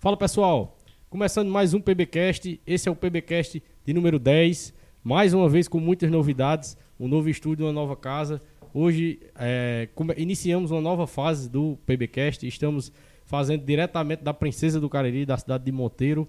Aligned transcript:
Fala 0.00 0.16
pessoal, 0.16 0.78
começando 1.10 1.50
mais 1.50 1.74
um 1.74 1.80
PBcast. 1.80 2.58
Esse 2.66 2.88
é 2.88 2.90
o 2.90 2.96
PBcast 2.96 3.62
de 3.84 3.92
número 3.92 4.18
10. 4.18 4.72
Mais 5.04 5.34
uma 5.34 5.46
vez 5.46 5.68
com 5.68 5.78
muitas 5.78 6.10
novidades, 6.10 6.74
um 6.98 7.06
novo 7.06 7.28
estúdio, 7.28 7.66
uma 7.66 7.72
nova 7.72 7.94
casa. 7.94 8.40
Hoje 8.72 9.20
é, 9.38 9.90
iniciamos 10.16 10.70
uma 10.70 10.80
nova 10.80 11.06
fase 11.06 11.50
do 11.50 11.78
PBcast. 11.84 12.48
Estamos 12.48 12.90
fazendo 13.26 13.62
diretamente 13.62 14.24
da 14.24 14.32
Princesa 14.32 14.80
do 14.80 14.88
Cariri, 14.88 15.26
da 15.26 15.36
cidade 15.36 15.64
de 15.64 15.70
Monteiro. 15.70 16.26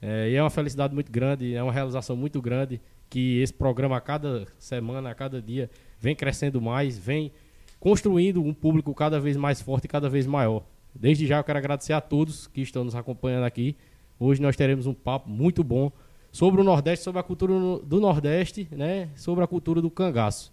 É, 0.00 0.30
e 0.30 0.34
é 0.34 0.42
uma 0.42 0.50
felicidade 0.50 0.92
muito 0.92 1.12
grande, 1.12 1.54
é 1.54 1.62
uma 1.62 1.72
realização 1.72 2.16
muito 2.16 2.42
grande 2.42 2.80
que 3.08 3.40
esse 3.40 3.54
programa 3.54 3.96
a 3.96 4.00
cada 4.00 4.48
semana, 4.58 5.10
a 5.10 5.14
cada 5.14 5.40
dia, 5.40 5.70
vem 5.96 6.16
crescendo 6.16 6.60
mais, 6.60 6.98
vem 6.98 7.30
construindo 7.78 8.42
um 8.42 8.52
público 8.52 8.92
cada 8.92 9.20
vez 9.20 9.36
mais 9.36 9.62
forte 9.62 9.84
e 9.84 9.88
cada 9.88 10.08
vez 10.08 10.26
maior. 10.26 10.64
Desde 10.94 11.26
já 11.26 11.38
eu 11.38 11.44
quero 11.44 11.58
agradecer 11.58 11.92
a 11.92 12.00
todos 12.00 12.46
que 12.46 12.60
estão 12.60 12.84
nos 12.84 12.94
acompanhando 12.94 13.44
aqui. 13.44 13.76
Hoje 14.18 14.40
nós 14.40 14.56
teremos 14.56 14.86
um 14.86 14.94
papo 14.94 15.28
muito 15.28 15.64
bom 15.64 15.90
sobre 16.30 16.60
o 16.60 16.64
Nordeste, 16.64 17.04
sobre 17.04 17.20
a 17.20 17.22
cultura 17.22 17.52
do 17.84 18.00
Nordeste, 18.00 18.68
né? 18.70 19.10
Sobre 19.16 19.42
a 19.44 19.46
cultura 19.46 19.82
do 19.82 19.90
cangaço. 19.90 20.52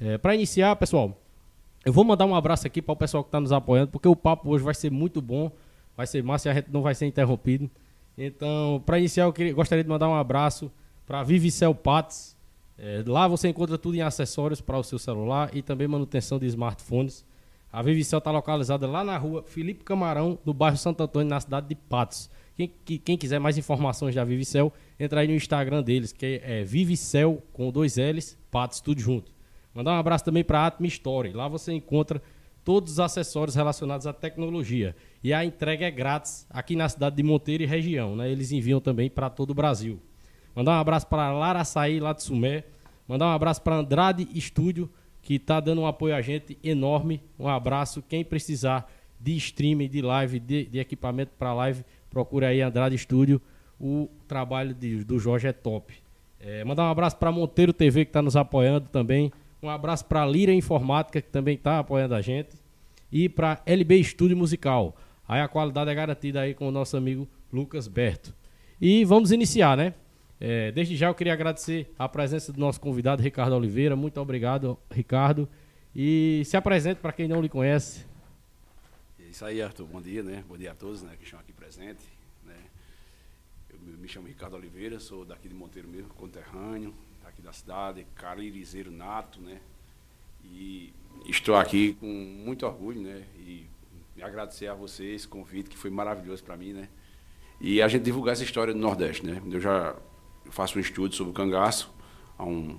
É, 0.00 0.16
para 0.16 0.34
iniciar, 0.34 0.76
pessoal, 0.76 1.20
eu 1.84 1.92
vou 1.92 2.04
mandar 2.04 2.26
um 2.26 2.34
abraço 2.34 2.66
aqui 2.66 2.80
para 2.80 2.92
o 2.92 2.96
pessoal 2.96 3.24
que 3.24 3.28
está 3.28 3.40
nos 3.40 3.52
apoiando, 3.52 3.90
porque 3.90 4.08
o 4.08 4.16
papo 4.16 4.50
hoje 4.50 4.64
vai 4.64 4.74
ser 4.74 4.90
muito 4.90 5.20
bom, 5.20 5.50
vai 5.96 6.06
ser 6.06 6.22
massa 6.22 6.48
e 6.48 6.50
a 6.50 6.54
gente 6.54 6.70
não 6.70 6.82
vai 6.82 6.94
ser 6.94 7.06
interrompido. 7.06 7.70
Então, 8.16 8.82
para 8.84 8.98
iniciar, 8.98 9.24
eu 9.24 9.32
queria, 9.32 9.52
gostaria 9.52 9.84
de 9.84 9.90
mandar 9.90 10.08
um 10.08 10.14
abraço 10.14 10.70
para 11.06 11.22
Vivicel 11.22 11.74
Pats. 11.74 12.36
É, 12.76 13.02
lá 13.06 13.26
você 13.26 13.48
encontra 13.48 13.76
tudo 13.76 13.96
em 13.96 14.02
acessórios 14.02 14.60
para 14.60 14.78
o 14.78 14.82
seu 14.82 14.98
celular 14.98 15.50
e 15.52 15.62
também 15.62 15.88
manutenção 15.88 16.38
de 16.38 16.46
smartphones. 16.46 17.24
A 17.72 17.82
Vivicel 17.82 18.18
está 18.18 18.30
localizada 18.30 18.86
lá 18.86 19.04
na 19.04 19.16
rua 19.18 19.42
Felipe 19.42 19.84
Camarão, 19.84 20.38
no 20.44 20.54
bairro 20.54 20.76
Santo 20.76 21.02
Antônio, 21.02 21.28
na 21.28 21.40
cidade 21.40 21.68
de 21.68 21.74
Patos. 21.74 22.30
Quem, 22.56 22.72
quem 22.98 23.16
quiser 23.16 23.38
mais 23.38 23.56
informações 23.56 24.14
da 24.14 24.24
Vivicel, 24.24 24.72
entra 24.98 25.20
aí 25.20 25.28
no 25.28 25.34
Instagram 25.34 25.82
deles, 25.82 26.12
que 26.12 26.40
é 26.42 26.64
Vivicel 26.64 27.42
com 27.52 27.70
dois 27.70 27.96
L's, 27.96 28.36
Patos, 28.50 28.80
tudo 28.80 29.00
junto. 29.00 29.30
Mandar 29.74 29.92
um 29.92 29.98
abraço 29.98 30.24
também 30.24 30.42
para 30.42 30.60
a 30.60 30.66
Atmi 30.66 30.88
Story. 30.88 31.32
Lá 31.32 31.46
você 31.46 31.72
encontra 31.72 32.20
todos 32.64 32.94
os 32.94 33.00
acessórios 33.00 33.54
relacionados 33.54 34.06
à 34.06 34.12
tecnologia. 34.12 34.96
E 35.22 35.32
a 35.32 35.44
entrega 35.44 35.86
é 35.86 35.90
grátis 35.90 36.46
aqui 36.50 36.74
na 36.74 36.88
cidade 36.88 37.16
de 37.16 37.22
Monteiro 37.22 37.62
e 37.62 37.66
região. 37.66 38.16
Né? 38.16 38.30
Eles 38.30 38.50
enviam 38.50 38.80
também 38.80 39.08
para 39.08 39.30
todo 39.30 39.50
o 39.50 39.54
Brasil. 39.54 40.00
Mandar 40.54 40.72
um 40.72 40.80
abraço 40.80 41.06
para 41.06 41.32
Lara 41.32 41.60
Açaí, 41.60 42.00
lá 42.00 42.12
de 42.12 42.22
Sumé. 42.22 42.64
Mandar 43.06 43.26
um 43.26 43.32
abraço 43.32 43.62
para 43.62 43.76
Andrade 43.76 44.28
Estúdio, 44.34 44.90
que 45.28 45.34
está 45.34 45.60
dando 45.60 45.82
um 45.82 45.86
apoio 45.86 46.14
a 46.14 46.22
gente 46.22 46.56
enorme. 46.64 47.20
Um 47.38 47.48
abraço. 47.48 48.02
Quem 48.08 48.24
precisar 48.24 48.90
de 49.20 49.36
streaming, 49.36 49.86
de 49.86 50.00
live, 50.00 50.40
de, 50.40 50.64
de 50.64 50.78
equipamento 50.78 51.32
para 51.38 51.52
live, 51.52 51.84
procure 52.08 52.46
aí 52.46 52.62
Andrade 52.62 52.94
Estúdio. 52.94 53.38
O 53.78 54.08
trabalho 54.26 54.72
de, 54.72 55.04
do 55.04 55.18
Jorge 55.18 55.46
é 55.46 55.52
top. 55.52 55.92
É, 56.40 56.64
mandar 56.64 56.84
um 56.84 56.90
abraço 56.90 57.18
para 57.18 57.30
Monteiro 57.30 57.74
TV, 57.74 58.06
que 58.06 58.08
está 58.08 58.22
nos 58.22 58.36
apoiando 58.36 58.88
também. 58.88 59.30
Um 59.62 59.68
abraço 59.68 60.06
para 60.06 60.24
Lira 60.24 60.54
Informática, 60.54 61.20
que 61.20 61.28
também 61.28 61.56
está 61.56 61.78
apoiando 61.78 62.14
a 62.14 62.22
gente. 62.22 62.56
E 63.12 63.28
para 63.28 63.60
LB 63.66 64.00
Estúdio 64.00 64.34
Musical. 64.34 64.96
Aí 65.28 65.42
a 65.42 65.48
qualidade 65.48 65.90
é 65.90 65.94
garantida 65.94 66.40
aí 66.40 66.54
com 66.54 66.66
o 66.66 66.72
nosso 66.72 66.96
amigo 66.96 67.28
Lucas 67.52 67.86
Berto. 67.86 68.34
E 68.80 69.04
vamos 69.04 69.30
iniciar, 69.30 69.76
né? 69.76 69.92
É, 70.40 70.70
desde 70.70 70.96
já 70.96 71.08
eu 71.08 71.14
queria 71.14 71.32
agradecer 71.32 71.92
a 71.98 72.08
presença 72.08 72.52
do 72.52 72.60
nosso 72.60 72.80
convidado, 72.80 73.22
Ricardo 73.22 73.54
Oliveira. 73.56 73.96
Muito 73.96 74.20
obrigado, 74.20 74.78
Ricardo. 74.90 75.48
E 75.94 76.42
se 76.44 76.56
apresente 76.56 77.00
para 77.00 77.12
quem 77.12 77.26
não 77.26 77.40
lhe 77.40 77.48
conhece. 77.48 78.06
É 79.18 79.24
isso 79.24 79.44
aí, 79.44 79.60
Arthur. 79.60 79.86
Bom 79.86 80.00
dia, 80.00 80.22
né? 80.22 80.44
Bom 80.48 80.56
dia 80.56 80.72
a 80.72 80.74
todos 80.74 81.02
né, 81.02 81.14
que 81.18 81.24
estão 81.24 81.40
aqui 81.40 81.52
presentes. 81.52 82.04
Né? 82.44 82.54
Eu 83.70 83.98
me 83.98 84.06
chamo 84.06 84.28
Ricardo 84.28 84.54
Oliveira, 84.54 85.00
sou 85.00 85.24
daqui 85.24 85.48
de 85.48 85.54
Monteiro 85.54 85.88
mesmo, 85.88 86.10
conterrâneo, 86.10 86.94
aqui 87.26 87.42
da 87.42 87.52
cidade, 87.52 88.06
caririzeiro 88.14 88.92
nato, 88.92 89.40
né? 89.40 89.60
E 90.44 90.92
estou 91.26 91.56
aqui 91.56 91.94
com 91.94 92.06
muito 92.06 92.64
orgulho, 92.64 93.00
né? 93.00 93.24
E 93.36 93.66
agradecer 94.20 94.66
a 94.66 94.74
vocês 94.74 95.16
esse 95.16 95.28
convite 95.28 95.70
que 95.70 95.76
foi 95.76 95.90
maravilhoso 95.90 96.42
para 96.42 96.56
mim, 96.56 96.72
né? 96.72 96.88
E 97.60 97.82
a 97.82 97.88
gente 97.88 98.04
divulgar 98.04 98.34
essa 98.34 98.44
história 98.44 98.72
do 98.72 98.78
Nordeste, 98.78 99.26
né? 99.26 99.42
Eu 99.50 99.60
já 99.60 99.96
faço 100.50 100.78
um 100.78 100.80
estudo 100.80 101.14
sobre 101.14 101.30
o 101.30 101.34
cangaço 101.34 101.90
há 102.38 102.44
um, 102.44 102.76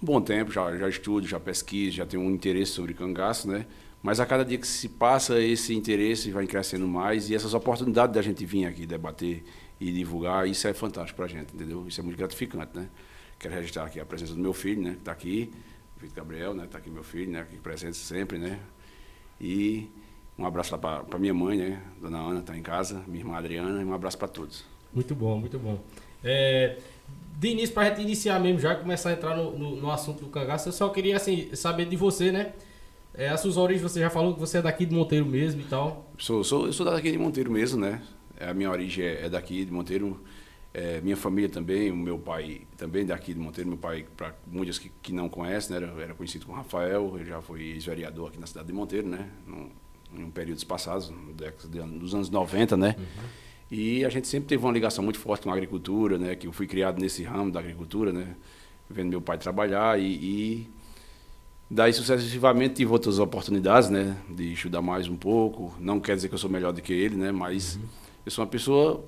bom 0.00 0.20
tempo, 0.20 0.50
já, 0.50 0.76
já 0.76 0.88
estudo, 0.88 1.26
já 1.26 1.38
pesquiso, 1.38 1.96
já 1.96 2.06
tenho 2.06 2.22
um 2.22 2.30
interesse 2.30 2.72
sobre 2.72 2.94
cangaço, 2.94 3.48
né? 3.48 3.66
Mas 4.02 4.20
a 4.20 4.26
cada 4.26 4.44
dia 4.44 4.56
que 4.56 4.66
se 4.66 4.88
passa, 4.88 5.40
esse 5.40 5.74
interesse 5.74 6.30
vai 6.30 6.46
crescendo 6.46 6.86
mais 6.86 7.30
e 7.30 7.34
essas 7.34 7.52
oportunidades 7.52 8.14
da 8.14 8.22
gente 8.22 8.44
vir 8.46 8.64
aqui 8.64 8.86
debater 8.86 9.44
e 9.80 9.92
divulgar, 9.92 10.48
isso 10.48 10.68
é 10.68 10.72
fantástico 10.72 11.16
para 11.16 11.24
a 11.24 11.28
gente, 11.28 11.54
entendeu? 11.54 11.84
Isso 11.86 12.00
é 12.00 12.04
muito 12.04 12.16
gratificante, 12.16 12.76
né? 12.76 12.88
Quero 13.38 13.54
registrar 13.54 13.84
aqui 13.84 13.98
a 14.00 14.06
presença 14.06 14.34
do 14.34 14.40
meu 14.40 14.52
filho, 14.52 14.82
né? 14.82 14.92
Que 14.92 14.98
está 14.98 15.12
aqui, 15.12 15.52
o 15.96 16.00
Vitor 16.00 16.16
Gabriel, 16.16 16.54
né? 16.54 16.64
Está 16.64 16.78
aqui 16.78 16.90
meu 16.90 17.02
filho, 17.02 17.32
né? 17.32 17.40
Aqui 17.40 17.56
presente 17.56 17.96
sempre, 17.96 18.38
né? 18.38 18.60
E 19.40 19.88
um 20.36 20.46
abraço 20.46 20.72
lá 20.72 20.78
para 20.78 21.18
minha 21.18 21.34
mãe, 21.34 21.58
né? 21.58 21.82
Dona 22.00 22.18
Ana 22.18 22.40
está 22.40 22.56
em 22.56 22.62
casa, 22.62 23.02
minha 23.06 23.20
irmã 23.20 23.36
Adriana, 23.36 23.82
e 23.82 23.84
um 23.84 23.92
abraço 23.92 24.16
para 24.16 24.28
todos. 24.28 24.64
Muito 24.92 25.14
bom, 25.14 25.38
muito 25.38 25.58
bom. 25.58 25.80
É, 26.22 26.76
de 27.38 27.48
início, 27.48 27.72
para 27.72 27.84
a 27.84 27.88
gente 27.90 28.02
iniciar 28.02 28.40
mesmo, 28.40 28.58
já 28.58 28.74
começar 28.74 29.10
a 29.10 29.12
entrar 29.12 29.36
no, 29.36 29.56
no, 29.56 29.76
no, 29.76 29.90
assunto 29.90 30.24
do 30.24 30.28
cangaço, 30.28 30.68
eu 30.68 30.72
só 30.72 30.88
queria 30.88 31.16
assim, 31.16 31.54
saber 31.54 31.86
de 31.86 31.96
você, 31.96 32.32
né? 32.32 32.52
É, 33.14 33.28
as 33.28 33.40
suas 33.40 33.56
origens, 33.56 33.82
você 33.82 34.00
já 34.00 34.10
falou 34.10 34.34
que 34.34 34.40
você 34.40 34.58
é 34.58 34.62
daqui 34.62 34.84
de 34.84 34.94
Monteiro 34.94 35.24
mesmo 35.24 35.60
e 35.60 35.64
tal. 35.64 36.10
Sou, 36.18 36.42
sou, 36.42 36.66
eu 36.66 36.72
sou 36.72 36.84
daqui 36.84 37.12
de 37.12 37.18
Monteiro 37.18 37.50
mesmo, 37.50 37.80
né? 37.80 38.02
A 38.40 38.52
minha 38.52 38.70
origem 38.70 39.04
é, 39.04 39.26
é 39.26 39.28
daqui 39.28 39.64
de 39.64 39.72
Monteiro. 39.72 40.20
É, 40.74 41.00
minha 41.00 41.16
família 41.16 41.48
também, 41.48 41.90
o 41.90 41.96
meu 41.96 42.18
pai 42.18 42.62
também 42.76 43.06
daqui 43.06 43.32
de 43.32 43.40
Monteiro, 43.40 43.68
meu 43.68 43.78
pai, 43.78 44.04
para 44.16 44.34
muitos 44.46 44.78
que, 44.78 44.90
que 45.02 45.12
não 45.12 45.28
conhecem, 45.28 45.78
né, 45.78 45.86
era, 45.86 46.02
era 46.02 46.14
conhecido 46.14 46.44
como 46.44 46.58
Rafael, 46.58 47.14
ele 47.16 47.24
já 47.24 47.40
foi 47.40 47.62
ex-vereador 47.62 48.28
aqui 48.28 48.38
na 48.38 48.46
cidade 48.46 48.66
de 48.66 48.72
Monteiro, 48.74 49.08
né, 49.08 49.28
num, 49.46 49.70
em 50.12 50.30
períodos 50.30 50.62
passados, 50.64 51.10
nos 51.10 52.14
anos 52.14 52.28
90, 52.28 52.76
né, 52.76 52.94
uhum. 52.98 53.04
E 53.70 54.04
a 54.04 54.08
gente 54.08 54.26
sempre 54.26 54.48
teve 54.48 54.64
uma 54.64 54.72
ligação 54.72 55.04
muito 55.04 55.18
forte 55.18 55.42
com 55.42 55.50
a 55.50 55.52
agricultura, 55.52 56.18
né, 56.18 56.34
que 56.34 56.46
eu 56.46 56.52
fui 56.52 56.66
criado 56.66 57.00
nesse 57.00 57.22
ramo 57.22 57.50
da 57.50 57.60
agricultura, 57.60 58.12
né, 58.12 58.34
vendo 58.88 59.10
meu 59.10 59.20
pai 59.20 59.36
trabalhar 59.36 60.00
e, 60.00 60.06
e 60.06 60.70
daí 61.70 61.92
sucessivamente 61.92 62.76
tive 62.76 62.90
outras 62.90 63.18
oportunidades, 63.18 63.90
né, 63.90 64.16
de 64.30 64.54
estudar 64.54 64.80
mais 64.80 65.06
um 65.08 65.16
pouco, 65.16 65.74
não 65.78 66.00
quer 66.00 66.16
dizer 66.16 66.28
que 66.28 66.34
eu 66.34 66.38
sou 66.38 66.48
melhor 66.48 66.72
do 66.72 66.80
que 66.80 66.92
ele, 66.92 67.16
né, 67.16 67.30
mas 67.30 67.76
uhum. 67.76 67.82
eu 68.24 68.30
sou 68.32 68.44
uma 68.44 68.50
pessoa 68.50 69.04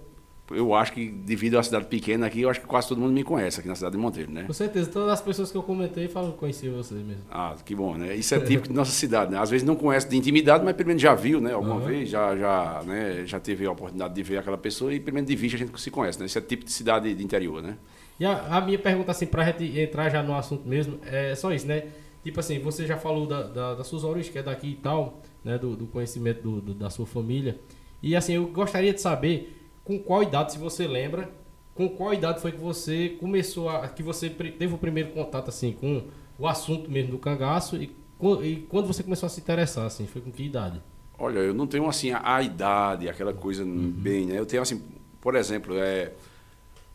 eu 0.50 0.74
acho 0.74 0.92
que 0.92 1.08
devido 1.08 1.58
à 1.58 1.62
cidade 1.62 1.86
pequena 1.86 2.26
aqui, 2.26 2.40
eu 2.40 2.50
acho 2.50 2.60
que 2.60 2.66
quase 2.66 2.88
todo 2.88 3.00
mundo 3.00 3.12
me 3.12 3.22
conhece 3.22 3.60
aqui 3.60 3.68
na 3.68 3.74
cidade 3.74 3.92
de 3.92 3.98
Monteiro, 3.98 4.30
né? 4.30 4.44
Com 4.44 4.52
certeza, 4.52 4.90
todas 4.90 5.08
as 5.10 5.22
pessoas 5.22 5.52
que 5.52 5.56
eu 5.56 5.62
comentei 5.62 6.08
falam 6.08 6.32
que 6.32 6.38
conheciam 6.38 6.74
você 6.76 6.94
mesmo. 6.94 7.22
Ah, 7.30 7.54
que 7.64 7.74
bom, 7.74 7.96
né? 7.96 8.16
Isso 8.16 8.34
é 8.34 8.40
típico 8.40 8.68
de 8.68 8.74
nossa 8.74 8.90
cidade, 8.90 9.30
né? 9.30 9.38
Às 9.38 9.48
vezes 9.48 9.64
não 9.64 9.76
conhece 9.76 10.08
de 10.08 10.16
intimidade, 10.16 10.64
mas 10.64 10.74
pelo 10.74 10.88
menos 10.88 11.00
já 11.00 11.14
viu, 11.14 11.40
né? 11.40 11.52
Alguma 11.52 11.76
uhum. 11.76 11.80
vez, 11.86 12.08
já, 12.08 12.36
já, 12.36 12.82
né? 12.84 13.24
já 13.24 13.38
teve 13.38 13.64
a 13.64 13.70
oportunidade 13.70 14.12
de 14.12 14.22
ver 14.22 14.38
aquela 14.38 14.58
pessoa 14.58 14.92
e 14.92 14.98
pelo 14.98 15.14
menos 15.14 15.30
de 15.30 15.36
vista 15.36 15.56
a 15.56 15.60
gente 15.60 15.80
se 15.80 15.90
conhece, 15.90 16.18
né? 16.18 16.26
Isso 16.26 16.38
é 16.38 16.40
tipo 16.40 16.64
de 16.64 16.72
cidade 16.72 17.14
de 17.14 17.22
interior, 17.22 17.62
né? 17.62 17.76
E 18.18 18.24
a, 18.24 18.56
a 18.56 18.60
minha 18.60 18.78
pergunta, 18.78 19.12
assim, 19.12 19.26
pra 19.26 19.44
gente 19.44 19.78
entrar 19.78 20.10
já 20.10 20.22
no 20.22 20.34
assunto 20.34 20.68
mesmo, 20.68 20.98
é 21.06 21.34
só 21.36 21.52
isso, 21.52 21.66
né? 21.66 21.84
Tipo 22.24 22.40
assim, 22.40 22.58
você 22.58 22.86
já 22.86 22.96
falou 22.96 23.26
da, 23.26 23.44
da, 23.44 23.74
das 23.76 23.86
suas 23.86 24.04
origens, 24.04 24.32
que 24.32 24.38
é 24.38 24.42
daqui 24.42 24.70
e 24.70 24.76
tal, 24.76 25.22
né? 25.44 25.56
Do, 25.56 25.76
do 25.76 25.86
conhecimento 25.86 26.42
do, 26.42 26.60
do, 26.60 26.74
da 26.74 26.90
sua 26.90 27.06
família. 27.06 27.58
E 28.02 28.16
assim, 28.16 28.34
eu 28.34 28.46
gostaria 28.48 28.92
de 28.92 29.00
saber 29.00 29.59
com 29.84 29.98
qual 29.98 30.22
idade, 30.22 30.52
se 30.52 30.58
você 30.58 30.86
lembra, 30.86 31.30
com 31.74 31.88
qual 31.88 32.12
idade 32.12 32.40
foi 32.40 32.52
que 32.52 32.60
você 32.60 33.16
começou 33.20 33.68
a. 33.68 33.88
que 33.88 34.02
você 34.02 34.28
teve 34.28 34.74
o 34.74 34.78
primeiro 34.78 35.10
contato 35.10 35.48
assim 35.48 35.72
com 35.72 36.04
o 36.38 36.46
assunto 36.46 36.90
mesmo 36.90 37.12
do 37.12 37.18
cangaço 37.18 37.76
e, 37.76 37.94
e 38.42 38.56
quando 38.68 38.86
você 38.86 39.02
começou 39.02 39.26
a 39.26 39.30
se 39.30 39.40
interessar, 39.40 39.86
assim, 39.86 40.06
foi 40.06 40.20
com 40.20 40.30
que 40.30 40.42
idade? 40.44 40.80
Olha, 41.18 41.38
eu 41.38 41.52
não 41.52 41.66
tenho 41.66 41.86
assim 41.86 42.12
a, 42.12 42.36
a 42.36 42.42
idade, 42.42 43.08
aquela 43.08 43.32
coisa 43.32 43.62
uhum. 43.62 43.90
bem, 43.90 44.26
né? 44.26 44.38
Eu 44.38 44.46
tenho 44.46 44.62
assim, 44.62 44.82
por 45.20 45.34
exemplo, 45.34 45.74
é, 45.76 46.12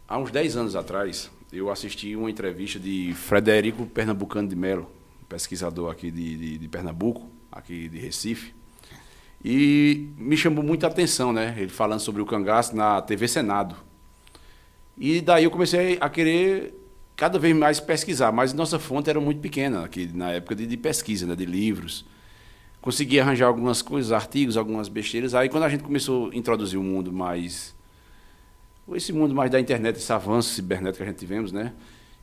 há 0.07 0.17
uns 0.17 0.31
10 0.31 0.57
anos 0.57 0.75
atrás, 0.75 1.29
eu 1.53 1.69
assisti 1.69 2.15
uma 2.15 2.29
entrevista 2.29 2.79
de 2.79 3.13
Frederico 3.13 3.85
Pernambucano 3.85 4.47
de 4.47 4.55
Melo, 4.55 4.89
pesquisador 5.29 5.91
aqui 5.91 6.09
de, 6.09 6.37
de, 6.37 6.57
de 6.57 6.67
Pernambuco, 6.67 7.29
aqui 7.51 7.87
de 7.87 7.99
Recife. 7.99 8.53
E 9.47 10.09
me 10.17 10.35
chamou 10.35 10.63
muita 10.63 10.87
atenção, 10.87 11.31
né? 11.31 11.53
Ele 11.55 11.69
falando 11.69 11.99
sobre 11.99 12.19
o 12.19 12.25
cangaço 12.25 12.75
na 12.75 12.99
TV 12.99 13.27
Senado. 13.27 13.75
E 14.97 15.21
daí 15.21 15.43
eu 15.43 15.51
comecei 15.51 15.99
a 16.01 16.09
querer 16.09 16.73
cada 17.15 17.37
vez 17.37 17.55
mais 17.55 17.79
pesquisar, 17.79 18.31
mas 18.31 18.53
nossa 18.53 18.79
fonte 18.79 19.07
era 19.07 19.21
muito 19.21 19.39
pequena 19.39 19.85
aqui 19.85 20.09
na 20.11 20.31
época 20.31 20.55
de, 20.55 20.65
de 20.65 20.75
pesquisa, 20.75 21.27
né, 21.27 21.35
de 21.35 21.45
livros. 21.45 22.07
Consegui 22.81 23.19
arranjar 23.19 23.45
algumas 23.45 23.83
coisas, 23.83 24.11
artigos, 24.11 24.57
algumas 24.57 24.89
besteiras. 24.89 25.35
Aí 25.35 25.47
quando 25.47 25.65
a 25.65 25.69
gente 25.69 25.83
começou 25.83 26.31
a 26.31 26.35
introduzir 26.35 26.79
o 26.79 26.81
um 26.81 26.85
mundo 26.85 27.13
mais 27.13 27.75
esse 28.95 29.13
mundo 29.13 29.35
mais 29.35 29.51
da 29.51 29.59
internet, 29.59 29.97
esse 29.97 30.11
avanço 30.11 30.55
cibernético 30.55 30.97
que 30.97 31.03
a 31.03 31.05
gente 31.05 31.19
tivemos, 31.19 31.51
né? 31.51 31.71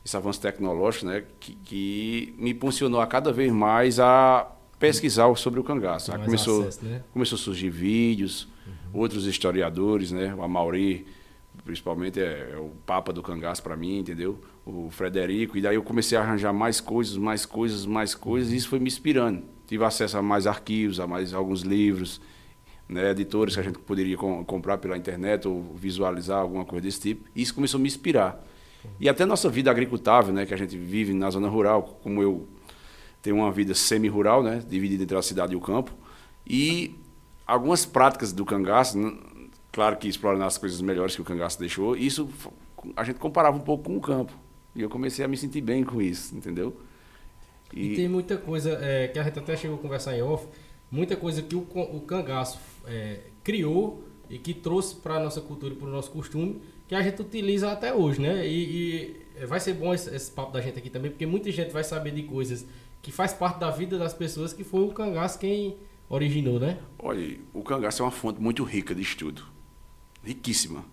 Esse 0.03 0.17
avanço 0.17 0.41
tecnológico, 0.41 1.05
né, 1.05 1.23
que, 1.39 1.55
que 1.55 2.35
me 2.37 2.51
impulsionou 2.51 2.99
a 2.99 3.07
cada 3.07 3.31
vez 3.31 3.49
mais 3.49 3.97
a 3.97 4.45
pesquisar 4.87 5.33
sobre 5.37 5.59
o 5.59 5.63
cangaço. 5.63 6.11
Tem 6.11 6.19
Aí 6.19 6.25
começou, 6.25 6.61
acesso, 6.63 6.85
né? 6.85 7.01
começou 7.13 7.35
a 7.37 7.39
surgir 7.39 7.69
vídeos, 7.69 8.47
outros 8.93 9.25
historiadores, 9.25 10.11
né? 10.11 10.33
O 10.35 10.43
Amauri, 10.43 11.05
principalmente, 11.63 12.19
é, 12.19 12.51
é 12.53 12.57
o 12.57 12.71
papa 12.85 13.13
do 13.13 13.21
cangaço 13.23 13.63
para 13.63 13.77
mim, 13.77 13.99
entendeu? 13.99 14.39
O 14.65 14.89
Frederico. 14.91 15.57
E 15.57 15.61
daí 15.61 15.75
eu 15.75 15.83
comecei 15.83 16.17
a 16.17 16.21
arranjar 16.21 16.51
mais 16.53 16.81
coisas, 16.81 17.15
mais 17.15 17.45
coisas, 17.45 17.85
mais 17.85 18.13
coisas, 18.13 18.51
e 18.51 18.57
isso 18.57 18.67
foi 18.67 18.79
me 18.79 18.87
inspirando. 18.87 19.43
Tive 19.67 19.83
acesso 19.85 20.17
a 20.17 20.21
mais 20.21 20.45
arquivos, 20.45 20.99
a 20.99 21.07
mais 21.07 21.33
alguns 21.33 21.61
livros, 21.61 22.19
né? 22.87 23.11
editores 23.11 23.53
que 23.55 23.59
a 23.61 23.63
gente 23.63 23.79
poderia 23.79 24.17
com- 24.17 24.43
comprar 24.43 24.77
pela 24.77 24.97
internet 24.97 25.47
ou 25.47 25.73
visualizar 25.75 26.39
alguma 26.41 26.65
coisa 26.65 26.83
desse 26.83 26.99
tipo. 26.99 27.25
E 27.35 27.41
isso 27.41 27.53
começou 27.55 27.77
a 27.77 27.81
me 27.81 27.87
inspirar. 27.87 28.45
E 28.99 29.07
até 29.07 29.25
nossa 29.25 29.49
vida 29.49 29.71
agricultável, 29.71 30.33
né? 30.33 30.45
Que 30.45 30.53
a 30.53 30.57
gente 30.57 30.77
vive 30.77 31.13
na 31.13 31.29
zona 31.29 31.47
rural, 31.47 31.99
como 32.03 32.21
eu 32.21 32.45
tenho 33.23 33.37
uma 33.37 33.51
vida 33.51 33.73
semi-rural, 33.73 34.43
né? 34.43 34.61
Dividida 34.67 35.01
entre 35.01 35.17
a 35.17 35.21
cidade 35.21 35.53
e 35.53 35.55
o 35.55 35.61
campo. 35.61 35.93
E 36.45 36.93
algumas 37.47 37.85
práticas 37.85 38.33
do 38.33 38.43
cangaço, 38.43 39.17
claro 39.71 39.95
que 39.95 40.09
explorando 40.09 40.43
as 40.43 40.57
coisas 40.57 40.81
melhores 40.81 41.15
que 41.15 41.21
o 41.21 41.25
cangaço 41.25 41.57
deixou, 41.57 41.95
isso 41.95 42.29
a 42.97 43.03
gente 43.05 43.19
comparava 43.19 43.55
um 43.55 43.61
pouco 43.61 43.85
com 43.85 43.95
o 43.95 44.01
campo. 44.01 44.33
E 44.75 44.81
eu 44.81 44.89
comecei 44.89 45.23
a 45.23 45.27
me 45.27 45.37
sentir 45.37 45.61
bem 45.61 45.85
com 45.85 46.01
isso, 46.01 46.35
entendeu? 46.35 46.75
E, 47.71 47.95
tem 47.95 48.09
muita 48.09 48.37
coisa 48.37 48.77
é, 48.81 49.07
que 49.07 49.17
a 49.17 49.23
gente 49.23 49.39
até 49.39 49.55
chegou 49.55 49.77
a 49.77 49.79
conversar 49.79 50.17
em 50.17 50.21
off, 50.21 50.45
muita 50.91 51.15
coisa 51.15 51.41
que 51.41 51.55
o, 51.55 51.61
o 51.61 52.01
cangaço 52.01 52.59
é, 52.85 53.21
criou 53.41 54.03
e 54.29 54.37
que 54.37 54.53
trouxe 54.53 54.95
para 54.95 55.15
a 55.15 55.19
nossa 55.19 55.39
cultura 55.39 55.73
e 55.73 55.77
para 55.77 55.87
o 55.87 55.91
nosso 55.91 56.11
costume, 56.11 56.61
que 56.89 56.93
a 56.93 57.01
gente 57.01 57.21
utiliza 57.21 57.71
até 57.71 57.93
hoje, 57.93 58.19
né? 58.19 58.45
E, 58.45 59.23
e 59.39 59.45
vai 59.45 59.61
ser 59.61 59.73
bom 59.73 59.93
esse, 59.93 60.13
esse 60.13 60.29
papo 60.29 60.51
da 60.51 60.59
gente 60.59 60.77
aqui 60.77 60.89
também, 60.89 61.09
porque 61.09 61.25
muita 61.25 61.49
gente 61.51 61.71
vai 61.71 61.83
saber 61.85 62.11
de 62.11 62.23
coisas 62.23 62.65
que 63.03 63.11
faz 63.11 63.33
parte 63.33 63.59
da 63.59 63.69
vida 63.69 63.99
das 63.99 64.13
pessoas 64.13 64.51
que 64.53 64.63
foi 64.63 64.81
o 64.81 64.87
cangaço 64.89 65.37
quem 65.37 65.77
originou, 66.09 66.59
né? 66.59 66.79
Olha, 66.97 67.37
o 67.53 67.61
cangaço 67.61 68.01
é 68.01 68.05
uma 68.05 68.11
fonte 68.11 68.41
muito 68.41 68.63
rica 68.63 68.95
de 68.95 69.01
estudo, 69.01 69.43
riquíssima. 70.23 70.83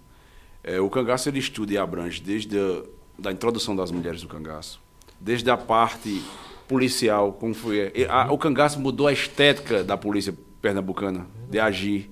É, 0.63 0.79
o 0.81 0.91
cangaço 0.91 1.29
ele 1.29 1.39
estuda 1.39 1.73
e 1.73 1.79
abrange 1.79 2.21
desde 2.21 2.59
a 2.59 2.83
da 3.19 3.31
introdução 3.31 3.77
das 3.77 3.91
mulheres 3.91 4.23
do 4.23 4.29
cangaço, 4.29 4.81
desde 5.21 5.51
a 5.51 5.57
parte 5.57 6.23
policial, 6.67 7.33
como 7.35 7.53
foi. 7.55 7.93
e 7.95 8.05
a- 8.07 8.33
o 8.33 8.39
cangaço 8.39 8.81
mudou 8.81 9.07
a 9.07 9.13
estética 9.13 9.85
da 9.85 9.97
polícia 9.97 10.35
pernambucana 10.63 11.27
de 11.51 11.59
agir. 11.61 12.11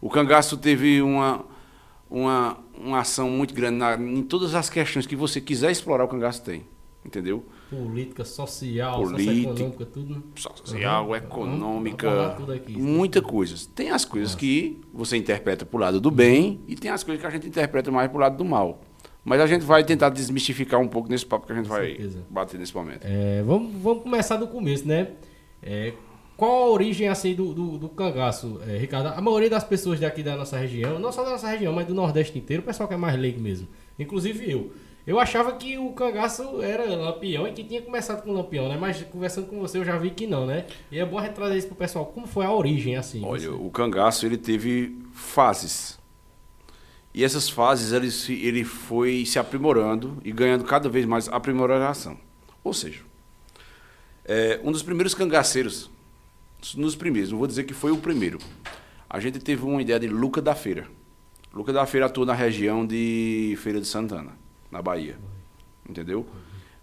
O 0.00 0.08
cangaço 0.08 0.56
teve 0.56 1.02
uma, 1.02 1.44
uma, 2.08 2.56
uma 2.74 3.00
ação 3.00 3.28
muito 3.30 3.52
grande 3.52 3.76
na, 3.76 3.94
em 3.96 4.22
todas 4.22 4.54
as 4.54 4.70
questões 4.70 5.06
que 5.06 5.14
você 5.16 5.38
quiser 5.40 5.70
explorar, 5.70 6.04
o 6.04 6.08
cangaço 6.08 6.42
tem. 6.42 6.64
Entendeu? 7.04 7.44
Política, 7.70 8.24
social, 8.24 9.02
Política, 9.02 9.32
socioeconômica, 9.48 9.84
tudo. 9.86 10.14
né? 10.14 10.22
social, 10.34 11.08
Uhum. 11.08 11.14
econômica, 11.16 12.34
tudo 12.36 12.52
aqui. 12.52 12.72
muita 12.78 13.20
coisas. 13.20 13.66
Tem 13.66 13.90
as 13.90 14.04
coisas 14.04 14.34
que 14.34 14.80
você 14.92 15.16
interpreta 15.16 15.66
pro 15.66 15.78
lado 15.78 16.00
do 16.00 16.10
bem 16.10 16.60
e 16.66 16.74
tem 16.74 16.90
as 16.90 17.02
coisas 17.04 17.20
que 17.20 17.26
a 17.26 17.30
gente 17.30 17.46
interpreta 17.46 17.90
mais 17.90 18.10
pro 18.10 18.18
lado 18.20 18.36
do 18.36 18.44
mal. 18.44 18.80
Mas 19.24 19.40
a 19.42 19.46
gente 19.46 19.64
vai 19.64 19.84
tentar 19.84 20.08
desmistificar 20.08 20.80
um 20.80 20.88
pouco 20.88 21.10
nesse 21.10 21.26
papo 21.26 21.46
que 21.46 21.52
a 21.52 21.56
gente 21.56 21.68
Com 21.68 21.74
vai 21.74 21.88
certeza. 21.88 22.20
bater 22.30 22.58
nesse 22.58 22.74
momento. 22.74 23.00
É, 23.04 23.42
vamos, 23.42 23.70
vamos 23.82 24.02
começar 24.02 24.36
do 24.36 24.48
começo, 24.48 24.88
né? 24.88 25.08
É, 25.62 25.92
qual 26.36 26.50
a 26.50 26.70
origem 26.70 27.08
assim 27.08 27.34
do, 27.34 27.52
do, 27.52 27.76
do 27.78 27.88
cangaço, 27.90 28.58
é, 28.66 28.78
Ricardo? 28.78 29.08
A 29.08 29.20
maioria 29.20 29.50
das 29.50 29.64
pessoas 29.64 30.00
daqui 30.00 30.22
da 30.22 30.36
nossa 30.36 30.56
região, 30.56 30.98
não 30.98 31.12
só 31.12 31.22
da 31.24 31.30
nossa 31.30 31.48
região, 31.48 31.72
mas 31.74 31.86
do 31.86 31.92
Nordeste 31.94 32.38
inteiro, 32.38 32.62
o 32.62 32.64
pessoal 32.64 32.88
que 32.88 32.94
é 32.94 32.96
mais 32.96 33.18
leigo 33.20 33.40
mesmo, 33.40 33.68
inclusive 33.98 34.50
eu. 34.50 34.70
Eu 35.08 35.18
achava 35.18 35.52
que 35.56 35.78
o 35.78 35.90
cangaço 35.92 36.60
era 36.62 36.84
lampião 36.84 37.48
e 37.48 37.52
que 37.52 37.64
tinha 37.64 37.80
começado 37.80 38.22
com 38.22 38.30
lampião, 38.30 38.68
né? 38.68 38.76
Mas 38.78 39.02
conversando 39.04 39.46
com 39.46 39.58
você 39.58 39.78
eu 39.78 39.84
já 39.84 39.96
vi 39.96 40.10
que 40.10 40.26
não, 40.26 40.44
né? 40.44 40.66
E 40.92 40.98
é 40.98 41.06
bom 41.06 41.18
a 41.18 41.22
gente 41.24 41.32
trazer 41.34 41.56
isso 41.56 41.66
pro 41.66 41.76
pessoal. 41.76 42.04
Como 42.04 42.26
foi 42.26 42.44
a 42.44 42.52
origem, 42.52 42.94
assim? 42.94 43.24
Olha, 43.24 43.50
o 43.54 43.70
cangaço 43.70 44.26
ele 44.26 44.36
teve 44.36 44.98
fases. 45.12 45.98
E 47.14 47.24
essas 47.24 47.48
fases 47.48 47.92
ele, 47.92 48.10
se- 48.10 48.34
ele 48.44 48.64
foi 48.64 49.24
se 49.24 49.38
aprimorando 49.38 50.18
e 50.22 50.30
ganhando 50.30 50.62
cada 50.64 50.90
vez 50.90 51.06
mais 51.06 51.26
aprimoração. 51.26 52.18
Ou 52.62 52.74
seja, 52.74 53.00
é, 54.26 54.60
um 54.62 54.70
dos 54.70 54.82
primeiros 54.82 55.14
cangaceiros, 55.14 55.90
nos 56.76 56.94
primeiros, 56.94 57.30
não 57.30 57.38
vou 57.38 57.46
dizer 57.46 57.64
que 57.64 57.72
foi 57.72 57.90
o 57.92 57.96
primeiro, 57.96 58.38
a 59.08 59.18
gente 59.20 59.38
teve 59.38 59.64
uma 59.64 59.80
ideia 59.80 59.98
de 59.98 60.06
Luca 60.06 60.42
da 60.42 60.54
Feira. 60.54 60.86
Luca 61.50 61.72
da 61.72 61.86
Feira 61.86 62.04
atuou 62.06 62.26
na 62.26 62.34
região 62.34 62.86
de 62.86 63.56
Feira 63.62 63.80
de 63.80 63.86
Santana, 63.86 64.32
na 64.70 64.82
Bahia. 64.82 65.18
Entendeu? 65.88 66.26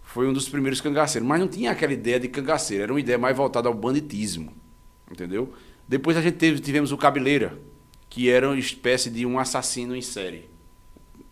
Foi 0.04 0.28
um 0.28 0.34
dos 0.34 0.48
primeiros 0.48 0.82
cangaceiros, 0.82 1.28
mas 1.28 1.40
não 1.40 1.48
tinha 1.48 1.72
aquela 1.72 1.94
ideia 1.94 2.20
de 2.20 2.28
cangaceiro, 2.28 2.84
era 2.84 2.94
uma 2.94 3.00
ideia 3.00 3.18
mais 3.18 3.36
voltada 3.36 3.68
ao 3.68 3.74
banditismo. 3.74 4.54
Entendeu? 5.12 5.54
Depois 5.88 6.16
a 6.18 6.22
gente 6.22 6.36
teve, 6.38 6.60
tivemos 6.60 6.92
o 6.92 6.98
Cabeleira, 6.98 7.58
que 8.10 8.30
era 8.30 8.48
uma 8.48 8.58
espécie 8.58 9.10
de 9.10 9.26
um 9.26 9.38
assassino 9.38 9.96
em 9.96 10.02
série. 10.02 10.50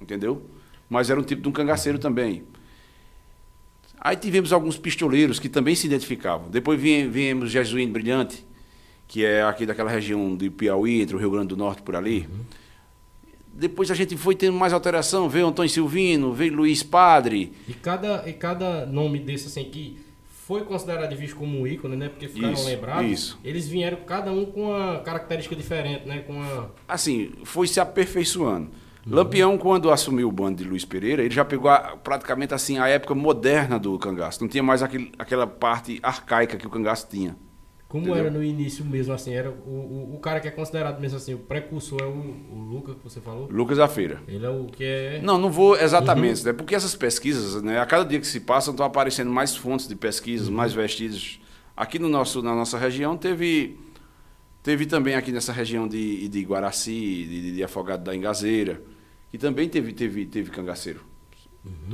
Entendeu? 0.01 0.45
Mas 0.89 1.09
era 1.09 1.19
um 1.19 1.23
tipo 1.23 1.41
de 1.41 1.47
um 1.47 1.51
cangaceiro 1.51 1.97
também. 1.97 2.43
Aí 3.99 4.17
tivemos 4.17 4.51
alguns 4.51 4.77
pistoleiros 4.77 5.39
que 5.39 5.47
também 5.47 5.75
se 5.75 5.87
identificavam. 5.87 6.49
Depois 6.49 6.79
vie- 6.79 7.07
viemos 7.07 7.49
Jesuíno 7.49 7.93
Brilhante, 7.93 8.45
que 9.07 9.23
é 9.23 9.43
aqui 9.43 9.65
daquela 9.65 9.89
região 9.89 10.35
de 10.35 10.49
Piauí, 10.49 11.01
entre 11.01 11.15
o 11.15 11.19
Rio 11.19 11.31
Grande 11.31 11.47
do 11.47 11.57
Norte 11.57 11.81
por 11.81 11.95
ali. 11.95 12.27
Depois 13.53 13.91
a 13.91 13.95
gente 13.95 14.17
foi 14.17 14.35
tendo 14.35 14.57
mais 14.57 14.73
alteração, 14.73 15.29
veio 15.29 15.47
Antônio 15.47 15.69
Silvino, 15.69 16.33
veio 16.33 16.53
Luiz 16.55 16.81
Padre. 16.81 17.53
E 17.67 17.73
cada, 17.73 18.27
e 18.27 18.33
cada 18.33 18.85
nome 18.85 19.19
desse, 19.19 19.47
assim, 19.47 19.63
que 19.65 19.97
foi 20.45 20.61
considerado 20.63 21.11
e 21.13 21.15
visto 21.15 21.35
como 21.37 21.59
um 21.61 21.67
ícone, 21.67 21.95
né? 21.95 22.09
Porque 22.09 22.27
ficaram 22.27 22.53
Isso, 22.53 22.65
lembrados. 22.65 23.05
isso. 23.11 23.39
Eles 23.43 23.67
vieram 23.67 23.97
cada 24.05 24.31
um 24.31 24.45
com 24.45 24.71
uma 24.71 24.99
característica 24.99 25.55
diferente, 25.55 26.05
né? 26.07 26.19
Com 26.19 26.33
uma... 26.33 26.71
assim, 26.87 27.31
foi 27.43 27.67
se 27.67 27.79
aperfeiçoando. 27.79 28.69
Lampião, 29.05 29.57
quando 29.57 29.91
assumiu 29.91 30.29
o 30.29 30.31
bando 30.31 30.63
de 30.63 30.69
Luiz 30.69 30.85
Pereira, 30.85 31.21
ele 31.23 31.33
já 31.33 31.43
pegou 31.43 31.69
a- 31.69 31.97
praticamente 32.01 32.53
assim 32.53 32.77
a 32.79 32.87
época 32.87 33.13
moderna 33.13 33.77
do 33.77 33.97
cangaço. 33.99 34.41
Não 34.41 34.47
tinha 34.47 34.63
mais 34.63 34.81
aquele, 34.81 35.11
aquela 35.19 35.45
parte 35.45 35.99
arcaica 36.01 36.55
que 36.57 36.65
o 36.65 36.69
cangaço 36.69 37.07
tinha. 37.09 37.35
Como 37.93 38.05
Entendeu? 38.05 38.21
era 38.25 38.31
no 38.31 38.43
início 38.43 38.83
mesmo, 38.83 39.13
assim, 39.13 39.35
era 39.35 39.51
o, 39.51 39.53
o, 39.53 40.15
o 40.15 40.19
cara 40.19 40.39
que 40.39 40.47
é 40.47 40.51
considerado 40.51 40.99
mesmo 40.99 41.15
assim, 41.15 41.35
o 41.35 41.37
precursor 41.37 42.01
é 42.01 42.05
o, 42.05 42.09
o 42.09 42.55
Luca 42.55 42.95
que 42.95 43.03
você 43.03 43.21
falou. 43.21 43.47
Lucas 43.51 43.77
da 43.77 43.87
Feira. 43.87 44.19
Ele 44.27 44.43
é 44.43 44.49
o 44.49 44.65
que 44.65 44.83
é. 44.83 45.21
Não, 45.21 45.37
não 45.37 45.51
vou 45.51 45.77
exatamente, 45.77 46.43
né? 46.43 46.53
Porque 46.53 46.73
essas 46.73 46.95
pesquisas, 46.95 47.61
né, 47.61 47.79
a 47.79 47.85
cada 47.85 48.03
dia 48.03 48.19
que 48.19 48.25
se 48.25 48.39
passa, 48.39 48.71
estão 48.71 48.83
aparecendo 48.83 49.29
mais 49.29 49.55
fontes 49.55 49.87
de 49.87 49.95
pesquisas, 49.95 50.49
mais 50.49 50.73
vestígios. 50.73 51.39
Aqui 51.77 51.99
no 51.99 52.09
nosso, 52.09 52.41
na 52.41 52.55
nossa 52.55 52.79
região 52.79 53.15
teve 53.15 53.77
teve 54.63 54.87
também 54.87 55.13
aqui 55.13 55.31
nessa 55.31 55.53
região 55.53 55.87
de, 55.87 56.27
de 56.27 56.41
Guaraci, 56.41 57.27
de, 57.29 57.51
de 57.57 57.63
Afogado 57.63 58.03
da 58.03 58.15
Engazeira, 58.15 58.81
que 59.29 59.37
também 59.37 59.69
teve 59.69 59.93
teve 59.93 60.25
teve 60.25 60.49
cangaceiro. 60.49 61.01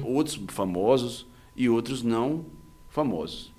Outros 0.02 0.40
famosos 0.48 1.28
e 1.58 1.68
outros 1.68 2.02
não 2.02 2.46
famosos. 2.88 3.52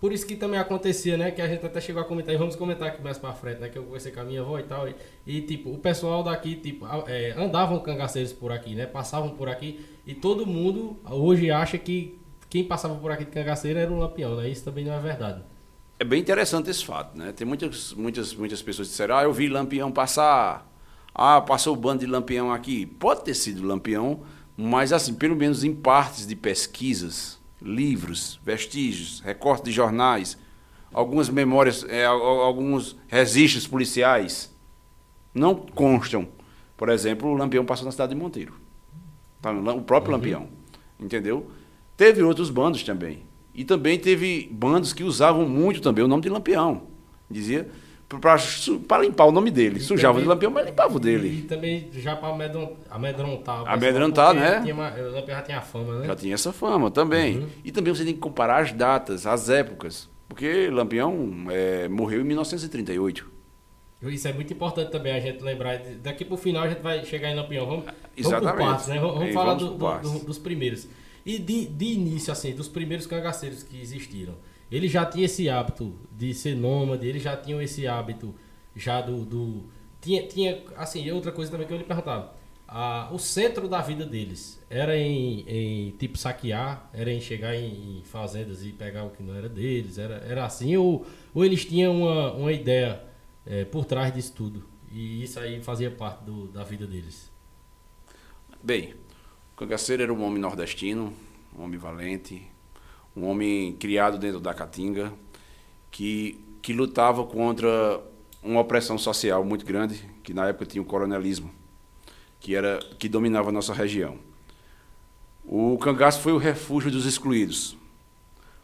Por 0.00 0.12
isso 0.12 0.24
que 0.26 0.36
também 0.36 0.60
acontecia, 0.60 1.16
né? 1.16 1.30
Que 1.32 1.42
a 1.42 1.48
gente 1.48 1.66
até 1.66 1.80
chegou 1.80 2.00
a 2.00 2.04
comentar, 2.04 2.34
e 2.34 2.38
vamos 2.38 2.54
comentar 2.54 2.88
aqui 2.88 3.02
mais 3.02 3.18
pra 3.18 3.32
frente, 3.32 3.60
né? 3.60 3.68
Que 3.68 3.78
eu 3.78 3.82
conversei 3.82 4.12
com 4.12 4.20
a 4.20 4.24
minha 4.24 4.40
avó 4.40 4.58
e 4.58 4.62
tal. 4.62 4.88
E, 4.88 4.94
e, 5.26 5.40
tipo, 5.42 5.70
o 5.70 5.78
pessoal 5.78 6.22
daqui, 6.22 6.54
tipo, 6.54 6.86
é, 7.08 7.32
andavam 7.36 7.80
cangaceiros 7.80 8.32
por 8.32 8.52
aqui, 8.52 8.74
né? 8.76 8.86
Passavam 8.86 9.30
por 9.30 9.48
aqui. 9.48 9.84
E 10.06 10.14
todo 10.14 10.46
mundo 10.46 10.96
hoje 11.04 11.50
acha 11.50 11.76
que 11.76 12.16
quem 12.48 12.64
passava 12.64 12.94
por 12.94 13.10
aqui 13.10 13.24
de 13.24 13.30
cangaceiro 13.32 13.78
era 13.78 13.90
um 13.90 13.98
lampião, 13.98 14.36
né? 14.36 14.48
Isso 14.48 14.64
também 14.64 14.84
não 14.84 14.92
é 14.92 15.00
verdade. 15.00 15.42
É 16.00 16.04
bem 16.04 16.20
interessante 16.20 16.70
esse 16.70 16.84
fato, 16.84 17.18
né? 17.18 17.32
Tem 17.32 17.44
muitas, 17.44 17.92
muitas, 17.92 18.32
muitas 18.32 18.62
pessoas 18.62 18.86
que 18.86 18.92
disseram, 18.92 19.16
ah, 19.16 19.24
eu 19.24 19.32
vi 19.32 19.48
Lampião 19.48 19.90
passar, 19.90 20.64
ah, 21.12 21.40
passou 21.40 21.74
o 21.74 21.76
bando 21.76 22.00
de 22.00 22.06
Lampião 22.06 22.52
aqui. 22.52 22.86
Pode 22.86 23.24
ter 23.24 23.34
sido 23.34 23.66
Lampião, 23.66 24.20
mas 24.56 24.92
assim, 24.92 25.12
pelo 25.12 25.34
menos 25.34 25.64
em 25.64 25.74
partes 25.74 26.24
de 26.24 26.36
pesquisas, 26.36 27.37
livros, 27.60 28.40
vestígios, 28.44 29.20
recortes 29.20 29.64
de 29.64 29.72
jornais, 29.72 30.38
algumas 30.92 31.28
memórias, 31.28 31.84
é, 31.88 32.04
al- 32.04 32.22
al- 32.22 32.40
alguns 32.40 32.96
registros 33.08 33.66
policiais, 33.66 34.54
não 35.34 35.54
constam. 35.54 36.28
Por 36.76 36.88
exemplo, 36.88 37.28
o 37.28 37.34
Lampião 37.34 37.64
passou 37.64 37.84
na 37.84 37.90
cidade 37.92 38.14
de 38.14 38.20
Monteiro. 38.20 38.54
Tá, 39.42 39.52
O 39.52 39.82
próprio 39.82 40.12
Lampião. 40.12 40.48
Entendeu? 40.98 41.50
Teve 41.96 42.22
outros 42.22 42.50
bandos 42.50 42.82
também. 42.82 43.22
E 43.54 43.64
também 43.64 43.98
teve 43.98 44.48
bandos 44.52 44.92
que 44.92 45.02
usavam 45.02 45.48
muito 45.48 45.80
também 45.80 46.04
o 46.04 46.08
nome 46.08 46.22
de 46.22 46.28
Lampião. 46.28 46.82
Dizia 47.30 47.68
para 48.08 49.02
limpar 49.02 49.26
o 49.26 49.32
nome 49.32 49.50
dele. 49.50 49.78
E 49.78 49.80
Sujava 49.82 50.14
também- 50.14 50.22
de 50.22 50.28
Lampião, 50.28 50.50
mas 50.50 50.64
limpava 50.66 50.94
o 50.94 50.96
E, 50.96 51.00
dele. 51.00 51.42
também 51.48 51.90
já 51.92 52.12
amedron- 52.18 52.76
amedrontar. 52.90 53.64
o 53.64 53.68
Amedrontar, 53.68 54.34
né? 54.34 54.62
Tinha 54.62 54.74
uma, 54.74 54.90
o 54.90 55.10
lampião 55.12 55.36
já 55.36 55.42
tinha 55.42 55.60
fama, 55.60 55.98
né? 56.00 56.06
Já 56.06 56.16
tinha 56.16 56.34
essa 56.34 56.52
fama 56.52 56.90
também. 56.90 57.38
Uhum. 57.38 57.48
E 57.64 57.70
também 57.70 57.94
você 57.94 58.04
tem 58.04 58.14
que 58.14 58.20
comparar 58.20 58.62
as 58.62 58.72
datas, 58.72 59.26
as 59.26 59.50
épocas. 59.50 60.08
Porque 60.28 60.68
Lampião 60.70 61.46
é, 61.50 61.88
morreu 61.88 62.20
em 62.20 62.24
1938. 62.24 63.30
Isso 64.04 64.28
é 64.28 64.32
muito 64.32 64.52
importante 64.52 64.90
também 64.92 65.12
a 65.12 65.20
gente 65.20 65.42
lembrar. 65.42 65.78
Daqui 66.02 66.24
pro 66.24 66.36
final 66.36 66.62
a 66.62 66.68
gente 66.68 66.80
vai 66.80 67.04
chegar 67.04 67.30
em 67.30 67.34
Lampião. 67.34 67.66
Vamos, 67.66 67.84
vamos 67.84 67.98
Exatamente. 68.16 68.56
partes, 68.68 68.86
né? 68.86 68.98
Vamos, 69.00 69.18
vamos 69.18 69.34
falar 69.34 69.54
vamos 69.54 69.64
do- 69.64 69.76
do- 69.76 70.18
do- 70.20 70.24
dos 70.26 70.38
primeiros. 70.38 70.88
E 71.26 71.38
de, 71.38 71.66
de 71.66 71.84
início, 71.84 72.32
assim, 72.32 72.54
dos 72.54 72.68
primeiros 72.68 73.06
cangaceiros 73.06 73.62
que 73.62 73.78
existiram. 73.80 74.34
Ele 74.70 74.88
já 74.88 75.04
tinha 75.06 75.24
esse 75.24 75.48
hábito 75.48 75.94
de 76.12 76.34
ser 76.34 76.54
nômade, 76.54 77.06
ele 77.06 77.18
já 77.18 77.36
tinha 77.36 77.62
esse 77.62 77.86
hábito 77.86 78.34
já 78.74 79.00
do. 79.00 79.24
do 79.24 79.64
tinha, 80.00 80.26
tinha, 80.26 80.62
assim, 80.76 81.10
outra 81.10 81.32
coisa 81.32 81.50
também 81.50 81.66
que 81.66 81.72
eu 81.72 81.78
lhe 81.78 81.84
perguntava. 81.84 82.36
Ah, 82.66 83.08
o 83.10 83.18
centro 83.18 83.66
da 83.66 83.80
vida 83.80 84.04
deles 84.04 84.62
era 84.68 84.96
em, 84.96 85.42
em, 85.48 85.90
tipo 85.92 86.18
saquear, 86.18 86.90
era 86.92 87.10
em 87.10 87.20
chegar 87.20 87.56
em, 87.56 87.98
em, 87.98 88.02
fazendas 88.04 88.62
e 88.62 88.72
pegar 88.72 89.04
o 89.04 89.10
que 89.10 89.22
não 89.22 89.34
era 89.34 89.48
deles, 89.48 89.96
era, 89.96 90.16
era 90.16 90.44
assim, 90.44 90.76
ou, 90.76 91.06
ou 91.34 91.44
eles 91.44 91.64
tinham 91.64 92.02
uma, 92.02 92.32
uma 92.34 92.52
ideia 92.52 93.02
é, 93.46 93.64
por 93.64 93.86
trás 93.86 94.12
disso 94.12 94.34
tudo 94.34 94.66
e 94.90 95.22
isso 95.22 95.38
aí 95.38 95.60
fazia 95.62 95.90
parte 95.90 96.24
do, 96.24 96.48
da 96.48 96.64
vida 96.64 96.86
deles? 96.86 97.30
Bem, 98.62 98.94
o 99.52 99.56
cangaceiro 99.56 100.02
era 100.02 100.12
um 100.12 100.22
homem 100.24 100.40
nordestino, 100.40 101.12
um 101.56 101.62
homem 101.62 101.78
valente, 101.78 102.46
um 103.18 103.26
homem 103.26 103.72
criado 103.72 104.16
dentro 104.16 104.38
da 104.38 104.54
Caatinga, 104.54 105.12
que, 105.90 106.38
que 106.62 106.72
lutava 106.72 107.24
contra 107.24 108.00
uma 108.42 108.60
opressão 108.60 108.96
social 108.96 109.44
muito 109.44 109.66
grande, 109.66 110.08
que 110.22 110.32
na 110.32 110.46
época 110.46 110.66
tinha 110.66 110.80
o 110.80 110.84
coronelismo 110.84 111.50
que, 112.38 112.54
era, 112.54 112.78
que 112.98 113.08
dominava 113.08 113.48
a 113.48 113.52
nossa 113.52 113.74
região. 113.74 114.16
O 115.44 115.76
cangaço 115.78 116.20
foi 116.20 116.32
o 116.32 116.38
refúgio 116.38 116.90
dos 116.90 117.06
excluídos. 117.06 117.76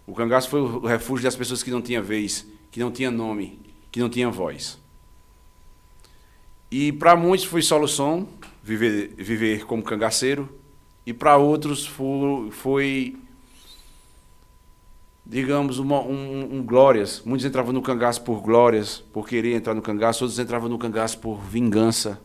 O 0.06 0.14
cangaço 0.14 0.48
foi 0.48 0.60
o 0.60 0.80
refúgio 0.80 1.24
das 1.24 1.34
pessoas 1.34 1.62
que 1.62 1.70
não 1.70 1.82
tinham 1.82 2.02
vez, 2.02 2.46
que 2.70 2.78
não 2.78 2.92
tinham 2.92 3.10
nome, 3.10 3.58
que 3.90 3.98
não 3.98 4.08
tinham 4.08 4.30
voz. 4.30 4.78
E 6.70 6.92
para 6.92 7.16
muitos 7.16 7.46
foi 7.46 7.62
solução 7.62 8.28
viver, 8.62 9.14
viver 9.16 9.64
como 9.64 9.82
cangaceiro, 9.82 10.48
e 11.06 11.12
para 11.12 11.36
outros 11.36 11.86
foi, 11.86 12.50
foi 12.50 13.16
digamos, 15.24 15.78
uma, 15.78 16.00
um, 16.00 16.56
um, 16.56 16.62
glórias. 16.62 17.22
Muitos 17.24 17.46
entravam 17.46 17.72
no 17.72 17.80
cangaço 17.80 18.22
por 18.22 18.40
glórias, 18.40 19.02
por 19.12 19.26
querer 19.28 19.54
entrar 19.54 19.74
no 19.74 19.82
cangaço, 19.82 20.24
outros 20.24 20.38
entravam 20.38 20.68
no 20.68 20.78
cangaço 20.78 21.18
por 21.18 21.40
vingança. 21.40 22.20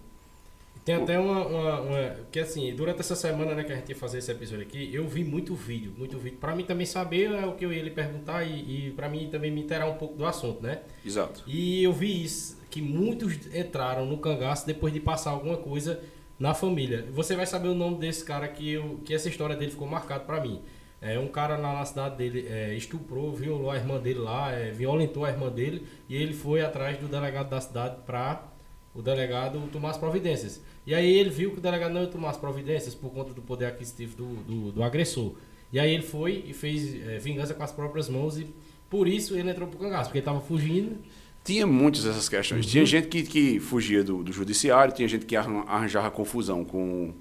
Tem 0.84 0.96
até 0.96 1.20
uma, 1.20 1.46
uma, 1.46 1.82
uma, 1.82 2.15
Que 2.32 2.39
assim, 2.39 2.74
durante 2.74 3.00
essa 3.00 3.15
semana 3.15 3.53
né, 3.53 3.63
que 3.63 3.72
a 3.72 3.75
gente 3.75 3.89
ia 3.89 3.96
fazer 3.96 4.18
esse 4.18 4.32
episódio 4.32 4.65
aqui, 4.65 4.89
eu 4.91 5.08
vi 5.08 5.24
muito 5.24 5.53
vídeo, 5.53 5.94
muito 5.98 6.18
vídeo. 6.18 6.39
Pra 6.39 6.56
mim 6.56 6.63
também 6.63 6.86
saber 6.86 7.32
é 7.32 7.46
o 7.46 7.53
que 7.53 7.65
eu 7.65 7.72
ia 7.72 7.84
lhe 7.84 7.91
perguntar 7.91 8.44
e, 8.44 8.88
e 8.88 8.91
pra 8.91 9.08
mim 9.08 9.29
também 9.29 9.51
me 9.51 9.62
interar 9.62 9.88
um 9.88 9.96
pouco 9.96 10.18
do 10.18 10.25
assunto, 10.25 10.63
né? 10.63 10.79
Exato. 11.06 11.44
E 11.46 11.84
eu 11.84 11.94
vi 11.94 12.24
isso, 12.24 12.58
que 12.72 12.82
muitos 12.82 13.38
entraram 13.53 14.06
no 14.06 14.18
cangaço 14.18 14.65
depois 14.65 14.91
de 14.91 15.00
passar 15.00 15.32
alguma 15.32 15.58
coisa 15.58 16.00
na 16.39 16.53
família. 16.53 17.06
Você 17.12 17.36
vai 17.36 17.45
saber 17.45 17.67
o 17.67 17.76
nome 17.76 17.97
desse 17.97 18.24
cara 18.24 18.47
que, 18.47 18.71
eu, 18.71 19.00
que 19.06 19.13
essa 19.13 19.30
história 19.30 19.56
dele 19.56 19.71
ficou 19.71 19.88
marcado 19.88 20.26
pra 20.26 20.41
mim. 20.41 20.62
É, 21.02 21.18
um 21.18 21.28
cara 21.28 21.56
lá 21.56 21.74
na 21.74 21.86
cidade 21.86 22.18
dele 22.18 22.46
é, 22.50 22.76
estuprou, 22.76 23.34
violou 23.34 23.72
a 23.72 23.78
irmã 23.78 23.98
dele 24.00 24.20
lá, 24.20 24.52
é, 24.52 24.72
violentou 24.72 25.24
a 25.24 25.30
irmã 25.30 25.50
dele 25.50 25.86
e 26.10 26.16
ele 26.16 26.34
foi 26.34 26.62
atrás 26.62 26.98
do 26.98 27.08
delegado 27.08 27.50
da 27.50 27.62
cidade 27.62 27.98
pra 28.06 28.44
o 28.94 29.02
delegado 29.02 29.62
tomar 29.72 29.92
as 29.92 29.98
providências. 29.98 30.62
E 30.86 30.94
aí 30.94 31.10
ele 31.18 31.30
viu 31.30 31.52
que 31.52 31.60
o 31.60 31.62
delegado 31.62 31.94
não 31.94 32.02
ia 32.02 32.08
tomar 32.08 32.32
as 32.32 32.38
providências 32.38 32.94
por 32.94 33.12
conta 33.12 33.34
do 33.34 33.42
poder 33.42 33.68
aquisitivo 33.68 34.18
do, 34.18 34.36
do, 34.44 34.72
do 34.74 34.84
agressor. 34.84 35.36
E 35.72 35.80
aí 35.80 35.94
ele 35.94 36.04
foi 36.04 36.44
e 36.48 36.54
fez 36.54 36.96
é, 37.08 37.18
vingança 37.18 37.54
com 37.54 37.64
as 37.64 37.72
próprias 37.72 38.10
mãos 38.10 38.38
e 38.38 38.48
por 38.90 39.08
isso 39.08 39.36
ele 39.38 39.50
entrou 39.50 39.68
pro 39.68 39.80
cangaço, 39.80 40.06
porque 40.06 40.18
ele 40.18 40.24
estava 40.24 40.42
fugindo. 40.42 40.98
Tinha 41.44 41.66
muitas 41.66 42.04
dessas 42.04 42.28
questões. 42.28 42.66
Uhum. 42.66 42.72
Tinha 42.72 42.86
gente 42.86 43.08
que, 43.08 43.24
que 43.24 43.60
fugia 43.60 44.04
do, 44.04 44.24
do 44.24 44.34
judiciário, 44.34 44.94
tinha 44.94 45.08
gente 45.08 45.26
que 45.26 45.36
arranjava 45.36 46.12
confusão 46.12 46.66
com 46.66 47.14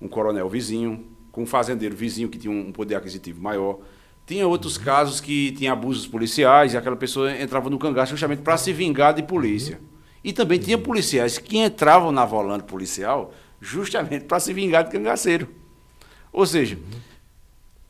um 0.00 0.06
coronel 0.06 0.48
vizinho, 0.48 1.04
com 1.34 1.42
um 1.42 1.46
fazendeiro 1.46 1.96
vizinho 1.96 2.28
que 2.28 2.38
tinha 2.38 2.52
um 2.52 2.70
poder 2.70 2.94
aquisitivo 2.94 3.42
maior. 3.42 3.80
Tinha 4.24 4.46
outros 4.46 4.76
uhum. 4.76 4.84
casos 4.84 5.20
que 5.20 5.50
tinha 5.50 5.72
abusos 5.72 6.06
policiais 6.06 6.72
e 6.72 6.76
aquela 6.76 6.96
pessoa 6.96 7.36
entrava 7.36 7.68
no 7.68 7.76
cangaço 7.76 8.12
justamente 8.12 8.40
para 8.40 8.56
se 8.56 8.72
vingar 8.72 9.12
de 9.12 9.24
polícia. 9.24 9.80
Uhum. 9.82 9.88
E 10.22 10.32
também 10.32 10.60
tinha 10.60 10.78
policiais 10.78 11.36
que 11.36 11.58
entravam 11.58 12.12
na 12.12 12.24
volante 12.24 12.64
policial 12.64 13.34
justamente 13.60 14.26
para 14.26 14.38
se 14.38 14.52
vingar 14.52 14.84
de 14.84 14.92
cangaceiro. 14.92 15.48
Ou 16.32 16.46
seja, 16.46 16.78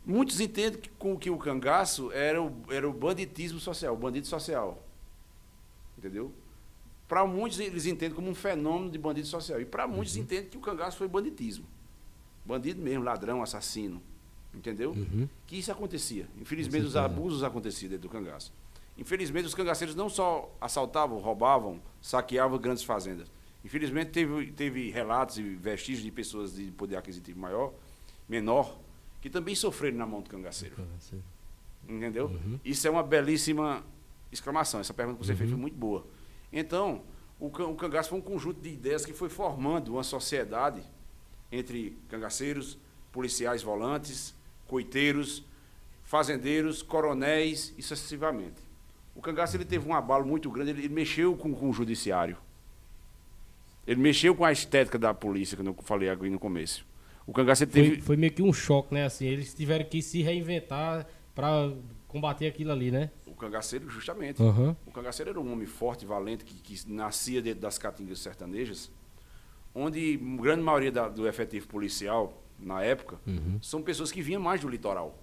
muitos 0.06 0.40
entendem 0.40 0.80
que, 0.80 0.88
com, 0.88 1.14
que 1.14 1.28
o 1.28 1.36
cangaço 1.36 2.10
era 2.12 2.42
o, 2.42 2.50
era 2.70 2.88
o 2.88 2.94
banditismo 2.94 3.60
social, 3.60 3.92
o 3.92 3.96
bandido 3.96 4.26
social. 4.26 4.82
Entendeu? 5.98 6.32
Para 7.06 7.26
muitos 7.26 7.60
eles 7.60 7.84
entendem 7.84 8.16
como 8.16 8.30
um 8.30 8.34
fenômeno 8.34 8.90
de 8.90 8.98
bandido 8.98 9.26
social. 9.26 9.60
E 9.60 9.66
para 9.66 9.86
muitos 9.86 10.16
uhum. 10.16 10.22
entendem 10.22 10.48
que 10.48 10.56
o 10.56 10.60
cangaço 10.60 10.96
foi 10.96 11.06
banditismo. 11.06 11.73
Bandido 12.44 12.82
mesmo, 12.82 13.04
ladrão, 13.04 13.42
assassino. 13.42 14.02
Entendeu? 14.52 14.92
Uhum. 14.92 15.28
Que 15.46 15.56
isso 15.58 15.72
acontecia. 15.72 16.28
Infelizmente, 16.40 16.86
os 16.86 16.96
abusos 16.96 17.42
aconteciam 17.42 17.90
dentro 17.90 18.08
do 18.08 18.08
cangaço. 18.08 18.52
Infelizmente, 18.96 19.46
os 19.46 19.54
cangaceiros 19.54 19.96
não 19.96 20.08
só 20.08 20.54
assaltavam, 20.60 21.18
roubavam, 21.18 21.80
saqueavam 22.00 22.58
grandes 22.58 22.84
fazendas. 22.84 23.28
Infelizmente, 23.64 24.10
teve, 24.10 24.52
teve 24.52 24.90
relatos 24.90 25.38
e 25.38 25.42
vestígios 25.42 26.04
de 26.04 26.10
pessoas 26.10 26.54
de 26.54 26.70
poder 26.70 26.96
aquisitivo 26.96 27.40
maior, 27.40 27.72
menor, 28.28 28.78
que 29.20 29.28
também 29.28 29.54
sofreram 29.54 29.96
na 29.96 30.06
mão 30.06 30.20
do 30.20 30.30
cangaceiro. 30.30 30.76
Entendeu? 31.88 32.26
Uhum. 32.26 32.60
Isso 32.64 32.86
é 32.86 32.90
uma 32.90 33.02
belíssima 33.02 33.84
exclamação. 34.30 34.80
Essa 34.80 34.94
pergunta 34.94 35.18
que 35.18 35.26
você 35.26 35.32
uhum. 35.32 35.38
fez 35.38 35.50
foi 35.50 35.58
muito 35.58 35.76
boa. 35.76 36.06
Então, 36.52 37.02
o, 37.40 37.46
o 37.46 37.74
cangaço 37.74 38.10
foi 38.10 38.18
um 38.18 38.22
conjunto 38.22 38.60
de 38.60 38.68
ideias 38.68 39.04
que 39.04 39.12
foi 39.12 39.28
formando 39.28 39.94
uma 39.94 40.04
sociedade 40.04 40.82
entre 41.54 41.96
cangaceiros, 42.08 42.78
policiais 43.12 43.62
volantes, 43.62 44.34
coiteiros, 44.66 45.44
fazendeiros, 46.02 46.82
coronéis 46.82 47.72
e 47.78 47.82
sucessivamente. 47.82 48.62
O 49.14 49.20
cangaço 49.20 49.56
ele 49.56 49.64
teve 49.64 49.88
um 49.88 49.94
abalo 49.94 50.26
muito 50.26 50.50
grande, 50.50 50.70
ele, 50.70 50.84
ele 50.84 50.94
mexeu 50.94 51.36
com, 51.36 51.54
com, 51.54 51.70
o 51.70 51.72
judiciário. 51.72 52.36
Ele 53.86 54.00
mexeu 54.00 54.34
com 54.34 54.44
a 54.44 54.50
estética 54.50 54.98
da 54.98 55.14
polícia, 55.14 55.56
que 55.56 55.66
eu 55.66 55.76
falei 55.82 56.08
aqui 56.08 56.28
no 56.28 56.38
começo. 56.38 56.84
O 57.26 57.32
cangaço 57.32 57.66
teve. 57.66 57.96
Foi, 57.96 58.00
foi, 58.00 58.16
meio 58.16 58.32
que 58.32 58.42
um 58.42 58.52
choque, 58.52 58.92
né? 58.92 59.04
Assim, 59.04 59.26
eles 59.26 59.54
tiveram 59.54 59.84
que 59.84 60.02
se 60.02 60.22
reinventar 60.22 61.06
para 61.34 61.72
combater 62.08 62.46
aquilo 62.46 62.72
ali, 62.72 62.90
né? 62.90 63.10
O 63.26 63.34
cangaceiro, 63.34 63.88
justamente. 63.88 64.42
Uhum. 64.42 64.74
O 64.86 64.90
cangaceiro 64.90 65.30
era 65.30 65.40
um 65.40 65.52
homem 65.52 65.66
forte, 65.66 66.04
valente, 66.04 66.44
que, 66.44 66.54
que 66.54 66.90
nascia 66.90 67.40
dentro 67.40 67.60
das 67.60 67.78
catingas 67.78 68.18
sertanejas, 68.18 68.90
onde 69.74 70.20
a 70.22 70.42
grande 70.42 70.62
maioria 70.62 70.92
da, 70.92 71.08
do 71.08 71.26
efetivo 71.26 71.66
policial, 71.66 72.42
na 72.58 72.82
época, 72.82 73.18
uhum. 73.26 73.58
são 73.60 73.82
pessoas 73.82 74.12
que 74.12 74.22
vinham 74.22 74.40
mais 74.40 74.60
do 74.60 74.68
litoral 74.68 75.18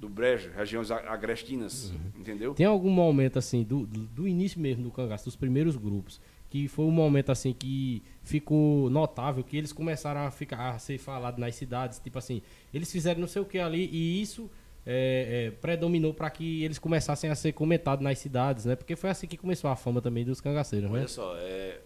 do 0.00 0.08
Brejo, 0.08 0.50
regiões 0.56 0.90
agrestinas, 0.90 1.90
uhum. 1.90 2.20
entendeu? 2.20 2.54
Tem 2.54 2.64
algum 2.64 2.90
momento 2.90 3.38
assim, 3.38 3.62
do, 3.62 3.86
do 3.86 4.26
início 4.26 4.58
mesmo 4.58 4.82
do 4.82 4.90
cangaço, 4.90 5.26
dos 5.26 5.36
primeiros 5.36 5.76
grupos, 5.76 6.18
que 6.48 6.66
foi 6.68 6.86
um 6.86 6.90
momento 6.90 7.30
assim 7.30 7.52
que 7.52 8.02
ficou 8.22 8.88
notável, 8.88 9.44
que 9.44 9.58
eles 9.58 9.72
começaram 9.74 10.22
a 10.22 10.30
ficar 10.30 10.70
a 10.70 10.78
ser 10.78 10.96
falados 10.96 11.38
nas 11.38 11.54
cidades, 11.54 11.98
tipo 11.98 12.18
assim, 12.18 12.40
eles 12.72 12.90
fizeram 12.90 13.20
não 13.20 13.28
sei 13.28 13.42
o 13.42 13.44
que 13.44 13.58
ali 13.58 13.90
e 13.92 14.22
isso 14.22 14.50
é, 14.86 15.48
é, 15.48 15.50
predominou 15.50 16.14
para 16.14 16.30
que 16.30 16.64
eles 16.64 16.78
começassem 16.78 17.28
a 17.28 17.34
ser 17.34 17.52
comentados 17.52 18.02
nas 18.02 18.18
cidades, 18.18 18.64
né? 18.64 18.74
Porque 18.74 18.96
foi 18.96 19.10
assim 19.10 19.26
que 19.26 19.36
começou 19.36 19.68
a 19.68 19.76
fama 19.76 20.00
também 20.00 20.24
dos 20.24 20.40
cangaceiros, 20.40 20.90
Olha 20.90 21.02
né? 21.02 21.06
só, 21.06 21.36
é, 21.36 21.80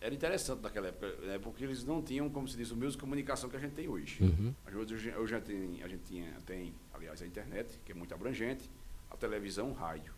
era 0.00 0.14
interessante 0.14 0.62
naquela 0.62 0.88
época, 0.88 1.14
né? 1.26 1.38
porque 1.38 1.64
eles 1.64 1.84
não 1.84 2.02
tinham, 2.02 2.28
como 2.30 2.48
se 2.48 2.56
diz, 2.56 2.70
o 2.70 2.76
meio 2.76 2.90
de 2.90 2.96
comunicação 2.96 3.50
que 3.50 3.56
a 3.56 3.58
gente 3.58 3.74
tem 3.74 3.88
hoje. 3.88 4.22
Uhum. 4.22 4.54
Hoje, 4.66 5.14
hoje 5.14 5.34
a 5.34 5.40
gente, 5.40 5.82
a 5.82 5.88
gente 5.88 6.02
tinha, 6.04 6.32
tem 6.46 6.74
aliás, 6.94 7.20
a 7.20 7.26
internet, 7.26 7.78
que 7.84 7.92
é 7.92 7.94
muito 7.94 8.14
abrangente, 8.14 8.70
a 9.10 9.16
televisão, 9.16 9.70
o 9.70 9.74
rádio. 9.74 10.14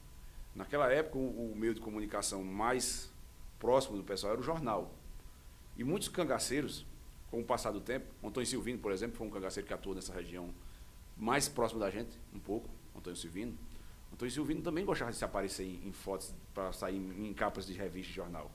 Naquela 0.54 0.92
época, 0.92 1.18
o, 1.18 1.52
o 1.52 1.56
meio 1.56 1.74
de 1.74 1.80
comunicação 1.80 2.44
mais 2.44 3.12
próximo 3.58 3.96
do 3.96 4.04
pessoal 4.04 4.32
era 4.32 4.40
o 4.40 4.44
jornal. 4.44 4.94
E 5.76 5.82
muitos 5.82 6.08
cangaceiros, 6.08 6.86
com 7.30 7.40
o 7.40 7.44
passar 7.44 7.70
do 7.70 7.80
tempo, 7.80 8.06
Antônio 8.22 8.46
Silvino, 8.46 8.78
por 8.78 8.92
exemplo, 8.92 9.16
foi 9.16 9.26
um 9.26 9.30
cangaceiro 9.30 9.66
que 9.66 9.72
atuou 9.72 9.94
nessa 9.94 10.12
região 10.12 10.54
mais 11.16 11.48
próximo 11.48 11.80
da 11.80 11.90
gente, 11.90 12.18
um 12.34 12.38
pouco, 12.38 12.68
Antônio 12.96 13.16
Silvino. 13.16 13.56
Antônio 14.12 14.32
Silvino 14.32 14.62
também 14.62 14.84
gostava 14.84 15.10
de 15.10 15.16
se 15.16 15.24
aparecer 15.24 15.64
em, 15.64 15.88
em 15.88 15.92
fotos 15.92 16.34
para 16.52 16.72
sair 16.72 16.96
em, 16.96 17.28
em, 17.28 17.32
capas 17.32 17.66
de 17.66 17.72
revista 17.72 18.12
e 18.12 18.14
jornal. 18.14 18.50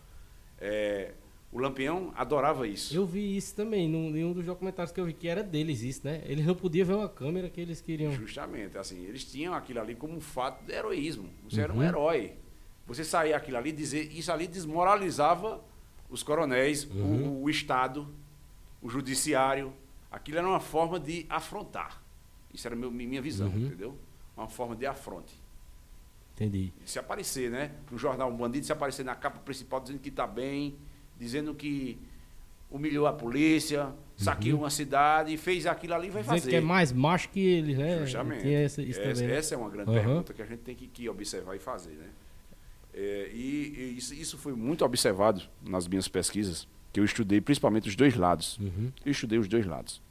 É, 0.59 1.11
o 1.51 1.59
Lampião 1.59 2.11
adorava 2.15 2.67
isso. 2.67 2.95
Eu 2.95 3.05
vi 3.05 3.37
isso 3.37 3.55
também, 3.55 3.87
num, 3.87 4.15
em 4.15 4.25
um 4.25 4.33
dos 4.33 4.45
documentários 4.45 4.91
que 4.91 4.99
eu 4.99 5.05
vi, 5.05 5.13
que 5.13 5.27
era 5.27 5.41
deles 5.41 5.81
isso, 5.81 6.01
né? 6.03 6.21
Eles 6.25 6.45
não 6.45 6.55
podiam 6.55 6.85
ver 6.85 6.93
uma 6.93 7.09
câmera 7.09 7.49
que 7.49 7.61
eles 7.61 7.79
queriam. 7.79 8.11
Justamente, 8.11 8.77
assim, 8.77 9.05
eles 9.05 9.23
tinham 9.23 9.53
aquilo 9.53 9.79
ali 9.79 9.95
como 9.95 10.15
um 10.15 10.21
fato 10.21 10.65
de 10.65 10.73
heroísmo. 10.73 11.29
Você 11.49 11.57
uhum. 11.57 11.63
era 11.63 11.73
um 11.73 11.77
uhum. 11.77 11.83
herói. 11.83 12.33
Você 12.85 13.03
saía 13.03 13.35
aquilo 13.35 13.57
ali, 13.57 13.71
dizer, 13.71 14.11
isso 14.11 14.31
ali 14.31 14.47
desmoralizava 14.47 15.63
os 16.09 16.21
coronéis, 16.21 16.83
uhum. 16.85 17.39
o, 17.39 17.43
o 17.43 17.49
Estado, 17.49 18.07
o 18.81 18.89
judiciário. 18.89 19.73
Aquilo 20.11 20.37
era 20.39 20.47
uma 20.47 20.59
forma 20.59 20.99
de 20.99 21.25
afrontar. 21.29 22.01
Isso 22.53 22.67
era 22.67 22.75
meu, 22.75 22.91
minha 22.91 23.21
visão, 23.21 23.47
uhum. 23.47 23.65
entendeu? 23.67 23.97
Uma 24.35 24.47
forma 24.47 24.75
de 24.75 24.85
afronte. 24.85 25.33
Entendi. 26.37 26.71
Se 26.85 26.99
aparecer, 26.99 27.49
né? 27.49 27.71
No 27.91 27.97
jornal, 27.97 28.31
bandido 28.31 28.63
se 28.63 28.71
aparecer 28.71 29.03
na 29.03 29.15
capa 29.15 29.39
principal 29.39 29.79
dizendo 29.79 29.99
que 29.99 30.09
está 30.09 30.27
bem, 30.27 30.75
dizendo 31.19 31.55
que 31.55 31.97
humilhou 32.69 33.07
a 33.07 33.13
polícia, 33.13 33.91
saqueou 34.15 34.59
uma 34.59 34.69
cidade 34.69 35.33
e 35.33 35.37
fez 35.37 35.65
aquilo 35.65 35.95
ali 35.95 36.09
vai 36.09 36.21
Dizendo 36.21 36.39
fazer. 36.39 36.49
que 36.51 36.55
é 36.57 36.61
mais 36.61 36.91
macho 36.91 37.29
que 37.29 37.39
eles, 37.39 37.77
né? 37.77 37.99
Justamente. 38.01 38.41
Tinha 38.41 38.59
essa, 38.59 38.83
essa, 38.83 39.25
né? 39.25 39.35
essa 39.35 39.55
é 39.55 39.57
uma 39.57 39.69
grande 39.69 39.89
Aham. 39.89 39.99
pergunta 39.99 40.33
que 40.33 40.41
a 40.41 40.45
gente 40.45 40.59
tem 40.59 40.75
que, 40.75 40.87
que 40.87 41.09
observar 41.09 41.55
e 41.55 41.59
fazer. 41.59 41.93
Né? 41.93 42.07
É, 42.93 43.31
e 43.33 43.73
e 43.77 43.97
isso, 43.97 44.13
isso 44.13 44.37
foi 44.37 44.53
muito 44.53 44.85
observado 44.85 45.41
nas 45.63 45.87
minhas 45.87 46.07
pesquisas, 46.07 46.67
que 46.93 46.99
eu 46.99 47.05
estudei 47.05 47.41
principalmente 47.41 47.89
os 47.89 47.95
dois 47.95 48.15
lados. 48.15 48.59
Uhum. 48.59 48.91
Eu 49.03 49.11
estudei 49.11 49.39
os 49.39 49.47
dois 49.47 49.65
lados. 49.65 50.01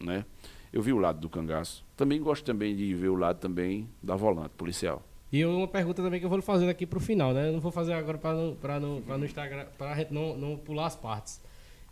Né? 0.00 0.24
Eu 0.72 0.80
vi 0.80 0.92
o 0.92 0.98
lado 0.98 1.20
do 1.20 1.28
cangaço. 1.28 1.84
Também 1.96 2.20
gosto 2.20 2.44
também 2.44 2.74
de 2.74 2.94
ver 2.94 3.08
o 3.08 3.14
lado 3.14 3.38
também 3.38 3.88
da 4.02 4.16
volante 4.16 4.54
policial. 4.56 5.02
E 5.32 5.44
uma 5.44 5.68
pergunta 5.68 6.02
também 6.02 6.20
que 6.20 6.26
eu 6.26 6.30
vou 6.30 6.40
fazer 6.42 6.68
aqui 6.68 6.86
pro 6.86 7.00
final, 7.00 7.32
né? 7.32 7.48
Eu 7.48 7.52
não 7.52 7.60
vou 7.60 7.72
fazer 7.72 7.94
agora 7.94 8.18
para 8.18 8.34
não, 8.34 8.54
pra 8.54 8.78
não, 8.78 9.00
no 9.00 9.24
Instagram, 9.24 9.66
pra 9.78 9.94
gente 9.94 10.12
não, 10.12 10.36
não 10.36 10.56
pular 10.56 10.86
as 10.86 10.96
partes. 10.96 11.40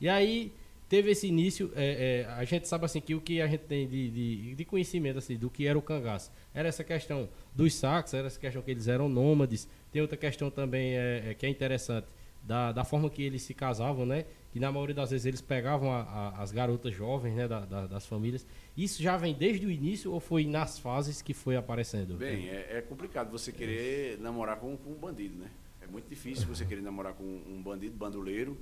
E 0.01 0.09
aí, 0.09 0.53
teve 0.91 1.11
esse 1.11 1.29
início, 1.29 1.71
é, 1.77 2.27
é, 2.27 2.33
a 2.33 2.45
gente 2.45 2.67
sabe 2.67 2.85
assim 2.85 3.01
que 3.01 3.15
o 3.15 3.21
que 3.21 3.41
a 3.41 3.47
gente 3.47 3.61
tem 3.61 3.89
de, 3.89 4.11
de, 4.11 4.55
de 4.57 4.65
conhecimento 4.65 5.19
assim, 5.19 5.37
do 5.37 5.49
que 5.49 5.67
era 5.67 5.79
o 5.79 5.83
cangaço, 5.83 6.33
era 6.53 6.69
essa 6.69 6.83
questão 6.83 7.29
dos 7.55 7.75
sacos, 7.75 8.13
era 8.13 8.27
essa 8.27 8.41
questão 8.41 8.61
que 8.61 8.73
eles 8.73 8.89
eram 8.89 9.09
nômades, 9.09 9.69
tem 9.93 10.03
outra 10.03 10.17
questão 10.17 10.51
também 10.51 10.97
é, 10.97 11.31
é, 11.31 11.35
que 11.35 11.47
é 11.47 11.49
interessante, 11.49 12.09
da, 12.43 12.73
da 12.73 12.85
forma 12.85 13.09
que 13.11 13.23
eles 13.23 13.43
se 13.43 13.55
casavam, 13.55 14.05
né? 14.07 14.25
Que 14.53 14.59
na 14.59 14.73
maioria 14.73 14.95
das 14.95 15.11
vezes 15.11 15.27
eles 15.27 15.41
pegavam 15.41 15.93
a- 15.93 16.03
a- 16.03 16.43
as 16.43 16.51
garotas 16.51 16.93
jovens, 16.95 17.35
né? 17.37 17.47
da- 17.47 17.65
da- 17.65 17.87
das 17.87 18.07
famílias. 18.07 18.45
Isso 18.77 19.03
já 19.03 19.17
vem 19.17 19.35
desde 19.35 19.67
o 19.67 19.71
início 19.71 20.13
ou 20.13 20.19
foi 20.21 20.45
nas 20.47 20.79
fases 20.79 21.23
que 21.23 21.33
foi 21.35 21.55
aparecendo? 21.57 22.15
Bem, 22.17 22.49
é, 22.49 22.79
é 22.79 22.81
complicado 22.83 23.31
você 23.31 23.53
querer 23.53 24.19
namorar 24.19 24.57
com, 24.57 24.77
com 24.77 24.91
um 24.91 24.95
bandido, 24.99 25.37
né? 25.39 25.49
É 25.83 25.87
muito 25.87 26.09
difícil 26.09 26.47
você 26.49 26.65
querer 26.65 26.81
namorar 26.83 27.13
com 27.15 27.23
um 27.25 27.63
bandido, 27.63 27.97
bandoleiro, 27.97 28.57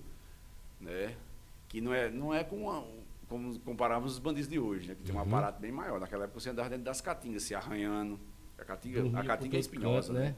né? 0.81 1.14
Que 1.69 1.81
não 1.81 1.93
é, 1.95 2.11
não 2.11 2.33
é 2.35 2.45
com 2.45 2.71
a- 2.71 2.85
como 3.29 3.59
compararmos 3.61 4.12
os 4.14 4.19
bandidos 4.19 4.49
de 4.49 4.59
hoje, 4.59 4.88
né? 4.88 4.95
Que 4.95 5.03
tem 5.05 5.14
um 5.14 5.19
Uhum. 5.19 5.25
aparato 5.25 5.61
bem 5.61 5.71
maior. 5.73 6.01
Naquela 6.01 6.25
época 6.25 6.41
você 6.41 6.51
andava 6.51 6.69
dentro 6.71 6.85
das 6.85 7.01
caatingas, 7.01 7.43
se 7.43 7.55
arranhando. 7.55 8.19
A 8.59 8.64
caatinga, 8.64 9.03
Dormia 9.03 9.19
a 9.19 9.23
por 9.23 9.27
caatinga 9.29 9.57
é 9.57 9.61
espinhosa, 9.61 10.12
canto, 10.12 10.19
né? 10.25 10.35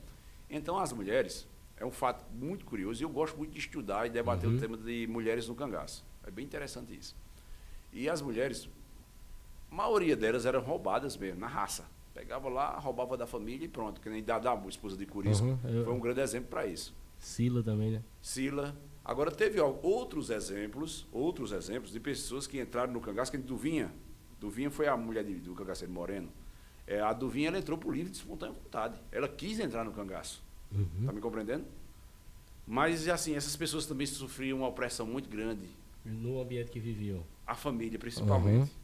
Então 0.49 0.79
as 0.79 0.93
mulheres, 0.93 1.47
é 1.81 1.85
um 1.85 1.91
fato 1.91 2.25
muito 2.33 2.65
curioso, 2.65 3.03
e 3.03 3.05
eu 3.05 3.09
gosto 3.09 3.37
muito 3.37 3.53
de 3.53 3.59
estudar 3.59 4.07
e 4.07 4.11
debater 4.11 4.49
Uhum. 4.49 4.57
o 4.57 4.61
tema 4.61 4.77
de 4.77 5.07
mulheres 5.09 5.49
no 5.49 5.55
cangaço. 5.55 6.05
É 6.25 6.31
bem 6.31 6.45
interessante 6.45 6.95
isso. 6.97 7.17
E 7.93 8.09
as 8.09 8.21
mulheres, 8.23 8.69
a 9.71 9.75
maioria 9.75 10.15
delas 10.17 10.45
eram 10.47 10.61
roubadas 10.61 11.17
mesmo, 11.17 11.41
na 11.41 11.47
raça. 11.49 11.85
Pegava 12.15 12.49
lá, 12.49 12.79
roubava 12.79 13.17
da 13.17 13.27
família 13.27 13.65
e 13.65 13.69
pronto, 13.69 14.01
que 14.01 14.11
nem 14.11 14.23
Dadá, 14.23 14.55
esposa 14.69 14.97
de 14.97 15.07
Curisco, 15.07 15.47
Uhum, 15.47 15.59
eu- 15.65 15.85
foi 15.85 15.93
um 15.95 16.01
grande 16.01 16.21
exemplo 16.21 16.51
para 16.51 16.67
isso. 16.67 16.95
Sila 17.19 17.63
também, 17.63 17.91
né? 17.93 18.03
Sila. 18.21 18.77
Agora 19.05 19.31
teve 19.31 19.59
ó, 19.59 19.75
outros 19.83 20.29
exemplos, 20.29 21.07
outros 21.11 21.53
exemplos 21.53 21.91
de 21.93 21.99
pessoas 21.99 22.47
que 22.47 22.61
entraram 22.61 22.93
no 22.93 23.01
cangaço, 23.01 23.31
que 23.31 23.37
a 23.39 23.41
Duvinha, 23.41 23.93
Duvinha 24.39 24.71
foi 24.71 24.87
a 24.87 24.97
mulher 24.97 25.25
de- 25.25 25.35
do 25.41 25.55
cangaceiro 25.55 25.93
Moreno. 25.93 26.31
É, 26.87 27.01
a 27.01 27.13
Duvinha 27.13 27.49
ela 27.49 27.59
entrou 27.59 27.79
por 27.79 27.95
livre 27.95 28.11
de 28.11 28.19
espontânea 28.19 28.55
vontade. 28.55 29.01
Ela 29.13 29.29
quis 29.29 29.59
entrar 29.61 29.85
no 29.85 29.93
cangaço. 29.93 30.43
Uhum. 30.73 31.07
Tá 31.07 31.13
me 31.13 31.21
compreendendo? 31.21 31.65
Mas 32.67 33.09
assim, 33.09 33.35
essas 33.35 33.57
pessoas 33.57 33.87
também 33.87 34.07
sofriam 34.07 34.59
uma 34.59 34.69
opressão 34.69 35.07
muito 35.07 35.29
grande. 35.29 35.69
No 36.05 36.41
ambiente 36.41 36.71
que 36.71 36.79
viviam. 36.79 37.23
A 37.47 37.55
família, 37.55 37.99
principalmente. 37.99 38.71
Uhum. 38.71 38.77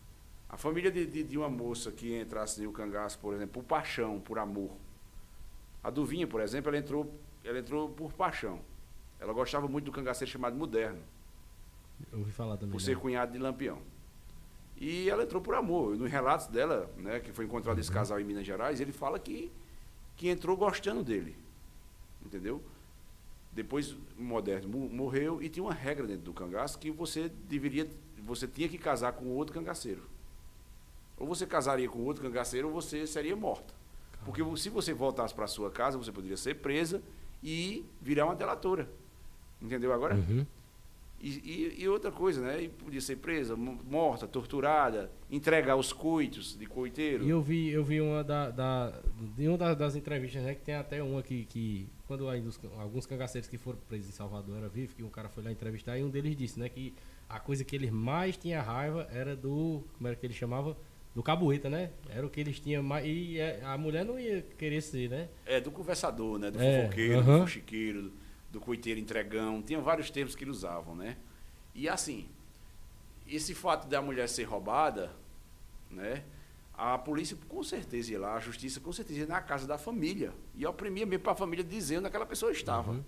A 0.48 0.56
família 0.56 0.90
de, 0.90 1.06
de, 1.06 1.22
de 1.24 1.38
uma 1.38 1.48
moça 1.48 1.90
que 1.92 2.18
entrasse 2.20 2.60
no 2.62 2.72
cangaço, 2.72 3.18
por 3.18 3.34
exemplo, 3.34 3.54
por 3.62 3.64
paixão, 3.64 4.20
por 4.20 4.38
amor. 4.38 4.70
A 5.82 5.90
Duvinha, 5.90 6.26
por 6.26 6.40
exemplo, 6.40 6.68
ela 6.70 6.78
entrou, 6.78 7.12
ela 7.44 7.58
entrou 7.58 7.88
por 7.90 8.12
paixão. 8.12 8.60
Ela 9.20 9.32
gostava 9.32 9.66
muito 9.68 9.86
do 9.86 9.92
cangaceiro 9.92 10.30
chamado 10.30 10.56
Moderno, 10.56 10.98
Eu 12.12 12.18
ouvi 12.18 12.30
falar 12.32 12.56
também. 12.56 12.72
por 12.72 12.78
né? 12.80 12.84
ser 12.84 12.96
cunhado 12.98 13.32
de 13.32 13.38
Lampião. 13.38 13.78
E 14.78 15.08
ela 15.08 15.22
entrou 15.22 15.40
por 15.40 15.54
amor. 15.54 15.96
Nos 15.96 16.10
relatos 16.10 16.48
dela, 16.48 16.90
né, 16.98 17.18
que 17.20 17.32
foi 17.32 17.44
encontrado 17.46 17.76
Uhum. 17.76 17.80
esse 17.80 17.90
casal 17.90 18.20
em 18.20 18.24
Minas 18.24 18.44
Gerais, 18.44 18.80
ele 18.80 18.92
fala 18.92 19.18
que, 19.18 19.50
que 20.16 20.28
entrou 20.28 20.56
gostando 20.56 21.02
dele. 21.02 21.34
Entendeu? 22.26 22.60
Depois 23.52 23.92
o 23.92 23.98
Moderno 24.18 24.68
mo- 24.68 24.88
morreu 24.88 25.40
e 25.42 25.48
tinha 25.48 25.62
uma 25.64 25.72
regra 25.72 26.06
dentro 26.06 26.24
do 26.24 26.32
cangaço 26.34 26.78
que 26.78 26.90
você 26.90 27.28
deveria, 27.48 27.88
você 28.18 28.46
tinha 28.46 28.68
que 28.68 28.76
casar 28.76 29.12
com 29.12 29.26
outro 29.28 29.54
cangaceiro. 29.54 30.02
Ou 31.16 31.26
você 31.26 31.46
casaria 31.46 31.88
com 31.88 32.00
outro 32.04 32.22
cangaceiro 32.24 32.68
ou 32.68 32.74
você 32.74 33.06
seria 33.06 33.34
morta. 33.34 33.72
Porque 34.24 34.42
se 34.58 34.68
você 34.68 34.92
voltasse 34.92 35.32
para 35.34 35.46
sua 35.46 35.70
casa, 35.70 35.96
você 35.96 36.12
poderia 36.12 36.36
ser 36.36 36.56
presa 36.56 37.00
e 37.42 37.84
virar 38.02 38.26
uma 38.26 38.34
delatora. 38.34 38.90
Entendeu 39.62 39.92
agora? 39.92 40.16
Uhum. 40.16 40.44
E, 41.18 41.28
e- 41.78 41.82
e 41.82 41.88
outra 41.88 42.12
coisa, 42.12 42.40
né? 42.42 42.62
E 42.64 42.68
podia 42.68 43.00
ser 43.00 43.16
presa, 43.16 43.56
mo- 43.56 43.80
morta, 43.88 44.26
torturada, 44.28 45.10
entregar 45.30 45.74
os 45.74 45.92
coitos 45.92 46.56
de 46.56 46.66
coiteiro. 46.66 47.24
E 47.24 47.30
eu 47.30 47.40
vi, 47.40 47.70
eu 47.70 47.82
vi 47.82 48.00
uma 48.02 48.22
da, 48.22 48.50
da, 48.50 49.00
de 49.34 49.48
uma 49.48 49.56
da- 49.56 49.74
das 49.74 49.96
entrevistas, 49.96 50.42
né? 50.42 50.54
Que 50.54 50.60
tem 50.62 50.74
até 50.74 51.02
uma 51.02 51.22
que, 51.22 51.44
que 51.46 51.88
quando 52.06 52.28
ainda 52.28 52.48
os- 52.48 52.60
alguns 52.78 53.06
cangaceiros 53.06 53.48
que 53.48 53.56
foram 53.56 53.78
presos 53.88 54.08
em 54.10 54.12
Salvador 54.12 54.58
era 54.58 54.68
vivo, 54.68 54.94
que 54.94 55.02
um 55.02 55.08
cara 55.08 55.28
foi 55.30 55.42
lá 55.42 55.50
entrevistar 55.50 55.96
e 55.98 56.04
um 56.04 56.10
deles 56.10 56.36
disse, 56.36 56.60
né? 56.60 56.68
Que 56.68 56.94
a 57.28 57.40
coisa 57.40 57.64
que 57.64 57.74
eles 57.74 57.90
mais 57.90 58.36
tinham 58.36 58.62
raiva 58.62 59.08
era 59.10 59.34
do. 59.34 59.82
Como 59.96 60.06
era 60.06 60.14
que 60.16 60.26
ele 60.26 60.34
chamava? 60.34 60.76
Do 61.14 61.22
cabueta, 61.22 61.70
né? 61.70 61.92
Era 62.10 62.26
o 62.26 62.28
que 62.30 62.38
eles 62.38 62.60
tinham 62.60 62.82
mais. 62.82 63.06
E 63.06 63.38
é, 63.40 63.62
a 63.64 63.78
mulher 63.78 64.04
não 64.04 64.18
ia 64.18 64.42
querer 64.58 64.82
ser, 64.82 65.08
né? 65.08 65.30
É, 65.46 65.58
do 65.58 65.70
conversador, 65.70 66.38
né? 66.38 66.50
Do 66.50 66.60
É, 66.60 66.82
fofoqueiro, 66.82 67.18
aham. 67.20 67.38
do 67.38 67.44
fuxiqueiro, 67.46 68.12
do 68.56 68.60
coiteiro 68.60 68.98
entregão. 68.98 69.62
Tinha 69.62 69.78
vários 69.80 70.10
termos 70.10 70.34
que 70.34 70.42
eles 70.42 70.56
usavam, 70.56 70.96
né? 70.96 71.16
E 71.74 71.88
assim, 71.88 72.26
esse 73.28 73.54
fato 73.54 73.86
da 73.86 74.00
mulher 74.00 74.28
ser 74.28 74.44
roubada, 74.44 75.12
né? 75.90 76.24
A 76.72 76.96
polícia 76.96 77.36
com 77.48 77.62
certeza 77.62 78.12
ia 78.12 78.20
lá, 78.20 78.34
a 78.34 78.40
justiça 78.40 78.80
com 78.80 78.92
certeza 78.92 79.20
ia 79.20 79.26
na 79.26 79.40
casa 79.42 79.66
da 79.66 79.76
família. 79.76 80.32
E 80.54 80.66
oprimia 80.66 81.04
mesmo 81.04 81.22
para 81.22 81.32
a 81.32 81.36
família 81.36 81.64
dizer 81.64 81.98
onde 81.98 82.06
aquela 82.06 82.26
pessoa 82.26 82.50
estava. 82.50 82.92
Uhum. 82.92 83.04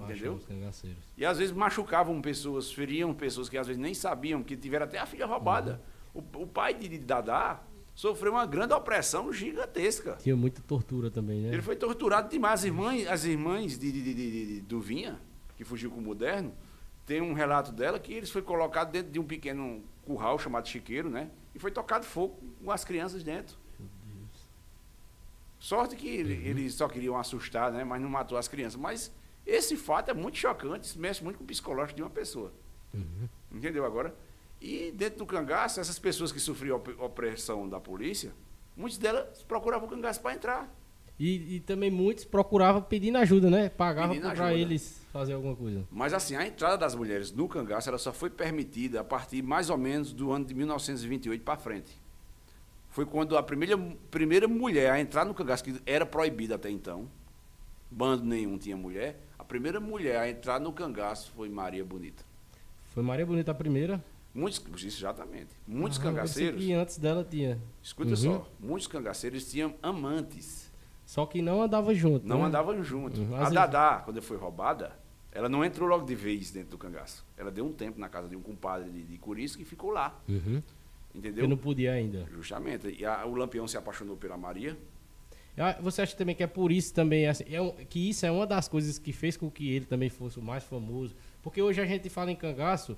Entendeu? 0.00 0.38
cangaceiros. 0.46 1.02
E 1.16 1.26
às 1.26 1.38
vezes 1.38 1.52
machucavam 1.52 2.20
pessoas, 2.22 2.70
feriam 2.72 3.12
pessoas 3.12 3.48
que 3.48 3.58
às 3.58 3.66
vezes 3.66 3.80
nem 3.80 3.92
sabiam, 3.92 4.42
que 4.42 4.56
tiveram 4.56 4.86
até 4.86 4.98
a 4.98 5.06
filha 5.06 5.26
roubada. 5.26 5.82
O, 6.14 6.20
o 6.20 6.46
pai 6.46 6.72
de, 6.72 6.88
de 6.88 6.98
Dadá 6.98 7.60
sofreu 7.98 8.30
uma 8.30 8.46
grande 8.46 8.72
opressão 8.72 9.32
gigantesca. 9.32 10.16
Tinha 10.22 10.36
muita 10.36 10.62
tortura 10.62 11.10
também, 11.10 11.40
né? 11.40 11.48
Ele 11.52 11.60
foi 11.62 11.74
torturado 11.74 12.28
demais. 12.30 12.60
As 12.60 12.64
irmãs, 12.64 13.06
as 13.08 13.24
irmãs 13.24 13.76
de, 13.76 13.90
de, 13.90 14.02
de, 14.02 14.14
de- 14.14 14.60
do 14.60 14.80
Vinha, 14.80 15.20
que 15.56 15.64
fugiu 15.64 15.90
com 15.90 15.98
o 15.98 16.02
Moderno, 16.02 16.54
tem 17.04 17.20
um 17.20 17.32
relato 17.32 17.72
dela 17.72 17.98
que 17.98 18.12
eles 18.12 18.30
foi 18.30 18.40
colocado 18.40 18.92
dentro 18.92 19.10
de 19.10 19.18
um 19.18 19.24
pequeno 19.24 19.82
curral 20.04 20.38
chamado 20.38 20.68
chiqueiro, 20.68 21.10
né? 21.10 21.28
E 21.52 21.58
foi 21.58 21.72
tocado 21.72 22.04
fogo 22.04 22.38
com 22.64 22.70
as 22.70 22.84
crianças 22.84 23.24
dentro. 23.24 23.56
Meu 23.80 23.88
Deus. 24.14 24.46
Sorte 25.58 25.96
que 25.96 26.06
ele- 26.06 26.34
eles 26.48 26.74
só 26.74 26.86
queriam 26.88 27.16
assustar, 27.18 27.72
né? 27.72 27.82
Mas 27.82 28.00
não 28.00 28.08
matou 28.08 28.38
as 28.38 28.46
crianças. 28.46 28.76
Mas 28.80 29.10
esse 29.44 29.76
fato 29.76 30.08
é 30.08 30.14
muito 30.14 30.38
chocante, 30.38 30.84
isso 30.86 31.00
mexe 31.00 31.24
muito 31.24 31.36
com 31.38 31.42
o 31.42 31.46
psicológico 31.48 31.96
de 31.96 32.02
uma 32.04 32.10
pessoa. 32.10 32.52
Uhum. 32.94 33.28
Entendeu 33.50 33.84
agora? 33.84 34.14
E 34.60 34.90
dentro 34.92 35.18
do 35.20 35.26
cangaço, 35.26 35.80
essas 35.80 35.98
pessoas 35.98 36.32
que 36.32 36.40
sofriam 36.40 36.76
op- 36.76 36.96
opressão 37.00 37.68
da 37.68 37.78
polícia, 37.80 38.32
muitas 38.76 38.98
delas 38.98 39.42
procuravam 39.42 39.86
o 39.86 39.90
cangaço 39.90 40.20
para 40.20 40.34
entrar. 40.34 40.74
E, 41.18 41.56
e 41.56 41.60
também 41.60 41.90
muitos 41.90 42.24
procuravam 42.24 42.80
pedindo 42.80 43.18
ajuda, 43.18 43.50
né? 43.50 43.68
Pra 43.68 43.90
ajuda. 43.90 44.52
eles 44.54 45.00
fazer 45.12 45.32
alguma 45.32 45.56
coisa. 45.56 45.84
Mas 45.90 46.12
assim, 46.12 46.36
a 46.36 46.46
entrada 46.46 46.78
das 46.78 46.94
mulheres 46.94 47.32
no 47.32 47.48
cangaço 47.48 47.88
ela 47.88 47.98
só 47.98 48.12
foi 48.12 48.30
permitida 48.30 49.00
a 49.00 49.04
partir 49.04 49.42
mais 49.42 49.68
ou 49.68 49.76
menos 49.76 50.12
do 50.12 50.30
ano 50.30 50.44
de 50.44 50.54
1928 50.54 51.42
para 51.42 51.58
frente. 51.58 51.90
Foi 52.90 53.04
quando 53.04 53.36
a 53.36 53.42
primeira, 53.42 53.76
primeira 54.10 54.46
mulher 54.48 54.90
a 54.92 55.00
entrar 55.00 55.24
no 55.24 55.34
cangaço, 55.34 55.64
que 55.64 55.74
era 55.84 56.06
proibida 56.06 56.54
até 56.54 56.70
então, 56.70 57.08
bando 57.90 58.24
nenhum 58.24 58.56
tinha 58.56 58.76
mulher, 58.76 59.20
a 59.38 59.44
primeira 59.44 59.80
mulher 59.80 60.18
a 60.20 60.30
entrar 60.30 60.60
no 60.60 60.72
cangaço 60.72 61.32
foi 61.32 61.48
Maria 61.48 61.84
Bonita. 61.84 62.24
Foi 62.94 63.02
Maria 63.02 63.26
Bonita 63.26 63.50
a 63.50 63.54
primeira. 63.54 64.02
Muitos, 64.34 64.62
exatamente. 64.84 65.48
Muitos 65.66 65.98
Ah, 65.98 66.02
cangaceiros, 66.02 66.62
que 66.64 66.72
antes 66.72 66.98
dela 66.98 67.24
tinha. 67.28 67.58
escuta 67.82 68.10
Uhum. 68.10 68.16
só, 68.16 68.48
muitos 68.60 68.86
cangaceiros 68.86 69.50
tinham 69.50 69.74
amantes. 69.82 70.70
Só 71.04 71.24
que 71.26 71.40
não 71.40 71.62
andava 71.62 71.94
junto. 71.94 72.26
Não 72.26 72.40
né? 72.40 72.44
andavam 72.44 72.82
junto. 72.84 73.20
Uhum. 73.20 73.34
A 73.36 73.48
Dadá, 73.48 74.02
quando 74.04 74.20
foi 74.20 74.36
roubada, 74.36 74.92
ela 75.32 75.48
não 75.48 75.64
entrou 75.64 75.88
logo 75.88 76.04
de 76.04 76.14
vez 76.14 76.50
dentro 76.50 76.70
do 76.72 76.78
cangaço. 76.78 77.24
Ela 77.36 77.50
deu 77.50 77.64
um 77.66 77.72
tempo 77.72 77.98
na 77.98 78.08
casa 78.08 78.28
de 78.28 78.36
um 78.36 78.42
compadre 78.42 78.90
de, 78.90 79.02
de 79.02 79.18
Curisco 79.18 79.60
e 79.62 79.64
ficou 79.64 79.90
lá. 79.90 80.18
Uhum. 80.28 80.62
Entendeu? 81.14 81.44
Eu 81.44 81.48
não 81.48 81.56
podia 81.56 81.92
ainda. 81.92 82.26
Justamente. 82.30 82.94
E 82.98 83.04
a- 83.06 83.24
o 83.24 83.34
Lampião 83.34 83.66
se 83.66 83.76
apaixonou 83.78 84.16
pela 84.16 84.36
Maria. 84.36 84.76
Ah, 85.56 85.76
Você 85.80 86.02
acha 86.02 86.14
também 86.14 86.36
que 86.36 86.42
é 86.42 86.46
por 86.46 86.70
isso 86.70 86.94
também, 86.94 87.26
assim, 87.26 87.42
é 87.50 87.60
um- 87.60 87.72
que 87.72 88.10
isso 88.10 88.24
é 88.24 88.30
uma 88.30 88.46
das 88.46 88.68
coisas 88.68 88.98
que 88.98 89.12
fez 89.12 89.36
com 89.36 89.50
que 89.50 89.72
ele 89.72 89.86
também 89.86 90.08
fosse 90.08 90.38
o 90.38 90.42
mais 90.42 90.62
famoso? 90.62 91.16
Porque 91.42 91.60
hoje 91.60 91.80
a 91.80 91.86
gente 91.86 92.08
fala 92.08 92.30
em 92.30 92.36
cangaço, 92.36 92.96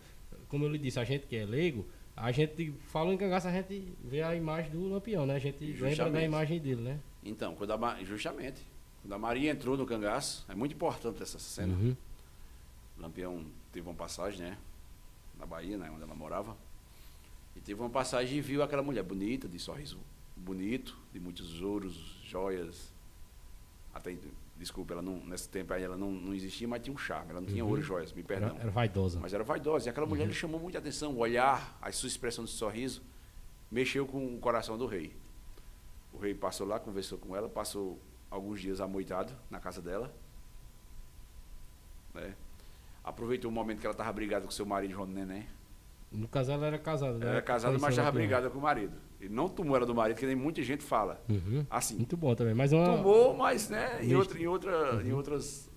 como 0.50 0.64
eu 0.64 0.68
lhe 0.68 0.78
disse, 0.78 1.00
a 1.00 1.04
gente 1.04 1.26
que 1.26 1.36
é 1.36 1.46
leigo, 1.46 1.86
a 2.14 2.30
gente 2.30 2.72
fala 2.88 3.14
em 3.14 3.16
cangaço, 3.16 3.48
a 3.48 3.52
gente 3.52 3.88
vê 4.04 4.20
a 4.20 4.34
imagem 4.34 4.70
do 4.70 4.88
Lampião, 4.88 5.24
né? 5.24 5.36
A 5.36 5.38
gente 5.38 5.64
lembra 5.64 5.80
da 5.80 5.88
Justamente. 5.88 6.24
imagem 6.26 6.60
dele, 6.60 6.82
né? 6.82 7.00
Então, 7.24 7.54
quando 7.54 7.72
a, 7.72 8.04
justamente. 8.04 8.60
Quando 9.00 9.14
a 9.14 9.18
Maria 9.18 9.50
entrou 9.50 9.78
no 9.78 9.86
cangaço, 9.86 10.44
é 10.46 10.54
muito 10.54 10.74
importante 10.74 11.22
essa 11.22 11.38
cena. 11.38 11.72
Uhum. 11.72 11.96
O 12.98 13.00
Lampião 13.00 13.46
teve 13.72 13.88
uma 13.88 13.94
passagem, 13.94 14.40
né? 14.40 14.58
na 15.40 15.46
Bahia, 15.46 15.78
né, 15.78 15.90
onde 15.90 16.02
ela 16.02 16.14
morava. 16.14 16.56
E 17.56 17.60
teve 17.60 17.80
uma 17.80 17.90
passagem 17.90 18.38
e 18.38 18.40
viu 18.40 18.62
aquela 18.62 18.82
mulher 18.82 19.02
bonita, 19.02 19.48
de 19.48 19.58
sorriso 19.58 19.98
bonito, 20.36 20.96
de 21.12 21.18
muitos 21.18 21.60
ouros, 21.60 21.94
joias. 22.24 22.92
Até, 23.92 24.16
desculpa, 24.60 24.92
ela 24.92 25.02
não, 25.02 25.16
nesse 25.26 25.48
tempo 25.48 25.72
aí 25.72 25.82
ela 25.82 25.96
não, 25.96 26.12
não 26.12 26.32
existia, 26.34 26.68
mas 26.68 26.80
tinha 26.82 26.94
um 26.94 26.98
charme. 26.98 27.30
Ela 27.30 27.40
não 27.40 27.48
tinha 27.48 27.64
Uhum. 27.64 27.70
ouro 27.70 27.80
e 27.82 27.84
joias, 27.84 28.12
me 28.12 28.22
perdão. 28.22 28.50
Era, 28.50 28.60
era 28.60 28.70
vaidosa. 28.70 29.18
Mas 29.18 29.32
era 29.34 29.42
vaidosa. 29.42 29.88
E 29.88 29.90
aquela 29.90 30.06
mulher 30.06 30.26
lhe 30.26 30.34
chamou 30.34 30.60
muita 30.60 30.78
atenção. 30.78 31.12
O 31.14 31.18
olhar, 31.18 31.76
a 31.82 31.90
sua 31.90 32.06
expressão 32.06 32.44
de 32.44 32.50
sorriso, 32.50 33.02
mexeu 33.70 34.06
com 34.06 34.36
o 34.36 34.38
coração 34.38 34.78
do 34.78 34.86
rei. 34.86 35.16
O 36.12 36.18
rei 36.18 36.34
passou 36.34 36.66
lá, 36.66 36.78
conversou 36.78 37.18
com 37.18 37.34
ela, 37.34 37.48
passou 37.48 37.98
alguns 38.30 38.60
dias 38.60 38.80
amoitado 38.80 39.32
na 39.50 39.58
casa 39.58 39.80
dela. 39.82 40.14
né? 42.14 42.34
Aproveitou 43.02 43.50
o 43.50 43.54
momento 43.54 43.80
que 43.80 43.86
ela 43.86 43.94
estava 43.94 44.12
brigada 44.12 44.44
com 44.44 44.50
seu 44.50 44.66
marido, 44.66 44.92
João 44.92 45.06
Neném. 45.06 45.46
No 46.12 46.28
caso, 46.28 46.52
ela 46.52 46.66
era 46.66 46.78
casada. 46.78 47.18
né? 47.18 47.26
Era 47.30 47.42
casada, 47.42 47.78
mas 47.78 47.90
estava 47.90 48.08
Lampião. 48.08 48.22
brigada 48.22 48.50
com 48.50 48.58
o 48.58 48.62
marido. 48.62 48.92
Ele 49.20 49.34
não 49.34 49.48
tomou 49.48 49.76
ela 49.76 49.84
do 49.84 49.94
marido, 49.94 50.16
que 50.16 50.24
nem 50.26 50.34
muita 50.34 50.62
gente 50.62 50.82
fala. 50.82 51.22
Uhum. 51.28 51.64
Assim, 51.68 51.96
Muito 51.96 52.16
bom 52.16 52.34
também. 52.34 52.54
Mas 52.54 52.72
uma. 52.72 52.86
tomou, 52.86 53.36
mas 53.36 53.68
né, 53.68 53.98
em, 54.02 54.14
outra, 54.14 54.40
em, 54.40 54.46
outra, 54.46 55.02
em 55.04 55.12
outras, 55.12 55.70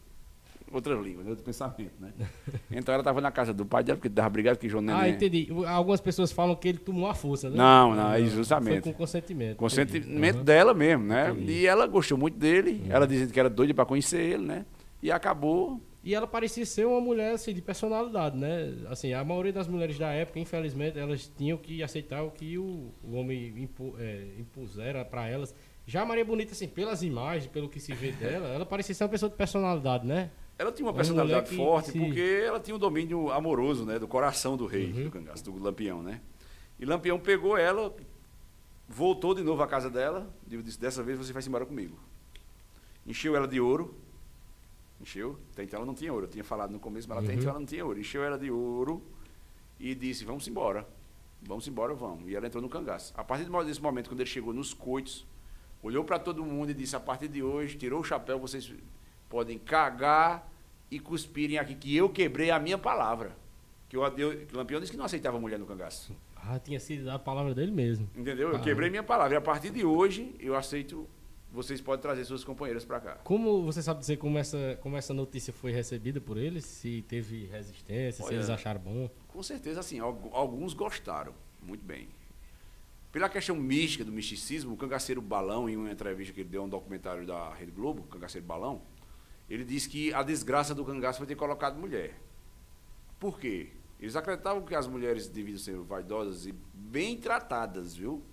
outras 0.71 1.06
línguas, 1.06 1.27
outro 1.27 1.43
pensamento. 1.43 1.91
Né? 1.99 2.13
Então 2.71 2.93
ela 2.93 3.01
estava 3.01 3.19
na 3.19 3.32
casa 3.32 3.53
do 3.53 3.65
pai 3.65 3.84
dela, 3.84 3.97
porque 3.97 4.08
estava 4.08 4.29
brigada 4.29 4.58
com 4.58 4.65
o 4.65 4.69
João 4.69 4.82
Neném. 4.82 5.01
Ah, 5.01 5.10
entendi. 5.10 5.49
Algumas 5.67 5.99
pessoas 5.99 6.32
falam 6.32 6.56
que 6.56 6.69
ele 6.69 6.77
tomou 6.77 7.10
a 7.10 7.13
força, 7.13 7.49
né? 7.49 7.58
Não, 7.58 7.93
não, 7.93 8.13
é 8.13 8.19
Foi 8.19 8.29
justamente. 8.29 8.82
com 8.82 8.93
consentimento. 8.93 9.58
Consentimento. 9.58 10.38
Uhum. 10.38 10.43
dela 10.43 10.73
mesmo, 10.73 11.03
né? 11.03 11.32
Entendi. 11.32 11.51
E 11.51 11.67
ela 11.67 11.86
gostou 11.86 12.17
muito 12.17 12.38
dele, 12.38 12.82
ela 12.89 13.06
dizendo 13.06 13.34
que 13.34 13.39
era 13.39 13.49
doida 13.49 13.73
para 13.73 13.86
conhecer 13.86 14.21
ele, 14.21 14.45
né? 14.45 14.65
E 15.01 15.12
acabou. 15.12 15.82
E 16.04 16.13
ela 16.13 16.28
parecia 16.28 16.66
ser 16.66 16.86
uma 16.86 17.00
mulher 17.00 17.34
assim, 17.34 17.54
de 17.54 17.62
personalidade, 17.62 18.36
né? 18.38 18.74
Assim, 18.89 19.13
a 19.13 19.24
maioria 19.24 19.54
das 19.54 19.68
mulheres 19.70 19.98
da 19.98 20.12
época, 20.12 20.38
infelizmente, 20.38 21.00
elas 21.00 21.32
tinham 21.38 21.58
que 21.58 21.82
aceitar 21.82 22.24
o 22.24 22.32
que 22.32 22.58
o, 22.58 22.92
o 23.02 23.13
homem 23.16 23.54
impu, 23.58 23.96
é, 23.98 24.28
impusera 24.38 25.06
para 25.06 25.28
elas. 25.30 25.56
Já 25.88 26.02
a 26.02 26.06
Maria 26.06 26.26
Bonita, 26.26 26.52
assim, 26.52 26.68
pelas 26.68 27.04
imagens, 27.04 27.48
pelo 27.48 27.70
que 27.70 27.80
se 27.80 27.94
vê 27.94 28.12
dela, 28.12 28.50
ela 28.50 28.66
parecia 28.66 28.94
ser 28.94 29.04
uma 29.06 29.10
pessoa 29.10 29.30
de 29.30 29.36
personalidade, 29.38 30.06
né? 30.06 30.30
Ela 30.60 30.72
tinha 30.74 30.86
uma 30.86 30.94
personalidade 30.94 31.56
forte, 31.56 31.92
se- 31.92 32.00
porque 32.00 32.44
ela 32.46 32.60
tinha 32.60 32.76
um 32.76 32.80
domínio 32.80 33.32
amoroso, 33.32 33.86
né? 33.86 33.98
Do 33.98 34.08
coração 34.08 34.58
do 34.58 34.66
rei, 34.66 34.92
Uhum. 34.92 35.04
do 35.06 35.12
cangaço, 35.12 35.44
do 35.46 35.58
Lampião, 35.58 36.04
né? 36.04 36.20
E 36.80 36.86
Lampião 36.86 37.18
pegou 37.18 37.58
ela, 37.58 37.96
voltou 38.89 39.34
de 39.34 39.42
novo 39.42 39.63
à 39.63 39.68
casa 39.68 39.89
dela, 39.89 40.30
e 40.52 40.58
disse, 40.58 40.80
dessa 40.80 41.02
vez 41.02 41.18
você 41.18 41.32
vai 41.32 41.42
se 41.42 41.48
embora 41.48 41.66
comigo. 41.66 41.98
Encheu 43.08 43.36
ela 43.36 43.48
de 43.48 43.60
ouro, 43.60 43.96
encheu, 45.01 45.38
até 45.51 45.63
então 45.63 45.77
ela 45.77 45.86
não 45.86 45.93
tinha 45.93 46.12
ouro, 46.13 46.25
eu 46.25 46.29
tinha 46.29 46.43
falado 46.43 46.71
no 46.71 46.79
começo, 46.79 47.08
mas 47.10 47.17
até 47.19 47.34
Uhum. 47.34 47.39
então 47.39 47.49
ela 47.49 47.60
não 47.60 47.65
tinha 47.65 47.86
ouro. 47.86 47.99
Encheu 47.99 48.23
ela 48.23 48.38
de 48.38 48.49
ouro 48.49 49.01
e 49.79 49.93
disse, 49.93 50.23
vamos 50.23 50.47
embora, 50.47 50.88
vamos 51.41 51.67
embora, 51.67 51.93
vamos. 51.93 52.29
E 52.29 52.36
ela 52.36 52.45
entrou 52.47 52.62
no 52.62 52.69
cangaço. 52.69 53.13
A 53.17 53.23
partir 53.23 53.45
desse 53.65 53.82
momento, 53.82 54.10
quando 54.10 54.21
ele 54.21 54.29
chegou 54.29 54.53
nos 54.53 54.73
coitos, 54.73 55.25
olhou 55.82 56.03
para 56.03 56.17
todo 56.19 56.43
mundo 56.45 56.69
e 56.71 56.73
disse, 56.73 56.95
a 56.95 56.99
partir 56.99 57.27
de 57.27 57.43
hoje, 57.43 57.77
tirou 57.77 57.99
o 57.99 58.03
chapéu, 58.03 58.39
vocês 58.39 58.73
podem 59.29 59.58
cagar 59.58 60.49
e 60.89 60.99
cuspirem 60.99 61.58
aqui, 61.58 61.75
que 61.75 61.95
eu 61.95 62.08
quebrei 62.10 62.51
a 62.51 62.60
minha 62.60 62.77
palavra. 62.77 63.36
Que, 63.89 63.97
eu, 63.97 64.03
eu, 64.17 64.45
que 64.45 64.53
o 64.53 64.58
Lampião 64.58 64.79
disse 64.79 64.91
que 64.91 64.97
não 64.97 65.06
aceitava 65.06 65.39
mulher 65.39 65.60
no 65.60 65.65
cangaço. 65.65 66.15
Ah, 66.36 66.60
tinha 66.60 66.79
sido 66.79 67.10
a 67.10 67.17
palavra 67.17 67.53
dele 67.56 67.71
mesmo. 67.71 68.10
Entendeu? 68.15 68.49
Eu 68.49 68.56
Ah. 68.56 68.60
quebrei 68.60 68.89
minha 68.89 69.03
palavra. 69.03 69.34
E 69.34 69.38
a 69.38 69.41
partir 69.41 69.69
de 69.71 69.84
hoje, 69.86 70.36
eu 70.39 70.56
aceito, 70.56 71.08
vocês 71.54 71.80
podem 71.80 72.02
trazer 72.02 72.26
suas 72.26 72.44
companheiras 72.44 72.84
para 72.84 73.00
cá. 73.00 73.16
Como 73.24 73.63
você 73.63 73.82
sabe 73.82 74.00
dizer 74.00 74.18
como 74.18 74.38
essa, 74.39 74.78
como 74.82 74.98
essa 74.98 75.13
notícia 75.13 75.54
foi 75.54 75.72
recebida 75.72 76.20
por 76.20 76.36
eles? 76.38 76.66
Se 76.66 77.04
teve 77.08 77.46
resistência, 77.46 78.13
se 78.13 78.24
Olha, 78.24 78.36
eles 78.36 78.50
acharam 78.50 78.82
bom? 78.82 79.10
Com 79.28 79.44
certeza, 79.44 79.80
assim, 79.80 80.00
algu- 80.00 80.32
alguns 80.34 80.74
gostaram, 80.74 81.34
muito 81.62 81.86
bem. 81.86 82.10
Pela 83.12 83.30
questão 83.30 83.56
mística 83.56 84.04
do 84.04 84.12
misticismo, 84.12 84.74
o 84.74 84.78
Cangaceiro 84.78 85.22
Balão, 85.22 85.70
em 85.70 85.78
uma 85.78 85.92
entrevista 85.92 86.34
que 86.34 86.42
ele 86.42 86.50
deu 86.50 86.63
a 86.63 86.66
um 86.66 86.70
documentário 86.70 87.28
da 87.28 87.54
Rede 87.54 87.72
Globo, 87.72 88.02
Cangaceiro 88.04 88.46
Balão, 88.48 88.82
ele 89.48 89.63
disse 89.63 89.88
que 89.88 90.12
a 90.12 90.24
desgraça 90.24 90.74
do 90.74 90.84
cangaço 90.84 91.20
foi 91.20 91.28
ter 91.28 91.36
colocado 91.36 91.78
mulher. 91.78 92.20
Por 93.20 93.39
quê? 93.39 93.68
Eles 94.00 94.16
acreditavam 94.16 94.63
que 94.66 94.74
as 94.74 94.88
mulheres 94.88 95.28
deviam 95.28 95.58
ser 95.60 95.78
vaidosas 95.78 96.48
e 96.48 96.54
bem 96.74 97.16
tratadas, 97.16 97.96
viu? 97.96 98.24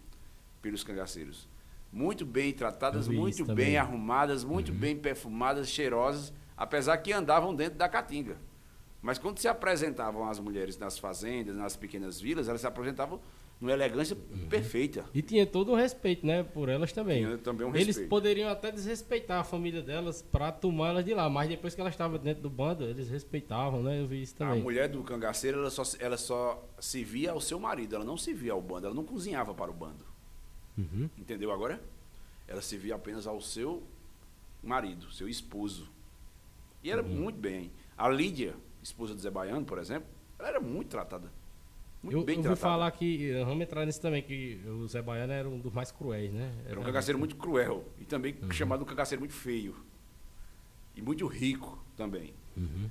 Pelos 0.62 0.82
cangaceiros. 0.82 1.46
Muito 1.92 2.24
bem 2.24 2.52
tratadas, 2.52 3.08
muito 3.08 3.44
bem 3.44 3.46
também. 3.46 3.76
arrumadas, 3.76 4.44
muito 4.44 4.72
bem 4.72 4.96
perfumadas, 4.96 5.68
cheirosas, 5.68 6.32
apesar 6.56 6.96
que 6.98 7.12
andavam 7.12 7.54
dentro 7.54 7.78
da 7.78 7.88
caatinga. 7.88 8.36
Mas 9.02 9.18
quando 9.18 9.38
se 9.38 9.48
apresentavam 9.48 10.28
as 10.28 10.38
mulheres 10.38 10.78
nas 10.78 10.98
fazendas, 10.98 11.56
nas 11.56 11.74
pequenas 11.76 12.20
vilas, 12.20 12.48
elas 12.48 12.60
se 12.60 12.66
apresentavam 12.66 13.18
numa 13.60 13.72
elegância 13.72 14.16
perfeita. 14.48 15.04
E 15.12 15.20
tinha 15.20 15.44
todo 15.46 15.72
o 15.72 15.74
respeito, 15.74 16.24
né, 16.24 16.42
por 16.42 16.68
elas 16.68 16.92
também. 16.92 17.24
Tinha 17.24 17.38
também 17.38 17.66
um 17.66 17.70
Eles 17.74 17.88
respeito. 17.88 18.08
poderiam 18.08 18.48
até 18.50 18.70
desrespeitar 18.70 19.40
a 19.40 19.44
família 19.44 19.82
delas 19.82 20.22
pra 20.22 20.52
tomar 20.52 20.90
elas 20.90 21.04
de 21.04 21.12
lá, 21.12 21.28
mas 21.28 21.48
depois 21.48 21.74
que 21.74 21.80
elas 21.80 21.92
estavam 21.94 22.18
dentro 22.18 22.42
do 22.42 22.48
bando, 22.50 22.84
eles 22.84 23.08
respeitavam, 23.10 23.82
né? 23.82 24.00
Eu 24.00 24.06
vi 24.06 24.22
isso 24.22 24.34
A 24.36 24.46
também. 24.46 24.62
mulher 24.62 24.88
do 24.88 25.02
cangaceiro, 25.02 25.58
ela 25.58 25.70
só, 25.70 25.82
ela 25.98 26.16
só 26.16 26.62
se 26.78 27.02
via 27.02 27.32
ao 27.32 27.40
seu 27.40 27.58
marido, 27.58 27.96
ela 27.96 28.04
não 28.04 28.16
se 28.16 28.32
via 28.32 28.52
ao 28.52 28.62
bando, 28.62 28.86
ela 28.86 28.94
não 28.94 29.04
cozinhava 29.04 29.52
para 29.52 29.70
o 29.70 29.74
bando. 29.74 30.09
Uhum. 30.78 31.08
Entendeu 31.18 31.50
agora? 31.52 31.80
Ela 32.48 32.60
se 32.62 32.76
via 32.76 32.94
apenas 32.94 33.26
ao 33.26 33.40
seu 33.40 33.82
marido, 34.62 35.10
seu 35.12 35.28
esposo. 35.28 35.88
E 36.82 36.90
era 36.90 37.02
Uhum. 37.02 37.08
muito 37.08 37.38
bem. 37.38 37.70
A 37.96 38.08
Lídia, 38.08 38.54
esposa 38.82 39.14
do 39.14 39.20
Zé 39.20 39.30
Baiano, 39.30 39.64
por 39.64 39.78
exemplo, 39.78 40.08
ela 40.38 40.48
era 40.48 40.60
muito 40.60 40.88
tratada. 40.88 41.30
Muito 42.02 42.16
Eu, 42.18 42.24
bem 42.24 42.36
eu 42.36 42.42
tratada. 42.42 42.60
falar 42.60 42.90
que, 42.92 43.30
eh, 43.30 43.44
vamos 43.44 43.62
entrar 43.62 43.84
nisso 43.84 44.00
também, 44.00 44.22
que 44.22 44.58
o 44.66 44.86
Zé 44.88 45.02
Baiano 45.02 45.32
era 45.34 45.46
um 45.48 45.58
dos 45.60 45.70
mais 45.72 45.92
cruéis, 45.92 46.32
né? 46.32 46.54
Era 46.66 46.80
um 46.80 46.82
cangaceiro 46.82 47.18
muito 47.18 47.36
cruel. 47.36 47.84
E 47.98 48.04
também 48.06 48.34
Uhum. 48.42 48.50
chamado 48.50 48.82
um 48.82 48.86
cangaceiro 48.86 49.20
muito 49.20 49.34
feio. 49.34 49.76
E 50.96 51.02
muito 51.02 51.26
rico 51.26 51.78
também. 51.96 52.32
Uhum. 52.56 52.90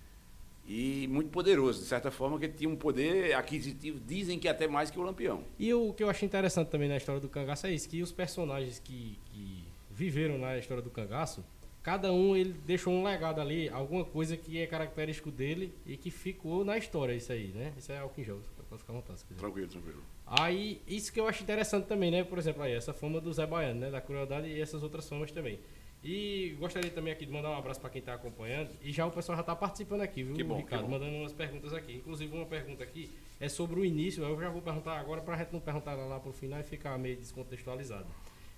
E 0.70 1.08
muito 1.08 1.32
poderoso, 1.32 1.80
de 1.80 1.86
certa 1.88 2.12
forma, 2.12 2.38
que 2.38 2.46
ele 2.46 2.54
tinha 2.54 2.70
um 2.70 2.76
poder 2.76 3.34
aquisitivo, 3.34 4.00
dizem 4.00 4.38
que 4.38 4.48
até 4.48 4.68
mais 4.68 4.92
que 4.92 5.00
o 5.00 5.02
Lampião. 5.02 5.44
E 5.58 5.74
o 5.74 5.92
que 5.94 6.04
eu 6.04 6.10
achei 6.12 6.28
interessante 6.28 6.68
também 6.68 6.88
na 6.88 6.96
história 6.96 7.20
do 7.20 7.28
cangaço 7.28 7.66
é 7.66 7.72
isso, 7.72 7.90
que 7.90 8.04
os 8.04 8.12
personagens 8.12 8.78
que, 8.78 9.18
que 9.26 9.64
viveram 9.90 10.38
na 10.38 10.60
história 10.60 10.84
do 10.84 10.92
cangaço, 10.92 11.44
cada 11.82 12.14
um 12.14 12.36
ele 12.36 12.54
deixou 12.68 12.94
um 12.94 13.04
legado 13.04 13.42
ali, 13.42 13.68
alguma 13.70 14.06
coisa 14.06 14.38
que 14.38 14.60
é 14.60 14.68
característico 14.68 15.32
dele 15.32 15.74
e 15.88 15.98
que 15.98 16.12
ficou 16.12 16.64
na 16.64 16.78
história, 16.78 17.14
isso 17.14 17.32
aí, 17.32 17.48
né? 17.48 17.74
Isso 17.76 17.92
é 17.92 17.98
álcool 17.98 18.22
em 18.22 18.26
você 18.26 18.60
pode 18.70 18.82
ficar 18.82 18.94
à 18.94 18.96
vontade 18.96 19.20
se 19.20 19.26
quiser. 19.26 19.40
Tranquilo, 19.40 19.68
tranquilo. 19.68 20.04
Aí, 20.28 20.80
isso 20.88 21.12
que 21.12 21.20
eu 21.20 21.28
acho 21.28 21.42
interessante 21.42 21.88
também, 21.88 22.12
né? 22.12 22.24
Por 22.24 22.38
exemplo, 22.38 22.62
aí, 22.62 22.74
essa 22.74 22.94
fama 22.94 23.20
do 23.20 23.34
Zé 23.34 23.48
Baiano, 23.48 23.80
né? 23.80 23.90
Da 23.90 24.00
crueldade 24.00 24.48
e 24.48 24.62
essas 24.62 24.84
outras 24.84 25.10
famas 25.10 25.32
também. 25.32 25.60
E 26.04 26.56
gostaria 26.58 26.90
também 26.90 27.12
aqui 27.12 27.26
de 27.26 27.32
mandar 27.32 27.50
um 27.50 27.58
abraço 27.58 27.82
para 27.82 27.90
quem 27.90 28.00
está 28.00 28.14
acompanhando. 28.14 28.70
E 28.82 28.92
já 28.92 29.06
o 29.06 29.12
pessoal 29.12 29.36
já 29.36 29.42
está 29.42 29.56
participando 29.56 30.02
aqui, 30.02 30.24
viu, 30.24 30.34
Que 30.36 30.44
bom, 30.44 30.58
Ricardo? 30.58 30.84
que 30.84 30.88
bom. 30.90 30.98
Mandando 30.98 31.18
umas 31.18 31.34
perguntas 31.34 31.74
aqui. 31.74 31.96
Inclusive, 31.96 32.34
uma 32.34 32.46
pergunta 32.46 32.84
aqui 32.84 33.10
é 33.40 33.50
sobre 33.50 33.80
o 33.80 33.86
início. 33.86 34.24
Eu 34.24 34.40
já 34.40 34.50
vou 34.50 34.62
perguntar 34.62 34.98
agora 34.98 35.22
para 35.22 35.36
a 35.36 35.38
gente 35.40 35.52
não 35.52 35.60
perguntar 35.60 35.96
lá, 35.96 36.06
lá 36.06 36.20
pro 36.20 36.32
final 36.32 36.60
e 36.60 36.64
ficar 36.64 36.98
meio 36.98 37.18
descontextualizado. 37.18 38.08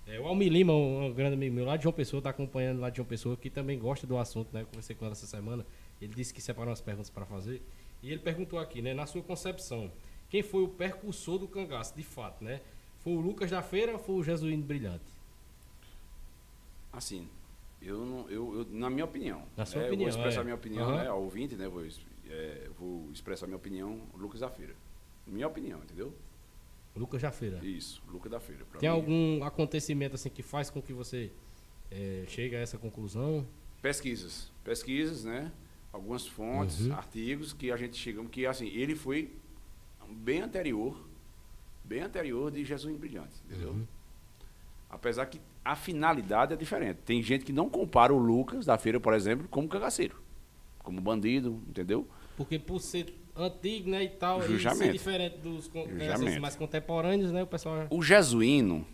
É, 0.06 0.18
o 0.20 0.26
Almi 0.26 0.48
Lima, 0.48 0.72
um, 0.72 1.06
um 1.06 1.12
grande 1.12 1.34
amigo 1.34 1.54
meu 1.54 1.64
lá 1.64 1.76
de 1.76 1.82
João 1.82 1.92
Pessoa, 1.92 2.18
está 2.18 2.30
acompanhando 2.30 2.80
lá 2.80 2.90
de 2.90 2.96
João 2.96 3.06
Pessoa, 3.06 3.36
que 3.36 3.50
também 3.50 3.78
gosta 3.78 4.06
do 4.06 4.16
assunto, 4.18 4.48
né? 4.52 4.62
Eu 4.62 4.66
conversei 4.66 4.94
com 4.94 5.04
ele 5.04 5.12
essa 5.12 5.26
semana. 5.26 5.66
Ele 6.00 6.12
disse 6.14 6.32
que 6.32 6.40
separou 6.40 6.70
umas 6.70 6.80
perguntas 6.80 7.10
para 7.10 7.24
fazer. 7.24 7.60
E 8.02 8.10
ele 8.10 8.20
perguntou 8.20 8.58
aqui, 8.58 8.80
né? 8.82 8.94
Na 8.94 9.06
sua 9.06 9.22
concepção, 9.22 9.90
quem 10.28 10.42
foi 10.42 10.62
o 10.62 10.68
percursor 10.68 11.38
do 11.38 11.46
cangaço, 11.48 11.94
de 11.96 12.02
fato, 12.02 12.42
né? 12.42 12.60
Foi 13.00 13.12
o 13.14 13.20
Lucas 13.20 13.50
da 13.50 13.62
Feira 13.62 13.92
ou 13.92 13.98
foi 13.98 14.14
o 14.16 14.22
Jesuíno 14.22 14.62
Brilhante? 14.62 15.11
Assim, 16.92 17.28
eu, 17.80 18.04
não, 18.04 18.30
eu, 18.30 18.54
eu- 18.60 18.66
na 18.70 18.90
minha 18.90 19.04
opinião. 19.04 19.44
Na 19.56 19.64
sua 19.64 19.80
né, 19.82 19.86
opinião, 19.88 20.08
Eu 20.08 20.12
vou 20.12 20.20
expressar 20.20 20.40
é. 20.40 20.44
minha 20.44 20.54
opinião, 20.56 20.84
Aham. 20.88 20.96
né? 21.02 21.08
Ao 21.08 21.22
ouvinte, 21.22 21.54
né? 21.56 21.68
Vou, 21.68 21.82
é, 22.28 22.68
vou 22.78 23.10
expressar 23.12 23.46
minha 23.46 23.56
opinião, 23.56 24.00
Lucas 24.14 24.40
da 24.40 24.50
Feira. 24.50 24.74
Minha 25.26 25.46
opinião, 25.48 25.78
entendeu? 25.82 26.14
Lucas 26.94 27.22
da 27.22 27.32
Feira. 27.32 27.58
Isso, 27.64 28.02
Lucas 28.08 28.30
da 28.30 28.38
Feira. 28.40 28.64
Tem 28.78 28.88
mim. 28.90 28.94
algum 28.94 29.44
acontecimento 29.44 30.14
assim 30.14 30.28
que 30.28 30.42
faz 30.42 30.68
com 30.68 30.82
que 30.82 30.92
você 30.92 31.30
eh, 31.90 32.24
chegue 32.28 32.54
a 32.54 32.58
essa 32.60 32.76
conclusão? 32.76 33.46
Pesquisas. 33.80 34.50
Pesquisas, 34.62 35.24
né? 35.24 35.50
Algumas 35.92 36.26
fontes, 36.26 36.80
Uhum. 36.86 36.92
artigos 36.94 37.52
que 37.52 37.70
a 37.72 37.76
gente 37.76 37.96
chegamos 37.96 38.30
que 38.30 38.44
assim, 38.46 38.66
ele 38.68 38.94
foi 38.94 39.30
bem 40.10 40.40
anterior, 40.42 41.02
bem 41.84 42.00
anterior 42.02 42.50
de 42.50 42.64
Jesus 42.64 42.94
Brilhante, 42.96 43.34
entendeu? 43.46 43.70
Uhum. 43.70 43.86
Apesar 44.92 45.24
que 45.24 45.40
a 45.64 45.74
finalidade 45.74 46.52
é 46.52 46.56
diferente. 46.56 46.98
Tem 47.04 47.22
gente 47.22 47.46
que 47.46 47.52
não 47.52 47.68
compara 47.68 48.12
o 48.12 48.18
Lucas 48.18 48.66
da 48.66 48.76
feira, 48.76 49.00
por 49.00 49.14
exemplo, 49.14 49.48
como 49.50 49.66
cangaceiro, 49.66 50.20
como 50.80 51.00
bandido, 51.00 51.62
entendeu? 51.66 52.06
Porque 52.36 52.58
por 52.58 52.78
ser 52.78 53.18
antigo, 53.34 53.88
né, 53.88 54.04
e 54.04 54.08
tal, 54.10 54.40
e 54.40 54.42
ser 54.42 54.58
Justamente. 54.58 54.92
diferente 54.92 55.38
dos 55.38 55.64
Justamente. 55.64 56.24
esses 56.24 56.38
mais 56.38 56.54
contemporâneos, 56.54 57.32
né, 57.32 57.42
o 57.42 57.46
pessoal... 57.46 57.86
O 57.88 58.02
jesuíno, 58.02 58.86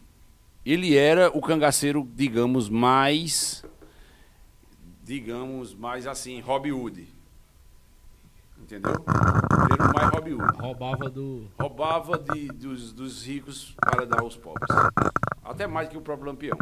ele 0.64 0.96
era 0.96 1.36
o 1.36 1.40
cangaceiro, 1.40 2.08
digamos, 2.14 2.68
mais, 2.68 3.64
digamos, 5.02 5.74
mais 5.74 6.06
assim, 6.06 6.40
Robin 6.40 6.70
Hood. 6.70 7.08
Entendeu? 8.60 8.92
Ele 8.92 9.72
era 9.72 9.90
o 9.90 9.94
mais 9.94 10.10
Robin 10.10 10.32
Hood. 10.34 10.58
Roubava 10.58 11.10
do. 11.10 11.48
Roubava 11.58 12.18
de, 12.18 12.48
dos, 12.48 12.92
dos 12.92 13.26
ricos 13.26 13.74
para 13.80 14.04
dar 14.04 14.20
aos 14.20 14.36
pobres. 14.36 14.68
Até 15.42 15.66
mais 15.66 15.88
que 15.88 15.96
o 15.96 16.02
próprio 16.02 16.28
Lampião. 16.28 16.56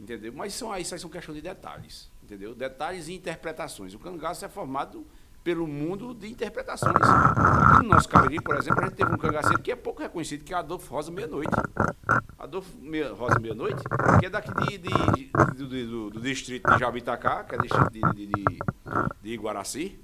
Entendeu? 0.00 0.32
Mas 0.34 0.54
são, 0.54 0.76
isso 0.76 0.94
aí 0.94 1.00
são 1.00 1.08
questões 1.08 1.36
de 1.36 1.42
detalhes. 1.42 2.10
Entendeu? 2.22 2.54
Detalhes 2.54 3.08
e 3.08 3.14
interpretações. 3.14 3.94
O 3.94 3.98
cangaço 3.98 4.44
é 4.44 4.48
formado 4.48 5.06
pelo 5.44 5.66
mundo 5.66 6.14
de 6.14 6.30
interpretações. 6.30 6.94
Aqui 6.94 7.82
no 7.82 7.90
nosso 7.90 8.08
Cariri, 8.08 8.40
por 8.40 8.56
exemplo, 8.56 8.80
a 8.80 8.84
gente 8.86 8.96
teve 8.96 9.12
um 9.12 9.18
cangaceiro 9.18 9.60
que 9.60 9.72
é 9.72 9.76
pouco 9.76 10.00
reconhecido, 10.00 10.44
que 10.44 10.54
é 10.54 10.56
Adolfo 10.56 10.92
Rosa 10.92 11.10
Meia-Noite. 11.10 11.50
Adolfo 12.38 12.76
Meia, 12.80 13.12
Rosa 13.12 13.38
Meia-Noite, 13.40 13.82
que 14.20 14.26
é 14.26 14.30
daqui 14.30 14.52
de, 14.52 14.78
de, 14.78 14.88
de, 15.14 15.30
do, 15.54 15.68
do, 15.68 16.10
do, 16.10 16.20
distrito 16.20 16.70
de 16.70 16.78
Jabitacá, 16.78 17.44
que 17.44 17.54
é 17.54 17.58
distrito 17.58 17.90
de, 17.90 18.00
de, 18.00 18.26
de, 18.26 18.44
de 19.22 19.30
Iguaraci, 19.30 20.00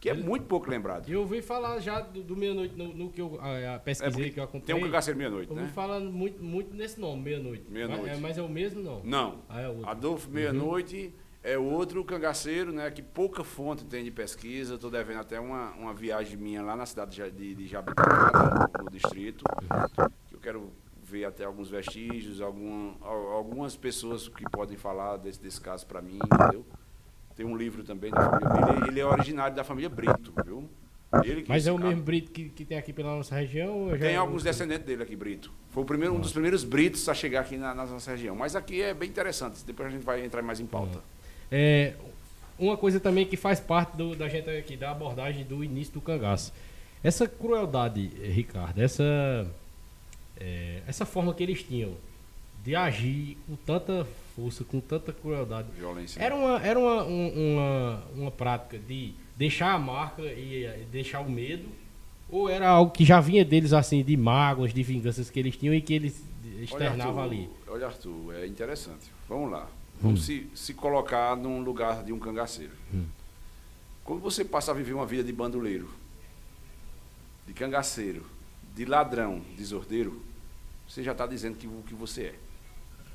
que 0.00 0.10
é 0.10 0.14
muito 0.14 0.46
pouco 0.46 0.68
lembrado. 0.68 1.08
Eu 1.08 1.20
ouvi 1.20 1.40
falar 1.40 1.78
já 1.80 2.00
do, 2.00 2.22
do 2.22 2.36
Meia-Noite, 2.36 2.74
no, 2.76 2.88
no, 2.92 3.10
que 3.10 3.20
eu 3.20 3.38
a, 3.40 3.76
a 3.76 3.78
pesquisei, 3.78 4.26
É 4.26 4.30
que 4.30 4.40
eu 4.40 4.44
acompanhei. 4.44 4.66
Tem 4.66 4.74
um 4.74 4.80
cangaceiro 4.80 5.16
Meia-Noite, 5.18 5.48
Eu 5.50 5.56
ouvi 5.56 5.66
né? 5.68 5.72
falando 5.74 6.10
muito, 6.12 6.42
muito 6.42 6.74
nesse 6.74 7.00
nome, 7.00 7.22
Meia-Noite. 7.22 7.64
Meia-Noite. 7.70 8.02
Mas, 8.06 8.18
é, 8.18 8.20
mas 8.20 8.38
é 8.38 8.42
o 8.42 8.48
mesmo, 8.48 8.82
não? 8.82 9.00
Não. 9.04 9.38
Ah, 9.48 9.60
é 9.60 9.68
outro. 9.68 9.88
Adolfo 9.88 10.30
Meia-Noite 10.30 11.14
é 11.42 11.56
outro 11.56 12.04
cangaceiro, 12.04 12.72
né? 12.72 12.90
Que 12.90 13.00
pouca 13.02 13.44
fonte 13.44 13.84
tem 13.84 14.02
de 14.02 14.10
pesquisa. 14.10 14.74
Estou 14.74 14.90
devendo 14.90 15.20
até 15.20 15.38
uma, 15.38 15.70
uma 15.72 15.94
viagem 15.94 16.36
minha 16.36 16.60
lá 16.62 16.74
na 16.74 16.84
cidade 16.86 17.30
de, 17.30 17.54
de, 17.54 17.66
Jabitacá, 17.68 18.68
no, 18.82 18.90
distrito. 18.90 19.44
Que 20.28 20.34
eu 20.34 20.40
quero 20.40 20.72
ver 21.04 21.24
até 21.24 21.44
alguns 21.44 21.70
vestígios, 21.70 22.40
algum, 22.40 22.94
al- 23.00 23.28
algumas 23.28 23.76
pessoas 23.76 24.26
que 24.26 24.42
podem 24.50 24.76
falar 24.76 25.18
desse, 25.18 25.40
desse 25.40 25.60
caso 25.60 25.86
para 25.86 26.02
mim, 26.02 26.18
entendeu? 26.24 26.66
Tem 27.36 27.44
um 27.44 27.56
livro 27.56 27.84
também 27.84 28.10
da 28.10 28.30
família. 28.30 28.76
Ele, 28.78 28.88
ele 28.88 29.00
é 29.00 29.06
originário 29.06 29.54
da 29.54 29.62
família 29.62 29.88
Brito, 29.90 30.32
viu? 30.44 30.68
Mas 31.46 31.66
é 31.66 31.72
o 31.72 31.78
mesmo 31.78 32.02
Brito 32.02 32.30
que, 32.32 32.48
que 32.48 32.64
tem 32.64 32.76
aqui 32.78 32.92
pela 32.92 33.14
nossa 33.16 33.34
região? 33.34 33.88
Tem 33.98 34.14
é 34.14 34.16
alguns 34.16 34.42
descendentes 34.42 34.86
dele 34.86 35.02
aqui, 35.02 35.14
Brito. 35.14 35.52
Foi 35.70 35.82
o 35.82 35.86
primeiro, 35.86 36.14
um 36.14 36.20
dos 36.20 36.32
primeiros 36.32 36.64
Britos 36.64 37.08
a 37.08 37.14
chegar 37.14 37.40
aqui 37.40 37.56
na, 37.56 37.74
na 37.74 37.86
nossa 37.86 38.10
região. 38.10 38.34
Mas 38.34 38.56
aqui 38.56 38.82
é 38.82 38.92
bem 38.92 39.08
interessante. 39.08 39.62
Depois 39.64 39.88
a 39.88 39.90
gente 39.92 40.04
vai 40.04 40.24
entrar 40.24 40.42
mais 40.42 40.60
em 40.60 40.66
pauta. 40.66 40.98
É, 41.50 41.94
uma 42.58 42.76
coisa 42.76 42.98
também 42.98 43.26
que 43.26 43.36
faz 43.36 43.60
parte 43.60 43.96
do- 43.96 44.16
da 44.16 44.28
gente 44.28 44.48
aqui, 44.50 44.76
da 44.76 44.90
abordagem 44.90 45.44
do 45.44 45.62
início 45.62 45.94
do 45.94 46.00
cangaço. 46.00 46.52
Essa 47.04 47.28
crueldade, 47.28 48.10
eh, 48.20 48.28
Ricardo, 48.28 48.80
essa, 48.80 49.46
é, 50.40 50.80
essa 50.86 51.04
forma 51.06 51.32
que 51.34 51.42
eles 51.42 51.62
tinham 51.62 51.92
de 52.64 52.74
agir 52.74 53.38
com 53.46 53.54
tanta 53.56 54.06
força, 54.36 54.62
com 54.64 54.78
tanta 54.80 55.12
crueldade, 55.12 55.68
Violência. 55.76 56.20
era 56.22 56.34
uma, 56.36 56.60
era 56.62 56.78
uma, 56.78 57.02
um- 57.04 57.54
uma, 57.54 58.02
uma 58.14 58.30
prática 58.30 58.78
de 58.78 59.14
deixar 59.36 59.72
a 59.72 59.78
marca 59.78 60.22
e 60.22 60.64
eh, 60.64 60.84
deixar 60.92 61.20
o 61.20 61.30
medo? 61.30 61.66
Ou 62.28 62.48
era 62.50 62.68
algo 62.68 62.90
que 62.92 63.04
já 63.04 63.18
vinha 63.20 63.44
deles 63.44 63.72
assim, 63.72 64.02
de 64.04 64.16
mágoas, 64.16 64.74
de 64.74 64.82
vinganças 64.82 65.30
que 65.30 65.38
eles 65.40 65.56
tinham 65.56 65.74
e 65.74 65.80
que 65.80 65.94
eles 65.94 66.22
externavam 66.60 67.18
Arthur, 67.20 67.34
ali? 67.34 67.50
Olha, 67.66 67.86
Arthur, 67.86 68.34
é 68.34 68.46
interessante. 68.46 69.10
Vamos 69.28 69.50
lá. 69.50 69.66
Vamos 70.00 70.24
se, 70.26 70.46
se 70.54 70.74
colocar 70.74 71.34
num 71.36 71.60
lugar 71.62 72.04
de 72.04 72.12
um 72.12 72.18
cangaceiro. 72.18 72.72
Quando 74.04 74.20
você 74.20 74.44
passa 74.44 74.70
a 74.70 74.74
viver 74.74 74.92
uma 74.92 75.06
vida 75.06 75.24
de 75.24 75.32
bandoleiro, 75.32 75.88
de 77.46 77.52
cangaceiro, 77.54 78.24
de 78.74 78.84
ladrão, 78.84 79.40
desordeiro, 79.56 80.20
você 80.88 81.02
já 81.02 81.12
está 81.12 81.26
dizendo 81.26 81.56
que, 81.56 81.66
o 81.66 81.82
que 81.86 81.94
você 81.94 82.22
é. 82.22 82.34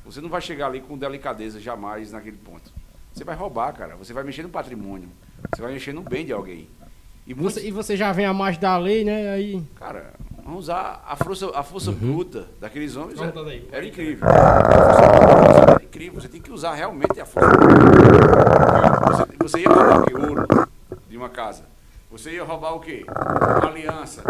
Você 0.05 0.19
não 0.21 0.29
vai 0.29 0.41
chegar 0.41 0.67
ali 0.67 0.81
com 0.81 0.97
delicadeza 0.97 1.59
jamais 1.59 2.11
naquele 2.11 2.37
ponto. 2.37 2.71
Você 3.13 3.23
vai 3.23 3.35
roubar, 3.35 3.73
cara. 3.73 3.95
Você 3.95 4.13
vai 4.13 4.23
mexer 4.23 4.43
no 4.43 4.49
patrimônio. 4.49 5.09
Você 5.53 5.61
vai 5.61 5.73
mexer 5.73 5.93
no 5.93 6.01
bem 6.01 6.25
de 6.25 6.33
alguém. 6.33 6.67
E 7.27 7.33
muitos- 7.35 7.55
Você, 7.61 7.67
e 7.67 7.71
você 7.71 7.95
já 7.95 8.11
vem 8.11 8.25
a 8.25 8.33
mais 8.33 8.57
da 8.57 8.77
lei, 8.77 9.03
né? 9.03 9.29
Aí. 9.31 9.63
Cara, 9.75 10.13
vamos 10.43 10.61
usar 10.61 11.03
a 11.07 11.15
força, 11.15 11.51
a 11.55 11.61
força 11.63 11.91
bruta 11.91 12.47
daqueles 12.59 12.95
homens. 12.95 13.19
Vamos 13.19 13.33
é- 13.33 13.35
dar 13.37 13.43
daí. 13.43 13.67
era 13.71 13.85
incrível. 13.85 14.27
Era 14.27 15.83
incrível. 15.83 16.19
Você 16.21 16.27
tem 16.27 16.41
que 16.41 16.51
usar 16.51 16.73
realmente 16.73 17.19
a 17.19 17.25
força 17.25 17.49
bruta. 17.49 19.11
Você, 19.11 19.37
você 19.39 19.59
ia 19.59 19.69
roubar 19.69 19.99
o 20.01 20.05
quê? 20.05 20.13
Ouro 20.15 20.47
de 21.09 21.17
uma 21.17 21.29
casa. 21.29 21.63
Você 22.09 22.31
ia 22.31 22.43
roubar 22.43 22.73
o 22.75 22.79
quê? 22.79 23.05
Uma 23.07 23.69
aliança. 23.69 24.23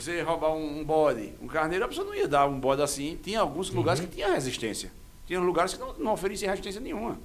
Você 0.00 0.20
roubar 0.22 0.50
um, 0.52 0.80
um 0.80 0.84
bode, 0.84 1.32
um 1.42 1.46
carneiro. 1.46 1.84
A 1.84 1.88
pessoa 1.88 2.06
não 2.06 2.14
ia 2.14 2.28
dar 2.28 2.46
um 2.46 2.58
bode 2.58 2.82
assim. 2.82 3.18
Tinha 3.22 3.40
alguns 3.40 3.70
lugares 3.70 4.00
que 4.00 4.06
tinha 4.06 4.32
resistência. 4.32 4.90
Tinha 5.26 5.40
lugares 5.40 5.74
que 5.74 5.80
não, 5.80 5.92
não 5.94 6.12
ofereciam 6.12 6.50
resistência 6.50 6.80
nenhuma. 6.80 7.18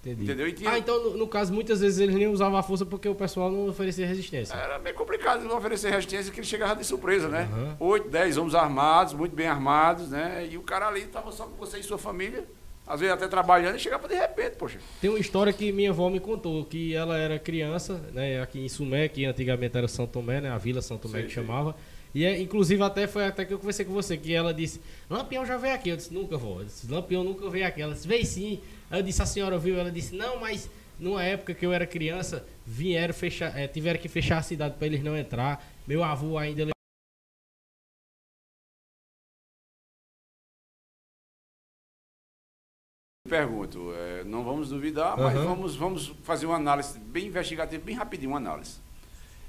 Entendi. 0.00 0.22
Entendeu? 0.24 0.52
Tinha- 0.54 0.70
Ah, 0.70 0.78
então 0.78 1.02
no, 1.02 1.16
no 1.16 1.26
caso, 1.26 1.52
muitas 1.52 1.80
vezes 1.80 1.98
eles 1.98 2.14
nem 2.14 2.28
usavam 2.28 2.56
a 2.56 2.62
força 2.62 2.86
porque 2.86 3.08
o 3.08 3.14
pessoal 3.14 3.50
não 3.50 3.68
oferecia 3.68 4.06
resistência. 4.06 4.54
Era 4.54 4.78
meio 4.78 4.94
complicado 4.94 5.42
não 5.44 5.56
oferecer 5.56 5.90
resistência 5.90 6.32
que 6.32 6.38
ele 6.38 6.46
chegava 6.46 6.76
de 6.76 6.84
surpresa, 6.84 7.28
né? 7.28 7.48
Oito, 7.80 8.08
dez 8.08 8.36
homens 8.36 8.54
armados, 8.54 9.14
muito 9.14 9.34
bem 9.34 9.48
armados, 9.48 10.10
né? 10.10 10.46
E 10.48 10.56
o 10.56 10.62
cara 10.62 10.86
ali 10.86 11.00
estava 11.02 11.32
só 11.32 11.44
com 11.46 11.56
você 11.56 11.78
e 11.78 11.82
sua 11.82 11.98
família, 11.98 12.44
às 12.86 13.00
vezes 13.00 13.14
até 13.14 13.26
trabalhando, 13.26 13.76
e 13.76 13.78
chegava 13.78 14.06
de 14.06 14.14
repente, 14.14 14.56
poxa. 14.56 14.78
Tem 15.00 15.10
uma 15.10 15.18
história 15.18 15.52
que 15.52 15.72
minha 15.72 15.90
avó 15.90 16.08
me 16.08 16.20
contou, 16.20 16.64
que 16.64 16.94
ela 16.94 17.18
era 17.18 17.38
criança, 17.38 18.00
né, 18.12 18.40
aqui 18.40 18.60
em 18.60 18.68
Sumé, 18.68 19.08
que 19.08 19.24
antigamente 19.24 19.76
era 19.76 19.88
São 19.88 20.06
Tomé, 20.06 20.40
né, 20.40 20.50
a 20.50 20.58
Vila 20.58 20.80
São 20.80 20.96
Tomé 20.96 21.18
Sei, 21.18 21.22
que 21.28 21.34
sei. 21.34 21.42
chamava. 21.42 21.74
E 22.14 22.24
é, 22.24 22.40
inclusive 22.40 22.82
até 22.82 23.06
foi 23.06 23.26
até 23.26 23.44
que 23.44 23.52
eu 23.52 23.58
conversei 23.58 23.84
com 23.84 23.92
você, 23.92 24.16
que 24.16 24.32
ela 24.32 24.54
disse, 24.54 24.80
Lampião 25.10 25.44
já 25.44 25.58
veio 25.58 25.74
aqui. 25.74 25.90
Eu 25.90 25.96
disse, 25.98 26.14
nunca 26.14 26.38
vou. 26.38 26.60
Eu 26.60 26.64
disse, 26.64 26.90
Lampião 26.90 27.22
nunca 27.22 27.50
veio 27.50 27.66
aqui. 27.66 27.82
Ela 27.82 27.92
disse, 27.92 28.08
veio 28.08 28.24
sim. 28.24 28.60
Aí 28.90 29.00
eu 29.00 29.02
disse, 29.02 29.20
a 29.20 29.26
senhora 29.26 29.58
viu? 29.58 29.78
Ela 29.78 29.90
disse, 29.90 30.14
não, 30.14 30.40
mas 30.40 30.70
numa 30.98 31.22
época 31.22 31.52
que 31.52 31.66
eu 31.66 31.74
era 31.74 31.86
criança, 31.86 32.46
vieram 32.64 33.12
fechar, 33.12 33.54
eh, 33.58 33.68
tiveram 33.68 34.00
que 34.00 34.08
fechar 34.08 34.38
a 34.38 34.42
cidade 34.42 34.76
para 34.78 34.86
eles 34.86 35.02
não 35.02 35.14
entrar. 35.14 35.62
Meu 35.86 36.02
avô 36.02 36.38
ainda 36.38 36.75
Pergunto, 43.26 43.92
é, 43.94 44.24
não 44.24 44.44
vamos 44.44 44.68
duvidar, 44.68 45.16
mas 45.16 45.36
Aham. 45.36 45.44
vamos, 45.44 45.76
vamos 45.76 46.14
fazer 46.22 46.46
uma 46.46 46.56
análise 46.56 46.98
bem 46.98 47.26
investigativa, 47.26 47.82
bem 47.84 47.94
rapidinho, 47.94 48.30
uma 48.30 48.38
análise. 48.38 48.78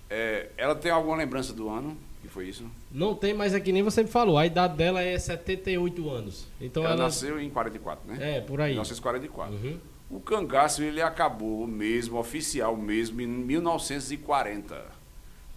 É, 0.10 0.50
ela 0.58 0.76
tem 0.76 0.92
alguma 0.92 1.16
lembrança 1.16 1.54
do 1.54 1.70
ano 1.70 1.98
que 2.22 2.28
foi 2.28 2.48
isso? 2.48 2.66
não 2.92 3.16
tem, 3.16 3.34
mas 3.34 3.54
é 3.54 3.60
que 3.60 3.72
nem 3.72 3.82
você 3.82 4.04
me 4.04 4.10
falou. 4.10 4.38
A 4.38 4.46
idade 4.46 4.76
dela 4.76 5.02
é 5.02 5.18
78 5.18 6.10
anos. 6.10 6.48
Então 6.60 6.84
ela, 6.84 6.94
ela, 6.94 7.04
nasceu 7.04 7.40
em 7.40 7.50
44, 7.50 8.08
né? 8.08 8.38
É, 8.38 8.42
por 8.42 8.60
aí. 8.60 8.72
1944. 8.72 9.56
Uhum. 9.56 9.78
O 10.10 10.20
cangaço 10.20 10.84
ele 10.84 11.02
acabou 11.02 11.68
mesmo, 11.68 12.18
oficial 12.18 12.76
mesmo, 12.76 13.22
em 13.22 13.28
1940, 13.28 14.86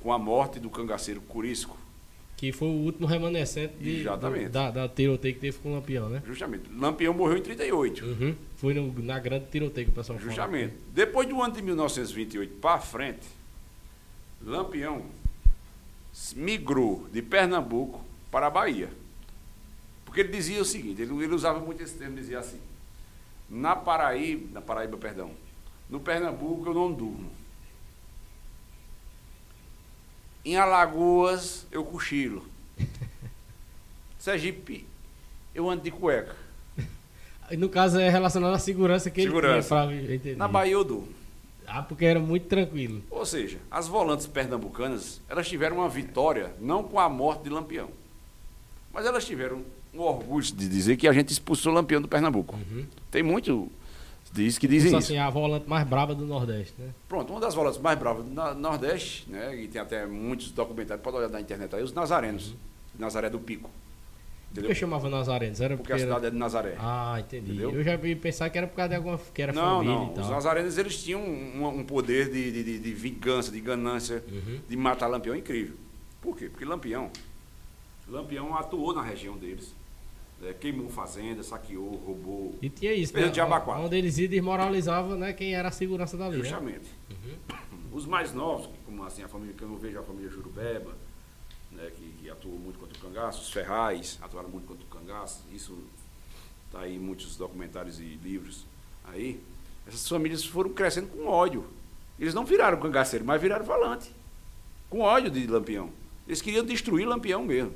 com 0.02 0.12
a 0.12 0.18
morte 0.18 0.58
do 0.58 0.70
cangaceiro 0.70 1.20
Curisco. 1.20 1.76
Que 2.40 2.52
foi 2.52 2.68
o 2.68 2.72
último 2.72 3.06
remanescente 3.06 3.74
de, 3.74 4.02
do- 4.02 4.48
da, 4.48 4.70
da 4.70 4.88
tiroteio 4.88 5.34
que 5.34 5.40
teve 5.40 5.58
com 5.58 5.72
o 5.72 5.74
Lampião, 5.74 6.08
né? 6.08 6.22
Justamente. 6.26 6.70
Lampião 6.74 7.12
morreu 7.12 7.36
em 7.36 7.42
38. 7.42 8.02
Uhum. 8.02 8.34
Foi 8.56 8.72
no- 8.72 9.02
na 9.02 9.18
grande 9.18 9.44
tiroteio 9.50 9.88
que 9.88 9.92
o 9.92 9.94
pessoal 9.94 10.18
fala. 10.18 10.30
Justamente. 10.30 10.72
Depois 10.94 11.28
do 11.28 11.42
ano 11.42 11.52
de 11.54 11.60
1928 11.60 12.54
para 12.54 12.78
frente, 12.80 13.26
Lampião 14.42 15.02
migrou 16.34 17.06
de 17.12 17.20
Pernambuco 17.20 18.02
para 18.30 18.46
a 18.46 18.50
Bahia. 18.50 18.88
Porque 20.06 20.20
ele 20.20 20.30
dizia 20.32 20.62
o 20.62 20.64
seguinte, 20.64 21.02
ele, 21.02 21.12
ele 21.22 21.34
usava 21.34 21.60
muito 21.60 21.82
esse 21.82 21.94
termo, 21.98 22.16
dizia 22.16 22.38
assim, 22.38 22.58
na 23.50 23.76
Paraíba, 23.76 24.48
na 24.54 24.60
Paraíba, 24.62 24.96
perdão, 24.96 25.30
no 25.90 26.00
Pernambuco 26.00 26.68
eu 26.70 26.74
não 26.74 26.90
durmo. 26.90 27.30
Em 30.44 30.56
Alagoas 30.56 31.66
eu 31.70 31.84
cochilo. 31.84 32.44
Sergipe 34.18 34.86
eu 35.54 35.68
ando 35.68 35.82
de 35.82 35.90
cueca. 35.90 36.36
No 37.58 37.68
caso 37.68 37.98
é 37.98 38.08
relacionado 38.08 38.54
à 38.54 38.58
segurança 38.58 39.10
que 39.10 39.22
Segurança. 39.22 39.84
ele 39.86 40.18
tinha. 40.20 40.36
Na 40.36 40.46
Bahia 40.46 40.72
eu 40.74 40.84
durmo. 40.84 41.08
Ah, 41.66 41.82
porque 41.82 42.04
era 42.04 42.20
muito 42.20 42.46
tranquilo. 42.46 43.02
Ou 43.10 43.26
seja, 43.26 43.58
as 43.70 43.88
volantes 43.88 44.26
pernambucanas, 44.26 45.20
elas 45.28 45.48
tiveram 45.48 45.76
uma 45.78 45.88
vitória 45.88 46.52
não 46.60 46.82
com 46.84 46.98
a 46.98 47.08
morte 47.08 47.44
de 47.44 47.50
Lampião, 47.50 47.88
mas 48.92 49.04
elas 49.06 49.24
tiveram 49.24 49.64
um 49.92 50.00
orgulho 50.00 50.44
de 50.44 50.68
dizer 50.68 50.96
que 50.96 51.08
a 51.08 51.12
gente 51.12 51.30
expulsou 51.30 51.72
Lampião 51.72 52.00
do 52.00 52.06
Pernambuco. 52.08 52.56
Tem 53.10 53.22
muito 53.22 53.70
diz 54.32 54.58
que 54.58 54.66
dizem 54.68 54.88
isso. 54.88 54.96
assim, 54.96 55.18
a 55.18 55.28
volante 55.30 55.68
mais 55.68 55.86
braba 55.86 56.14
do 56.14 56.24
Nordeste, 56.26 56.74
né? 56.78 56.90
Pronto, 57.08 57.32
uma 57.32 57.40
das 57.40 57.54
volantes 57.54 57.80
mais 57.80 57.98
bravas 57.98 58.24
do 58.24 58.30
Nordeste, 58.54 59.28
né, 59.30 59.54
e 59.56 59.68
tem 59.68 59.80
até 59.80 60.06
muitos 60.06 60.50
documentários, 60.50 61.02
pode 61.02 61.16
olhar 61.16 61.28
na 61.28 61.40
internet 61.40 61.74
aí, 61.74 61.82
os 61.82 61.92
nazarenos, 61.92 62.54
Nazaré 62.98 63.28
do 63.30 63.38
Pico. 63.38 63.68
Por 63.70 64.52
Entendeu? 64.54 64.70
que 64.70 64.74
chamava 64.74 65.08
Nazarenos? 65.08 65.60
Era 65.60 65.76
Porque 65.76 65.92
a 65.92 65.94
era- 65.96 66.04
cidade 66.06 66.26
é 66.26 66.30
de 66.30 66.36
Nazaré. 66.36 66.74
Ah, 66.76 67.16
entendi. 67.20 67.52
Entendeu? 67.52 67.70
Eu 67.72 67.84
já 67.84 67.94
ia 67.94 68.16
pensar 68.16 68.50
que 68.50 68.58
era 68.58 68.66
por 68.66 68.74
causa 68.74 68.88
de 68.88 68.94
alguma 68.96 69.16
que 69.32 69.40
era 69.42 69.52
não, 69.52 69.76
família 69.78 69.94
não. 69.94 70.06
e 70.08 70.10
Os 70.10 70.14
tal. 70.16 70.30
nazarenos 70.30 70.76
eles 70.76 71.00
tinham 71.02 71.20
um, 71.22 71.68
um 71.68 71.84
poder 71.84 72.32
de, 72.32 72.50
de, 72.50 72.64
de- 72.64 72.78
de 72.80 72.92
vingança, 72.92 73.52
de 73.52 73.60
ganância, 73.60 74.24
Uhum. 74.28 74.58
de 74.68 74.76
matar 74.76 75.06
Lampião 75.06 75.36
incrível. 75.36 75.76
Por 76.20 76.36
quê? 76.36 76.48
Porque 76.48 76.64
Lampião, 76.64 77.10
Lampião 78.08 78.56
atuou 78.56 78.92
na 78.92 79.02
região 79.02 79.36
deles. 79.38 79.72
Né, 80.40 80.54
queimou 80.54 80.88
fazenda, 80.88 81.42
saqueou, 81.42 81.96
roubou. 81.96 82.58
E 82.62 82.68
tinha 82.70 82.92
isso, 82.92 83.14
né? 83.14 83.30
Onde 83.78 83.96
eles 83.96 84.18
iam 84.18 84.28
desmoralizavam 84.28 85.16
né, 85.16 85.32
quem 85.32 85.54
era 85.54 85.68
a 85.68 85.72
segurança 85.72 86.16
dali. 86.16 86.38
Né? 86.38 86.42
Justamente. 86.44 86.90
Os 87.92 88.06
mais 88.06 88.32
novos, 88.32 88.68
como 88.86 89.04
assim, 89.04 89.22
a 89.22 89.28
família 89.28 89.54
que 89.54 89.62
eu 89.62 89.68
não 89.68 89.76
vejo 89.76 89.98
a 89.98 90.02
família 90.02 90.30
Jurubeba, 90.30 90.96
né, 91.70 91.90
que, 91.94 92.12
que 92.20 92.30
atuou 92.30 92.58
muito 92.58 92.78
contra 92.78 92.96
o 92.96 93.00
cangaço, 93.00 93.42
os 93.42 93.50
Ferraz 93.50 94.18
atuaram 94.22 94.48
muito 94.48 94.66
contra 94.66 94.84
o 94.84 94.88
cangaço, 94.88 95.44
isso 95.52 95.76
está 96.66 96.80
aí 96.80 96.96
em 96.96 96.98
muitos 96.98 97.36
documentários 97.36 97.98
e 97.98 98.18
livros 98.22 98.64
aí. 99.04 99.40
Essas 99.86 100.08
famílias 100.08 100.44
foram 100.44 100.70
crescendo 100.70 101.08
com 101.08 101.26
ódio. 101.26 101.66
Eles 102.18 102.32
não 102.32 102.44
viraram 102.44 102.78
cangaceiro, 102.78 103.24
mas 103.24 103.40
viraram 103.40 103.64
falante. 103.64 104.14
Com 104.88 105.00
ódio 105.00 105.30
de 105.30 105.46
Lampião. 105.46 105.90
Eles 106.28 106.40
queriam 106.40 106.64
destruir 106.64 107.06
Lampião 107.06 107.44
mesmo. 107.44 107.72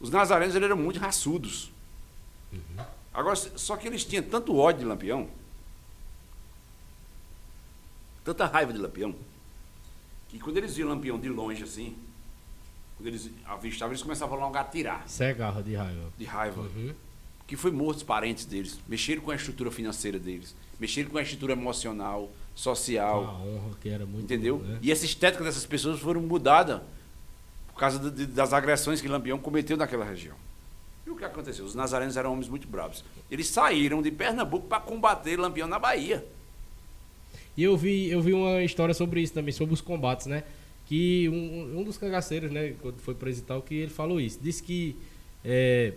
Os 0.00 0.10
nazarenos 0.10 0.54
eles 0.54 0.66
eram 0.66 0.76
muito 0.76 1.00
raçudos. 1.00 1.71
Uhum. 2.52 2.84
Agora, 3.12 3.36
só 3.36 3.76
que 3.76 3.86
eles 3.86 4.04
tinham 4.04 4.22
tanto 4.22 4.56
ódio 4.56 4.80
de 4.80 4.86
Lampião, 4.86 5.28
tanta 8.24 8.46
raiva 8.46 8.72
de 8.72 8.78
Lampião, 8.78 9.14
que 10.28 10.38
quando 10.38 10.56
eles 10.56 10.76
viam 10.76 10.88
Lampião 10.88 11.18
de 11.18 11.28
longe 11.28 11.62
assim, 11.62 11.96
quando 12.96 13.08
eles 13.08 13.30
avistavam, 13.44 13.92
eles 13.92 14.02
começavam 14.02 14.38
logo 14.38 14.56
a 14.56 14.60
atirar. 14.60 15.06
Cegarra 15.08 15.62
de 15.62 15.74
raiva. 15.74 16.12
De 16.16 16.24
raiva. 16.24 16.62
Uhum. 16.62 16.94
Que 17.46 17.56
foi 17.56 17.70
morto 17.70 17.98
os 17.98 18.02
parentes 18.02 18.46
deles, 18.46 18.78
mexeram 18.88 19.20
com 19.20 19.30
a 19.30 19.34
estrutura 19.34 19.70
financeira 19.70 20.18
deles, 20.18 20.54
mexeram 20.80 21.10
com 21.10 21.18
a 21.18 21.22
estrutura 21.22 21.52
emocional, 21.52 22.30
social. 22.54 23.24
A 23.24 23.32
honra 23.40 23.76
que 23.80 23.88
era 23.88 24.06
muito. 24.06 24.24
Entendeu? 24.24 24.58
Né? 24.58 24.78
E 24.80 24.92
essa 24.92 25.04
estética 25.04 25.44
dessas 25.44 25.66
pessoas 25.66 26.00
foram 26.00 26.22
mudadas 26.22 26.80
por 27.68 27.78
causa 27.78 28.10
de, 28.10 28.26
das 28.26 28.52
agressões 28.52 29.00
que 29.00 29.08
Lampião 29.08 29.38
cometeu 29.38 29.76
naquela 29.76 30.04
região. 30.04 30.36
O 31.12 31.16
que 31.16 31.24
aconteceu? 31.24 31.64
Os 31.64 31.74
nazarenos 31.74 32.16
eram 32.16 32.32
homens 32.32 32.48
muito 32.48 32.66
bravos. 32.66 33.04
Eles 33.30 33.46
saíram 33.48 34.02
de 34.02 34.10
Pernambuco 34.10 34.66
para 34.66 34.80
combater 34.80 35.38
Lampião 35.38 35.68
na 35.68 35.78
Bahia. 35.78 36.24
E 37.56 37.62
eu 37.62 37.76
vi, 37.76 38.10
eu 38.10 38.20
vi 38.20 38.32
uma 38.32 38.62
história 38.62 38.94
sobre 38.94 39.20
isso 39.20 39.32
também, 39.32 39.52
sobre 39.52 39.74
os 39.74 39.80
combates, 39.80 40.26
né? 40.26 40.42
Que 40.86 41.28
um, 41.28 41.80
um 41.80 41.84
dos 41.84 41.96
cangaceiros, 41.96 42.50
né, 42.50 42.74
quando 42.80 42.98
foi 42.98 43.14
preso 43.14 43.40
e 43.40 43.44
tal, 43.44 43.62
que 43.62 43.74
ele 43.74 43.90
falou 43.90 44.20
isso. 44.20 44.38
Disse 44.40 44.62
que 44.62 44.96
é, 45.44 45.92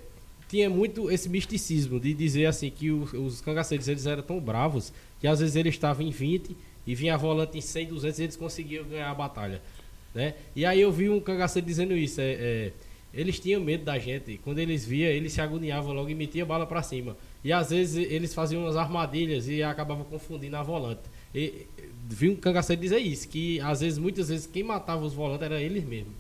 tinha 0.48 0.70
muito 0.70 1.10
esse 1.10 1.30
misticismo 1.30 2.00
de 2.00 2.14
dizer 2.14 2.46
assim 2.46 2.70
que 2.70 2.92
os, 2.92 3.14
os 3.14 3.42
cangaceiros 3.42 3.88
eles 3.88 4.06
eram 4.06 4.22
tão 4.22 4.40
bravos 4.40 4.92
que 5.20 5.28
às 5.28 5.40
vezes 5.40 5.56
eles 5.56 5.74
estavam 5.74 6.06
em 6.06 6.12
20 6.12 6.56
e 6.86 6.94
vinha 6.94 7.16
a 7.16 7.18
volante 7.18 7.58
em 7.58 7.62
100, 7.62 7.88
200 7.88 8.20
e 8.20 8.24
eles 8.24 8.36
conseguiam 8.36 8.86
ganhar 8.86 9.10
a 9.10 9.14
batalha. 9.14 9.62
Né? 10.14 10.36
E 10.56 10.66
aí 10.66 10.80
eu 10.80 10.92
vi 10.92 11.10
um 11.10 11.20
cangaceiro 11.20 11.68
dizendo 11.68 11.96
isso. 11.96 12.22
É, 12.22 12.34
é, 12.34 12.72
eles 13.16 13.40
tinham 13.40 13.62
medo 13.62 13.86
da 13.86 13.98
gente. 13.98 14.38
Quando 14.44 14.60
eles 14.60 14.86
via, 14.86 15.10
eles 15.10 15.32
se 15.32 15.40
agoniavam 15.40 15.94
logo 15.94 16.10
e 16.10 16.14
metiam 16.14 16.46
bala 16.46 16.68
para 16.68 16.84
cima. 16.84 17.16
E 17.44 17.54
às 17.54 17.70
vezes 17.70 17.96
eles 18.12 18.34
faziam 18.34 18.64
umas 18.64 18.76
armadilhas 18.76 19.48
e 19.48 19.64
acabavam 19.64 20.04
confundindo 20.04 20.58
a 20.58 20.62
volante. 20.62 21.04
E, 21.34 21.66
vi 22.08 22.30
um 22.30 22.36
cangaceiro 22.36 22.82
dizer 22.82 23.00
isso, 23.00 23.28
que 23.30 23.60
às 23.62 23.80
vezes, 23.80 23.98
muitas 23.98 24.28
vezes, 24.28 24.46
quem 24.46 24.64
matava 24.64 25.06
os 25.06 25.14
volantes 25.14 25.44
era 25.44 25.62
eles 25.62 25.86
mesmos. 25.86 26.14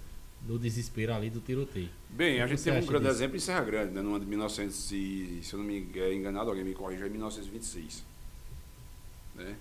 No 0.48 0.58
desespero 0.60 1.14
ali 1.14 1.30
do 1.30 1.40
tiroteio. 1.40 1.90
Bem, 2.10 2.40
a 2.40 2.48
gente 2.48 2.62
tem 2.62 2.72
um 2.72 2.86
grande 2.86 3.06
disso? 3.06 3.18
exemplo 3.18 3.36
em 3.36 3.40
Serra 3.40 3.62
Grande, 3.62 3.94
né? 3.94 4.02
Numa 4.02 4.20
de 4.20 4.28
1900, 4.28 4.76
se, 4.76 5.40
se 5.42 5.54
eu 5.54 5.58
não 5.58 5.66
me 5.66 5.80
engano, 5.80 6.14
enganado, 6.14 6.50
alguém 6.50 6.64
me 6.64 6.74
corrija, 6.74 7.08
é 7.08 7.10
1926. 7.10 8.04
Né? 9.34 9.56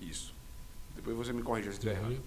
Isso. 0.00 0.34
Depois 0.96 1.16
você 1.16 1.32
me 1.32 1.42
corrija 1.42 1.70
se 1.70 1.78
estiver 1.78 1.96
errado. 1.96 2.20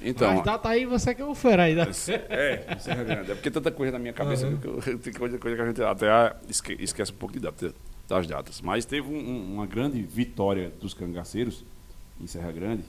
Então, 0.00 0.34
Mas 0.34 0.44
data 0.44 0.68
aí 0.68 0.86
você 0.86 1.14
que 1.14 1.20
é 1.20 1.24
o 1.24 1.34
fera 1.34 1.64
ainda. 1.64 1.82
É, 1.82 1.88
isso 1.88 2.90
é 2.90 3.04
grande. 3.04 3.32
É 3.32 3.34
porque 3.34 3.50
tanta 3.50 3.70
coisa 3.70 3.92
na 3.92 3.98
minha 3.98 4.12
cabeça 4.12 4.46
uhum. 4.46 4.80
que 4.80 4.96
tem 4.98 5.12
coisa, 5.12 5.38
coisa 5.38 5.56
que 5.56 5.62
a 5.62 5.66
gente 5.66 5.82
até 5.82 6.36
esquece 6.78 7.10
um 7.10 7.16
pouco 7.16 7.34
de 7.34 7.40
data, 7.40 7.74
das 8.08 8.26
datas. 8.26 8.60
Mas 8.60 8.84
teve 8.84 9.08
um, 9.08 9.54
uma 9.54 9.66
grande 9.66 10.00
vitória 10.02 10.72
dos 10.80 10.94
cangaceiros 10.94 11.64
em 12.20 12.26
Serra 12.26 12.52
Grande, 12.52 12.84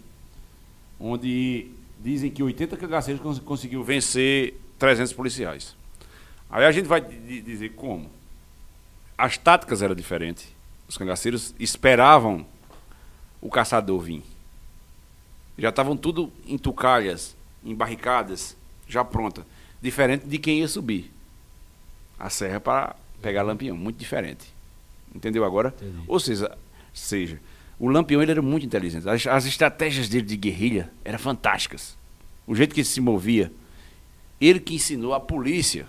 onde 0.99 1.71
dizem 1.99 2.29
que 2.29 2.41
80 2.43 2.77
cangaceiros 2.77 3.21
cons 3.21 3.39
conseguiu 3.39 3.83
vencer 3.83 4.53
300 4.77 5.13
policiais. 5.13 5.75
Aí 6.49 6.65
a 6.65 6.71
gente 6.71 6.87
vai 6.87 7.01
dizer 7.01 7.69
como. 7.69 8.09
As 9.17 9.37
táticas 9.37 9.81
eram 9.81 9.93
diferentes. 9.93 10.47
Os 10.87 10.97
cangaceiros 10.97 11.53
esperavam 11.59 12.45
o 13.41 13.49
caçador 13.49 13.99
vir. 13.99 14.23
Já 15.59 15.69
estavam 15.69 15.95
tudo 15.95 16.31
em 16.47 16.57
tucalhas, 16.57 17.35
em 17.63 17.75
barricadas, 17.75 18.55
já 18.87 19.03
pronta. 19.03 19.45
Diferente 19.81 20.25
de 20.25 20.37
quem 20.37 20.59
ia 20.59 20.67
subir. 20.67 21.11
A 22.17 22.29
serra 22.29 22.59
para 22.59 22.95
pegar 23.21 23.43
lampião, 23.43 23.77
muito 23.77 23.97
diferente. 23.97 24.53
Entendeu 25.13 25.43
agora? 25.43 25.73
Entendi. 25.77 26.03
Ou 26.07 26.19
seja, 26.19 26.57
seja, 26.93 27.39
o 27.79 27.87
Lampião 27.87 28.21
ele 28.21 28.31
era 28.31 28.41
muito 28.41 28.65
inteligente. 28.65 29.07
As, 29.07 29.25
as, 29.25 29.45
estratégias 29.45 30.09
dele 30.09 30.25
de 30.25 30.35
guerrilha 30.35 30.91
eram 31.03 31.17
fantásticas. 31.17 31.97
O 32.45 32.53
jeito 32.53 32.73
que 32.73 32.81
ele 32.81 32.87
se 32.87 32.99
movia. 32.99 33.51
Ele 34.39 34.59
que 34.59 34.75
ensinou 34.75 35.13
a 35.13 35.19
polícia, 35.19 35.87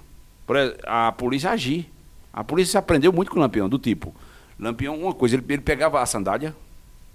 a 0.87 1.13
polícia 1.13 1.51
a 1.51 1.53
agir. 1.55 1.91
A 2.33 2.45
polícia 2.45 2.79
aprendeu 2.79 3.13
muito 3.13 3.31
com 3.31 3.39
o 3.39 3.41
Lampião, 3.41 3.69
do 3.69 3.79
tipo, 3.79 4.15
Lampião, 4.59 5.01
uma 5.01 5.13
coisa, 5.13 5.35
ele, 5.35 5.45
ele 5.49 5.63
pegava 5.63 6.01
a 6.01 6.07
sandália 6.07 6.55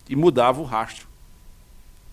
e 0.09 0.15
mudava 0.15 0.59
o 0.59 0.65
rastro. 0.65 1.07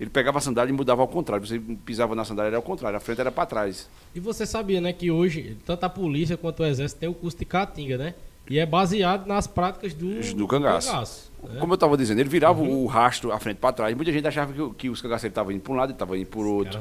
Ele 0.01 0.11
pegava 0.11 0.39
a 0.39 0.41
sandália 0.41 0.73
e 0.73 0.75
mudava 0.75 1.03
ao 1.03 1.09
contrário. 1.09 1.47
Você 1.47 1.61
pisava 1.85 2.15
na 2.15 2.25
sandália 2.25 2.49
era 2.49 2.57
ao 2.57 2.63
contrário, 2.63 2.97
a 2.97 3.01
frente 3.01 3.21
era 3.21 3.31
para 3.31 3.47
trás. 3.47 3.89
E 4.15 4.21
você 4.21 4.45
sabia, 4.45 4.81
né, 4.81 4.93
que 4.93 5.11
hoje 5.11 5.57
tanto 5.65 5.85
a 5.85 5.89
polícia 5.89 6.37
quanto 6.37 6.61
o 6.61 6.67
exército 6.67 7.01
tem 7.01 7.09
o 7.09 7.15
curso 7.15 7.39
de 7.39 7.45
caatinga, 7.45 7.97
né? 7.97 8.15
E 8.51 8.59
é 8.59 8.67
baseado 8.67 9.27
nas 9.27 9.47
práticas 9.47 9.95
do, 9.95 10.21
do 10.35 10.49
cangaço. 10.49 10.91
cangaço 10.91 11.33
né? 11.43 11.61
Como 11.61 11.73
eu 11.73 11.75
estava 11.75 11.97
dizendo, 11.97 12.19
ele 12.19 12.29
virava 12.29 12.61
uhum. 12.61 12.85
o 12.85 12.87
rastro 12.87 13.33
à 13.33 13.39
frente 13.39 13.59
para 13.59 13.73
trás. 13.73 13.95
Muita 13.95 14.13
gente 14.13 14.27
achava 14.27 14.53
que, 14.53 14.75
que 14.75 14.91
os 14.91 15.01
cangaceiros 15.01 15.33
estavam 15.33 15.53
indo 15.53 15.61
para 15.61 15.73
um 15.73 15.77
lado 15.77 15.91
e 15.91 15.93
estavam 15.93 16.17
indo 16.17 16.27
por 16.27 16.47
outro. 16.47 16.81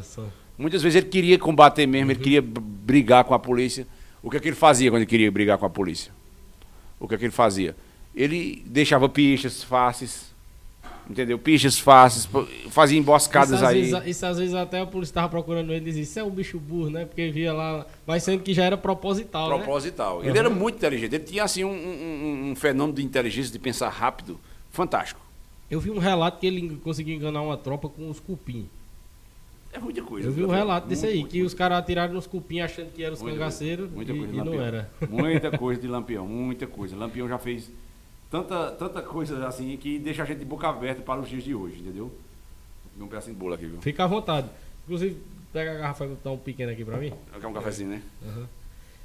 Muitas 0.58 0.82
vezes 0.82 0.98
ele 0.98 1.08
queria 1.08 1.38
combater 1.38 1.86
mesmo, 1.86 2.08
uhum. 2.08 2.12
ele 2.12 2.20
queria 2.20 2.42
brigar 2.42 3.24
com 3.24 3.34
a 3.34 3.40
polícia. 3.40 3.88
O 4.24 4.30
que 4.30 4.38
é 4.38 4.40
que 4.40 4.50
ele 4.50 4.56
fazia 4.56 4.90
quando 4.90 5.02
ele 5.02 5.10
queria 5.10 5.32
brigar 5.32 5.58
com 5.58 5.66
a 5.66 5.70
polícia? 5.70 6.12
O 7.00 7.08
que 7.08 7.16
é 7.16 7.18
que 7.18 7.26
ele 7.26 7.32
fazia? 7.32 7.76
Ele 8.16 8.64
deixava 8.66 9.08
pistas 9.08 9.64
fáceis 9.64 10.31
entendeu? 11.10 11.38
Pistas 11.38 11.80
fáceis, 11.80 12.28
fazia 12.70 12.98
emboscadas 12.98 13.56
isso, 13.56 13.66
aí. 13.66 13.82
Vezes, 13.82 14.08
isso 14.08 14.26
às 14.26 14.38
vezes 14.38 14.56
até 14.56 14.80
a 14.80 14.86
polícia 14.86 15.12
estava 15.12 15.30
procurando 15.30 15.72
ele 15.72 15.82
e 15.82 15.86
dizia, 15.86 16.04
isso 16.04 16.20
é 16.20 16.24
um 16.24 16.30
bicho 16.30 16.60
burro, 16.60 16.90
né? 16.90 17.06
Porque 17.06 17.30
via 17.30 17.54
lá, 17.54 17.86
mas 18.06 18.24
sendo 18.24 18.44
que 18.44 18.54
já 18.54 18.64
era 18.64 18.78
proposital, 18.78 19.50
né? 19.50 19.58
Proposital. 19.58 20.20
Né? 20.20 20.26
Ele 20.26 20.32
uhum. 20.32 20.38
era 20.38 20.50
muito 20.50 20.76
inteligente, 20.76 21.16
ele 21.16 21.24
tinha 21.24 21.44
assim 21.44 21.64
um, 21.64 21.72
um, 21.72 22.52
um, 22.52 22.56
fenômeno 22.56 22.96
de 22.96 23.04
inteligência, 23.04 23.52
de 23.52 23.60
pensar 23.60 23.90
rápido, 23.90 24.40
fantástico. 24.70 25.20
Eu 25.70 25.80
vi 25.80 25.90
um 25.90 26.00
relato 26.00 26.40
que 26.40 26.48
ele 26.48 26.76
conseguiu 26.84 27.16
enganar 27.16 27.42
uma 27.42 27.58
tropa 27.58 27.88
com 27.88 28.10
os 28.10 28.20
cupim. 28.20 28.68
É 29.74 29.80
muita 29.80 30.02
coisa. 30.02 30.28
Eu 30.28 30.34
vi 30.34 30.44
um 30.44 30.50
relato 30.50 30.88
desse 30.88 31.06
aí, 31.06 31.24
que 31.24 31.42
os 31.42 31.54
caras 31.54 31.78
atiraram 31.78 32.14
nos 32.14 32.28
cupim 32.28 32.60
achando 32.60 32.92
que 32.92 33.02
eram 33.02 33.14
os 33.14 33.22
muita 33.22 33.38
cangaceiros 33.38 33.90
muita 33.90 34.14
coisa, 34.14 34.34
e, 34.34 34.38
e 34.38 34.44
não 34.44 34.62
era. 34.62 34.92
Muita 35.10 35.58
coisa 35.58 35.80
de 35.80 35.88
Lampião, 35.88 36.28
muita 36.28 36.68
coisa. 36.68 36.96
Lampião 36.96 37.28
já 37.28 37.38
fez 37.38 37.72
tanta, 38.32 38.72
tanta 38.72 39.02
coisa 39.02 39.46
assim 39.46 39.76
que 39.78 40.00
deixa 40.00 40.24
a 40.24 40.26
gente 40.26 40.40
de 40.40 40.46
boca 40.46 40.68
aberta 40.68 41.02
para 41.02 41.20
os 41.20 41.30
dias 41.30 41.44
de 41.44 41.54
hoje, 41.54 41.82
entendeu? 41.82 42.12
Um 43.00 43.08
pedacinho 43.08 43.36
de 43.36 43.40
bolo 43.40 43.54
aqui, 43.54 43.66
viu? 43.66 43.82
Fica 43.82 44.06
à 44.06 44.08
vontade. 44.08 44.50
Inclusive, 44.86 45.18
pega 45.52 45.72
a 45.72 45.76
garrafa 45.76 46.06
e 46.06 46.28
um 46.28 46.38
pequeno 46.38 46.72
aqui 46.72 46.86
para 46.86 46.98
mim. 46.98 47.14
Quer 47.40 47.48
um 47.48 47.54
cafezinho, 47.54 47.90
né? 47.90 48.02
Uhum. 48.22 48.46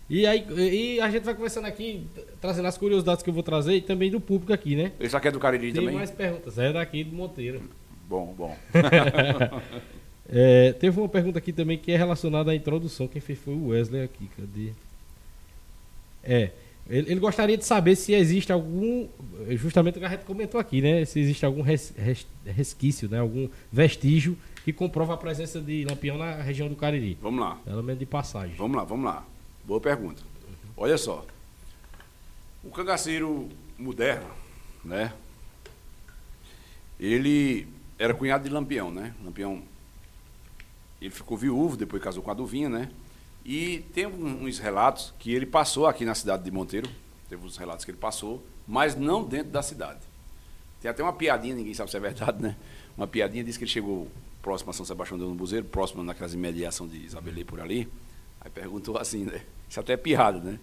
E 0.09 0.25
aí 0.25 0.47
e 0.49 1.01
a 1.01 1.11
gente 1.11 1.25
vai 1.25 1.35
conversando 1.35 1.67
aqui, 1.67 2.07
trazendo 2.41 2.69
as 2.69 2.79
curiosidades 2.79 3.25
que 3.25 3.31
eu 3.31 3.35
vou 3.35 3.43
trazer 3.43 3.75
e 3.75 3.81
também 3.81 4.11
do 4.11 4.21
público 4.21 4.53
aqui, 4.53 4.77
né? 4.77 4.93
Esse 5.01 5.17
aqui 5.17 5.29
é 5.29 5.31
do 5.33 5.41
Cariri 5.41 5.73
Tem 5.73 5.75
também? 5.75 5.89
Tem 5.89 5.97
mais 5.97 6.11
perguntas, 6.11 6.59
é 6.59 6.73
daqui 6.73 7.03
do 7.03 7.17
Monteiro. 7.17 7.61
Bom, 8.09 8.33
bom. 8.37 8.57
é, 10.31 10.73
teve 10.75 11.01
uma 11.01 11.09
pergunta 11.09 11.39
aqui 11.39 11.53
também 11.53 11.77
que 11.77 11.91
é 11.91 11.97
relacionada 11.97 12.53
à 12.53 12.55
introdução. 12.55 13.09
Quem 13.09 13.21
fez 13.21 13.39
foi 13.39 13.55
o 13.55 13.69
Wesley 13.69 14.05
aqui, 14.05 14.31
cadê? 14.37 14.73
É. 16.23 16.51
Ele, 16.89 17.11
ele, 17.11 17.21
gostaria 17.21 17.57
de 17.57 17.65
saber 17.65 17.97
se 17.97 18.13
existe 18.13 18.53
algum, 18.53 19.09
justamente 19.51 19.97
o 19.97 19.99
que 20.01 20.07
a 20.07 20.11
gente 20.11 20.25
comentou 20.25 20.61
aqui, 20.61 20.81
né? 20.81 21.05
Se 21.05 21.19
existe 21.19 21.45
algum 21.45 21.61
res, 21.61 21.93
res, 21.97 22.27
resquício, 22.45 23.09
né? 23.09 23.19
Algum 23.19 23.49
vestígio 23.73 24.39
que 24.65 24.73
comprova 24.73 25.15
a 25.15 25.17
presença 25.17 25.61
de 25.61 25.85
Lampião 25.85 26.17
na 26.17 26.43
região 26.43 26.69
do 26.69 26.77
Cariri. 26.77 27.19
Vamos 27.21 27.41
lá. 27.41 27.57
Pelo 27.65 27.83
menos 27.83 27.99
de 27.99 28.07
passagem. 28.07 28.55
Vamos 28.57 28.77
lá, 28.77 28.85
vamos 28.85 29.05
lá. 29.05 29.25
Boa 29.65 29.81
pergunta. 29.81 30.23
Olha 30.77 30.97
só. 30.97 31.25
O 32.63 32.71
cangaceiro 32.71 33.49
moderno, 33.79 34.29
né? 34.85 35.13
Ele 36.99 37.67
era 37.99 38.15
cunhado 38.15 38.45
de 38.45 38.55
Lampião, 38.55 38.91
né? 38.91 39.15
Lampião, 39.25 39.63
ele 41.01 41.11
ficou 41.11 41.37
viúvo, 41.37 41.77
depois 41.77 42.03
casou 42.03 42.23
com 42.23 42.31
a 42.31 42.35
Duvinha, 42.35 42.69
né? 42.69 42.91
E 43.49 43.79
tem 43.95 44.07
uns 44.09 44.59
relatos 44.59 45.15
que 45.21 45.33
ele 45.33 45.47
passou 45.47 45.87
aqui 45.87 46.05
na 46.05 46.17
cidade 46.17 46.43
de 46.43 46.51
Monteiro, 46.51 46.91
teve 47.29 47.47
uns 47.47 47.57
relatos 47.57 47.85
que 47.85 47.93
ele 47.93 47.99
passou, 47.99 48.45
mas 48.67 48.97
não 48.97 49.23
dentro 49.23 49.53
da 49.53 49.63
cidade. 49.63 50.01
Tem 50.83 50.91
até 50.91 51.01
uma 51.01 51.13
piadinha, 51.13 51.55
ninguém 51.55 51.73
sabe 51.73 51.89
se 51.89 51.97
é 51.97 52.01
verdade, 52.01 52.43
né? 52.43 52.57
Uma 52.97 53.07
piadinha 53.07 53.45
diz 53.45 53.57
que 53.57 53.63
ele 53.63 53.71
chegou 53.71 54.09
próximo 54.43 54.71
a 54.71 54.73
São 54.73 54.85
Sebastião 54.85 55.17
do 55.17 55.33
Buzeiro, 55.33 55.65
próximo 55.65 56.03
naquelas 56.03 56.35
imediações 56.35 56.91
de 56.91 57.05
Isabelê 57.05 57.45
por 57.45 57.61
ali. 57.61 57.89
Aí 58.41 58.51
perguntou 58.51 58.99
assim, 58.99 59.25
né? 59.25 59.41
Isso 59.71 59.79
até 59.79 59.93
é 59.93 59.97
piada, 59.97 60.41
né? 60.41 60.59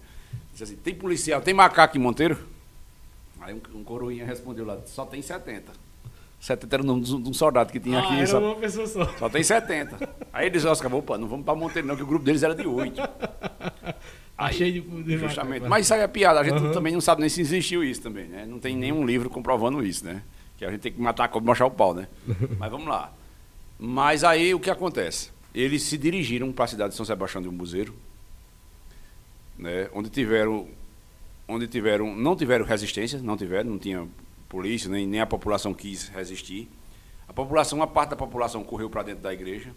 Disse 0.52 0.64
assim, 0.64 0.76
tem 0.76 0.94
policial, 0.94 1.40
tem 1.40 1.54
macaco 1.54 1.96
em 1.96 2.00
Monteiro? 2.00 2.38
Aí 3.40 3.54
um, 3.54 3.78
um 3.78 3.82
coroinha 3.82 4.26
respondeu 4.26 4.66
lá, 4.66 4.78
só 4.84 5.06
tem 5.06 5.22
70. 5.22 5.72
70 6.44 6.76
era 6.76 6.82
o 6.82 6.86
nome 6.86 7.00
de 7.00 7.14
um 7.14 7.32
soldado 7.32 7.72
que 7.72 7.80
tinha 7.80 7.98
ah, 7.98 8.04
aqui. 8.04 8.16
Era 8.18 8.26
só, 8.26 8.38
uma 8.38 8.54
pessoa 8.56 8.86
só. 8.86 9.06
só 9.18 9.30
tem 9.30 9.42
70. 9.42 9.96
Aí 10.30 10.46
eles, 10.46 10.62
Oscar, 10.66 10.94
opa, 10.94 11.16
não 11.16 11.26
vamos 11.26 11.42
para 11.42 11.54
Monteiro 11.54 11.88
não, 11.88 11.96
que 11.96 12.02
o 12.02 12.06
grupo 12.06 12.22
deles 12.22 12.42
era 12.42 12.54
de 12.54 12.66
8. 12.66 13.00
Achei 14.36 14.72
de, 14.72 14.80
de 14.80 15.16
Justamente. 15.16 15.66
Mas 15.66 15.86
isso 15.86 15.94
aí 15.94 16.00
é 16.00 16.06
piada, 16.06 16.40
a 16.40 16.44
gente 16.44 16.62
Uhum. 16.62 16.72
também 16.72 16.92
não 16.92 17.00
sabe 17.00 17.22
nem 17.22 17.30
se 17.30 17.40
existiu 17.40 17.82
isso 17.82 18.02
também, 18.02 18.26
né? 18.26 18.44
Não 18.46 18.58
tem 18.58 18.76
nenhum 18.76 19.06
livro 19.06 19.30
comprovando 19.30 19.82
isso, 19.82 20.04
né? 20.04 20.22
Que 20.58 20.66
a 20.66 20.70
gente 20.70 20.80
tem 20.80 20.92
que 20.92 21.00
matar 21.00 21.24
a 21.24 21.28
cobra 21.28 21.46
e 21.46 21.48
mostrar 21.48 21.64
o 21.66 21.70
pau, 21.70 21.94
né? 21.94 22.08
Mas 22.58 22.70
vamos 22.70 22.88
lá. 22.88 23.10
Mas 23.78 24.22
aí 24.22 24.54
o 24.54 24.60
que 24.60 24.68
acontece? 24.68 25.30
Eles 25.54 25.82
se 25.84 25.96
dirigiram 25.96 26.52
para 26.52 26.66
a 26.66 26.68
cidade 26.68 26.90
de 26.90 26.96
São 26.96 27.06
Sebastião 27.06 27.42
do 27.42 27.50
Buzeiro, 27.50 27.94
né? 29.58 29.88
Onde 29.94 30.10
tiveram 30.10 30.68
onde 31.48 31.66
tiveram 31.66 32.14
não 32.14 32.36
tiveram 32.36 32.66
resistência, 32.66 33.18
não 33.22 33.34
tiveram, 33.34 33.70
não 33.70 33.78
tinha 33.78 34.06
polícia, 34.54 34.88
nem, 34.88 35.04
nem 35.04 35.20
a 35.20 35.26
população 35.26 35.74
quis 35.74 36.08
resistir. 36.08 36.68
A 37.26 37.32
população, 37.32 37.80
uma 37.80 37.88
parte 37.88 38.10
da 38.10 38.16
população 38.16 38.62
correu 38.62 38.88
para 38.88 39.02
dentro 39.02 39.22
da 39.22 39.32
igreja. 39.32 39.74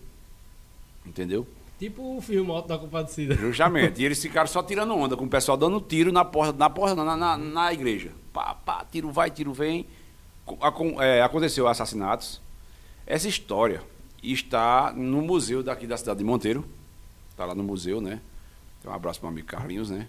Entendeu? 1.03 1.47
Tipo 1.79 2.17
o 2.17 2.21
filme 2.21 2.51
Alto 2.51 2.67
da 2.67 2.77
Compadecida. 2.77 3.33
Justamente. 3.33 3.99
E 3.99 4.05
eles 4.05 4.21
ficaram 4.21 4.47
só 4.47 4.61
tirando 4.61 4.93
onda, 4.93 5.17
com 5.17 5.25
o 5.25 5.29
pessoal 5.29 5.57
dando 5.57 5.81
tiro 5.81 6.11
na 6.11 6.23
porta, 6.23 6.55
na 6.55 6.69
porta, 6.69 7.03
na, 7.03 7.17
na, 7.17 7.37
na 7.37 7.73
igreja. 7.73 8.11
Pá, 8.31 8.53
pá, 8.53 8.85
tiro 8.91 9.11
vai, 9.11 9.31
tiro 9.31 9.51
vem. 9.51 9.87
Acon- 10.61 11.01
é, 11.01 11.23
aconteceu 11.23 11.67
assassinatos. 11.67 12.39
Essa 13.07 13.27
história 13.27 13.81
está 14.21 14.93
no 14.95 15.23
museu 15.23 15.63
daqui 15.63 15.87
da 15.87 15.97
cidade 15.97 16.19
de 16.19 16.23
Monteiro. 16.23 16.63
Está 17.31 17.45
lá 17.45 17.55
no 17.55 17.63
museu, 17.63 17.99
né? 17.99 18.21
Então, 18.79 18.91
um 18.91 18.95
abraço 18.95 19.19
para 19.19 19.27
o 19.27 19.29
amigo 19.31 19.47
Carlinhos, 19.47 19.89
né? 19.89 20.07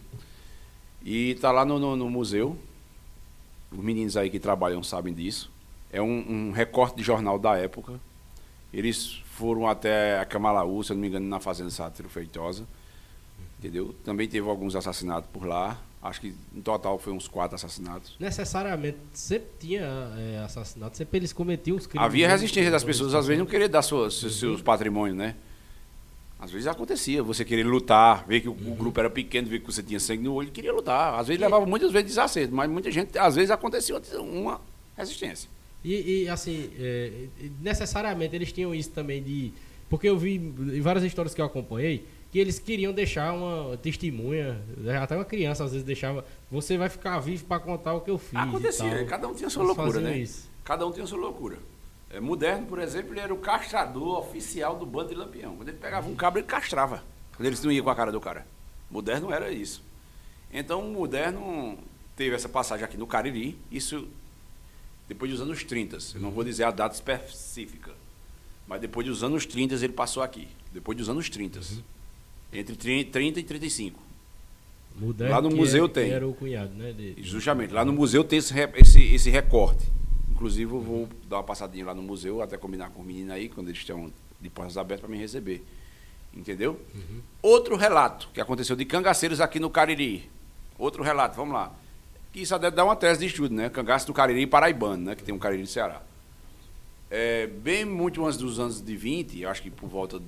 E 1.02 1.30
está 1.30 1.50
lá 1.52 1.64
no, 1.64 1.78
no, 1.78 1.96
no 1.96 2.10
museu. 2.10 2.58
Os 3.70 3.78
meninos 3.78 4.16
aí 4.16 4.30
que 4.30 4.38
trabalham 4.38 4.82
sabem 4.82 5.12
disso. 5.12 5.50
É 5.92 6.00
um, 6.00 6.48
um 6.48 6.52
recorte 6.52 6.96
de 6.96 7.02
jornal 7.02 7.38
da 7.38 7.56
época. 7.56 8.00
Eles 8.72 9.22
foram 9.34 9.66
até 9.66 10.18
a 10.18 10.24
Camalaú, 10.24 10.82
se 10.82 10.92
eu 10.92 10.94
não 10.94 11.00
me 11.00 11.08
engano, 11.08 11.26
na 11.26 11.40
Fazenda 11.40 11.70
Sátiro 11.70 12.08
Feitosa. 12.08 12.66
Entendeu? 13.58 13.94
Também 14.04 14.28
teve 14.28 14.48
alguns 14.48 14.76
assassinatos 14.76 15.28
por 15.32 15.44
lá. 15.44 15.78
Acho 16.00 16.20
que 16.20 16.34
no 16.52 16.62
total 16.62 16.98
foi 16.98 17.12
uns 17.12 17.26
quatro 17.26 17.56
assassinatos. 17.56 18.14
Necessariamente, 18.20 18.98
sempre 19.12 19.48
tinha 19.58 19.82
é, 20.16 20.42
assassinato, 20.44 20.96
sempre 20.96 21.18
eles 21.18 21.32
cometiam 21.32 21.76
os 21.76 21.86
crimes. 21.86 22.06
Havia 22.06 22.28
né? 22.28 22.32
resistência 22.32 22.70
das 22.70 22.84
pessoas, 22.84 23.14
às 23.14 23.26
vezes, 23.26 23.38
não 23.38 23.46
querer 23.46 23.68
dar 23.68 23.82
seus, 23.82 24.38
seus 24.38 24.62
patrimônios, 24.62 25.16
né? 25.16 25.34
Às 26.38 26.52
vezes 26.52 26.66
acontecia, 26.66 27.22
você 27.22 27.44
querer 27.44 27.64
lutar, 27.64 28.24
ver 28.26 28.40
que 28.40 28.48
o, 28.48 28.52
o 28.52 28.74
grupo 28.74 29.00
era 29.00 29.10
pequeno, 29.10 29.48
ver 29.48 29.58
que 29.60 29.66
você 29.66 29.82
tinha 29.82 29.98
sangue 29.98 30.22
no 30.22 30.34
olho, 30.34 30.50
queria 30.52 30.72
lutar. 30.72 31.18
Às 31.18 31.26
vezes 31.26 31.40
levava 31.40 31.66
muitas 31.66 31.90
vezes 31.90 32.08
desacerto, 32.08 32.54
mas 32.54 32.70
muita 32.70 32.90
gente, 32.90 33.18
às 33.18 33.34
vezes 33.34 33.50
acontecia 33.50 33.96
uma 34.20 34.60
resistência. 34.96 35.50
E, 35.84 36.22
e, 36.24 36.28
assim, 36.28 36.70
é, 36.78 37.28
necessariamente 37.60 38.34
eles 38.34 38.52
tinham 38.52 38.74
isso 38.74 38.90
também 38.90 39.22
de. 39.22 39.52
Porque 39.88 40.08
eu 40.08 40.18
vi 40.18 40.34
em 40.34 40.80
várias 40.80 41.04
histórias 41.04 41.34
que 41.34 41.40
eu 41.40 41.46
acompanhei 41.46 42.04
que 42.30 42.38
eles 42.38 42.58
queriam 42.58 42.92
deixar 42.92 43.32
uma 43.32 43.76
testemunha, 43.78 44.60
né, 44.76 44.98
até 44.98 45.16
uma 45.16 45.24
criança 45.24 45.64
às 45.64 45.72
vezes 45.72 45.86
deixava. 45.86 46.24
Você 46.50 46.76
vai 46.76 46.88
ficar 46.88 47.18
vivo 47.20 47.44
para 47.46 47.60
contar 47.60 47.94
o 47.94 48.00
que 48.00 48.10
eu 48.10 48.18
fiz. 48.18 48.34
e 48.34 48.36
Acontecia, 48.36 49.04
cada 49.06 49.28
um 49.28 49.34
tinha 49.34 49.48
sua 49.48 49.64
Eles 49.64 49.76
loucura, 49.76 50.00
né? 50.00 50.18
isso. 50.18 50.48
Cada 50.64 50.86
um 50.86 50.92
tinha 50.92 51.06
sua 51.06 51.18
loucura. 51.18 51.58
É, 52.10 52.20
Moderno, 52.20 52.66
por 52.66 52.78
exemplo, 52.78 53.12
ele 53.12 53.20
era 53.20 53.32
o 53.34 53.38
castrador 53.38 54.18
oficial 54.18 54.76
do 54.78 54.86
bando 54.86 55.10
de 55.10 55.14
Lampião. 55.14 55.56
Quando 55.56 55.68
ele 55.68 55.76
pegava 55.78 56.08
um 56.08 56.14
cabra, 56.14 56.40
ele 56.40 56.48
castrava. 56.48 57.04
Quando 57.36 57.46
eles 57.46 57.62
não 57.62 57.70
iam 57.70 57.84
com 57.84 57.90
a 57.90 57.94
cara 57.94 58.10
do 58.10 58.20
cara. 58.20 58.46
Moderno 58.90 59.30
era 59.32 59.50
isso. 59.50 59.82
Então, 60.52 60.80
o 60.88 60.90
Moderno 60.92 61.78
teve 62.16 62.34
essa 62.34 62.48
passagem 62.48 62.84
aqui 62.84 62.96
no 62.96 63.06
Cariri, 63.06 63.58
isso 63.70 64.08
depois 65.06 65.30
dos 65.30 65.40
anos 65.40 65.62
30. 65.64 65.98
Eu 66.14 66.20
não 66.20 66.30
vou 66.30 66.42
dizer 66.42 66.64
a 66.64 66.70
data 66.70 66.94
específica, 66.94 67.92
mas 68.66 68.80
depois 68.80 69.06
dos 69.06 69.22
anos 69.22 69.44
30 69.44 69.74
ele 69.74 69.92
passou 69.92 70.22
aqui. 70.22 70.48
Depois 70.72 70.96
dos 70.96 71.08
anos 71.10 71.28
30. 71.28 71.60
Entre 72.52 72.74
30 72.74 73.10
30 73.12 73.40
e 73.40 73.42
35. 73.42 74.02
Moderno, 74.96 75.34
Lá 75.34 75.42
no 75.42 75.50
museu 75.50 75.84
é- 75.84 75.88
tem. 75.88 76.10
Era 76.10 76.26
o 76.26 76.34
cunhado, 76.34 76.72
né? 76.74 76.92
de- 76.92 77.22
Justamente, 77.22 77.72
lá 77.72 77.84
no 77.84 77.92
museu 77.92 78.24
tem 78.24 78.38
esse, 78.38 78.52
esse, 78.74 79.02
esse 79.14 79.30
recorte. 79.30 79.86
Inclusive, 80.38 80.72
eu 80.72 80.80
vou 80.80 81.08
dar 81.28 81.38
uma 81.38 81.42
passadinha 81.42 81.84
lá 81.84 81.92
no 81.92 82.00
museu, 82.00 82.40
até 82.40 82.56
combinar 82.56 82.90
com 82.90 83.00
os 83.00 83.06
meninos 83.06 83.32
aí, 83.32 83.48
quando 83.48 83.70
eles 83.70 83.80
estão 83.80 84.12
de 84.40 84.48
portas 84.48 84.76
abertas, 84.78 85.00
para 85.04 85.10
me 85.10 85.18
receber. 85.20 85.64
Entendeu? 86.32 86.80
Outro 87.42 87.74
relato 87.74 88.28
que 88.32 88.40
aconteceu 88.40 88.76
de 88.76 88.84
cangaceiros 88.84 89.40
aqui 89.40 89.58
no 89.58 89.68
Cariri. 89.68 90.30
Outro 90.78 91.02
relato, 91.02 91.34
vamos 91.34 91.54
lá. 91.54 91.74
Que 92.32 92.42
isso 92.42 92.56
deve 92.56 92.76
dar 92.76 92.84
uma 92.84 92.94
tese 92.94 93.18
de 93.18 93.26
estudo, 93.26 93.52
né? 93.52 93.68
Cangaço 93.68 94.06
do 94.06 94.14
Cariri 94.14 94.46
paraibano, 94.46 95.06
né? 95.06 95.16
Que 95.16 95.24
tem 95.24 95.34
um 95.34 95.40
Cariri 95.40 95.62
do 95.62 95.68
Ceará. 95.68 96.02
É, 97.10 97.48
bem 97.48 97.84
muito 97.84 98.24
antes 98.24 98.38
dos 98.38 98.60
anos 98.60 98.80
de 98.80 98.94
20, 98.96 99.40
eu 99.40 99.50
acho 99.50 99.60
que 99.60 99.70
por 99.72 99.88
volta 99.88 100.22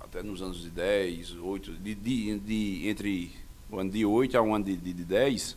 até 0.00 0.20
nos 0.20 0.42
anos 0.42 0.62
de 0.62 0.70
10, 0.70 1.36
8, 1.36 1.72
de, 1.74 1.94
de, 1.94 2.38
de- 2.40 2.88
entre 2.88 3.30
o 3.70 3.78
ano 3.78 3.90
de 3.90 4.04
8 4.04 4.36
a 4.36 4.42
um 4.42 4.52
ano 4.52 4.64
de, 4.64 4.76
de, 4.76 4.92
de 4.92 5.04
10, 5.04 5.56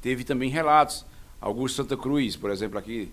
teve 0.00 0.24
também 0.24 0.48
relatos. 0.48 1.04
Augusto 1.44 1.76
Santa 1.76 1.94
Cruz, 1.94 2.36
por 2.36 2.50
exemplo, 2.50 2.78
aqui 2.78 3.12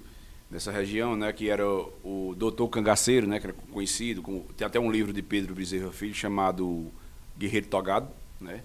nessa 0.50 0.72
região, 0.72 1.18
né, 1.18 1.34
que 1.34 1.50
era 1.50 1.68
o, 1.68 2.34
doutor 2.38 2.70
cangaceiro, 2.70 3.28
né, 3.28 3.42
que 3.42 3.48
era 3.48 3.56
conhecido, 3.74 4.22
como, 4.22 4.46
tem 4.56 4.66
até 4.66 4.80
um 4.80 4.90
livro 4.90 5.12
de 5.12 5.22
Pedro 5.22 5.54
Bezerra 5.54 5.92
Filho 5.92 6.16
chamado 6.16 6.90
Guerreiro 7.38 7.68
Togado, 7.68 8.08
né, 8.40 8.64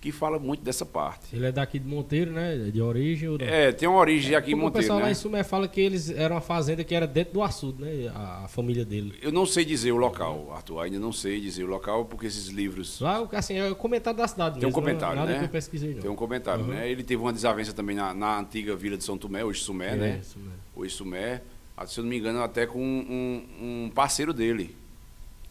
que 0.00 0.10
fala 0.10 0.38
muito 0.38 0.62
dessa 0.62 0.86
parte. 0.86 1.36
Ele 1.36 1.44
é 1.44 1.52
daqui 1.52 1.78
de 1.78 1.86
Monteiro, 1.86 2.32
né? 2.32 2.56
De 2.72 2.80
origem. 2.80 3.28
Ou 3.28 3.36
não? 3.36 3.44
É, 3.44 3.70
tem 3.70 3.86
uma 3.86 3.98
origem 3.98 4.34
aqui 4.34 4.50
em 4.50 4.54
Como 4.54 4.62
o 4.62 4.66
Monteiro, 4.68 4.82
pessoal 4.84 4.98
lá 5.00 5.04
né? 5.06 5.12
em 5.12 5.14
Sumé 5.14 5.42
fala 5.44 5.68
que 5.68 5.78
eles 5.78 6.08
eram 6.08 6.36
uma 6.36 6.40
fazenda 6.40 6.82
que 6.82 6.94
era 6.94 7.06
dentro 7.06 7.34
do 7.34 7.42
açude, 7.42 7.82
né? 7.82 8.10
A, 8.14 8.44
a 8.44 8.48
família 8.48 8.82
dele. 8.84 9.12
Eu 9.20 9.30
não 9.30 9.44
sei 9.44 9.62
dizer 9.62 9.92
o 9.92 9.96
local, 9.98 10.50
Arthur, 10.54 10.80
ainda 10.80 10.98
não 10.98 11.12
sei 11.12 11.38
dizer 11.38 11.64
o 11.64 11.66
local, 11.66 12.06
porque 12.06 12.26
esses 12.26 12.46
livros 12.46 12.98
Lá, 12.98 13.28
assim, 13.32 13.58
é 13.58 13.70
o 13.70 13.76
comentário 13.76 14.16
da 14.18 14.26
cidade 14.26 14.54
Tem 14.58 14.64
um 14.64 14.68
mesmo, 14.68 14.74
comentário, 14.80 15.16
nada 15.16 15.32
né? 15.32 15.38
que 15.40 15.44
eu 15.44 15.48
pesquisei, 15.50 15.94
não. 15.94 16.00
Tem 16.00 16.10
um 16.10 16.16
comentário, 16.16 16.64
Uhum. 16.64 16.70
né? 16.70 16.90
Ele 16.90 17.02
teve 17.04 17.20
uma 17.20 17.32
desavença 17.32 17.74
também 17.74 17.94
na, 17.94 18.14
na 18.14 18.38
antiga 18.40 18.74
vila 18.74 18.96
de 18.96 19.04
São 19.04 19.18
Tomé, 19.18 19.44
hoje 19.44 19.60
Sumé, 19.60 19.88
É, 19.92 19.96
né? 19.96 20.12
mesmo. 20.16 20.42
Hoje 20.74 20.94
Sumé, 20.94 21.42
se 21.86 22.00
eu 22.00 22.04
não 22.04 22.08
me 22.10 22.16
engano, 22.16 22.42
até 22.42 22.66
com 22.66 22.78
um, 22.80 23.84
um 23.86 23.90
parceiro 23.94 24.32
dele, 24.32 24.74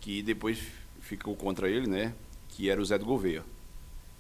que 0.02 0.24
depois 0.24 0.58
ficou 1.02 1.36
contra 1.36 1.70
ele, 1.70 1.86
né? 1.88 2.14
Que 2.50 2.68
era 2.70 2.82
o 2.82 2.86
Zé 2.86 2.98
do 2.98 3.06
Gouveia, 3.06 3.44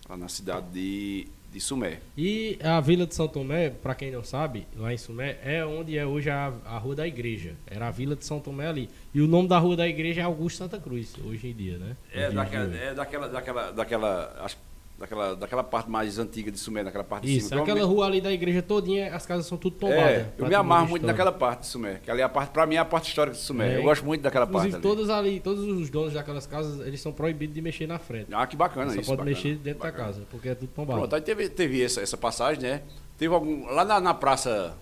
lá 0.10 0.18
na 0.18 0.28
cidade 0.28 0.66
de, 0.74 1.28
de 1.52 1.60
Sumé. 1.62 2.00
E 2.18 2.58
a 2.64 2.82
Vila 2.82 3.06
de 3.06 3.14
São 3.14 3.28
Tomé, 3.28 3.70
pra 3.70 3.94
quem 3.94 4.12
não 4.12 4.24
sabe, 4.24 4.66
lá 4.76 4.92
em 4.92 4.98
Sumé, 4.98 5.38
é 5.44 5.64
onde 5.64 5.98
é 5.98 6.06
hoje 6.06 6.30
a, 6.30 6.52
a 6.66 6.78
Rua 6.80 6.96
da 6.96 7.08
Igreja. 7.08 7.54
Era 7.68 7.88
a 7.88 7.92
Vila 7.92 8.16
de 8.16 8.26
São 8.26 8.40
Tomé 8.40 8.68
ali. 8.68 8.90
E 9.14 9.22
o 9.22 9.28
nome 9.28 9.48
da 9.48 9.60
Rua 9.60 9.78
da 9.78 9.88
Igreja 9.88 10.22
é 10.22 10.24
Augusto 10.24 10.58
Santa 10.58 10.80
Cruz, 10.80 11.14
hoje 11.24 11.48
em 11.48 11.54
dia, 11.54 11.78
né? 11.78 11.96
É 12.12 12.32
daquela, 12.32 12.76
é 12.76 12.94
daquela, 12.96 13.28
daquela, 13.30 13.72
daquela, 13.72 14.36
acho, 14.42 14.58
daquela, 15.00 15.36
daquela 15.36 15.64
parte 15.64 15.90
mais 15.90 16.20
antiga 16.20 16.52
de 16.52 16.60
Sumé, 16.60 16.84
daquela 16.84 17.04
parte 17.04 17.26
de 17.26 17.38
Isso, 17.38 17.50
cima. 17.50 17.62
aquela 17.62 17.84
rua 17.86 18.06
ali 18.06 18.20
da 18.20 18.32
igreja 18.32 18.62
todinha, 18.62 19.16
as 19.16 19.26
casas 19.26 19.46
são 19.46 19.58
tudo 19.58 19.78
tombadas. 19.78 20.04
É, 20.04 20.30
eu 20.38 20.48
me 20.48 20.54
amarro 20.54 20.88
muito 20.90 21.06
naquela 21.06 21.32
parte 21.32 21.62
de 21.62 21.68
Sumé, 21.68 22.00
que 22.04 22.12
ali 22.12 22.22
é 22.22 22.24
a 22.24 22.30
parte, 22.30 22.52
pra 22.52 22.66
mim 22.66 22.76
é 22.76 22.80
a 22.80 22.86
parte 22.86 23.08
histórica 23.08 23.36
de 23.36 23.42
Sumé. 23.42 23.76
É, 23.76 23.78
eu 23.78 23.84
gosto 23.84 24.06
muito 24.06 24.22
daquela 24.22 24.46
parte 24.46 24.68
Inclusive, 24.68 24.88
ali. 24.88 24.96
todos 24.98 25.10
ali, 25.10 25.40
todos 25.40 25.64
os 25.64 25.90
donos 25.90 26.14
daquelas 26.14 26.46
casas, 26.46 26.86
eles 26.86 27.00
são 27.02 27.12
proibidos 27.14 27.56
de 27.56 27.62
mexer 27.62 27.88
na 27.88 27.98
frente. 27.98 28.28
Ah, 28.34 28.46
que 28.46 28.56
bacana 28.56 28.92
Só 28.94 29.00
isso. 29.00 29.10
pode 29.10 29.18
bacana, 29.24 29.36
mexer 29.36 29.56
dentro 29.56 29.80
bacana. 29.80 29.98
da 30.04 30.06
casa, 30.14 30.22
porque 30.30 30.50
é 30.50 30.56
tudo 30.56 30.70
tombado. 30.76 31.00
Pronto, 31.00 31.16
aí 31.16 31.22
teve, 31.22 31.48
teve 31.50 31.82
essa, 31.84 32.02
essa 32.02 32.18
passagem, 32.18 32.62
né? 32.62 32.82
Teve 33.18 33.34
algum. 33.34 33.66
Lá 33.68 33.86
na, 33.86 34.00
na 34.00 34.14
praça. 34.14 34.76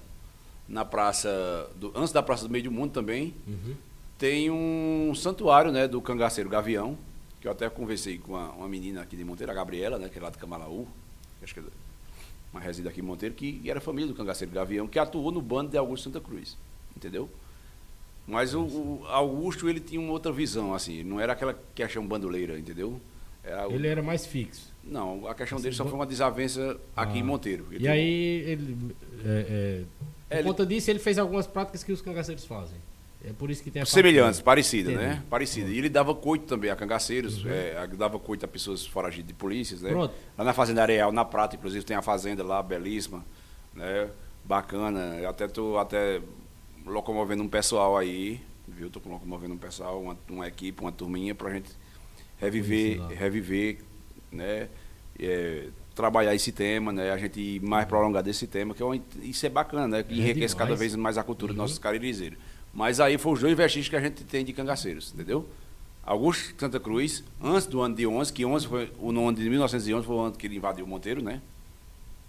Na 0.68 0.84
praça. 0.84 1.70
Do, 1.76 1.91
antes 1.95 2.11
da 2.11 2.22
Praça 2.22 2.43
do 2.45 2.49
Meio 2.51 2.65
do 2.65 2.72
Mundo 2.72 2.91
também, 2.91 3.34
Uhum. 3.47 3.74
tem 4.18 4.51
um 4.51 5.13
santuário, 5.15 5.72
né? 5.72 5.88
Do 5.88 6.01
cangaceiro 6.01 6.49
Gavião. 6.49 6.97
Que 7.48 7.50
eu 7.50 7.54
até 7.54 7.70
conversei 7.70 8.18
com 8.18 8.34
uma, 8.34 8.52
uma 8.52 8.68
menina 8.68 9.02
aqui 9.02 9.16
de 9.16 9.24
Monteiro, 9.24 9.50
a 9.50 9.56
Gabriela, 9.56 9.98
né? 9.98 10.10
Que 10.10 10.20
é 10.20 10.22
lá 10.22 10.30
de 10.30 10.38
Camalaú. 10.38 10.86
Acho 11.41 11.54
que 11.54 11.62
é 11.62 11.64
uma 12.52 12.60
resida 12.60 12.89
aqui 12.89 13.00
em 13.00 13.04
Monteiro, 13.04 13.34
que 13.34 13.62
era 13.70 13.80
família 13.80 14.06
do 14.12 14.14
cangaceiro 14.14 14.54
Gavião, 14.54 14.86
que 14.86 15.00
atuou 15.00 15.32
no 15.32 15.41
bando 15.41 15.72
de 15.72 15.78
Augusto 15.78 16.04
Santa 16.12 16.20
Cruz. 16.20 16.58
Entendeu? 16.93 17.30
Mas 18.28 18.54
o, 18.54 18.64
o 18.64 19.06
Augusto, 19.08 19.70
ele 19.70 19.80
tinha 19.80 20.02
uma 20.02 20.12
outra 20.12 20.30
visão, 20.30 20.74
assim. 20.74 21.04
Não 21.06 21.22
era 21.22 21.32
aquela 21.32 21.58
questão 21.74 22.06
bandoleira, 22.06 22.60
entendeu? 22.60 23.00
Era 23.41 23.66
o- 23.66 23.72
Ele 23.72 23.88
era 23.88 24.04
mais 24.04 24.26
fixo. 24.26 24.70
não, 24.84 25.26
a 25.26 25.34
questão 25.34 25.58
dele 25.58 25.70
Assim, 25.70 25.78
só 25.78 25.84
bo- 25.86 25.91
foi 25.91 26.00
uma 26.00 26.06
desavença 26.06 26.78
aqui 26.98 27.14
Ah. 27.16 27.20
em 27.20 27.24
Monteiro. 27.24 27.66
Ele 27.70 27.76
E 27.76 27.80
teve- 27.80 27.88
aí, 27.88 28.12
ele, 28.45 28.95
é, 29.24 29.30
é, 29.30 29.84
por 30.28 30.36
É, 30.36 30.39
ele- 30.39 30.48
conta 30.50 30.66
disso, 30.66 30.89
ele 30.91 31.00
fez 31.00 31.18
algumas 31.18 31.48
práticas 31.48 31.82
que 31.82 31.93
os 31.93 32.02
cangaceiros 32.02 32.43
fazem. 32.43 32.78
É 33.30 33.34
por 33.34 33.49
isso 33.51 33.61
que 33.61 33.69
tem 33.69 33.82
a 33.82 33.86
Semelhantes, 33.86 34.38
facção. 34.38 34.45
parecidas, 34.45 34.93
Entendi. 34.93 35.09
né? 35.09 35.23
Parecidas. 35.30 35.71
E 35.71 35.78
ele 35.78 35.89
dava 35.89 36.15
coito 36.15 36.45
também 36.45 36.69
a 36.69 36.75
cangaceiros, 36.78 37.45
é, 37.45 37.78
a- 37.78 37.86
dava 37.86 38.17
coito 38.17 38.45
a 38.45 38.47
pessoas 38.47 38.86
foragidas 38.86 39.28
de 39.28 39.34
polícias, 39.34 39.82
né? 39.82 39.89
Pronto. 39.89 40.13
Lá 40.38 40.43
na 40.45 40.53
Fazenda 40.53 40.82
Areal, 40.82 41.11
na 41.11 41.25
Prata, 41.25 41.55
inclusive, 41.57 41.84
tem 41.84 41.97
a 41.97 42.01
fazenda 42.01 42.43
lá, 42.43 42.63
belíssima, 42.63 43.25
né? 43.73 44.09
Bacana. 44.45 45.17
Eu 45.19 45.30
até 45.30 45.47
tô 45.47 45.78
até 45.78 46.21
locomovendo 46.86 47.43
um 47.43 47.49
pessoal 47.49 47.97
aí, 47.97 48.39
viu? 48.67 48.89
Tô 48.89 49.01
locomovendo 49.09 49.53
um 49.53 49.57
pessoal, 49.57 50.01
uma, 50.01 50.17
uma 50.30 50.47
equipe, 50.47 50.80
uma 50.82 50.91
turminha 50.91 51.36
pra 51.36 51.51
gente 51.51 51.69
reviver, 52.39 53.01
reviver, 53.09 53.80
né? 54.32 54.69
É, 55.19 55.67
trabalhar 55.95 56.36
esse 56.36 56.51
tema, 56.51 56.93
né? 56.93 57.11
A 57.11 57.17
gente 57.17 57.39
ir 57.41 57.59
mais 57.61 57.86
prolongar 57.88 58.21
desse 58.23 58.45
tema, 58.47 58.73
que 58.73 58.82
é 58.82 58.86
um, 58.86 59.01
isso 59.21 59.45
é 59.45 59.49
bacana, 59.49 59.88
né? 59.88 60.03
Que 60.03 60.13
É 60.13 60.17
enriquece 60.17 60.55
cada 60.55 60.65
demais. 60.67 60.80
vez 60.80 60.95
mais 60.95 61.17
a 61.17 61.23
cultura 61.23 61.51
Uhum. 61.51 61.55
dos 61.57 61.61
nossos 61.63 61.80
caririzeiros. 61.80 62.38
Mas 62.78 62.99
aí 62.99 63.17
foi 63.17 63.34
os 63.34 63.39
dois 63.39 63.57
vestígios 63.57 63.89
que 63.89 63.95
a 63.95 63.99
gente 63.99 64.23
tem 64.23 64.45
de 64.45 64.53
cangaceiros, 64.53 65.11
entendeu? 65.11 65.49
Augusto 66.03 66.53
Santa 66.59 66.80
Cruz, 66.80 67.23
antes 67.41 67.65
do 67.65 67.82
ano 67.82 67.95
de 67.95 68.05
11, 68.05 68.32
que 68.32 68.45
11 68.45 68.67
foi 68.67 68.93
o 68.99 69.09
ano 69.09 69.34
de 69.34 69.49
1911 69.49 70.05
foi 70.05 70.15
o 70.15 70.19
ano 70.19 70.36
que 70.36 70.45
ele 70.45 70.57
invadiu 70.57 70.86
Monteiro, 70.86 71.19
né? 71.19 71.41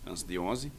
Antes 0.06 0.22
de 0.22 0.38
11. 0.38 0.72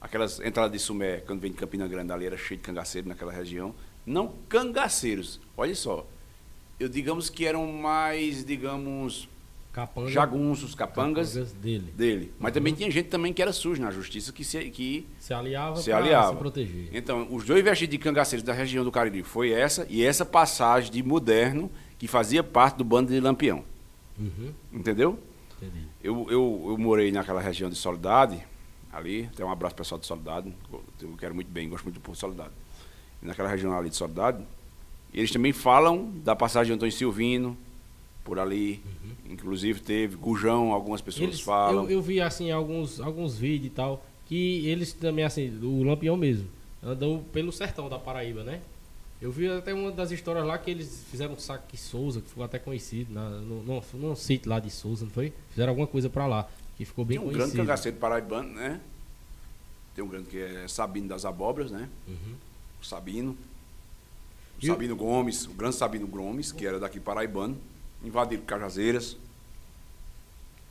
Aquelas 0.00 0.40
entradas 0.40 0.72
de 0.72 0.78
Sumé, 0.78 1.18
quando 1.18 1.38
vem 1.38 1.50
de 1.50 1.56
Campina 1.58 1.86
Grande, 1.86 2.12
ali 2.12 2.24
era 2.24 2.38
cheio 2.38 2.58
de 2.58 2.64
cangaceiros 2.64 3.06
naquela 3.06 3.30
região. 3.30 3.74
Não 4.06 4.32
cangaceiros, 4.48 5.38
olha 5.54 5.74
só. 5.74 6.06
Eu 6.80 6.88
digamos 6.88 7.28
que 7.28 7.44
eram 7.44 7.70
mais, 7.70 8.42
digamos, 8.42 9.28
Capanga, 9.74 10.08
jagunços, 10.08 10.72
capangas 10.74 11.34
dele. 11.54 11.92
dele. 11.96 12.32
Mas 12.38 12.50
Uhum. 12.50 12.54
também 12.54 12.74
tinha 12.74 12.88
gente 12.90 13.08
também 13.08 13.32
que 13.32 13.42
era 13.42 13.52
suja 13.52 13.82
na 13.82 13.90
justiça, 13.90 14.32
que 14.32 14.44
se, 14.44 14.70
que 14.70 15.04
Se 15.18 15.34
aliava 15.34 15.76
Se 15.76 15.90
aliava. 15.90 16.30
se 16.30 16.36
proteger. 16.36 16.88
então, 16.92 17.26
os 17.28 17.44
dois 17.44 17.62
vestidos 17.64 17.90
de 17.90 17.98
cangaceiros 17.98 18.44
da 18.44 18.52
região 18.52 18.84
do 18.84 18.92
Cariri 18.92 19.24
foi 19.24 19.50
essa 19.50 19.84
e 19.90 20.04
essa 20.04 20.24
passagem 20.24 20.92
de 20.92 21.02
moderno 21.02 21.68
que 21.98 22.06
fazia 22.06 22.42
parte 22.44 22.76
do 22.76 22.84
bando 22.84 23.12
de 23.12 23.18
Lampião. 23.18 23.64
Uhum, 24.16 24.52
Entendeu? 24.72 25.18
entendi. 25.56 25.86
Eu, 26.02 26.24
eu, 26.30 26.66
eu 26.68 26.78
morei 26.78 27.10
naquela 27.10 27.40
região 27.40 27.68
de 27.68 27.74
Soledade, 27.74 28.38
ali, 28.92 29.28
tem 29.34 29.44
um 29.44 29.50
abraço 29.50 29.74
pessoal 29.74 29.98
de 29.98 30.06
Soledade, 30.06 30.54
eu 31.02 31.16
quero 31.18 31.34
muito 31.34 31.50
bem, 31.50 31.68
gosto 31.68 31.82
muito 31.82 31.96
do 31.96 32.00
povo 32.00 32.12
de 32.14 32.20
Soledade. 32.20 32.50
E 33.20 33.26
naquela 33.26 33.48
região 33.48 33.76
ali 33.76 33.90
de 33.90 33.96
Soledade, 33.96 34.38
eles 35.12 35.32
também 35.32 35.52
falam 35.52 36.12
da 36.22 36.36
passagem 36.36 36.68
de 36.68 36.74
Antônio 36.74 36.92
Silvino, 36.94 37.56
por 38.24 38.38
ali, 38.38 38.82
inclusive 39.28 39.80
teve 39.80 40.16
Gujão, 40.16 40.72
algumas 40.72 41.00
pessoas 41.00 41.20
Uhum. 41.22 41.28
Eles- 41.28 41.40
falam. 41.40 41.84
eu, 41.84 41.90
eu 41.90 42.02
vi 42.02 42.20
assim 42.20 42.50
alguns, 42.50 42.98
alguns 43.00 43.36
vídeos 43.36 43.66
e 43.66 43.74
tal, 43.74 44.04
que 44.26 44.66
eles 44.66 44.92
também, 44.94 45.24
assim, 45.24 45.50
o 45.62 45.82
Lampião 45.82 46.16
mesmo, 46.16 46.48
andam 46.82 47.22
pelo 47.32 47.52
sertão 47.52 47.88
da 47.88 47.98
Paraíba, 47.98 48.42
né? 48.42 48.60
Eu 49.20 49.30
vi 49.30 49.48
até 49.48 49.72
uma 49.72 49.90
das 49.92 50.10
histórias 50.10 50.44
lá 50.44 50.58
que 50.58 50.70
eles 50.70 51.04
fizeram 51.10 51.34
um 51.34 51.38
saque 51.38 51.76
Souza, 51.76 52.20
que 52.20 52.28
ficou 52.28 52.44
até 52.44 52.58
conhecido, 52.58 53.12
na, 53.12 53.28
no, 53.30 53.62
no, 53.62 53.82
num 53.94 54.16
sítio 54.16 54.50
lá 54.50 54.58
de 54.58 54.70
Souza, 54.70 55.04
não 55.04 55.12
foi? 55.12 55.32
Fizeram 55.50 55.70
alguma 55.70 55.86
coisa 55.86 56.10
pra 56.10 56.26
lá, 56.26 56.48
que 56.76 56.84
ficou 56.84 57.04
bem 57.04 57.18
Tem 57.18 57.26
um 57.26 57.28
grande 57.30 57.42
conhecido. 57.52 57.62
cangaceiro 57.62 57.96
paraibano, 57.98 58.48
né? 58.54 58.80
Tem 59.94 60.02
um 60.04 60.08
grande 60.08 60.28
que 60.28 60.38
é 60.38 60.66
Sabino 60.66 61.08
das 61.08 61.24
Abóboras, 61.24 61.70
né? 61.70 61.88
Uhum. 62.08 62.34
O 62.82 62.84
Sabino. 62.84 63.30
O 63.32 63.36
E 64.64 64.70
o- 64.70 64.72
Sabino 64.72 64.96
Gomes, 64.96 65.46
o 65.46 65.52
grande 65.52 65.76
Sabino 65.76 66.06
Gomes, 66.06 66.50
que 66.52 66.66
era 66.66 66.78
daqui 66.80 66.98
paraibano, 67.00 67.56
invadiram 68.04 68.42
Cajazeiras. 68.44 69.16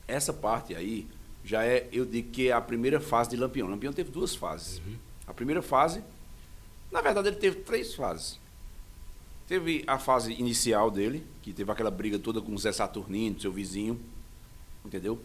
Essa 0.06 0.32
parte 0.32 0.74
aí 0.74 1.06
já 1.44 1.64
é, 1.64 1.88
eu 1.92 2.06
digo 2.06 2.30
que 2.30 2.48
é 2.48 2.52
a 2.52 2.60
primeira 2.60 3.00
fase 3.00 3.30
de 3.30 3.36
Lampião. 3.36 3.68
Lampião 3.68 3.92
teve 3.92 4.10
duas 4.10 4.34
fases. 4.34 4.78
Uhum. 4.78 4.96
A 5.26 5.34
primeira 5.34 5.62
fase, 5.62 6.02
na 6.90 7.00
verdade, 7.00 7.28
ele 7.28 7.36
teve 7.36 7.60
três 7.60 7.94
fases. 7.94 8.38
Teve 9.46 9.84
a 9.86 9.98
fase 9.98 10.32
inicial 10.32 10.90
dele, 10.90 11.24
que 11.42 11.52
teve 11.52 11.70
aquela 11.70 11.90
briga 11.90 12.18
toda 12.18 12.40
com 12.40 12.54
o 12.54 12.58
Zé 12.58 12.72
Saturnino, 12.72 13.38
seu 13.38 13.52
vizinho, 13.52 14.00
entendeu? 14.84 15.20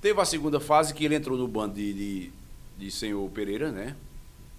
Teve 0.00 0.20
a 0.20 0.24
segunda 0.24 0.60
fase, 0.60 0.94
que 0.94 1.04
ele 1.04 1.16
entrou 1.16 1.36
no 1.36 1.48
bando 1.48 1.74
de, 1.74 1.92
de, 1.92 2.32
de 2.78 2.90
senhor 2.90 3.28
Pereira, 3.30 3.72
né? 3.72 3.96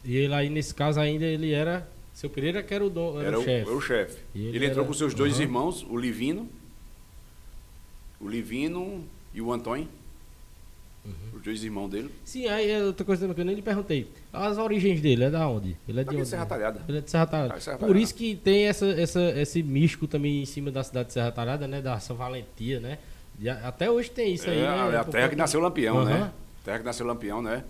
E 0.03 0.15
ele 0.17 0.33
aí, 0.33 0.49
nesse 0.49 0.73
caso, 0.73 0.99
ainda 0.99 1.25
ele 1.25 1.51
era. 1.51 1.89
Seu 2.21 2.29
Pereira 2.29 2.61
que 2.61 2.71
era 2.71 2.85
o, 2.85 2.89
do, 2.89 3.17
era 3.19 3.29
Era 3.29 3.39
o 3.39 3.43
chefe. 3.43 3.67
era 3.67 3.75
o 3.77 3.81
chefe. 3.81 4.17
Ele, 4.35 4.47
ele 4.57 4.65
entrou 4.67 4.81
era- 4.83 4.87
com 4.87 4.93
seus 4.93 5.11
dois 5.15 5.33
Aham. 5.33 5.41
irmãos, 5.41 5.83
o 5.89 5.97
Livino, 5.97 6.47
o 8.19 8.27
Livino 8.29 9.03
e 9.33 9.41
o 9.41 9.51
Antônio, 9.51 9.87
Uhum. 11.03 11.13
os 11.37 11.41
dois 11.41 11.63
irmãos 11.63 11.87
dele. 11.89 12.11
Sim, 12.23 12.45
aí 12.47 12.69
é 12.69 12.83
outra 12.83 13.03
coisa 13.03 13.27
que 13.33 13.41
eu 13.41 13.43
nem 13.43 13.55
lhe 13.55 13.61
perguntei. 13.63 14.07
As 14.31 14.59
origens 14.59 15.01
dele, 15.01 15.23
é 15.23 15.29
da 15.31 15.47
onde? 15.47 15.75
Ele 15.89 15.99
é 15.99 16.03
de 16.03 16.05
Daqui 16.05 16.09
de 16.11 16.17
onde? 16.17 16.29
Serra 16.29 16.45
Talhada. 16.45 16.85
Ele 16.87 16.99
é 16.99 17.01
de 17.01 17.09
Serra 17.09 17.25
Talhada. 17.25 17.53
Ah, 17.55 17.59
Serra 17.59 17.77
Por 17.79 17.87
Talhada. 17.87 18.03
isso 18.03 18.13
que 18.13 18.35
tem 18.35 18.67
essa, 18.67 18.85
essa, 18.85 19.19
esse 19.41 19.63
místico 19.63 20.05
também 20.05 20.43
em 20.43 20.45
cima 20.45 20.69
da 20.69 20.83
cidade 20.83 21.07
de 21.07 21.13
Serra 21.13 21.31
Talhada, 21.31 21.67
né? 21.67 21.81
Da 21.81 21.99
São 21.99 22.15
Valentia, 22.15 22.79
né? 22.79 22.99
E 23.39 23.49
até 23.49 23.89
hoje 23.89 24.11
tem 24.11 24.35
isso 24.35 24.47
aí, 24.47 24.59
é, 24.59 24.61
né? 24.61 24.67
a- 24.67 24.91
é 24.93 24.97
a 24.97 25.03
Por 25.03 25.11
terra 25.11 25.27
que 25.29 25.35
nasceu 25.35 25.59
Lampião, 25.59 25.97
Aham. 26.01 26.05
né? 26.19 26.31
Terra 26.63 26.77
que 26.77 26.85
nasceu 26.85 27.07
Lampião, 27.07 27.41
né? 27.41 27.63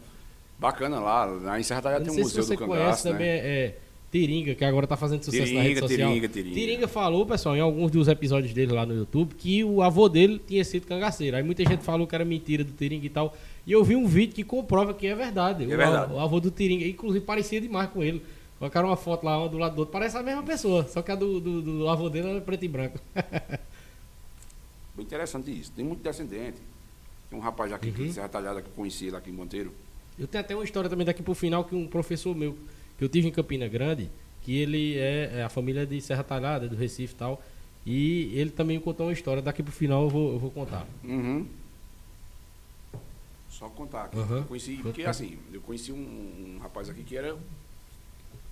Bacana 0.59 0.99
lá. 0.99 1.23
Lá 1.23 1.57
em 1.57 1.63
Serra 1.63 1.81
Talhada 1.81 2.03
tem 2.03 2.13
um 2.13 2.17
museu 2.19 2.43
do 2.45 2.57
conhece 2.57 2.67
cangaço, 2.83 3.03
também, 3.03 3.27
né? 3.27 3.37
é 3.37 3.77
Tiringa, 4.11 4.53
que 4.55 4.65
agora 4.65 4.85
tá 4.85 4.97
fazendo 4.97 5.23
sucesso 5.23 5.53
na 5.53 5.61
rede 5.61 5.75
Tiringa, 5.75 5.87
social. 5.87 6.11
Tiringa, 6.13 6.53
Tiringa. 6.53 6.87
falou, 6.87 7.25
pessoal, 7.25 7.55
em 7.55 7.61
alguns 7.61 7.89
dos 7.91 8.07
episódios 8.07 8.53
dele 8.53 8.73
lá 8.73 8.85
no 8.85 8.93
YouTube, 8.95 9.33
que 9.35 9.63
o 9.63 9.81
avô 9.81 10.09
dele 10.09 10.41
tinha 10.45 10.63
sido 10.65 10.85
cangaceiro. 10.85 11.37
Aí 11.37 11.43
muita 11.43 11.63
gente 11.63 11.83
falou 11.83 12.05
que 12.05 12.13
era 12.13 12.25
mentira 12.25 12.63
do 12.63 12.73
Tiringa 12.73 13.05
e 13.05 13.09
tal. 13.09 13.35
E 13.65 13.71
eu 13.71 13.83
vi 13.83 13.95
um 13.95 14.05
vídeo 14.07 14.33
que 14.35 14.43
comprova 14.43 14.93
que 14.93 15.07
é 15.07 15.15
verdade. 15.15 15.63
É 15.63 15.67
o, 15.67 15.69
verdade. 15.69 16.13
o 16.13 16.19
avô 16.19 16.39
do 16.39 16.51
Tiringa, 16.51 16.85
inclusive, 16.85 17.23
parecia 17.23 17.61
demais 17.61 17.89
com 17.89 18.03
ele. 18.03 18.21
Colocaram 18.59 18.89
uma 18.89 18.97
foto 18.97 19.23
lá, 19.25 19.39
uma 19.39 19.49
do 19.49 19.57
lado 19.57 19.75
do 19.75 19.79
outro. 19.79 19.91
Parece 19.91 20.17
a 20.17 20.21
mesma 20.23 20.43
pessoa, 20.43 20.85
só 20.87 21.01
que 21.01 21.11
a 21.11 21.15
do, 21.15 21.39
do, 21.39 21.61
do 21.61 21.87
avô 21.89 22.09
dele 22.09 22.29
era 22.29 22.41
preto 22.41 22.65
e 22.65 22.67
branco. 22.67 22.99
Muito 24.95 25.07
interessante 25.07 25.51
isso. 25.51 25.71
Tem 25.71 25.83
muito 25.85 26.01
descendente. 26.03 26.57
Tem 27.29 27.39
um 27.39 27.41
rapaz 27.41 27.71
aqui 27.71 27.87
Uhum. 27.87 27.93
de 28.07 28.13
Serra 28.13 28.27
Talhada 28.27 28.61
que 28.61 28.67
eu 28.67 28.73
conheci 28.75 29.09
lá 29.09 29.17
aqui 29.19 29.29
em 29.29 29.33
Monteiro. 29.33 29.71
Eu 30.19 30.27
tenho 30.27 30.43
até 30.43 30.53
uma 30.53 30.63
história 30.63 30.89
também 30.89 31.05
daqui 31.05 31.23
pro 31.23 31.33
final 31.33 31.63
que 31.63 31.73
um 31.73 31.87
professor 31.87 32.35
meu, 32.35 32.51
que 32.53 32.59
eu 33.03 33.09
tive 33.09 33.27
em 33.27 33.31
Campina 33.31 33.67
Grande, 33.67 34.09
que 34.41 34.57
ele 34.57 34.97
é, 34.97 35.39
é 35.39 35.43
a 35.43 35.49
família 35.49 35.85
de 35.85 35.99
Serra 36.01 36.23
Talhada, 36.23 36.67
do 36.67 36.75
Recife 36.75 37.13
e 37.13 37.17
tal. 37.17 37.43
E 37.85 38.31
ele 38.35 38.51
também 38.51 38.79
contou 38.79 39.07
uma 39.07 39.13
história, 39.13 39.41
daqui 39.41 39.63
pro 39.63 39.71
final 39.71 40.03
eu 40.03 40.09
vou, 40.09 40.33
eu 40.33 40.39
vou 40.39 40.51
contar. 40.51 40.85
Uhum. 41.03 41.47
Só 43.49 43.69
contar. 43.69 44.09
Eu 44.13 44.43
conheci, 44.45 44.79
porque 44.81 45.03
assim, 45.03 45.37
eu 45.51 45.61
conheci 45.61 45.91
um, 45.91 45.97
um 45.97 46.59
rapaz 46.61 46.89
aqui 46.89 47.03
que 47.03 47.15
era, 47.17 47.35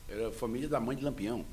era 0.07 0.31
família 0.31 0.67
da 0.67 0.79
mãe 0.79 0.95
de 0.95 1.03
Lampião. 1.03 1.45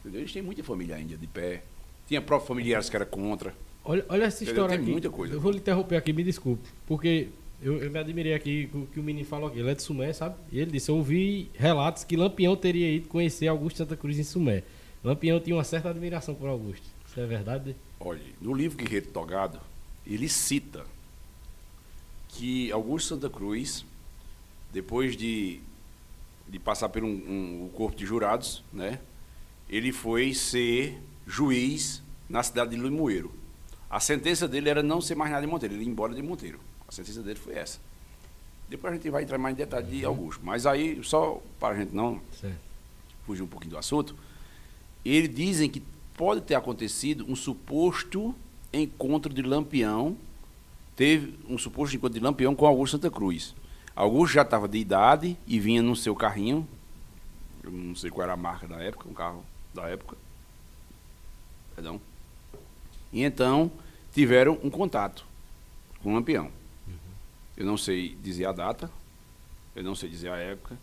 Entendeu? 0.00 0.20
Eles 0.20 0.32
têm 0.32 0.42
muita 0.42 0.62
família 0.62 0.96
ainda 0.96 1.16
de 1.16 1.26
pé. 1.26 1.62
Tinha 2.06 2.20
próprios 2.20 2.48
familiares 2.48 2.88
que 2.88 2.94
era 2.94 3.06
contra. 3.06 3.54
Olha, 3.84 4.04
olha 4.08 4.24
essa 4.24 4.42
história 4.44 4.70
Tem 4.70 4.78
aqui. 4.78 4.90
muita 4.90 5.10
coisa. 5.10 5.34
Eu 5.34 5.40
vou 5.40 5.50
lhe 5.50 5.58
interromper 5.58 5.96
aqui, 5.96 6.12
me 6.12 6.22
desculpe. 6.22 6.68
Porque 6.86 7.28
eu, 7.62 7.82
eu 7.82 7.90
me 7.90 7.98
admirei 7.98 8.34
aqui 8.34 8.66
com 8.68 8.82
o 8.82 8.86
que 8.86 9.00
o 9.00 9.02
menino 9.02 9.26
falou 9.26 9.48
aqui. 9.48 9.58
Ele 9.58 9.70
é 9.70 9.74
de 9.74 9.82
Sumé, 9.82 10.12
sabe? 10.12 10.36
E 10.52 10.58
ele 10.60 10.70
disse: 10.70 10.90
Eu 10.90 10.96
ouvi 10.96 11.50
relatos 11.54 12.04
que 12.04 12.16
Lampião 12.16 12.54
teria 12.56 12.90
ido 12.90 13.08
conhecer 13.08 13.48
Augusto 13.48 13.78
Santa 13.78 13.96
Cruz 13.96 14.18
em 14.18 14.22
Sumé. 14.24 14.62
Lampião 15.02 15.40
tinha 15.40 15.56
uma 15.56 15.64
certa 15.64 15.88
admiração 15.90 16.34
por 16.34 16.48
Augusto. 16.48 16.84
Isso 17.06 17.18
é 17.20 17.26
verdade? 17.26 17.74
Olha, 18.00 18.20
no 18.40 18.52
livro 18.52 18.76
Guerreiro 18.76 19.06
Togado, 19.06 19.58
ele 20.06 20.28
cita 20.28 20.84
que 22.28 22.70
Augusto 22.72 23.08
Santa 23.08 23.30
Cruz, 23.30 23.84
depois 24.72 25.16
de, 25.16 25.60
de 26.48 26.58
passar 26.58 26.88
por 26.88 27.02
um, 27.02 27.08
um- 27.08 27.64
o 27.66 27.70
corpo 27.74 27.96
de 27.96 28.04
jurados, 28.04 28.62
né, 28.72 28.98
ele 29.68 29.92
foi 29.92 30.34
ser 30.34 30.98
juiz 31.26 32.02
na 32.28 32.42
cidade 32.42 32.76
de 32.76 32.82
Limoeiro. 32.82 33.32
A 33.88 34.00
sentença 34.00 34.46
dele 34.46 34.68
era 34.68 34.82
não 34.82 35.00
ser 35.00 35.14
mais 35.14 35.30
nada 35.30 35.46
de 35.46 35.50
Monteiro, 35.50 35.74
ele 35.74 35.84
ir 35.84 35.88
embora 35.88 36.14
de 36.14 36.20
Monteiro. 36.22 36.60
A 36.88 36.92
sentença 36.92 37.22
dele 37.22 37.38
foi 37.38 37.54
essa. 37.54 37.78
Depois 38.68 38.92
a 38.92 38.96
gente 38.96 39.08
vai 39.10 39.22
entrar 39.22 39.38
mais 39.38 39.54
em 39.54 39.58
detalhe 39.58 39.86
de 39.86 40.04
Augusto. 40.04 40.40
Mas 40.44 40.66
aí, 40.66 41.02
só 41.04 41.40
para 41.58 41.74
a 41.74 41.78
gente 41.78 41.94
não 41.94 42.20
Certo. 42.40 42.56
fugir 43.24 43.42
um 43.42 43.46
pouquinho 43.46 43.72
do 43.72 43.78
assunto, 43.78 44.14
eles 45.04 45.32
dizem 45.34 45.70
que 45.70 45.82
pode 46.16 46.40
ter 46.40 46.54
acontecido 46.54 47.24
um 47.28 47.36
suposto 47.36 48.34
encontro 48.72 49.32
de 49.32 49.42
Lampião, 49.42 50.16
teve 50.96 51.38
um 51.48 51.56
suposto 51.56 51.94
encontro 51.94 52.18
de 52.18 52.24
Lampião 52.24 52.54
com 52.54 52.66
Augusto 52.66 52.92
Santa 52.96 53.10
Cruz. 53.10 53.54
Augusto 53.94 54.34
já 54.34 54.42
estava 54.42 54.66
de 54.66 54.78
idade 54.78 55.36
e 55.46 55.60
vinha 55.60 55.82
no 55.82 55.94
seu 55.94 56.14
carrinho, 56.14 56.66
eu 57.62 57.70
não 57.70 57.94
sei 57.94 58.10
qual 58.10 58.24
era 58.24 58.32
a 58.32 58.36
marca 58.36 58.66
da 58.66 58.76
época, 58.76 59.08
um 59.08 59.14
carro 59.14 59.44
da 59.72 59.88
época, 59.88 60.16
perdão, 61.74 62.00
e 63.12 63.22
então 63.22 63.70
tiveram 64.12 64.58
um 64.62 64.68
contato 64.70 65.24
com 66.02 66.10
o 66.10 66.14
Lampião. 66.14 66.50
Eu 67.56 67.64
não 67.64 67.76
sei 67.76 68.16
dizer 68.22 68.46
a 68.46 68.52
data, 68.52 68.90
eu 69.74 69.82
não 69.82 69.94
sei 69.94 70.08
dizer 70.08 70.30
a 70.30 70.36
época, 70.36 70.76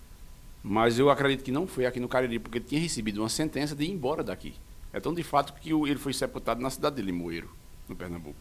mas 0.63 0.97
eu 0.97 1.09
acredito 1.09 1.43
que 1.43 1.51
não 1.51 1.67
foi 1.67 1.85
aqui 1.85 1.99
no 1.99 2.07
Cariri, 2.07 2.39
porque 2.39 2.57
ele 2.59 2.65
tinha 2.65 2.81
recebido 2.81 3.19
uma 3.21 3.29
sentença 3.29 3.75
de 3.75 3.83
ir 3.83 3.91
embora 3.91 4.23
daqui. 4.23 4.53
É 4.91 4.99
tão 4.99 5.13
de 5.13 5.23
fato 5.23 5.53
que 5.59 5.73
o- 5.73 5.85
ele 5.87 5.99
foi 5.99 6.13
sepultado 6.13 6.61
na 6.61 6.69
cidade 6.69 6.95
de 6.95 7.01
Limoeiro, 7.01 7.49
no 7.87 7.95
Pernambuco. 7.95 8.37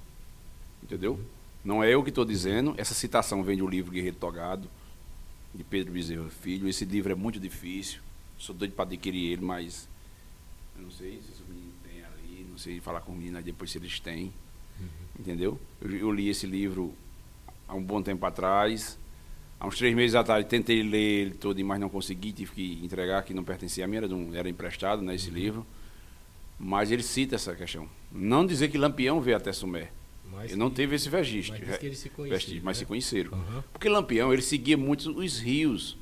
Entendeu? 0.82 1.18
Não 1.64 1.82
é 1.82 1.92
eu 1.94 2.02
que 2.02 2.08
estou 2.10 2.24
dizendo, 2.24 2.74
essa 2.76 2.94
citação 2.94 3.42
vem 3.42 3.56
do 3.58 3.66
livro 3.68 3.92
Guerreiro 3.92 4.16
Togado, 4.16 4.68
de 5.54 5.62
Pedro 5.64 5.92
Bezerra 5.92 6.28
Filho. 6.30 6.68
Esse 6.68 6.84
livro 6.84 7.12
é 7.12 7.14
muito 7.14 7.38
difícil, 7.38 8.00
sou 8.38 8.54
doido 8.54 8.72
para 8.72 8.84
adquirir 8.84 9.32
ele, 9.32 9.44
mas 9.44 9.88
eu 10.76 10.82
não 10.82 10.90
sei 10.90 11.20
se 11.22 11.32
os 11.42 11.48
meninos 11.48 11.74
têm 11.84 12.02
ali, 12.04 12.46
não 12.50 12.58
sei 12.58 12.80
falar 12.80 13.00
com 13.02 13.12
os 13.12 13.18
meninos 13.18 13.38
aí 13.38 13.44
depois 13.44 13.70
se 13.70 13.78
eles 13.78 14.00
têm. 14.00 14.32
Entendeu? 15.18 15.58
Eu, 15.80 15.90
eu 15.96 16.10
li 16.12 16.28
esse 16.28 16.46
livro 16.46 16.94
há 17.72 17.74
um 17.74 17.82
bom 17.82 18.02
tempo 18.02 18.24
atrás. 18.26 18.98
Há 19.58 19.66
uns 19.66 19.76
três 19.78 19.94
meses 19.94 20.14
atrás 20.14 20.44
tentei 20.46 20.82
ler 20.82 20.98
ele 20.98 21.30
todo, 21.34 21.64
mas 21.64 21.80
não 21.80 21.88
consegui, 21.88 22.32
tive 22.32 22.52
que 22.52 22.80
entregar, 22.84 23.22
que 23.22 23.32
não 23.32 23.42
pertencia 23.44 23.84
a 23.84 23.88
mim, 23.88 23.96
era, 23.96 24.06
um- 24.08 24.34
era 24.34 24.48
emprestado, 24.48 25.00
né, 25.02 25.14
esse 25.14 25.30
livro. 25.30 25.64
Mas 26.58 26.90
ele 26.90 27.02
cita 27.02 27.36
essa 27.36 27.54
questão. 27.54 27.88
Não 28.10 28.44
dizer 28.46 28.68
que 28.68 28.76
Lampião 28.78 29.20
veio 29.20 29.36
até 29.36 29.52
Sumé, 29.52 29.88
Mas, 30.30 30.50
ele 30.50 30.58
não 30.60 30.70
teve 30.70 30.96
esse 30.96 31.08
vestígio. 31.08 31.54
Mas, 31.66 31.78
que 31.78 31.86
eles 31.86 31.98
se 31.98 32.08
vestígio, 32.28 32.62
mas 32.64 32.76
né? 32.76 32.80
se 32.80 32.86
conheceram. 32.86 33.32
Uhum. 33.32 33.62
Porque 33.72 33.88
Lampião, 33.88 34.32
ele 34.32 34.42
seguia 34.42 34.76
muito 34.76 35.10
os 35.18 35.38
rios. 35.40 35.96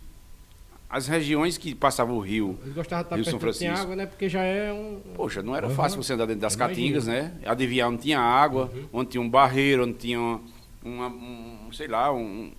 As 0.88 1.06
regiões 1.06 1.56
que 1.56 1.72
passavam 1.74 2.16
o 2.16 2.20
rio. 2.20 2.58
Eles 2.62 2.74
gostavam 2.74 3.02
de 3.02 3.06
estar 3.06 3.16
rio 3.16 3.24
São 3.24 3.38
Francisco. 3.38 3.78
água, 3.78 3.94
né? 3.94 4.06
Porque 4.06 4.28
já 4.28 4.42
é 4.42 4.72
um. 4.72 5.00
Poxa, 5.14 5.40
não 5.40 5.54
era 5.54 5.68
Uhum. 5.68 5.74
fácil 5.74 6.02
você 6.02 6.14
andar 6.14 6.26
dentro 6.26 6.40
das 6.40 6.54
Imagina. 6.54 6.68
caatingas, 6.74 7.06
né? 7.06 7.32
Adivinhar 7.46 7.88
onde 7.88 8.02
tinha 8.02 8.18
água, 8.18 8.70
Uhum. 8.74 8.88
onde 8.92 9.10
tinha 9.10 9.20
um 9.20 9.30
barreiro, 9.30 9.84
onde 9.84 9.94
tinha 9.94 10.18
uma, 10.18 10.40
uma- 10.82 11.06
um, 11.08 11.58
sei 11.72 11.88
lá, 11.88 12.12
um, 12.12 12.52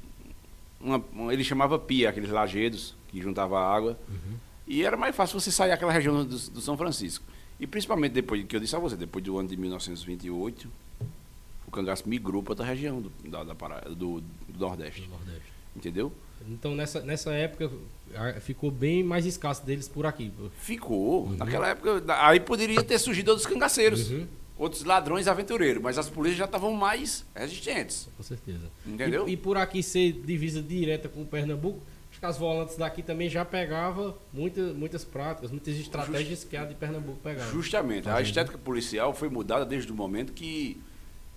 uma- 0.79 1.03
um- 1.15 1.31
ele 1.31 1.43
chamava 1.43 1.77
pia, 1.79 2.09
aqueles 2.09 2.29
lajedos 2.29 2.95
que 3.09 3.21
juntava 3.21 3.59
água. 3.59 3.97
Uhum. 4.09 4.35
E 4.67 4.83
era 4.83 4.95
mais 4.95 5.15
fácil 5.15 5.39
você 5.39 5.51
sair 5.51 5.69
daquela 5.69 5.91
região 5.91 6.23
do, 6.23 6.37
do 6.37 6.61
São 6.61 6.77
Francisco. 6.77 7.23
E 7.59 7.67
principalmente 7.67 8.13
depois 8.13 8.43
que 8.45 8.55
eu 8.55 8.59
disse 8.59 8.75
a 8.75 8.79
você, 8.79 8.95
depois 8.95 9.23
do 9.23 9.37
ano 9.37 9.47
de 9.49 9.57
1928, 9.57 10.67
o 11.67 11.71
cangaço 11.71 12.07
migrou 12.07 12.41
para 12.41 12.51
outra 12.53 12.65
região 12.65 13.01
do, 13.01 13.11
da, 13.29 13.43
da 13.43 13.55
Pará- 13.55 13.81
do, 13.81 14.21
do 14.21 14.59
Nordeste. 14.59 15.01
do 15.01 15.09
Nordeste. 15.09 15.51
Entendeu? 15.75 16.11
Então 16.49 16.73
nessa, 16.73 17.01
nessa 17.01 17.31
época 17.33 17.69
ficou 18.41 18.71
bem 18.71 19.03
mais 19.03 19.25
escasso 19.27 19.63
deles 19.65 19.87
por 19.87 20.05
aqui. 20.05 20.31
Ficou. 20.57 21.29
Naquela 21.37 21.69
época, 21.69 22.03
aí 22.25 22.39
poderia 22.39 22.83
ter 22.83 22.97
surgido 22.97 23.29
outros 23.31 23.45
cangaceiros, 23.47 24.09
Uhum. 24.09 24.27
Outros 24.61 24.83
ladrões 24.83 25.27
aventureiros, 25.27 25.81
mas 25.81 25.97
as 25.97 26.07
polícias 26.09 26.37
já 26.37 26.45
estavam 26.45 26.71
mais 26.73 27.25
resistentes. 27.35 28.07
Com 28.15 28.21
certeza. 28.23 28.69
Entendeu? 28.85 29.27
E, 29.27 29.31
e 29.31 29.37
por 29.37 29.57
aqui 29.57 29.81
ser 29.81 30.11
divisa 30.13 30.61
direta 30.61 31.09
com 31.09 31.23
o 31.23 31.25
Pernambuco, 31.25 31.79
acho 32.11 32.19
que 32.19 32.25
as 32.27 32.37
volantes 32.37 32.75
daqui 32.77 33.01
também 33.01 33.27
já 33.27 33.43
pegava 33.43 34.15
muita, 34.31 34.61
muitas 34.73 35.03
práticas, 35.03 35.49
muitas 35.49 35.75
estratégias 35.75 36.43
que 36.43 36.55
a 36.55 36.63
de 36.65 36.75
Pernambuco 36.75 37.17
pegava. 37.23 37.51
Justamente. 37.51 38.07
A 38.07 38.15
Uhum. 38.15 38.21
estética 38.21 38.57
policial 38.59 39.13
foi 39.15 39.29
mudada 39.29 39.65
desde 39.65 39.91
o 39.91 39.95
momento 39.95 40.31
que, 40.31 40.79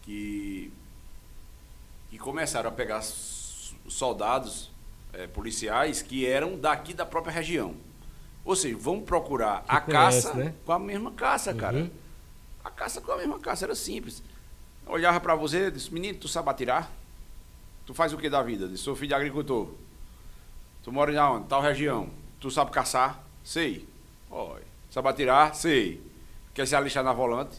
que, 0.02 0.70
que 2.10 2.18
começaram 2.18 2.68
a 2.68 2.72
pegar 2.72 3.00
soldados 3.88 4.70
eh, 5.14 5.26
policiais 5.28 6.02
que 6.02 6.26
eram 6.26 6.58
daqui 6.58 6.92
da 6.92 7.06
própria 7.06 7.32
região. 7.32 7.74
Ou 8.44 8.54
seja, 8.54 8.76
vamos 8.78 9.04
procurar 9.04 9.64
Que 9.64 9.74
a 9.76 9.80
conhece, 9.80 10.22
caça 10.26 10.34
né? 10.34 10.54
com 10.66 10.72
a 10.72 10.78
mesma 10.78 11.10
caça, 11.12 11.54
cara. 11.54 11.90
Uhum. 12.64 12.68
A 12.68 12.70
caça 12.70 13.00
com 13.00 13.12
a 13.12 13.16
mesma 13.16 13.38
caça, 13.38 13.64
era 13.64 13.74
simples. 13.74 14.22
Olhava 14.86 15.20
pra 15.20 15.34
você 15.34 15.68
e 15.68 15.70
disse, 15.70 15.92
menino, 15.92 16.18
tu 16.18 16.28
sabe 16.28 16.50
atirar? 16.50 16.90
Tu 17.86 17.94
faz 17.94 18.12
o 18.12 18.18
que 18.18 18.28
da 18.30 18.42
vida? 18.42 18.64
Eu 18.64 18.68
Disse, 18.68 18.82
sou 18.82 18.96
filho 18.96 19.08
de 19.08 19.14
agricultor. 19.14 19.68
Tu 20.82 20.92
mora 20.92 21.12
em 21.12 21.18
onde? 21.18 21.46
Tal 21.46 21.62
região. 21.62 22.08
Tu 22.40 22.50
sabe 22.50 22.70
caçar? 22.70 23.22
Sei. 23.42 23.86
Oi. 24.30 24.62
Sabe 24.90 25.08
atirar? 25.08 25.54
Sei. 25.54 26.02
Quer 26.52 26.66
se 26.66 26.74
alistar 26.74 27.02
na 27.02 27.12
volante? 27.12 27.56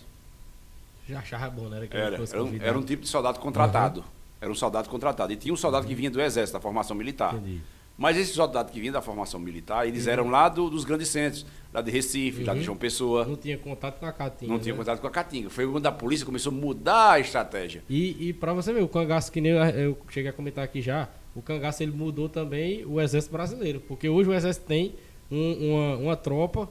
Já 1.07 1.19
achava 1.19 1.49
bom, 1.49 1.67
né? 1.69 1.87
Era. 1.91 2.17
fosse 2.17 2.33
Era 2.33 2.43
um, 2.43 2.61
era 2.61 2.77
um 2.77 2.83
tipo 2.83 3.03
de 3.03 3.07
soldado 3.07 3.39
contratado. 3.39 4.03
Era 4.41 4.51
um 4.51 4.55
soldado 4.55 4.89
contratado. 4.89 5.31
E 5.33 5.35
tinha 5.35 5.53
um 5.53 5.57
soldado 5.57 5.85
que 5.85 5.93
vinha 5.93 6.09
do 6.09 6.21
exército, 6.21 6.57
da 6.57 6.61
formação 6.61 6.95
militar. 6.95 7.35
Entendi. 7.35 7.61
Mas 7.97 8.17
esses 8.17 8.33
soldados 8.35 8.71
que 8.73 8.79
vinham 8.79 8.91
da 8.93 9.01
formação 9.01 9.39
militar, 9.39 9.87
eles 9.87 10.05
eram 10.05 10.29
lá 10.29 10.49
do- 10.49 10.69
dos 10.69 10.83
grandes 10.83 11.07
centros. 11.07 11.45
Lá 11.73 11.81
de 11.81 11.91
Recife, 11.91 12.43
lá 12.43 12.53
de 12.53 12.59
Uhum. 12.59 12.65
João 12.65 12.77
Pessoa. 12.77 13.25
Não 13.25 13.35
tinha 13.35 13.57
contato 13.57 13.99
com 13.99 14.05
a 14.05 14.11
Caatinga. 14.11 14.51
Não 14.51 14.59
tinha 14.59 14.73
né? 14.73 14.77
contato 14.79 14.99
com 15.01 15.07
a 15.07 15.09
Caatinga. 15.11 15.49
Foi 15.49 15.65
quando 15.69 15.85
a 15.87 15.91
polícia 15.91 16.25
começou 16.25 16.51
a 16.51 16.55
mudar 16.55 17.11
a 17.11 17.19
estratégia. 17.19 17.83
E, 17.89 18.29
e 18.29 18.33
pra 18.33 18.53
você 18.53 18.71
ver, 18.71 18.81
o 18.83 18.87
cangaço, 18.87 19.29
que 19.31 19.41
nem 19.41 19.51
eu, 19.51 19.57
eu 19.63 19.97
cheguei 20.09 20.29
a 20.29 20.33
comentar 20.33 20.63
aqui 20.63 20.81
já, 20.81 21.09
o 21.35 21.41
cangaço 21.41 21.83
ele 21.83 21.91
mudou 21.91 22.29
também 22.29 22.85
o 22.85 22.99
exército 23.01 23.33
brasileiro. 23.33 23.81
Porque 23.81 24.07
hoje 24.07 24.29
o 24.29 24.33
exército 24.33 24.65
tem 24.65 24.95
um- 25.29 25.71
uma, 25.73 25.97
uma 25.97 26.15
tropa 26.15 26.69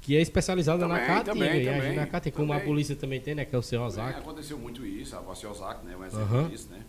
que 0.00 0.16
é 0.16 0.20
especializada 0.20 0.86
na 0.86 0.94
Também, 0.98 1.06
Caatinga. 1.08 1.24
também, 1.34 1.62
e 1.62 1.64
também, 1.64 1.96
na 1.96 2.06
Caatinga, 2.06 2.36
como 2.36 2.52
a 2.52 2.60
polícia 2.60 2.94
também 2.94 3.20
tem, 3.20 3.34
né? 3.34 3.44
Que 3.44 3.56
é 3.56 3.58
o 3.58 3.62
seu 3.62 3.80
Ozaki. 3.82 4.18
aconteceu 4.20 4.56
muito 4.58 4.84
isso, 4.86 5.16
a 5.16 5.20
Vaciosak, 5.20 5.84
né? 5.84 5.96
Um 5.96 6.04
exemplo 6.04 6.24
Aham. 6.26 6.48
disso, 6.48 6.68
né? 6.70 6.80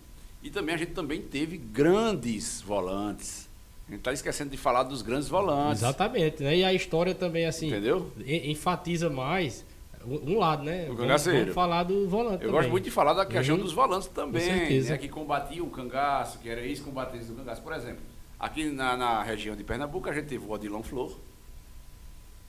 E 0.43 0.49
também 0.51 0.75
a 0.75 0.77
gente 0.77 0.91
também 0.91 1.19
teve 1.21 1.57
grandes 1.57 2.61
volantes. 2.61 3.44
A 3.88 3.91
gente 3.91 3.99
está 3.99 4.11
esquecendo 4.11 4.49
de 4.49 4.57
falar 4.57 4.83
dos 4.83 5.01
grandes 5.03 5.27
volantes. 5.27 5.83
Exatamente, 5.83 6.41
né? 6.41 6.57
E 6.57 6.63
a 6.63 6.73
história 6.73 7.13
também, 7.13 7.45
assim, 7.45 7.67
Entendeu? 7.67 8.11
enfatiza 8.25 9.09
mais 9.09 9.63
um 10.07 10.38
lado, 10.39 10.63
né? 10.63 10.86
Vamos, 10.86 11.01
cangaceiro. 11.01 11.39
vamos 11.39 11.53
falar 11.53 11.83
do 11.83 12.07
volante 12.07 12.36
Eu 12.36 12.39
também. 12.39 12.51
gosto 12.53 12.69
muito 12.71 12.83
de 12.83 12.91
falar 12.91 13.13
da 13.13 13.25
questão 13.25 13.55
Uhum. 13.55 13.61
dos 13.61 13.73
volantes 13.73 14.07
também, 14.07 14.41
certeza. 14.41 14.91
né, 14.93 14.97
que 14.97 15.07
combatiam 15.07 15.65
o 15.67 15.69
cangaço, 15.69 16.39
que 16.39 16.49
era 16.49 16.61
ex-combatentes 16.61 17.27
do 17.27 17.36
cangaço. 17.36 17.61
Por 17.61 17.73
exemplo, 17.73 18.01
aqui 18.39 18.65
na, 18.69 18.97
na 18.97 19.21
região 19.23 19.55
de 19.55 19.63
Pernambuco 19.63 20.09
a 20.09 20.13
gente 20.13 20.27
teve 20.27 20.43
o 20.45 20.51
Odilon 20.51 20.81
Flor, 20.83 21.15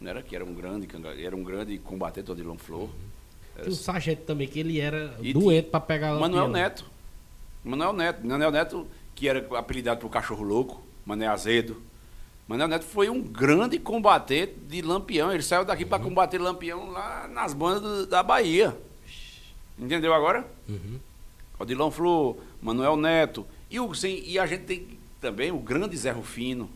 não 0.01 0.11
era, 0.11 0.23
que 0.23 0.35
era 0.37 0.45
um 0.45 0.55
grande 0.55 0.87
canga- 0.87 1.19
era 1.21 1.35
um 1.37 1.43
grande 1.45 1.77
combatente, 1.79 2.31
o 2.31 2.33
Odilon 2.33 2.57
Flor. 2.59 2.89
Tinha 3.57 3.69
o 3.69 3.73
sargento 3.75 4.23
também, 4.23 4.47
que 4.49 4.61
ele 4.61 4.79
era 4.81 5.15
E 5.23 5.33
doente 5.35 5.69
pra 5.71 5.81
pegar 5.81 6.15
Manuel. 6.15 6.49
Neto. 6.49 6.85
Manuel 7.65 7.93
Neto. 7.95 8.27
Manuel 8.27 8.51
Neto, 8.51 8.87
que 9.15 9.29
era 9.29 9.47
apelidado 9.59 9.99
por 10.01 10.11
cachorro 10.11 10.43
louco, 10.45 10.83
Mané 11.07 11.29
Azedo. 11.29 11.81
Manuel 12.49 12.69
Neto 12.69 12.85
foi 12.85 13.09
um 13.09 13.23
grande 13.23 13.79
combatente 13.79 14.55
de 14.69 14.83
Lampião. 14.83 15.33
Ele 15.33 15.43
saiu 15.43 15.65
daqui 15.65 15.85
para 15.85 16.03
combater 16.03 16.39
Lampião 16.39 16.91
lá 16.91 17.29
nas 17.29 17.55
bandas 17.55 18.07
da 18.07 18.23
Bahia. 18.23 18.77
Entendeu 19.79 20.13
agora? 20.13 20.47
Uhum. 20.69 20.99
Odilon 21.59 21.91
Flor, 21.91 22.37
Manuel 22.61 22.97
Neto. 22.97 23.47
E, 23.71 23.81
o, 23.81 23.93
sim, 23.95 24.23
e 24.25 24.39
a 24.39 24.47
gente 24.47 24.65
tem 24.65 24.99
também 25.21 25.51
o 25.51 25.59
grande 25.59 25.97
Zé 25.97 26.11
Rufino, 26.11 26.69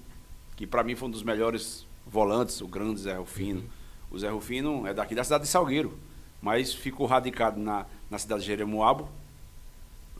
que 0.56 0.66
para 0.66 0.82
mim 0.82 0.96
foi 0.96 1.08
um 1.08 1.10
dos 1.10 1.22
melhores 1.22 1.86
volantes, 2.06 2.60
o 2.60 2.66
grande 2.66 3.00
Zé 3.00 3.14
Rufino. 3.14 3.64
O 4.10 4.18
Zé 4.18 4.28
Rufino 4.28 4.86
é 4.86 4.94
daqui 4.94 5.14
da 5.14 5.22
cidade 5.22 5.44
de 5.44 5.50
Salgueiro, 5.50 5.96
mas 6.42 6.74
ficou 6.74 7.06
radicado 7.06 7.60
na, 7.60 7.86
na 8.10 8.18
cidade 8.18 8.40
de 8.40 8.48
Jeremoabo. 8.48 9.08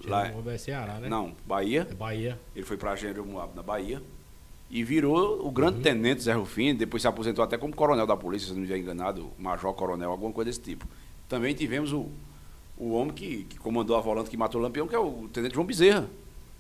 Lá, 0.04 0.22
Jeremoabo 0.22 0.50
é 0.50 0.58
Ceará, 0.58 0.94
né? 1.00 1.08
não, 1.08 1.32
Bahia. 1.46 1.86
É 1.90 1.94
Bahia. 1.94 2.40
Ele 2.56 2.64
foi 2.64 2.76
para 2.76 2.94
Jeremoabo, 2.96 3.52
na 3.54 3.62
Bahia. 3.62 4.02
E 4.70 4.84
virou 4.84 5.44
o 5.44 5.50
grande 5.50 5.80
tenente 5.80 6.22
Zé 6.22 6.32
Rufino, 6.32 6.78
depois 6.78 7.02
se 7.02 7.08
aposentou 7.08 7.42
até 7.44 7.58
como 7.58 7.74
coronel 7.74 8.06
da 8.06 8.16
polícia, 8.16 8.46
se 8.46 8.52
não 8.52 8.60
me 8.60 8.66
estiver 8.66 8.80
enganado, 8.80 9.30
major, 9.38 9.74
coronel, 9.74 10.10
alguma 10.12 10.32
coisa 10.32 10.48
desse 10.50 10.60
tipo. 10.60 10.86
Também 11.28 11.52
tivemos 11.54 11.92
o, 11.92 12.08
o 12.78 12.92
homem 12.92 13.12
que, 13.12 13.44
que 13.44 13.58
comandou 13.58 13.96
a 13.96 14.00
volante 14.00 14.30
que 14.30 14.36
matou 14.36 14.60
o 14.60 14.64
Lampião, 14.64 14.86
que 14.86 14.94
é 14.94 14.98
o 14.98 15.28
tenente 15.32 15.54
João 15.54 15.66
Bezerra, 15.66 16.08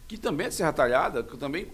que 0.08 0.18
também 0.18 0.46
é 0.46 0.48
de 0.48 0.56
Serra 0.56 0.72
Talhada, 0.72 1.22
que 1.22 1.36
também, 1.36 1.68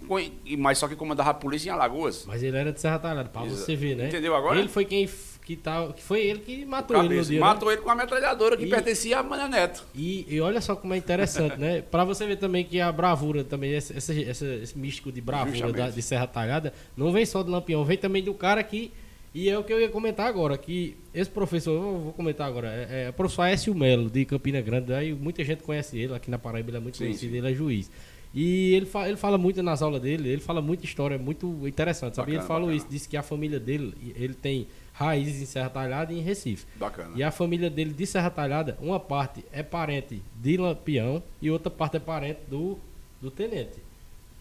mais 0.58 0.76
só 0.76 0.86
que 0.86 0.94
comandava 0.94 1.30
a 1.30 1.34
polícia 1.34 1.70
em 1.70 1.72
Alagoas. 1.72 2.26
Mas 2.26 2.42
ele 2.42 2.54
era 2.54 2.70
de 2.70 2.80
Serra 2.82 2.98
Talhada, 2.98 3.30
pra 3.30 3.46
Exa- 3.46 3.56
você 3.56 3.74
ver, 3.74 3.96
né? 3.96 4.08
Entendeu 4.08 4.36
agora? 4.36 4.58
Ele 4.58 4.68
foi 4.68 4.84
quem 4.84 5.08
que 5.46 5.54
tá, 5.56 5.92
que 5.92 6.02
foi 6.02 6.26
ele 6.26 6.40
que 6.40 6.64
matou 6.66 7.02
ele 7.02 7.16
no 7.16 7.22
dia. 7.24 7.38
né? 7.38 7.46
matou 7.46 7.70
ele 7.72 7.80
com 7.80 7.88
a 7.88 7.94
metralhadora 7.94 8.56
que 8.56 8.64
E- 8.64 8.68
pertencia 8.68 9.20
a 9.20 9.22
Mané 9.22 9.48
Neto. 9.48 9.86
E, 9.94 10.26
e 10.28 10.40
olha 10.40 10.60
só 10.60 10.74
como 10.74 10.92
é 10.92 10.96
interessante, 10.96 11.56
né? 11.56 11.80
Pra 11.82 12.02
você 12.04 12.26
ver 12.26 12.36
também 12.36 12.64
que 12.64 12.80
a 12.80 12.90
bravura 12.90 13.44
também, 13.44 13.72
esse, 13.72 13.96
esse, 13.96 14.20
esse- 14.22 14.76
místico 14.76 15.12
de 15.12 15.20
bravura 15.20 15.72
da- 15.72 15.88
de 15.88 16.02
Serra 16.02 16.26
Talhada, 16.26 16.74
não 16.96 17.12
vem 17.12 17.24
só 17.24 17.42
do 17.44 17.50
Lampião, 17.52 17.84
vem 17.84 17.96
também 17.96 18.22
do 18.24 18.34
cara 18.34 18.60
que. 18.62 18.90
E 19.32 19.48
é 19.48 19.56
o 19.58 19.62
que 19.62 19.72
eu 19.72 19.78
ia 19.80 19.88
comentar 19.90 20.26
agora, 20.26 20.56
que 20.58 20.96
esse 21.14 21.30
professor, 21.30 21.72
eu 21.74 21.98
vou 22.04 22.12
comentar 22.14 22.48
agora, 22.48 22.68
é, 22.90 23.04
é 23.04 23.10
o 23.10 23.12
professor 23.12 23.42
Aécio 23.42 23.72
Melo, 23.74 24.08
de 24.10 24.24
Campina 24.24 24.60
Grande, 24.62 24.92
aí 24.94 25.12
muita 25.14 25.44
gente 25.44 25.62
conhece 25.62 25.96
ele, 25.98 26.14
aqui 26.14 26.30
na 26.30 26.38
Paraíba 26.38 26.70
ele 26.70 26.78
é 26.78 26.80
muito 26.80 26.96
Sim, 26.96 27.04
conhecido, 27.04 27.32
sim. 27.32 27.38
ele 27.38 27.50
é 27.50 27.54
juiz. 27.54 27.90
E 28.34 28.74
ele, 28.74 28.86
fa 28.86 29.06
ele 29.08 29.16
fala 29.16 29.38
muito 29.38 29.62
nas 29.62 29.80
aulas 29.82 30.00
dele, 30.02 30.28
ele 30.28 30.40
fala 30.40 30.60
muita 30.60 30.84
história, 30.84 31.16
muito 31.18 31.66
interessante, 31.68 32.16
sabe? 32.16 32.26
Bacana, 32.32 32.38
ele 32.42 32.46
falou 32.48 32.62
bacana. 32.68 32.76
isso, 32.78 32.86
disse 32.90 33.08
que 33.08 33.16
a 33.16 33.22
família 33.22 33.60
dele, 33.60 33.94
ele 34.16 34.34
tem 34.34 34.66
raízes 34.98 35.42
em 35.42 35.46
Serra 35.46 35.68
Talhada 35.68 36.12
e 36.12 36.18
em 36.18 36.22
Recife. 36.22 36.64
Bacana. 36.76 37.10
E 37.14 37.22
a 37.22 37.30
família 37.30 37.68
dele 37.68 37.92
de 37.92 38.06
Serra 38.06 38.30
Talhada, 38.30 38.78
uma 38.80 38.98
parte 38.98 39.44
é 39.52 39.62
parente 39.62 40.22
de 40.40 40.56
Lampião 40.56 41.22
e 41.40 41.50
outra 41.50 41.70
parte 41.70 41.96
é 41.98 42.00
parente 42.00 42.40
do, 42.48 42.78
do 43.20 43.30
tenente. 43.30 43.84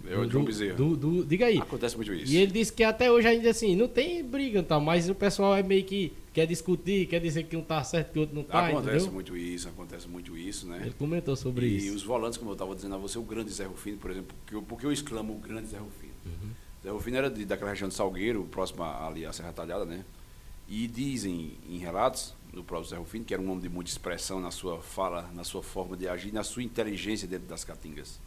Eu, 0.08 0.24
do, 0.26 0.32
João 0.32 0.43
do- 0.43 0.47
Bezerra. 0.47 0.76
do- 0.76 0.95
do- 0.95 1.26
diga 1.26 1.47
aí. 1.47 1.58
Acontece 1.58 1.95
muito 1.95 2.14
isso. 2.14 2.32
E 2.32 2.38
ele 2.38 2.51
disse 2.51 2.72
que 2.72 2.84
até 2.84 3.12
hoje 3.12 3.28
ainda 3.28 3.49
assim, 3.49 3.76
não 3.76 3.88
tem 3.88 4.24
briga 4.24 4.60
e 4.60 4.64
tal, 4.64 4.80
mas 4.80 5.10
o 5.10 5.16
pessoal 5.16 5.56
é 5.58 5.64
meio 5.64 5.84
que 5.84 6.14
quer 6.32 6.45
discutir, 6.45 7.08
quer 7.08 7.20
dizer 7.20 7.43
que 7.43 7.58
um 7.58 7.62
tá 7.62 7.84
certo 7.84 8.12
que 8.14 8.20
o 8.20 8.22
outro 8.22 8.36
não 8.36 8.43
tá, 8.43 8.68
acontece 8.68 8.95
entendeu? 8.97 9.12
muito 9.14 9.36
isso, 9.36 9.68
acontece 9.68 10.08
muito 10.08 10.38
isso, 10.38 10.68
né? 10.68 10.80
Ele 10.84 10.93
comentou 10.97 11.36
sobre 11.36 11.66
e 11.66 11.78
isso. 11.78 11.95
os 11.95 12.03
volantes, 12.03 12.38
como 12.38 12.51
eu 12.51 12.53
estava 12.53 12.76
dizendo 12.76 12.93
a 12.95 12.97
você, 12.97 13.18
o 13.18 13.24
grande 13.24 13.49
Zé 13.51 13.66
Rufino, 13.66 13.97
por 13.97 14.12
exemplo, 14.12 14.36
porque 14.43 14.56
eu, 14.56 14.62
porque 14.62 14.86
eu 14.86 14.91
exclamo 14.91 15.34
o 15.34 15.38
grande 15.39 15.68
Zé 15.68 15.78
Rufino. 15.80 16.14
Uhum. 16.26 16.49
Zé 16.84 16.89
Rufino 16.91 17.18
era 17.18 17.30
de, 17.30 17.43
daquela 17.45 17.72
região 17.72 17.88
de 17.89 17.95
Salgueiro, 17.95 18.43
próximo 18.51 18.84
a- 18.84 19.08
ali 19.08 19.26
à 19.26 19.34
Serra 19.34 19.53
Talhada, 19.53 19.86
né? 19.86 20.06
E 20.68 20.88
dizem 20.88 21.53
em 21.70 21.78
relatos 21.78 22.34
do 22.51 22.63
próprio 22.63 22.89
Zé 22.89 22.97
Rufino 22.97 23.26
que 23.26 23.34
era 23.34 23.41
um 23.41 23.47
homem 23.49 23.59
de 23.61 23.70
muita 23.70 23.91
expressão 23.91 24.39
na 24.39 24.49
sua 24.51 24.80
fala, 24.82 25.30
na 25.34 25.43
sua 25.43 25.61
forma 25.61 25.95
de 25.95 26.07
agir, 26.07 26.32
na 26.34 26.43
sua 26.43 26.63
inteligência 26.63 27.28
dentro 27.28 27.47
das 27.47 27.63
caatingas. 27.63 28.20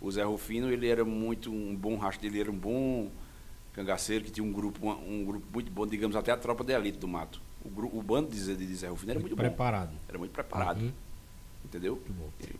O 0.00 0.10
Zé 0.10 0.22
Rufino, 0.22 0.70
ele 0.70 0.88
era 0.88 1.04
muito 1.04 1.50
um 1.52 1.74
bom 1.74 1.96
rastro, 1.96 2.26
ele 2.26 2.40
era 2.40 2.50
um 2.50 2.56
bom 2.56 3.10
cangaceiro 3.72 4.24
que 4.24 4.30
tinha 4.30 4.44
um 4.44 4.52
grupo, 4.52 4.88
um, 4.90 5.24
grupo 5.24 5.46
muito 5.52 5.70
bom, 5.70 5.86
digamos 5.86 6.14
até 6.16 6.30
a 6.30 6.36
tropa 6.36 6.62
de 6.64 6.72
elite 6.72 6.98
do 6.98 7.08
mato. 7.08 7.40
O, 7.64 7.98
o 7.98 8.02
bando 8.02 8.28
de 8.30 8.38
Zé, 8.38 8.54
de 8.54 8.74
Zé 8.74 8.88
Rufino 8.88 9.10
era 9.12 9.20
muito, 9.20 9.34
bom, 9.34 9.42
preparado. 9.42 9.92
era 10.08 10.18
muito 10.18 10.32
preparado, 10.32 10.80
Uhum. 10.80 10.92
Entendeu? 11.64 12.00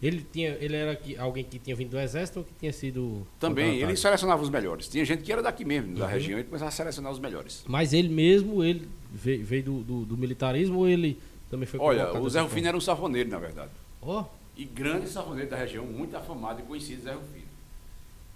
Ele, 0.03 0.27
tinha, 0.33 0.57
ele 0.61 0.75
era 0.75 0.97
que- 0.97 1.17
alguém 1.17 1.45
que 1.45 1.59
tinha 1.59 1.77
vindo 1.77 1.91
do 1.91 1.99
exército 1.99 2.41
ou 2.41 2.45
que 2.45 2.53
tinha 2.59 2.73
sido. 2.73 3.27
Também, 3.39 3.81
ele 3.81 3.97
selecionava 3.97 4.43
os 4.43 4.51
melhores. 4.51 4.89
Tinha 4.89 5.05
gente 5.05 5.23
que 5.23 5.33
era 5.33 5.43
daqui 5.43 5.65
mesmo, 5.65 5.97
da 5.97 6.07
Uhum. 6.07 6.11
região, 6.11 6.39
e 6.39 6.45
começava 6.45 6.69
a 6.69 6.73
selecionar 6.73 7.13
os 7.13 7.19
melhores. 7.19 7.65
Mas 7.67 7.93
ele 7.93 8.09
mesmo, 8.09 8.65
ele 8.65 8.89
veio, 9.13 9.45
veio 9.45 9.63
do, 9.63 9.83
do, 9.83 10.05
do 10.05 10.17
militarismo 10.17 10.79
ou 10.79 10.89
ele 10.89 11.19
também 11.51 11.67
foi 11.67 11.79
Olha, 11.81 12.13
o 12.19 12.29
Zé 12.29 12.41
Rufino 12.41 12.69
era 12.69 12.77
um 12.77 12.81
safoneiro, 12.81 13.31
na 13.31 13.39
verdade. 13.39 13.71
Ó, 14.03 14.25
e 14.57 14.65
grande 14.65 15.09
sanfoneiro 15.09 15.51
da 15.51 15.57
região, 15.57 15.85
muito 15.85 16.17
afamado 16.17 16.61
e 16.61 16.63
conhecido, 16.65 17.03
Zé 17.03 17.13
Rufino. 17.13 17.45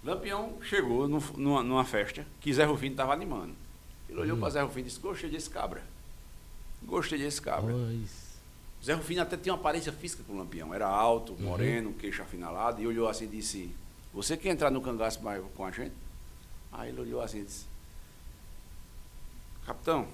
Lampião 0.03 0.53
chegou 0.61 1.07
no, 1.07 1.19
numa, 1.37 1.63
numa, 1.63 1.85
festa 1.85 2.25
que 2.39 2.53
Zé 2.53 2.63
Rufino 2.65 2.91
estava 2.93 3.13
animando. 3.13 3.53
Ele 4.09 4.19
olhou 4.19 4.37
hum. 4.37 4.39
para 4.39 4.49
Zé 4.49 4.61
Rufino 4.61 4.81
e 4.81 4.83
disse: 4.89 4.99
Gostei 4.99 5.29
desse 5.29 5.49
cabra. 5.49 5.83
Gostei 6.83 7.19
desse 7.19 7.41
cabra. 7.41 7.73
Pois. 7.73 8.28
Zé 8.83 8.93
Rufino 8.93 9.21
até 9.21 9.35
tinha 9.35 9.53
uma 9.53 9.59
aparência 9.59 9.91
física 9.91 10.23
com 10.25 10.33
o 10.33 10.37
Lampião. 10.37 10.73
Era 10.73 10.87
alto, 10.87 11.33
uhum. 11.33 11.41
moreno, 11.41 11.89
uhum. 11.89 11.95
queixo 11.95 12.21
afinalado. 12.21 12.81
E 12.81 12.87
olhou 12.87 13.09
assim 13.09 13.25
e 13.25 13.27
disse: 13.27 13.69
Você 14.13 14.37
quer 14.37 14.49
entrar 14.49 14.71
no 14.71 14.81
cangaço 14.81 15.19
com 15.55 15.65
a 15.65 15.71
gente? 15.71 15.93
Aí 16.71 16.89
ele 16.89 17.01
olhou 17.01 17.21
assim 17.21 17.39
e 17.39 17.45
disse: 17.45 17.65
Capitão, 19.65 20.07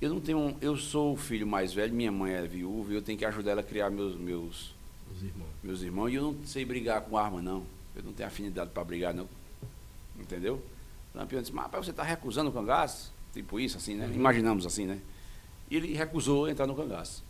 eu 0.00 0.10
não 0.10 0.20
tenho. 0.20 0.56
Eu 0.60 0.76
sou 0.76 1.14
o 1.14 1.16
filho 1.16 1.46
mais 1.46 1.72
velho, 1.72 1.94
minha 1.94 2.10
mãe 2.10 2.32
é 2.32 2.46
viúva 2.46 2.92
e 2.92 2.94
eu 2.96 3.02
tenho 3.02 3.18
que 3.18 3.24
ajudar 3.24 3.52
ela 3.52 3.60
a 3.60 3.64
criar 3.64 3.90
meus, 3.90 4.16
meus, 4.16 4.74
irmãos. 5.22 5.48
meus 5.62 5.82
irmãos. 5.82 6.08
E 6.08 6.14
eu 6.16 6.22
não 6.32 6.46
sei 6.46 6.64
brigar 6.64 7.00
com 7.02 7.16
arma, 7.16 7.40
não. 7.40 7.64
Eu 7.94 8.02
não 8.02 8.12
tenho 8.12 8.28
afinidade 8.28 8.70
para 8.70 8.84
brigar, 8.84 9.14
não. 9.14 9.28
Entendeu? 10.18 10.62
O 11.14 11.18
Lampião 11.18 11.40
disse: 11.40 11.54
Mas 11.54 11.70
você 11.70 11.90
está 11.90 12.02
recusando 12.02 12.50
o 12.50 12.52
cangaço? 12.52 13.12
Tipo 13.32 13.60
isso, 13.60 13.76
assim, 13.76 13.94
né? 13.94 14.06
Uhum. 14.06 14.14
Imaginamos 14.14 14.66
assim, 14.66 14.86
né? 14.86 15.00
E 15.70 15.76
ele 15.76 15.94
recusou 15.94 16.48
entrar 16.48 16.66
no 16.66 16.74
cangaço. 16.74 17.27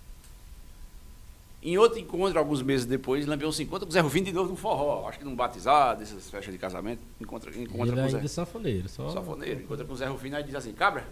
Em 1.61 1.77
outro 1.77 1.99
encontro, 1.99 2.39
alguns 2.39 2.63
meses 2.63 2.87
depois, 2.87 3.27
Lampião 3.27 3.51
se 3.51 3.65
encontra 3.65 3.85
com 3.85 3.91
o 3.91 3.93
Zé 3.93 4.01
Rufino 4.01 4.27
de 4.27 4.33
novo 4.33 4.51
no 4.51 4.57
forró. 4.57 5.09
Acho 5.09 5.19
que 5.19 5.25
num 5.25 5.35
batizado, 5.35 6.03
essas 6.03 6.31
festas 6.31 6.53
de 6.53 6.59
casamento. 6.59 7.03
Encontra, 7.21 7.51
encontra 7.51 7.95
ele 7.95 8.13
com 8.13 8.17
o 8.17 8.21
Zé. 8.21 8.29
sanfoneiro, 8.29 8.89
só. 8.89 9.09
Sanfoneiro. 9.11 9.63
Encontra 9.63 9.85
com 9.85 9.93
o 9.93 9.97
Zé 9.97 10.07
Rufino 10.07 10.39
e 10.39 10.43
diz 10.45 10.55
assim: 10.55 10.73
Cabra, 10.73 11.05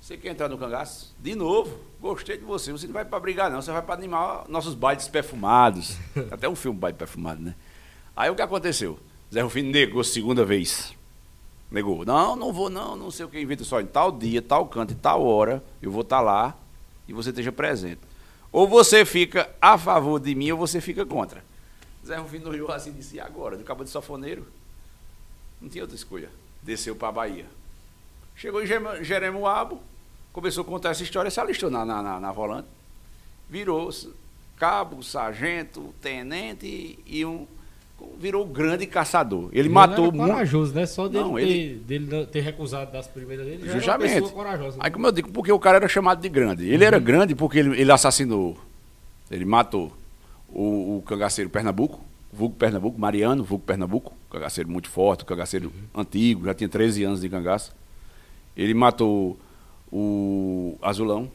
você 0.00 0.16
quer 0.16 0.30
entrar 0.30 0.48
no 0.48 0.56
cangaço? 0.56 1.12
De 1.20 1.34
novo, 1.34 1.76
gostei 2.00 2.38
de 2.38 2.44
você. 2.44 2.70
Você 2.70 2.86
não 2.86 2.94
vai 2.94 3.04
para 3.04 3.18
brigar, 3.18 3.50
não. 3.50 3.60
Você 3.60 3.72
vai 3.72 3.82
para 3.82 3.94
animar 3.94 4.44
nossos 4.48 4.74
bailes 4.74 5.08
perfumados. 5.08 5.96
Até 6.30 6.48
um 6.48 6.54
filme 6.54 6.78
baile 6.78 6.96
perfumado, 6.96 7.42
né? 7.42 7.56
Aí 8.16 8.30
o 8.30 8.36
que 8.36 8.42
aconteceu? 8.42 8.98
Zé 9.32 9.40
Rufino 9.40 9.70
negou 9.72 10.04
segunda 10.04 10.44
vez. 10.44 10.94
Negou. 11.68 12.04
Não, 12.04 12.36
não 12.36 12.52
vou, 12.52 12.70
não, 12.70 12.96
não 12.96 13.10
sei 13.10 13.26
o 13.26 13.28
que. 13.28 13.40
Inventa 13.40 13.64
só 13.64 13.80
em 13.80 13.86
tal 13.86 14.12
dia, 14.12 14.40
tal 14.40 14.66
canto 14.66 14.92
e 14.92 14.96
tal 14.96 15.24
hora, 15.26 15.62
eu 15.82 15.90
vou 15.90 16.02
estar 16.02 16.18
tá 16.18 16.22
lá 16.22 16.56
e 17.08 17.12
você 17.12 17.30
esteja 17.30 17.50
presente. 17.50 18.00
Ou 18.50 18.66
você 18.66 19.04
fica 19.04 19.50
a 19.60 19.76
favor 19.76 20.18
de 20.18 20.34
mim 20.34 20.50
ou 20.50 20.58
você 20.58 20.80
fica 20.80 21.04
contra. 21.04 21.44
Zé 22.04 22.16
Rufino 22.16 22.48
olhou 22.48 22.70
assim 22.70 22.92
disse, 22.92 23.16
e 23.16 23.20
agora? 23.20 23.56
Do 23.56 23.64
cabo 23.64 23.84
de 23.84 23.90
safoneiro? 23.90 24.46
Não 25.60 25.68
tinha 25.68 25.84
outra 25.84 25.96
escolha. 25.96 26.30
Desceu 26.62 26.96
para 26.96 27.08
a 27.08 27.12
Bahia. 27.12 27.46
Chegou 28.34 28.62
em 28.62 28.66
Jeremoabo, 29.04 29.82
começou 30.32 30.62
a 30.62 30.64
contar 30.64 30.90
essa 30.90 31.02
história, 31.02 31.30
se 31.30 31.40
alistou 31.40 31.70
na, 31.70 31.84
na, 31.84 32.02
na, 32.02 32.20
na 32.20 32.32
volante. 32.32 32.68
Virou 33.50 33.90
cabo, 34.56 35.02
sargento, 35.02 35.94
tenente 36.00 36.98
e 37.06 37.24
um 37.24 37.46
virou 38.18 38.44
grande 38.44 38.86
caçador. 38.86 39.48
Ele, 39.52 39.60
ele 39.60 39.68
matou 39.68 40.12
muito. 40.12 40.30
corajoso, 40.30 40.74
né? 40.74 40.86
Só 40.86 41.08
dele, 41.08 41.24
não, 41.24 41.34
ter, 41.34 41.42
ele... 41.42 41.74
dele 41.76 42.26
ter 42.26 42.40
recusado 42.40 42.92
das 42.92 43.06
primeiras 43.06 43.46
dele. 43.46 43.70
Justamente. 43.70 44.30
corajosa, 44.32 44.76
né? 44.76 44.82
Aí, 44.84 44.90
como 44.90 45.06
eu 45.06 45.12
digo, 45.12 45.30
porque 45.30 45.52
o 45.52 45.58
cara 45.58 45.78
era 45.78 45.88
chamado 45.88 46.20
de 46.20 46.28
grande. 46.28 46.64
Ele 46.64 46.76
uhum. 46.76 46.82
era 46.82 46.98
grande 46.98 47.34
porque 47.34 47.58
ele, 47.58 47.80
ele, 47.80 47.92
assassinou, 47.92 48.56
ele 49.30 49.44
matou 49.44 49.92
o, 50.48 50.98
o 50.98 51.02
cangaceiro 51.06 51.48
Pernambuco, 51.48 52.00
vulgo 52.32 52.54
Pernambuco, 52.56 52.98
Mariano, 52.98 53.44
vulgo 53.44 53.64
Pernambuco, 53.64 54.12
cangaceiro 54.30 54.68
muito 54.70 54.88
forte, 54.88 55.24
cangaceiro 55.24 55.72
uhum. 55.94 56.00
antigo, 56.00 56.44
já 56.46 56.54
tinha 56.54 56.68
13 56.68 57.04
anos 57.04 57.20
de 57.20 57.28
cangaço. 57.28 57.74
Ele 58.56 58.74
matou 58.74 59.38
o 59.92 60.76
Azulão, 60.82 61.30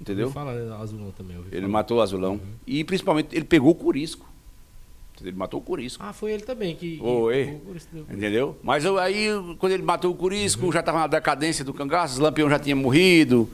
entendeu? 0.00 0.30
Fala 0.30 0.52
Azulão 0.80 1.12
também. 1.12 1.36
Ele 1.52 1.66
matou 1.66 1.98
o 1.98 2.00
Azulão 2.00 2.32
uhum. 2.32 2.40
e 2.66 2.82
principalmente 2.84 3.34
ele 3.34 3.44
pegou 3.44 3.70
o 3.70 3.74
Curisco. 3.74 4.26
Ele 5.22 5.36
matou 5.36 5.60
o 5.60 5.62
Curisco. 5.62 6.02
Ah, 6.02 6.12
foi 6.12 6.32
ele 6.32 6.42
também 6.42 6.76
que. 6.76 6.98
Foi. 6.98 7.58
Entendeu? 8.10 8.56
Mas 8.62 8.84
eu, 8.84 8.98
aí, 8.98 9.28
quando 9.58 9.72
ele 9.72 9.82
matou 9.82 10.12
o 10.12 10.14
Curisco, 10.14 10.66
uhum. 10.66 10.72
já 10.72 10.80
estava 10.80 10.98
na 10.98 11.06
decadência 11.06 11.64
do 11.64 11.74
cangaço, 11.74 12.20
Lampião 12.22 12.48
já 12.48 12.58
tinha 12.58 12.76
morrido, 12.76 13.48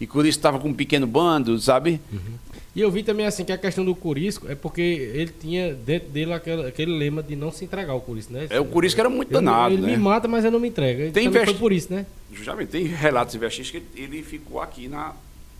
e 0.00 0.04
o 0.04 0.08
Curisco 0.08 0.38
estava 0.38 0.58
com 0.58 0.68
um 0.68 0.74
pequeno 0.74 1.06
bando, 1.06 1.58
sabe? 1.58 2.00
Uhum. 2.12 2.48
E 2.78 2.80
eu 2.80 2.90
vi 2.92 3.02
também 3.02 3.26
assim 3.26 3.44
que 3.44 3.50
a 3.50 3.58
questão 3.58 3.84
do 3.84 3.92
Curisco 3.92 4.48
é 4.48 4.54
porque 4.54 4.80
ele 4.80 5.32
tinha 5.32 5.74
dentro 5.74 6.10
dele 6.10 6.32
aquele, 6.32 6.64
aquele 6.64 6.96
lema 6.96 7.22
de 7.22 7.34
não 7.34 7.50
se 7.50 7.64
entregar 7.64 7.92
ao 7.92 8.00
Curisco, 8.00 8.32
né? 8.32 8.46
É, 8.50 8.60
o 8.60 8.66
Curisco 8.66 9.00
era 9.00 9.08
muito 9.08 9.32
danado. 9.32 9.74
Ele, 9.74 9.82
né? 9.82 9.96
me 9.96 9.96
mata, 9.96 10.28
mas 10.28 10.44
eu 10.44 10.50
não 10.52 10.60
me 10.60 10.68
entrego. 10.68 11.00
Ele 11.00 11.10
tem 11.10 11.26
investi... 11.26 11.46
foi 11.46 11.54
por 11.54 11.72
isso, 11.72 11.92
né? 11.92 12.06
Justamente, 12.32 12.68
tem 12.68 12.84
relatos 12.84 13.34
vestígios 13.34 13.70
que 13.70 14.00
ele 14.00 14.22
ficou 14.22 14.60
aqui 14.60 14.86
na, 14.86 15.12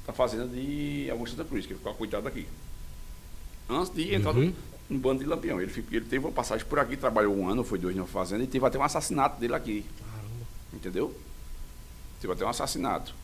na 0.06 0.12
fazenda 0.12 0.46
de 0.46 1.08
Augusto 1.10 1.36
da 1.36 1.44
Cruz, 1.44 1.66
que 1.66 1.72
ele 1.72 1.78
ficou 1.78 1.92
cuidado 1.94 2.28
aqui. 2.28 2.46
Antes 3.68 3.92
de 3.92 4.14
entrar 4.14 4.36
uhum. 4.36 4.52
No, 4.88 4.96
um 4.96 4.98
bando 4.98 5.22
de 5.22 5.26
lampião. 5.28 5.60
Ele, 5.60 5.72
ele 5.92 6.04
teve 6.04 6.24
uma 6.24 6.32
passagem 6.32 6.66
por 6.66 6.78
aqui, 6.78 6.96
trabalhou 6.96 7.36
um 7.36 7.48
ano, 7.48 7.64
foi 7.64 7.78
dois 7.78 7.96
na 7.96 8.04
fazenda, 8.04 8.44
e 8.44 8.46
teve 8.46 8.64
até 8.64 8.78
um 8.78 8.82
assassinato 8.82 9.40
dele 9.40 9.54
aqui. 9.54 9.84
Caramba. 10.00 10.46
Entendeu? 10.72 11.14
Teve 12.20 12.32
até 12.32 12.44
um 12.44 12.48
assassinato. 12.48 13.14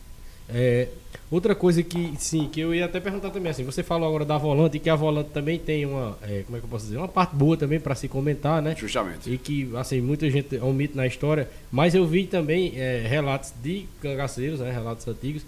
É, 0.47 0.89
outra 1.31 1.55
coisa 1.55 1.81
que, 1.81 2.13
sim, 2.19 2.47
que 2.47 2.59
eu 2.59 2.73
ia 2.73 2.85
até 2.85 2.99
perguntar 2.99 3.31
também, 3.31 3.49
assim, 3.49 3.63
você 3.63 3.81
falou 3.81 4.07
agora 4.07 4.23
da 4.23 4.37
volante 4.37 4.77
e 4.77 4.79
que 4.79 4.89
a 4.89 4.95
volante 4.95 5.31
também 5.31 5.57
tem 5.57 5.85
uma, 5.85 6.17
é, 6.21 6.43
como 6.43 6.55
é 6.55 6.59
que 6.59 6.65
eu 6.65 6.69
posso 6.69 6.85
dizer, 6.85 6.97
uma 6.97 7.07
parte 7.07 7.35
boa 7.35 7.57
também 7.57 7.79
para 7.79 7.95
se 7.95 8.07
comentar, 8.07 8.61
né? 8.61 8.75
Justamente. 8.77 9.31
E 9.31 9.37
que, 9.37 9.71
assim, 9.75 10.01
muita 10.01 10.29
gente 10.29 10.55
omite 10.57 10.95
na 10.95 11.07
história, 11.07 11.49
mas 11.71 11.95
eu 11.95 12.05
vi 12.05 12.27
também 12.27 12.73
é, 12.75 13.05
relatos 13.07 13.53
de 13.61 13.87
cangaceiros, 14.01 14.59
né, 14.59 14.71
relatos 14.71 15.07
antigos, 15.07 15.43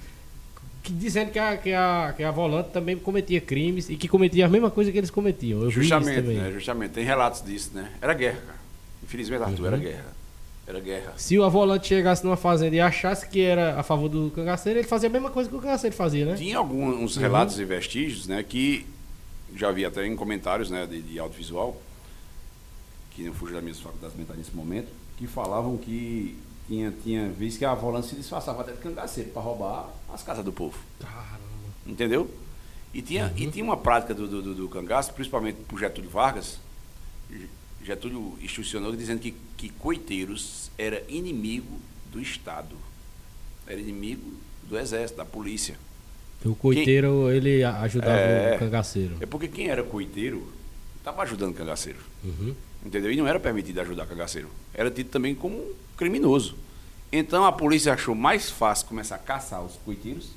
que, 0.88 0.94
dizendo 0.94 1.32
que 1.32 1.40
a, 1.40 1.58
que, 1.58 1.74
a, 1.74 2.14
que 2.16 2.24
a 2.24 2.32
volante 2.32 2.70
também 2.70 2.96
cometia 2.98 3.42
crimes 3.42 3.90
e 3.90 3.98
que 3.98 4.08
cometia 4.08 4.46
a 4.46 4.50
mesma 4.50 4.72
coisa 4.72 4.90
que 4.90 4.98
eles 4.98 5.12
cometiam. 5.12 5.62
Eu 5.62 5.70
justamente, 5.70 6.22
né? 6.22 6.50
Justamente. 6.52 6.92
Tem 6.92 7.04
relatos 7.04 7.44
disso, 7.44 7.72
né? 7.74 7.92
Era 8.02 8.14
guerra, 8.14 8.40
cara. 8.40 8.60
Infelizmente, 9.04 9.44
Arthur, 9.44 9.60
uhum. 9.60 9.68
era 9.68 9.78
guerra. 9.78 10.18
Era 10.66 10.80
guerra. 10.80 11.14
Se 11.18 11.38
o 11.38 11.50
volante 11.50 11.88
chegasse 11.88 12.24
numa 12.24 12.38
fazenda 12.38 12.76
e 12.76 12.80
achasse 12.80 13.28
que 13.28 13.42
era 13.42 13.78
a 13.80 13.84
favor 13.84 14.08
do 14.08 14.32
cangaceiro, 14.32 14.80
ele 14.80 14.88
fazia 14.88 15.10
a 15.10 15.12
mesma 15.12 15.30
coisa 15.30 15.50
que 15.50 15.56
o 15.56 15.60
cangaceiro 15.60 15.96
fazia, 15.96 16.26
né? 16.26 16.36
Tinha 16.36 16.58
alguns 16.58 17.16
uhum. 17.16 17.22
relatos 17.22 17.60
e 17.60 17.66
vestígios, 17.66 18.28
né? 18.28 18.42
Que 18.44 18.86
já 19.56 19.72
vi 19.72 19.84
até 19.84 20.06
em 20.06 20.16
comentários 20.16 20.70
né, 20.70 20.86
de, 20.86 21.02
de 21.02 21.20
audiovisual, 21.20 21.82
que 23.12 23.24
não 23.24 23.34
fujo 23.34 23.54
das 23.54 23.64
minhas 23.64 23.80
faculdades 23.80 24.16
mentais 24.18 24.40
nesse 24.40 24.56
momento, 24.56 24.88
que 25.18 25.26
falavam 25.26 25.78
que 25.78 26.38
tinha, 26.68 26.94
tinha 27.04 27.30
visto 27.30 27.60
que 27.60 27.66
a 27.66 27.74
volante 27.74 28.08
se 28.08 28.16
disfarçava 28.16 28.62
até 28.62 28.74
de 28.74 28.78
cangaceiro 28.80 29.32
para 29.32 29.42
roubar 29.42 29.90
as 30.14 30.24
casas 30.24 30.44
do 30.44 30.52
povo. 30.54 30.78
Caramba. 31.00 31.38
Entendeu? 31.86 32.30
E 32.94 33.02
tinha, 33.02 33.26
uhum. 33.26 33.34
e 33.36 33.52
tinha 33.52 33.64
uma 33.64 33.78
prática 33.78 34.14
do, 34.14 34.28
do, 34.28 34.56
do 34.56 34.70
cangaço, 34.70 35.14
principalmente 35.14 35.58
por 35.68 35.80
Getúlio 35.80 36.10
Vargas. 36.10 36.60
Getúlio 37.84 38.38
instrucionou 38.42 38.96
dizendo 38.96 39.20
que, 39.20 39.34
que 39.56 39.70
coiteiros 39.70 40.72
era 40.78 41.04
inimigo 41.08 41.80
do 42.12 42.20
Estado. 42.20 42.76
Era 43.66 43.80
inimigo 43.80 44.34
do 44.68 44.78
Exército, 44.78 45.18
da 45.18 45.26
polícia. 45.26 45.76
O 46.46 46.56
coiteiro, 46.56 47.26
quem, 47.28 47.38
ele 47.38 47.64
ajudava 47.64 48.18
é, 48.18 48.56
o 48.56 48.60
cangaceiro. 48.60 49.18
É 49.20 49.26
porque 49.26 49.48
quem 49.48 49.68
era 49.68 49.84
coiteiro 49.84 50.52
estava 50.98 51.24
ajudando 51.24 51.52
o 51.52 51.54
cangaceiro. 51.54 52.00
Uhum. 52.24 52.54
Entendeu? 52.86 53.12
E 53.12 53.16
não 53.16 53.28
era 53.28 53.40
permitido 53.40 53.80
ajudar 53.82 54.04
o 54.04 54.08
cangaceiro. 54.08 54.50
Era 54.74 54.92
tido 54.92 55.10
também 55.10 55.34
como 55.34 55.64
criminoso. 55.96 56.56
Então 57.12 57.46
a 57.46 57.52
polícia 57.52 57.94
achou 57.94 58.14
mais 58.14 58.50
fácil 58.50 58.88
começar 58.88 59.16
a 59.16 59.20
caçar 59.20 59.64
os 59.64 59.76
coiteiros 59.86 60.32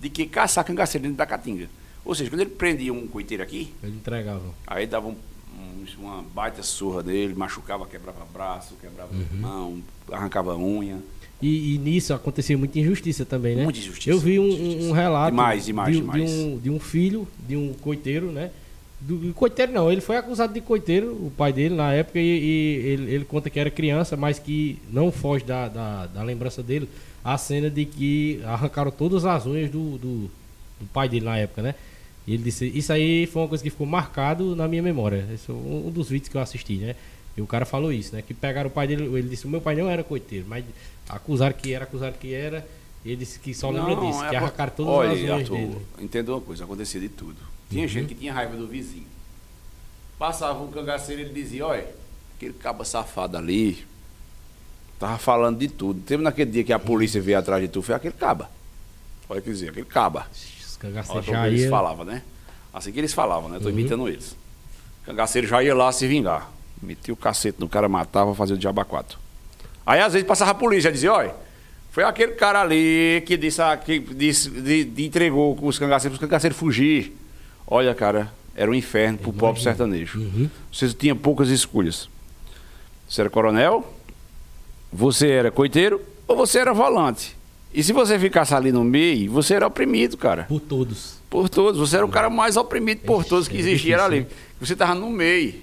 de 0.00 0.08
que 0.08 0.26
caçar 0.26 0.64
cangaceiro 0.64 1.02
dentro 1.02 1.18
da 1.18 1.26
caatinga. 1.26 1.68
Ou 2.04 2.14
seja, 2.14 2.30
quando 2.30 2.40
ele 2.40 2.50
prendia 2.50 2.92
um 2.92 3.06
coiteiro 3.06 3.42
aqui. 3.42 3.72
Ele 3.82 3.96
entregava. 3.96 4.54
Aí 4.66 4.86
dava 4.86 5.08
um, 5.08 5.16
um, 5.58 5.84
uma 5.98 6.22
baita 6.22 6.62
surra 6.62 7.02
dele, 7.02 7.34
machucava, 7.34 7.86
quebrava 7.86 8.24
braço, 8.32 8.74
quebrava 8.80 9.12
uhum. 9.12 9.40
mão, 9.40 9.82
arrancava 10.10 10.56
unha. 10.56 10.98
E, 11.42 11.74
e, 11.74 11.78
nisso 11.78 12.12
acontecia 12.12 12.56
muita 12.56 12.78
injustiça 12.78 13.24
também, 13.24 13.56
né? 13.56 13.64
Muita 13.64 13.78
injustiça. 13.78 14.10
Eu 14.10 14.18
vi 14.18 14.38
um, 14.38 14.88
um 14.88 14.92
relato 14.92 15.30
demais, 15.30 15.64
demais, 15.64 15.94
de, 15.94 16.00
demais. 16.00 16.30
De, 16.30 16.36
um, 16.36 16.58
de 16.58 16.70
um 16.70 16.78
filho 16.78 17.26
de 17.48 17.56
um 17.56 17.72
coiteiro, 17.72 18.30
né? 18.30 18.50
Do, 19.00 19.32
coiteiro 19.32 19.72
não, 19.72 19.90
ele 19.90 20.02
foi 20.02 20.18
acusado 20.18 20.52
de 20.52 20.60
coiteiro, 20.60 21.12
o 21.12 21.32
pai 21.34 21.54
dele, 21.54 21.74
na 21.74 21.92
época, 21.92 22.18
e, 22.18 22.22
e 22.22 22.86
ele, 22.86 23.14
ele, 23.14 23.24
conta 23.24 23.48
que 23.48 23.58
era 23.58 23.70
criança, 23.70 24.14
mas 24.14 24.38
que 24.38 24.78
não 24.92 25.10
foge 25.10 25.42
da, 25.42 25.68
da, 25.68 26.06
da, 26.06 26.22
lembrança 26.22 26.62
dele 26.62 26.86
a 27.24 27.38
cena 27.38 27.70
de 27.70 27.86
que 27.86 28.42
arrancaram 28.44 28.90
todas 28.90 29.24
as 29.24 29.46
unhas 29.46 29.70
do, 29.70 29.96
do, 29.96 30.30
do, 30.78 30.86
pai 30.92 31.08
dele 31.08 31.24
na 31.24 31.38
época, 31.38 31.62
né? 31.62 31.74
E 32.26 32.34
ele 32.34 32.42
disse, 32.42 32.66
isso 32.66 32.92
aí 32.92 33.26
foi 33.26 33.40
uma 33.40 33.48
coisa 33.48 33.64
que 33.64 33.70
ficou 33.70 33.86
marcado 33.86 34.54
na 34.54 34.68
minha 34.68 34.82
memória. 34.82 35.26
Esse 35.32 35.50
é 35.50 35.54
um, 35.54 35.90
dos 35.90 36.10
vídeos 36.10 36.28
que 36.28 36.36
eu 36.36 36.40
assisti, 36.40 36.76
né? 36.76 36.94
E 37.34 37.40
o 37.40 37.46
cara 37.46 37.64
falou 37.64 37.90
isso, 37.90 38.14
né? 38.14 38.20
Que 38.20 38.34
pegaram 38.34 38.68
o 38.68 38.72
pai 38.72 38.86
dele, 38.86 39.04
ele 39.04 39.30
disse, 39.30 39.46
o 39.46 39.48
meu 39.48 39.62
pai 39.62 39.76
não 39.76 39.88
era 39.88 40.04
coiteiro, 40.04 40.44
mas 40.46 40.62
acusaram 41.08 41.54
que 41.54 41.72
era, 41.72 41.84
acusaram 41.84 42.14
que 42.20 42.34
era, 42.34 42.68
ele 43.02 43.16
disse 43.16 43.38
que 43.38 43.54
só 43.54 43.70
lembra 43.70 43.96
não, 43.96 44.06
disso, 44.06 44.22
é 44.24 44.28
que 44.28 44.36
arrancaram 44.36 44.72
todas 44.76 44.92
olha, 44.92 45.12
as 45.12 45.18
unhas 45.18 45.40
Arthur, 45.40 45.56
dele. 45.56 45.76
Entenda 45.98 46.32
uma 46.32 46.40
coisa, 46.42 46.64
acontecia 46.64 47.00
de 47.00 47.08
tudo 47.08 47.49
tinha 47.70 47.82
uhum. 47.82 47.88
gente 47.88 48.08
que 48.08 48.20
tinha 48.20 48.32
raiva 48.32 48.56
do 48.56 48.66
vizinho. 48.66 49.06
Passava 50.18 50.60
um 50.62 50.70
cangaceiro 50.70 51.22
e 51.22 51.24
ele 51.24 51.32
dizia, 51.32 51.64
olha, 51.64 51.86
aquele 52.36 52.52
caba 52.52 52.84
safado 52.84 53.36
ali, 53.38 53.86
tava 54.98 55.16
falando 55.16 55.58
de 55.58 55.68
tudo. 55.68 56.00
Teve 56.00 56.22
naquele 56.22 56.50
dia 56.50 56.64
que 56.64 56.72
a 56.72 56.78
polícia 56.78 57.22
veio 57.22 57.38
atrás 57.38 57.62
de 57.62 57.68
tu, 57.68 57.80
foi 57.80 57.94
aquele 57.94 58.14
caba. 58.14 58.50
Olha 59.28 59.40
que 59.40 59.48
dizer, 59.48 59.70
aquele 59.70 59.86
caba. 59.86 60.26
Os 60.32 60.76
cangaceiros 60.76 61.24
já 61.24 61.46
eles 61.46 61.70
falava, 61.70 62.04
né? 62.04 62.22
Assim 62.74 62.92
que 62.92 62.98
eles 62.98 63.14
falavam, 63.14 63.48
né? 63.48 63.58
Tô 63.60 63.70
imitando 63.70 64.08
eles. 64.08 64.32
O 65.02 65.06
cangaceiro 65.06 65.46
já 65.46 65.62
ia 65.62 65.74
lá 65.74 65.90
se 65.92 66.06
vingar. 66.06 66.50
Metia 66.82 67.14
o 67.14 67.16
cacete 67.16 67.60
no 67.60 67.68
cara, 67.68 67.88
matava, 67.88 68.34
fazia 68.34 68.56
o 68.56 68.58
diabo 68.58 68.84
quatro. 68.84 69.18
Aí 69.86 70.00
às 70.00 70.12
vezes 70.12 70.26
passava 70.26 70.50
a 70.50 70.54
polícia, 70.54 70.90
dizia, 70.90 71.12
olha, 71.12 71.34
foi 71.90 72.04
aquele 72.04 72.32
cara 72.32 72.60
ali 72.60 73.22
que 73.26 73.36
disse, 73.36 73.60
ah, 73.60 73.76
que 73.76 73.98
disse 73.98 74.48
de, 74.50 74.84
de 74.84 75.06
entregou 75.06 75.58
os 75.62 75.78
cangaceiros, 75.78 76.16
os 76.16 76.20
cangaceiros 76.20 76.58
fugir. 76.58 77.19
Olha, 77.66 77.94
cara, 77.94 78.32
era 78.54 78.70
um 78.70 78.74
inferno 78.74 79.18
pro 79.18 79.32
pobre 79.32 79.62
sertanejo. 79.62 80.20
Você 80.72 80.88
tinha 80.88 81.14
poucas 81.14 81.48
escolhas. 81.48 82.08
Você 83.08 83.22
era 83.22 83.30
coronel, 83.30 83.92
você 84.92 85.28
era 85.28 85.50
coiteiro 85.50 86.00
ou 86.26 86.36
você 86.36 86.58
era 86.58 86.72
volante. 86.72 87.36
E 87.72 87.82
se 87.82 87.92
você 87.92 88.18
ficasse 88.18 88.52
ali 88.54 88.72
no 88.72 88.82
meio, 88.82 89.30
você 89.30 89.54
era 89.54 89.66
oprimido, 89.66 90.16
cara. 90.16 90.44
Por 90.44 90.60
todos. 90.60 91.14
Por 91.30 91.48
todos. 91.48 91.78
Você 91.80 91.96
era 91.96 92.04
o 92.04 92.08
cara 92.08 92.28
mais 92.28 92.56
oprimido 92.56 93.02
por 93.02 93.24
todos 93.24 93.46
que 93.46 93.56
existia 93.56 93.94
era 93.94 94.04
ali. 94.04 94.26
Você 94.60 94.74
tava 94.74 94.94
no 94.94 95.08
meio. 95.08 95.54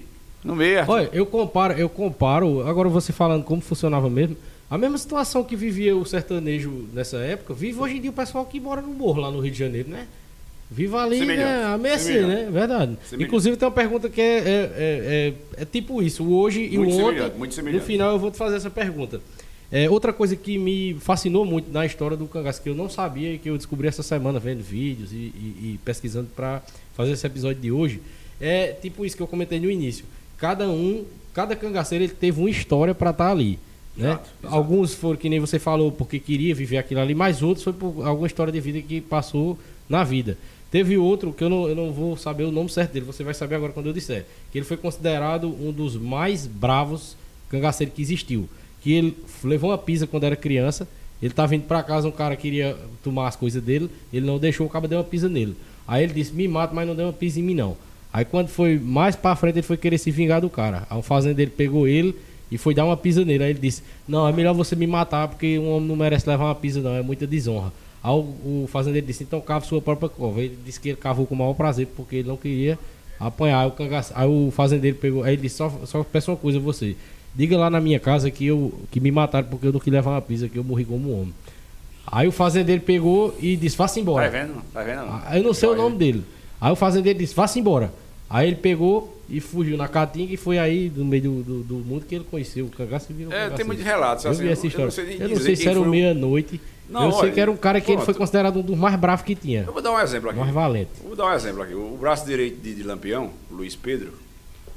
No 0.42 0.56
meio, 0.56 0.80
Arthur. 0.80 0.94
Olha, 0.94 1.10
eu 1.12 1.26
comparo, 1.26 1.74
eu 1.74 1.88
comparo, 1.88 2.66
agora 2.66 2.88
você 2.88 3.12
falando 3.12 3.44
como 3.44 3.60
funcionava 3.60 4.08
mesmo, 4.08 4.36
a 4.70 4.78
mesma 4.78 4.96
situação 4.96 5.42
que 5.42 5.56
vivia 5.56 5.96
o 5.96 6.04
sertanejo 6.06 6.88
nessa 6.92 7.18
época, 7.18 7.52
vive 7.52 7.78
hoje 7.80 7.96
em 7.96 8.00
dia 8.00 8.10
o 8.10 8.14
pessoal 8.14 8.44
que 8.46 8.60
mora 8.60 8.80
no 8.80 8.88
morro 8.88 9.20
lá 9.20 9.30
no 9.30 9.40
Rio 9.40 9.50
de 9.50 9.58
Janeiro, 9.58 9.88
né? 9.88 10.06
Viva 10.70 11.02
ali, 11.02 11.18
Semelhante. 11.18 11.44
né? 11.46 11.64
A 11.94 11.98
Semelhante. 11.98 12.26
né? 12.44 12.50
Verdade. 12.50 12.98
Semelhante. 13.04 13.26
Inclusive 13.26 13.56
tem 13.56 13.66
uma 13.66 13.74
pergunta 13.74 14.08
que 14.10 14.20
é, 14.20 14.24
é, 14.24 14.42
é, 14.44 15.34
é- 15.58 15.62
é 15.62 15.64
tipo 15.64 16.02
isso, 16.02 16.22
o 16.24 16.34
hoje 16.38 16.62
e 16.70 16.76
Muito 16.76 16.90
o 16.92 16.94
ontem. 16.96 17.06
semelhante, 17.14 17.38
muito 17.38 17.50
No 17.50 17.54
semelhante. 17.56 17.84
final 17.86 18.12
eu 18.12 18.18
vou 18.18 18.30
te 18.30 18.36
fazer 18.36 18.56
essa 18.56 18.68
pergunta. 18.70 19.20
É, 19.72 19.88
outra 19.88 20.12
coisa 20.12 20.34
que 20.36 20.56
me 20.58 20.94
fascinou 21.00 21.44
muito 21.44 21.70
na 21.70 21.84
história 21.86 22.16
do 22.16 22.26
cangaço, 22.26 22.62
que 22.62 22.68
eu 22.68 22.74
não 22.74 22.88
sabia 22.88 23.34
e 23.34 23.38
que 23.38 23.48
eu 23.50 23.56
descobri 23.56 23.86
essa 23.88 24.02
semana 24.02 24.38
vendo 24.38 24.62
vídeos 24.62 25.12
e, 25.12 25.16
e- 25.16 25.72
e 25.74 25.80
pesquisando 25.84 26.28
para 26.34 26.62
fazer 26.94 27.12
esse 27.12 27.26
episódio 27.26 27.60
de 27.60 27.70
hoje, 27.72 28.00
é 28.40 28.68
tipo 28.72 29.04
isso 29.04 29.16
que 29.16 29.22
eu 29.22 29.26
comentei 29.26 29.58
no 29.60 29.70
início. 29.70 30.04
Cada 30.38 30.68
um, 30.68 31.04
cada 31.34 31.56
cangaceiro 31.56 32.04
ele 32.04 32.12
teve 32.12 32.40
uma 32.40 32.48
história 32.50 32.94
para 32.94 33.10
estar 33.10 33.30
ali. 33.30 33.58
Né? 33.96 34.10
Exato, 34.10 34.28
exato. 34.40 34.54
Alguns 34.54 34.94
foram 34.94 35.16
que 35.18 35.28
nem 35.28 35.40
você 35.40 35.58
falou 35.58 35.90
porque 35.90 36.18
queria 36.18 36.54
viver 36.54 36.76
aquilo 36.78 37.00
ali, 37.00 37.14
mas 37.14 37.42
outros 37.42 37.64
foi 37.64 37.72
por 37.72 38.06
alguma 38.06 38.26
história 38.26 38.52
de 38.52 38.60
vida 38.60 38.80
que 38.80 39.00
passou 39.00 39.58
na 39.88 40.04
vida. 40.04 40.38
Teve 40.70 40.98
outro 40.98 41.32
que 41.32 41.42
eu 41.42 41.48
não, 41.48 41.68
eu 41.68 41.74
não 41.74 41.92
vou 41.92 42.16
saber 42.16 42.44
o 42.44 42.52
nome 42.52 42.68
certo 42.68 42.92
dele, 42.92 43.06
você 43.06 43.24
vai 43.24 43.32
saber 43.32 43.54
agora 43.54 43.72
quando 43.72 43.86
eu 43.86 43.92
disser. 43.92 44.26
Que 44.52 44.58
ele 44.58 44.66
foi 44.66 44.76
considerado 44.76 45.48
um 45.48 45.72
dos 45.72 45.96
mais 45.96 46.46
bravos 46.46 47.16
cangaceiros 47.48 47.94
que 47.94 48.02
existiu. 48.02 48.48
Que 48.82 48.92
ele 48.92 49.16
levou 49.42 49.70
uma 49.70 49.78
pisa 49.78 50.06
quando 50.06 50.24
era 50.24 50.36
criança, 50.36 50.86
ele 51.22 51.32
tava 51.32 51.56
indo 51.56 51.64
pra 51.64 51.82
casa, 51.82 52.06
um 52.06 52.12
cara 52.12 52.36
queria 52.36 52.76
tomar 53.02 53.28
as 53.28 53.36
coisas 53.36 53.62
dele, 53.62 53.90
ele 54.12 54.26
não 54.26 54.38
deixou, 54.38 54.66
o 54.66 54.70
cara 54.70 54.86
deu 54.86 54.98
uma 54.98 55.04
pisa 55.04 55.28
nele. 55.28 55.56
Aí 55.86 56.04
ele 56.04 56.12
disse, 56.12 56.32
me 56.34 56.46
mata, 56.46 56.74
mas 56.74 56.86
não 56.86 56.94
deu 56.94 57.06
uma 57.06 57.12
pisa 57.12 57.40
em 57.40 57.42
mim 57.42 57.54
não. 57.54 57.76
Aí 58.12 58.24
quando 58.24 58.48
foi 58.48 58.78
mais 58.78 59.16
pra 59.16 59.34
frente, 59.36 59.56
ele 59.56 59.66
foi 59.66 59.76
querer 59.76 59.98
se 59.98 60.10
vingar 60.10 60.40
do 60.40 60.50
cara. 60.50 60.86
Aí 60.88 60.98
um 60.98 61.02
fazendeiro 61.02 61.50
pegou 61.50 61.88
ele 61.88 62.14
e 62.50 62.58
foi 62.58 62.74
dar 62.74 62.84
uma 62.84 62.96
pisa 62.96 63.24
nele. 63.24 63.44
Aí 63.44 63.50
ele 63.50 63.58
disse, 63.58 63.82
não, 64.06 64.28
é 64.28 64.32
melhor 64.32 64.54
você 64.54 64.76
me 64.76 64.86
matar, 64.86 65.28
porque 65.28 65.58
um 65.58 65.70
homem 65.70 65.88
não 65.88 65.96
merece 65.96 66.28
levar 66.28 66.44
uma 66.44 66.54
pisa 66.54 66.80
não, 66.80 66.94
é 66.94 67.02
muita 67.02 67.26
desonra. 67.26 67.72
Aí 68.02 68.12
o, 68.12 68.66
fazendeiro 68.68 69.06
disse, 69.06 69.24
então 69.24 69.40
cava 69.40 69.64
sua 69.64 69.80
própria 69.82 70.08
cova. 70.08 70.40
Ele 70.40 70.56
disse 70.64 70.78
que 70.80 70.90
ele 70.90 70.96
cavou 70.96 71.26
com 71.26 71.34
o 71.34 71.38
maior 71.38 71.54
prazer, 71.54 71.86
porque 71.96 72.16
ele 72.16 72.28
não 72.28 72.36
queria 72.36 72.78
apanhar. 73.18 73.60
Aí 73.62 73.68
o, 73.68 73.72
cangace- 73.72 74.12
aí 74.14 74.28
o 74.28 74.50
fazendeiro 74.52 74.96
pegou, 74.96 75.24
aí 75.24 75.32
ele 75.34 75.42
disse, 75.42 75.56
só, 75.56 75.72
só 75.84 76.04
peço 76.04 76.30
uma 76.30 76.36
coisa 76.36 76.58
a 76.58 76.60
você. 76.60 76.94
Diga 77.34 77.56
lá 77.58 77.68
na 77.68 77.80
minha 77.80 77.98
casa 78.00 78.30
que, 78.30 78.46
eu, 78.46 78.72
que 78.90 79.00
me 79.00 79.10
mataram 79.10 79.48
porque 79.48 79.66
eu 79.66 79.72
não 79.72 79.80
quis 79.80 79.92
levar 79.92 80.12
uma 80.12 80.22
pisa, 80.22 80.48
que 80.48 80.56
eu 80.58 80.64
morri 80.64 80.84
como 80.84 81.10
um 81.12 81.20
homem. 81.22 81.34
Aí 82.06 82.26
o 82.26 82.32
fazendeiro 82.32 82.80
pegou 82.82 83.36
e 83.40 83.54
disse, 83.56 83.76
vá-se 83.76 84.00
embora. 84.00 84.30
Tá 84.30 84.38
vendo? 84.38 84.62
Tá 84.72 84.82
vendo? 84.82 85.00
Ah, 85.02 85.36
Eu 85.36 85.42
não 85.42 85.52
sei 85.52 85.68
o 85.68 85.76
nome 85.76 85.96
dele. 85.98 86.24
Aí 86.60 86.72
o 86.72 86.76
fazendeiro 86.76 87.18
disse, 87.18 87.34
vá-se 87.34 87.58
embora. 87.60 87.92
Aí 88.30 88.46
ele 88.48 88.56
pegou 88.56 89.14
e 89.28 89.40
fugiu 89.40 89.76
na 89.76 89.86
caatinga 89.88 90.32
e 90.32 90.36
foi 90.36 90.58
aí 90.58 90.90
no 90.94 91.04
meio 91.04 91.22
do, 91.22 91.42
do, 91.42 91.62
do 91.64 91.74
mundo 91.76 92.06
que 92.06 92.14
ele 92.14 92.24
conheceu 92.30 92.64
o 92.64 92.70
cangaço 92.70 93.06
e 93.10 93.14
virou 93.14 93.30
É, 93.32 93.36
cangaceiro. 93.36 93.56
tem 93.56 93.66
muitos 93.66 93.84
relatos. 93.84 94.24
Eu 94.24 94.30
assim, 94.30 94.42
vi 94.42 94.48
essa 94.48 94.64
eu 94.64 94.68
história. 94.68 94.84
não 94.86 94.90
sei 94.92 95.16
Eu 95.22 95.28
não 95.28 95.36
sei 95.36 95.56
se 95.56 95.68
era 95.68 95.80
meia-noite. 95.80 96.60
Não, 96.88 97.04
Eu 97.04 97.12
sei 97.12 97.30
que 97.30 97.40
era 97.40 97.50
um 97.50 97.56
cara 97.56 97.80
que 97.80 97.90
ele 97.90 97.96
pronto. 97.98 98.06
foi 98.06 98.14
considerado 98.14 98.58
um 98.60 98.62
dos 98.62 98.76
mais 98.78 98.96
bravos 98.98 99.24
que 99.24 99.34
tinha. 99.34 99.64
Eu 99.66 99.72
vou 99.72 99.82
dar 99.82 99.92
um 99.92 100.00
exemplo 100.00 100.30
aqui. 100.30 100.38
Mais 100.38 100.52
valente. 100.52 100.90
Vou 101.04 101.14
dar 101.14 101.26
um 101.26 101.32
exemplo 101.34 101.62
aqui. 101.62 101.74
O 101.74 101.96
braço 102.00 102.24
direito 102.24 102.60
de, 102.60 102.74
de 102.74 102.82
Lampião, 102.82 103.30
Luiz 103.50 103.76
Pedro, 103.76 104.12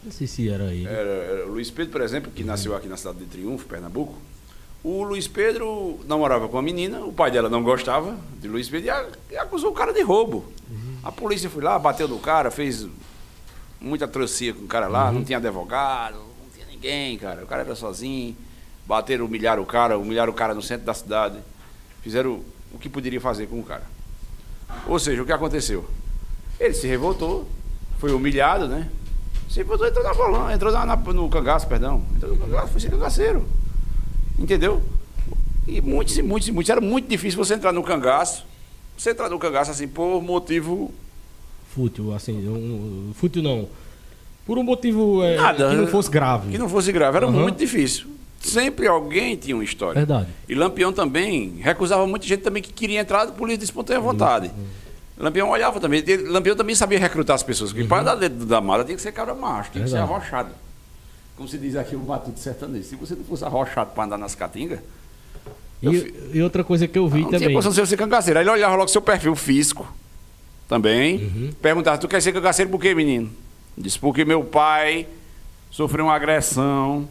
Não 0.03 0.11
sei 0.11 0.27
se 0.27 0.49
era 0.49 0.65
ele. 0.73 0.85
era, 0.87 1.09
era 1.09 1.45
Luiz 1.45 1.71
Pedro, 1.71 1.91
por 1.91 2.01
exemplo, 2.01 2.31
que 2.33 2.43
nasceu 2.43 2.75
aqui 2.75 2.87
na 2.87 2.97
cidade 2.97 3.19
de 3.19 3.25
Triunfo, 3.25 3.65
Pernambuco. 3.65 4.13
O 4.83 5.03
Luiz 5.03 5.27
Pedro 5.27 5.99
namorava 6.07 6.47
com 6.49 6.55
uma 6.57 6.63
menina, 6.63 7.01
o 7.01 7.13
pai 7.13 7.29
dela 7.29 7.47
não 7.49 7.61
gostava 7.63 8.17
de 8.41 8.47
Luiz 8.47 8.67
Pedro 8.67 8.91
e, 9.29 9.37
acusou 9.37 9.69
o 9.69 9.73
cara 9.73 9.93
de 9.93 10.01
roubo. 10.01 10.43
A 11.03 11.11
polícia 11.11 11.49
foi 11.49 11.63
lá, 11.63 11.77
bateu 11.79 12.07
no 12.07 12.17
cara, 12.19 12.49
fez 12.51 12.87
muita 13.79 14.07
trocia 14.07 14.53
com 14.53 14.63
o 14.63 14.67
cara 14.67 14.87
lá, 14.87 15.11
não 15.11 15.23
tinha 15.23 15.37
advogado, 15.37 16.15
não 16.15 16.49
tinha 16.53 16.65
ninguém, 16.65 17.17
cara. 17.17 17.43
O 17.43 17.47
cara 17.47 17.61
era 17.61 17.75
sozinho. 17.75 18.35
Bateram, 18.85 19.25
humilharam 19.25 19.61
o 19.61 19.65
cara, 19.65 19.97
humilharam 19.97 20.31
o 20.31 20.35
cara 20.35 20.53
no 20.53 20.61
centro 20.61 20.85
da 20.85 20.93
cidade. 20.93 21.37
Fizeram 22.01 22.41
o 22.73 22.77
que 22.79 22.89
poderia 22.89 23.19
fazer 23.21 23.47
com 23.47 23.59
o 23.59 23.63
cara. 23.63 23.83
Ou 24.87 24.97
seja, 24.99 25.21
o 25.21 25.25
que 25.25 25.31
aconteceu? 25.31 25.85
Ele 26.59 26.73
se 26.73 26.87
revoltou, 26.87 27.47
foi 27.99 28.11
humilhado, 28.13 28.67
né? 28.67 28.89
Se 29.49 29.57
revoltou, 29.57 29.87
entrou 29.87 30.03
na 30.03 30.13
bolão, 30.13 30.51
entrou 30.51 30.71
na, 30.71 30.85
na- 30.85 30.95
no 30.95 31.29
cangaço, 31.29 31.67
perdão. 31.67 32.03
Entrou 32.15 32.35
no 32.35 32.37
cangaço, 32.45 32.67
foi 32.71 32.79
ser 32.81 32.89
cangaceiro. 32.89 33.45
Entendeu? 34.39 34.81
E 35.67 35.81
muitos 35.81 36.17
e 36.17 36.21
muitos 36.23 36.47
e 36.47 36.51
muitos. 36.51 36.69
Era 36.69 36.81
muito 36.81 37.07
difícil 37.07 37.37
você 37.43 37.53
entrar 37.53 37.71
no 37.71 37.83
cangaço. 37.83 38.45
Você 38.97 39.11
entrar 39.11 39.29
no 39.29 39.37
cangaço 39.37 39.71
assim 39.71 39.87
por 39.87 40.21
motivo. 40.21 40.91
Fútil, 41.75 42.13
assim. 42.13 42.47
Um, 42.47 43.13
fútil 43.13 43.43
não. 43.43 43.67
Por 44.45 44.57
um 44.57 44.63
motivo 44.63 45.21
é, 45.23 45.35
Nada. 45.37 45.69
que 45.69 45.75
não 45.75 45.87
fosse 45.87 46.09
grave. 46.09 46.51
Que 46.51 46.57
não 46.57 46.67
fosse 46.69 46.91
grave. 46.91 47.17
Era 47.17 47.27
Aham. 47.27 47.41
muito 47.41 47.57
difícil. 47.57 48.07
Sempre 48.41 48.87
alguém 48.87 49.35
tinha 49.35 49.55
uma 49.55 49.63
história. 49.63 49.93
Verdade. 49.99 50.27
E 50.49 50.55
Lampião 50.55 50.91
também 50.91 51.57
recusava 51.61 52.05
muita 52.07 52.25
gente 52.25 52.41
também 52.41 52.61
que 52.63 52.73
queria 52.73 52.99
entrar 52.99 53.25
na 53.25 53.31
polícia 53.31 53.59
de 53.59 53.65
espontânea 53.65 54.01
vontade. 54.01 54.51
Lampião 55.17 55.49
olhava 55.49 55.79
também. 55.79 56.03
Lampião 56.27 56.55
também 56.55 56.73
sabia 56.75 56.97
recrutar 56.97 57.35
as 57.35 57.43
pessoas. 57.43 57.71
Porque 57.71 57.87
para 57.87 58.01
andar 58.01 58.15
dentro 58.15 58.45
da 58.45 58.59
mata 58.59 58.83
tinha 58.83 58.95
que 58.95 59.01
ser 59.01 59.11
cabra 59.11 59.35
macho, 59.35 59.71
tinha 59.71 59.83
que 59.83 59.89
ser 59.89 59.97
Verdade. 59.97 60.13
arrochado. 60.19 60.49
Como 61.37 61.47
se 61.47 61.57
diz 61.59 61.75
aqui 61.75 61.95
o 61.95 61.99
batuto 61.99 62.39
sertanejo. 62.39 62.83
Se 62.83 62.95
você 62.95 63.13
não 63.15 63.23
fosse 63.23 63.43
arrochado 63.45 63.91
para 63.91 64.03
andar 64.05 64.17
nas 64.17 64.35
eu 65.81 65.91
fi- 65.93 66.13
E, 66.33 66.37
e 66.37 66.41
outra 66.41 66.63
coisa 66.63 66.87
que 66.87 66.97
eu 66.97 67.07
vi 67.07 67.21
não 67.21 67.29
tinha 67.29 67.39
também. 67.39 67.53
condição 67.53 67.71
de 67.71 67.75
ser- 67.75 67.85
ser 67.87 67.97
cangaceiro. 67.97 68.39
Aí 68.39 68.43
ele 68.43 68.51
olhava 68.51 68.75
logo 68.75 68.87
seu 68.89 69.01
perfil 69.01 69.35
físico 69.35 69.87
também. 70.67 71.17
Uhum. 71.17 71.49
Perguntava, 71.61 71.97
tu 71.97 72.07
quer 72.07 72.21
ser 72.21 72.31
cangaceiro 72.33 72.69
por 72.71 72.79
quê, 72.79 72.93
menino? 72.95 73.29
Disse, 73.77 73.97
porque 73.99 74.23
meu 74.25 74.43
pai 74.43 75.07
sofreu 75.71 76.05
uma 76.05 76.13
agressão, 76.15 77.07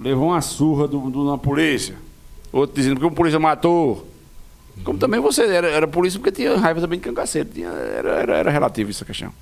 levou 0.00 0.28
uma 0.28 0.40
surra 0.40 0.86
do- 0.88 1.24
na 1.24 1.38
polícia. 1.38 1.94
Outro 2.52 2.76
dizendo 2.76 2.94
porque 2.96 3.12
o 3.12 3.16
polícia 3.16 3.38
matou. 3.38 4.06
Uhum. 4.76 4.82
Como 4.84 4.98
também 4.98 5.20
você 5.20 5.42
era, 5.44 5.68
era 5.68 5.86
polícia 5.88 6.18
porque 6.18 6.32
tinha 6.32 6.56
raiva 6.56 6.80
também 6.80 6.98
de 6.98 7.04
cangaceiro. 7.04 7.48
Tinha, 7.52 7.68
era, 7.68 8.10
era, 8.10 8.36
era 8.36 8.50
relativo 8.50 8.90
essa 8.90 9.04
questão. 9.04 9.32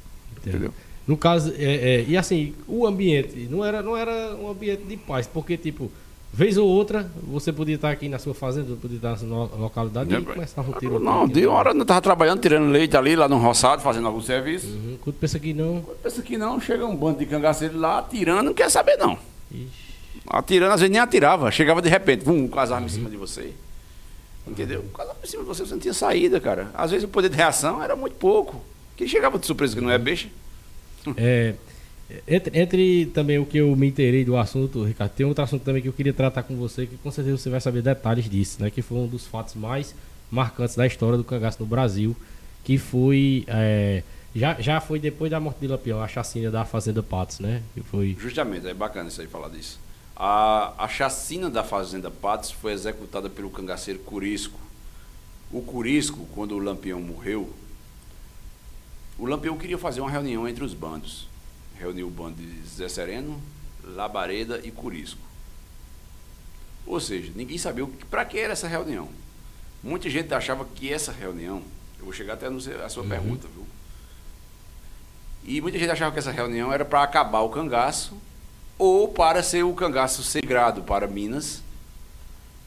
Entendeu? 0.46 0.70
No 1.06 1.16
caso, 1.16 1.52
é, 1.58 1.96
é, 2.00 2.04
e 2.08 2.16
assim, 2.16 2.54
o 2.66 2.86
ambiente 2.86 3.46
não 3.50 3.64
era, 3.64 3.82
não 3.82 3.96
era 3.96 4.34
um 4.36 4.50
ambiente 4.50 4.84
de 4.84 4.96
paz, 4.96 5.26
porque, 5.26 5.54
tipo, 5.56 5.90
vez 6.32 6.56
ou 6.56 6.66
outra, 6.66 7.10
você 7.24 7.52
podia 7.52 7.74
estar 7.74 7.90
aqui 7.90 8.08
na 8.08 8.18
sua 8.18 8.32
fazenda, 8.34 8.74
podia 8.80 8.96
estar 8.96 9.10
na 9.10 9.16
sua 9.18 9.28
localidade 9.58 10.14
e 10.14 10.22
começava 10.22 10.70
um 10.70 10.78
tiro. 10.78 10.98
Não, 10.98 11.28
de 11.28 11.46
uma 11.46 11.58
hora 11.58 11.72
eu 11.72 11.82
estava 11.82 12.00
trabalhando, 12.00 12.40
tirando 12.40 12.70
leite 12.70 12.96
ali, 12.96 13.14
lá 13.16 13.28
no 13.28 13.36
roçado, 13.36 13.82
fazendo 13.82 14.06
algum 14.06 14.22
serviço. 14.22 14.66
Uhum. 14.66 14.96
Quando 15.02 15.16
pensa 15.16 15.38
que 15.38 15.52
não. 15.52 15.84
Pensa 16.02 16.22
que 16.22 16.38
não, 16.38 16.58
chega 16.58 16.86
um 16.86 16.96
bando 16.96 17.18
de 17.18 17.26
cangaceiro 17.26 17.78
lá 17.78 17.98
atirando, 17.98 18.44
não 18.44 18.54
quer 18.54 18.70
saber 18.70 18.96
não. 18.96 19.18
Ixi, 19.52 19.68
Atirando, 20.28 20.72
às 20.72 20.80
vezes 20.80 20.92
nem 20.92 21.00
atirava. 21.00 21.50
Chegava 21.50 21.82
de 21.82 21.88
repente, 21.88 22.24
vum, 22.24 22.48
com 22.48 22.58
as 22.58 22.70
armas 22.70 22.92
em 22.92 22.94
cima 22.96 23.10
de 23.10 23.16
você. 23.16 23.52
Entendeu? 24.46 24.84
Com 24.92 25.02
as 25.02 25.08
armas 25.08 25.24
em 25.24 25.30
cima 25.30 25.42
de 25.42 25.48
você, 25.48 25.64
você 25.64 25.74
não 25.74 25.80
tinha 25.80 25.94
saída, 25.94 26.40
cara. 26.40 26.70
Às 26.74 26.90
vezes 26.90 27.04
o 27.04 27.08
poder 27.08 27.28
de 27.28 27.36
reação 27.36 27.82
era 27.82 27.94
muito 27.94 28.14
pouco. 28.16 28.62
Quem 28.96 29.08
chegava 29.08 29.38
de 29.38 29.46
surpresa 29.46 29.74
que 29.74 29.80
não 29.80 29.90
é 29.90 29.98
beixa? 29.98 30.28
É, 31.16 31.54
entre, 32.26 32.58
entre 32.58 33.06
também 33.06 33.38
o 33.38 33.46
que 33.46 33.58
eu 33.58 33.74
me 33.74 33.86
inteirei 33.86 34.24
do 34.24 34.36
assunto, 34.36 34.84
Ricardo, 34.84 35.12
tem 35.12 35.26
outro 35.26 35.42
assunto 35.42 35.62
também 35.62 35.82
que 35.82 35.88
eu 35.88 35.92
queria 35.92 36.12
tratar 36.12 36.42
com 36.42 36.56
você, 36.56 36.86
que 36.86 36.96
com 36.96 37.10
certeza 37.10 37.36
você 37.36 37.50
vai 37.50 37.60
saber 37.60 37.82
detalhes 37.82 38.28
disso, 38.28 38.62
né? 38.62 38.70
Que 38.70 38.82
foi 38.82 38.98
um 38.98 39.06
dos 39.06 39.26
fatos 39.26 39.54
mais 39.54 39.94
marcantes 40.30 40.76
da 40.76 40.86
história 40.86 41.16
do 41.16 41.24
cangaço 41.24 41.58
no 41.60 41.66
Brasil, 41.66 42.16
que 42.62 42.78
foi. 42.78 43.44
é, 43.46 44.02
já, 44.34 44.60
já 44.60 44.80
foi 44.80 44.98
depois 44.98 45.30
da 45.30 45.38
morte 45.38 45.60
de 45.60 45.68
Lampião, 45.68 46.02
a 46.02 46.08
chacina 46.08 46.50
da 46.50 46.64
Fazenda 46.64 47.02
Patos, 47.02 47.38
né? 47.38 47.62
Que 47.72 47.80
foi. 47.82 48.16
Justamente, 48.18 48.66
é 48.66 48.74
bacana 48.74 49.08
isso 49.08 49.20
aí 49.20 49.26
falar 49.26 49.48
disso. 49.48 49.78
A, 50.16 50.84
a 50.84 50.88
chacina 50.88 51.50
da 51.50 51.64
Fazenda 51.64 52.10
Patos 52.10 52.50
foi 52.50 52.72
executada 52.72 53.28
pelo 53.28 53.50
cangaceiro 53.50 53.98
Curisco. 54.00 54.58
O 55.50 55.60
Curisco, 55.60 56.26
quando 56.34 56.52
o 56.52 56.58
Lampião 56.58 57.00
morreu, 57.00 57.52
o 59.18 59.26
Lampião 59.26 59.56
queria 59.56 59.78
fazer 59.78 60.00
uma 60.00 60.10
reunião 60.10 60.46
entre 60.48 60.64
os 60.64 60.74
bandos. 60.74 61.28
Reuniu 61.76 62.06
o 62.06 62.10
bando 62.10 62.36
de 62.36 62.66
Zé 62.66 62.88
Sereno, 62.88 63.40
Labareda 63.82 64.60
e 64.64 64.70
Curisco. 64.70 65.20
Ou 66.86 67.00
seja, 67.00 67.32
ninguém 67.34 67.58
sabia 67.58 67.86
para 68.10 68.24
que 68.24 68.38
era 68.38 68.52
essa 68.52 68.68
reunião. 68.68 69.08
Muita 69.82 70.08
gente 70.08 70.32
achava 70.32 70.64
que 70.64 70.92
essa 70.92 71.12
reunião, 71.12 71.62
eu 71.98 72.04
vou 72.04 72.12
chegar 72.12 72.34
até 72.34 72.46
a 72.46 72.88
sua 72.88 73.04
pergunta, 73.04 73.48
viu? 73.48 73.66
E 75.44 75.60
muita 75.60 75.78
gente 75.78 75.90
achava 75.90 76.12
que 76.12 76.18
essa 76.18 76.30
reunião 76.30 76.72
era 76.72 76.84
para 76.84 77.02
acabar 77.02 77.40
o 77.40 77.50
cangaço 77.50 78.16
ou 78.78 79.08
para 79.08 79.42
ser 79.42 79.62
o 79.62 79.72
cangaço 79.72 80.22
sagrado 80.22 80.82
para 80.82 81.06
Minas 81.06 81.62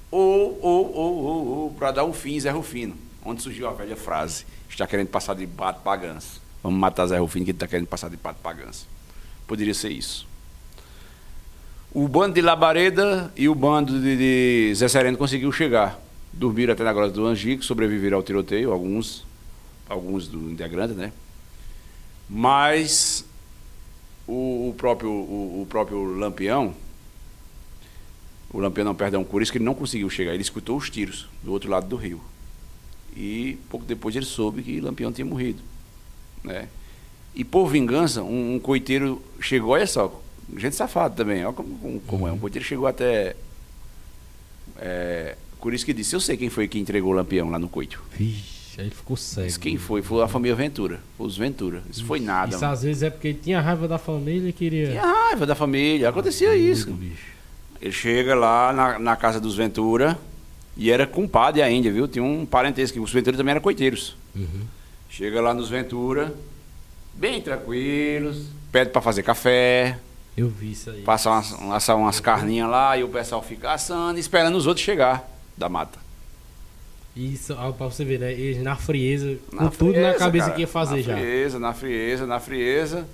ou, 0.10 0.58
ou, 0.62 0.96
ou, 0.96 1.24
ou, 1.24 1.48
ou 1.48 1.72
para 1.72 1.92
dar 1.92 2.06
um 2.06 2.14
fim 2.14 2.40
Zé 2.40 2.50
Rufino, 2.50 2.96
onde 3.24 3.42
surgiu 3.42 3.68
a 3.68 3.74
velha 3.74 3.96
frase: 3.96 4.46
está 4.70 4.88
querendo 4.88 5.08
passar 5.08 5.36
de 5.36 5.46
pato 5.46 5.82
para 5.82 5.98
ganso. 5.98 6.42
Vamos 6.64 6.80
matar 6.80 7.08
Zé 7.08 7.18
Rufino 7.18 7.46
que 7.46 7.52
está 7.52 7.68
querendo 7.68 7.88
passar 7.88 8.10
de 8.10 8.18
pato 8.18 8.40
para 8.42 8.58
ganso. 8.58 8.88
Poderia 9.46 9.74
ser 9.74 9.90
isso. 9.90 10.28
O 11.94 12.08
bando 12.08 12.36
de 12.36 12.42
Labareda 12.42 13.32
e 13.36 13.48
o 13.48 13.56
bando 13.56 14.00
de, 14.00 14.18
de 14.18 14.76
Zé 14.76 14.88
Sereno 14.88 15.18
conseguiu 15.18 15.52
chegar. 15.52 16.00
Dormiram 16.34 16.74
até 16.74 16.84
na 16.84 16.94
Grota 16.94 17.14
do 17.14 17.26
Angico, 17.26 17.64
sobreviveram 17.64 18.18
ao 18.18 18.24
tiroteio, 18.24 18.72
alguns, 18.72 19.26
alguns 19.90 20.28
do 20.28 20.52
integrantes, 20.52 20.96
né? 20.96 21.12
Mas 22.30 23.26
o, 24.28 24.70
o 24.70 24.76
próprio, 24.78 25.10
o, 25.10 25.62
o, 25.62 25.66
próprio 25.68 26.04
Lampião, 26.18 26.74
o 28.52 28.60
Lampião 28.60 28.86
não, 28.86 28.96
perdão, 28.96 29.26
isso 29.42 29.52
que 29.52 29.58
ele 29.58 29.66
não 29.66 29.74
conseguiu 29.74 30.10
chegar. 30.10 30.34
Ele 30.34 30.42
escutou 30.42 30.78
os 30.78 30.90
tiros 30.90 31.28
do 31.42 31.52
outro 31.52 31.70
lado 31.70 31.88
do 31.88 31.96
rio. 31.96 32.22
E 33.16 33.58
pouco 33.70 33.86
depois 33.86 34.16
ele 34.16 34.26
soube 34.26 34.62
que 34.62 34.80
Lampião 34.80 35.12
tinha 35.12 35.26
morrido. 35.26 35.62
Né? 36.44 36.68
E 37.34 37.44
por 37.44 37.68
vingança, 37.68 38.22
um, 38.22 38.56
um 38.56 38.60
coiteiro 38.60 39.22
chegou, 39.40 39.72
olha 39.72 39.88
só, 39.88 40.22
gente 40.56 40.76
safado 40.76 41.16
também, 41.16 41.46
olha 41.46 41.54
como, 41.54 41.78
como, 41.78 42.00
como 42.02 42.28
é. 42.28 42.32
Um 42.32 42.34
uhum. 42.34 42.40
coiteiro 42.40 42.68
chegou 42.68 42.88
até. 42.88 43.36
É, 44.78 45.36
que 45.60 45.94
disse, 45.94 46.16
eu 46.16 46.20
sei 46.20 46.38
quem 46.38 46.50
foi 46.50 46.68
que 46.68 46.80
entregou 46.80 47.12
o 47.12 47.16
Lampião 47.16 47.50
lá 47.50 47.60
no 47.60 47.68
coito. 47.68 48.02
Vixe, 48.12 48.57
aí 48.78 48.90
ficou 48.90 49.18
cego. 49.18 49.48
Disse, 49.48 49.60
quem 49.60 49.78
foi? 49.78 50.02
Foi 50.02 50.24
a 50.24 50.28
família 50.28 50.56
Ventura, 50.56 51.00
os 51.18 51.38
Ventura. 51.38 51.82
Isso 51.90 52.06
foi 52.06 52.20
nada. 52.20 52.52
Isso 52.52 52.62
mano. 52.62 52.74
às 52.74 52.84
vezes 52.84 53.04
é 53.04 53.10
porque 53.10 53.30
ele 53.30 53.40
tinha 53.42 53.60
raiva 53.60 53.88
da 53.88 53.98
família 53.98 54.50
e 54.50 54.54
queria. 54.54 54.90
Tinha 54.90 55.06
raiva 55.06 55.46
da 55.46 55.56
família, 55.56 56.10
acontecia 56.10 56.52
ah, 56.52 56.56
isso. 56.56 56.92
Bicho. 56.92 57.38
Ele 57.82 57.92
chega 57.92 58.36
lá 58.36 58.72
na, 58.74 59.00
na 59.00 59.16
casa 59.16 59.40
dos 59.40 59.56
Ventura 59.56 60.18
e 60.76 60.92
era 60.92 61.08
compadre 61.08 61.62
ainda, 61.62 61.92
viu? 61.92 62.08
Tinha 62.08 62.24
um 62.24 62.46
parentesco, 62.46 63.02
os 63.02 63.12
Ventura 63.12 63.36
também 63.36 63.52
eram 63.52 63.62
coiteiros. 63.62 64.16
Uhum. 64.36 64.62
Chega 65.10 65.42
lá 65.42 65.54
nos 65.54 65.70
Ventura, 65.70 66.34
bem 67.14 67.42
tranquilos, 67.42 68.46
pede 68.72 68.92
para 68.92 69.02
fazer 69.02 69.24
café. 69.24 69.98
Eu 70.36 70.50
vi 70.50 70.72
isso 70.72 70.92
aí. 70.92 71.02
Passa 71.02 71.32
umas, 71.32 71.52
umas, 71.54 71.88
umas 71.90 72.20
carninhas 72.20 72.70
lá 72.70 72.96
e 72.96 73.04
o 73.04 73.10
pessoal 73.10 73.42
fica 73.42 73.72
assando, 73.72 74.20
esperando 74.20 74.56
os 74.56 74.68
outros 74.68 74.86
chegar 74.86 75.28
da 75.58 75.68
mata. 75.68 76.07
Isso, 77.18 77.56
para 77.56 77.74
pra 77.74 77.88
você 77.88 78.06
ver, 78.06 78.20
né? 78.20 78.32
Eles 78.32 78.62
na 78.62 78.76
frieza, 78.76 79.38
na 79.52 79.64
com 79.64 79.72
frieza, 79.72 79.78
tudo 79.78 80.00
na 80.00 80.14
cabeça 80.14 80.46
cara, 80.46 80.56
que 80.56 80.62
ia 80.62 80.68
fazer 80.68 80.96
na 80.98 81.02
já. 81.02 81.14
Na 81.14 81.20
frieza, 81.20 81.60
na 81.60 81.74
frieza, 81.74 82.28
na 82.28 82.40
frieza. 82.40 83.08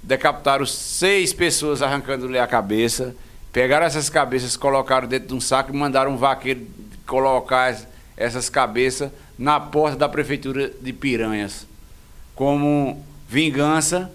Decapitaram 0.00 0.64
seis 0.64 1.32
pessoas 1.32 1.82
arrancando-lhe 1.82 2.38
a 2.38 2.46
cabeça. 2.46 3.16
Pegaram 3.52 3.86
essas 3.86 4.08
cabeças, 4.08 4.56
colocaram 4.56 5.08
dentro 5.08 5.28
de 5.28 5.34
um 5.34 5.40
saco 5.40 5.72
e 5.72 5.76
mandaram 5.76 6.12
um 6.12 6.16
vaqueiro 6.16 6.64
colocar 7.06 7.76
essas 8.16 8.48
cabeças 8.48 9.10
na 9.36 9.58
porta 9.58 9.96
da 9.96 10.08
prefeitura 10.08 10.70
de 10.80 10.92
Piranhas. 10.92 11.66
Como 12.36 13.04
vingança 13.28 14.12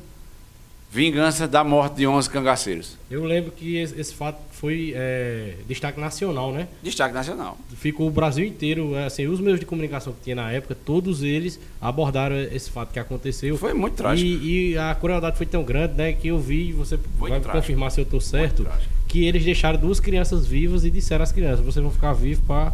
vingança 0.91 1.47
da 1.47 1.63
morte 1.63 1.97
de 1.97 2.07
11 2.07 2.29
cangaceiros. 2.29 2.97
Eu 3.11 3.23
lembro 3.23 3.51
que 3.51 3.77
esse, 3.77 3.99
esse 3.99 4.13
fato 4.13 4.39
foi 4.51 4.93
é, 4.95 5.55
destaque 5.67 5.99
nacional, 5.99 6.51
né? 6.51 6.67
Destaque 6.81 7.13
nacional. 7.13 7.57
Ficou 7.75 8.07
o 8.07 8.11
Brasil 8.11 8.45
inteiro, 8.45 8.95
é, 8.95 9.05
assim, 9.05 9.27
os 9.27 9.39
meios 9.39 9.59
de 9.59 9.65
comunicação 9.67 10.13
que 10.13 10.21
tinha 10.23 10.35
na 10.35 10.51
época, 10.51 10.75
todos 10.75 11.21
eles 11.21 11.59
abordaram 11.79 12.35
esse 12.35 12.71
fato 12.71 12.91
que 12.91 12.99
aconteceu. 12.99 13.55
Foi 13.57 13.73
muito 13.73 13.95
trágico. 13.95 14.27
E, 14.27 14.71
e 14.71 14.77
a 14.77 14.95
crueldade 14.95 15.37
foi 15.37 15.45
tão 15.45 15.63
grande, 15.63 15.93
né, 15.93 16.13
que 16.13 16.29
eu 16.29 16.39
vi, 16.39 16.73
você 16.73 16.97
muito 16.97 17.19
vai 17.19 17.29
trágico. 17.29 17.51
confirmar 17.51 17.91
se 17.91 17.99
eu 18.01 18.03
estou 18.03 18.19
certo, 18.19 18.67
que 19.07 19.25
eles 19.25 19.45
deixaram 19.45 19.79
duas 19.79 19.99
crianças 19.99 20.47
vivas 20.47 20.83
e 20.83 20.89
disseram 20.89 21.23
às 21.23 21.31
crianças, 21.31 21.63
vocês 21.63 21.83
vão 21.83 21.91
ficar 21.91 22.13
vivos 22.13 22.43
para... 22.45 22.73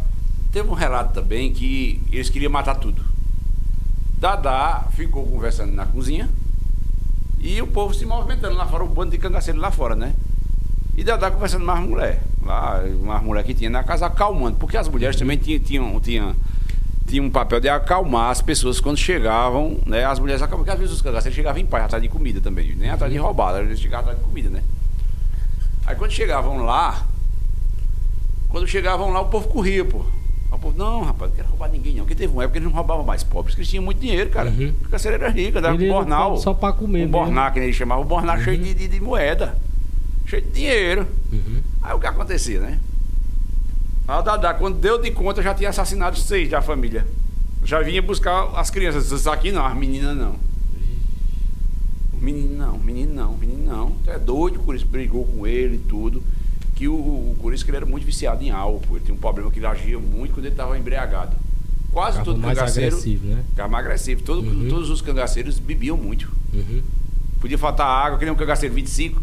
Teve 0.52 0.70
um 0.70 0.74
relato 0.74 1.12
também 1.12 1.52
que 1.52 2.00
eles 2.10 2.30
queriam 2.30 2.50
matar 2.50 2.76
tudo. 2.76 3.04
Dadá 4.18 4.88
ficou 4.96 5.26
conversando 5.26 5.72
na 5.72 5.84
cozinha, 5.84 6.30
e 7.38 7.60
o 7.60 7.66
povo 7.66 7.94
se 7.94 8.04
movimentando 8.04 8.54
lá 8.54 8.66
fora, 8.66 8.84
o 8.84 8.88
bando 8.88 9.10
de 9.10 9.18
cangaceiro 9.18 9.60
lá 9.60 9.70
fora, 9.70 9.94
né? 9.94 10.14
E 10.96 11.04
Dadá 11.04 11.30
conversando 11.30 11.64
com 11.64 11.70
as 11.70 11.80
mulheres, 11.80 12.18
lá, 12.42 12.82
umas 13.00 13.22
mulheres 13.22 13.46
que 13.46 13.54
tinha 13.54 13.68
na 13.68 13.84
casa 13.84 14.06
acalmando, 14.06 14.56
porque 14.56 14.76
as 14.76 14.88
mulheres 14.88 15.16
também 15.16 15.36
tinham, 15.36 15.60
tinham, 15.60 16.00
tinham, 16.00 16.36
tinham 17.06 17.24
um 17.26 17.30
papel 17.30 17.60
de 17.60 17.68
acalmar 17.68 18.30
as 18.30 18.40
pessoas 18.40 18.80
quando 18.80 18.96
chegavam, 18.96 19.78
né? 19.84 20.04
As 20.04 20.18
mulheres 20.18 20.40
acalmavam, 20.40 20.64
porque 20.64 20.70
às 20.70 20.78
vezes 20.78 20.94
os 20.94 21.02
cangaceiros 21.02 21.36
chegavam 21.36 21.60
em 21.60 21.66
paz, 21.66 21.84
atrás 21.84 22.02
de 22.02 22.08
comida 22.08 22.40
também, 22.40 22.74
nem 22.74 22.88
atrás 22.88 23.12
de 23.12 23.18
roubada, 23.18 23.60
eles 23.60 23.78
chegavam 23.78 24.06
atrás 24.06 24.18
de 24.18 24.24
comida, 24.24 24.48
né? 24.48 24.62
Aí 25.84 25.94
quando 25.94 26.10
chegavam 26.12 26.64
lá, 26.64 27.06
quando 28.48 28.66
chegavam 28.66 29.10
lá, 29.10 29.20
o 29.20 29.28
povo 29.28 29.48
corria, 29.48 29.84
pô. 29.84 30.02
O 30.50 30.58
povo, 30.58 30.78
não, 30.78 31.02
rapaz, 31.02 31.30
não 31.30 31.36
quero 31.36 31.48
roubar 31.48 31.68
ninguém, 31.68 31.94
não. 31.94 32.04
Porque 32.04 32.14
teve 32.14 32.32
uma 32.32 32.44
época 32.44 32.52
que 32.52 32.58
eles 32.58 32.68
não 32.68 32.76
roubavam 32.76 33.04
mais 33.04 33.22
pobres, 33.22 33.54
porque 33.54 33.62
eles 33.62 33.68
tinham 33.68 33.84
muito 33.84 34.00
dinheiro, 34.00 34.30
cara. 34.30 34.50
Uhum. 34.50 34.72
A 34.84 34.88
canceira 34.88 35.16
era 35.16 35.28
rica, 35.28 35.60
dava 35.60 35.74
um 35.74 35.88
bornal. 35.88 36.36
Só 36.36 36.54
pra 36.54 36.72
comer, 36.72 37.06
Um 37.06 37.10
bornal, 37.10 37.52
que 37.52 37.58
eles 37.58 37.74
chamavam, 37.74 38.04
um 38.04 38.06
bornal 38.06 38.36
uhum. 38.36 38.44
cheio 38.44 38.58
de, 38.58 38.74
de, 38.74 38.88
de, 38.88 39.00
moeda. 39.00 39.58
Cheio 40.26 40.42
de 40.42 40.50
dinheiro. 40.50 41.06
Uhum. 41.32 41.60
Aí 41.82 41.94
o 41.94 41.98
que 41.98 42.06
acontecia, 42.06 42.60
né? 42.60 42.78
A 44.06 44.20
Dadá, 44.20 44.54
quando 44.54 44.78
deu 44.78 45.00
de 45.00 45.10
conta, 45.10 45.42
já 45.42 45.52
tinha 45.52 45.70
assassinado 45.70 46.16
seis 46.16 46.48
da 46.48 46.62
família. 46.62 47.06
Já 47.64 47.82
vinha 47.82 48.00
buscar 48.00 48.50
as 48.54 48.70
crianças. 48.70 49.10
Isso 49.10 49.28
aqui 49.28 49.50
não, 49.50 49.66
as 49.66 49.76
meninas 49.76 50.16
não. 50.16 50.36
Menino 52.20 52.56
não, 52.56 52.78
menino 52.78 53.12
não, 53.12 53.32
menino 53.36 53.64
não. 53.64 53.90
Tu 54.04 54.10
é 54.10 54.18
doido, 54.18 54.60
por 54.60 54.74
isso 54.74 54.86
brigou 54.86 55.24
com 55.26 55.46
ele 55.46 55.74
e 55.74 55.78
tudo 55.78 56.22
que 56.76 56.86
o, 56.86 56.94
o 56.94 57.36
Corisco 57.40 57.68
ele 57.70 57.78
era 57.78 57.86
muito 57.86 58.04
viciado 58.04 58.44
em 58.44 58.50
álcool. 58.50 58.96
Ele 58.96 59.04
tinha 59.04 59.14
um 59.14 59.18
problema 59.18 59.50
que 59.50 59.58
ele 59.58 59.66
agia 59.66 59.98
muito 59.98 60.34
quando 60.34 60.44
ele 60.44 60.54
estava 60.54 60.78
embriagado. 60.78 61.34
Quase 61.90 62.22
todo 62.22 62.38
mais 62.38 62.58
cangaceiro. 62.58 62.94
Agressivo, 62.94 63.26
né? 63.26 63.42
Ficava 63.48 63.68
mais 63.70 63.84
agressivo. 63.86 64.22
Todo, 64.22 64.46
uhum. 64.46 64.68
Todos 64.68 64.90
os 64.90 65.00
cangaceiros 65.00 65.58
bebiam 65.58 65.96
muito. 65.96 66.30
Uhum. 66.52 66.82
Podia 67.40 67.56
faltar 67.56 67.86
água, 67.86 68.18
que 68.18 68.24
nem 68.26 68.32
um 68.32 68.36
cangaceiro 68.36 68.74
25. 68.74 69.22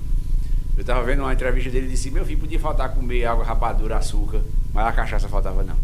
Eu 0.76 0.82
estava 0.82 1.04
vendo 1.04 1.20
uma 1.20 1.32
entrevista 1.32 1.70
dele 1.70 1.86
e 1.86 1.90
disse: 1.92 2.10
Meu 2.10 2.26
filho, 2.26 2.40
podia 2.40 2.60
faltar 2.60 2.90
comer 2.96 3.26
água, 3.26 3.46
rapadura, 3.46 3.98
açúcar, 3.98 4.42
mas 4.74 4.88
a 4.88 4.92
cachaça 4.92 5.30
faltava 5.30 5.62
não. 5.64 5.76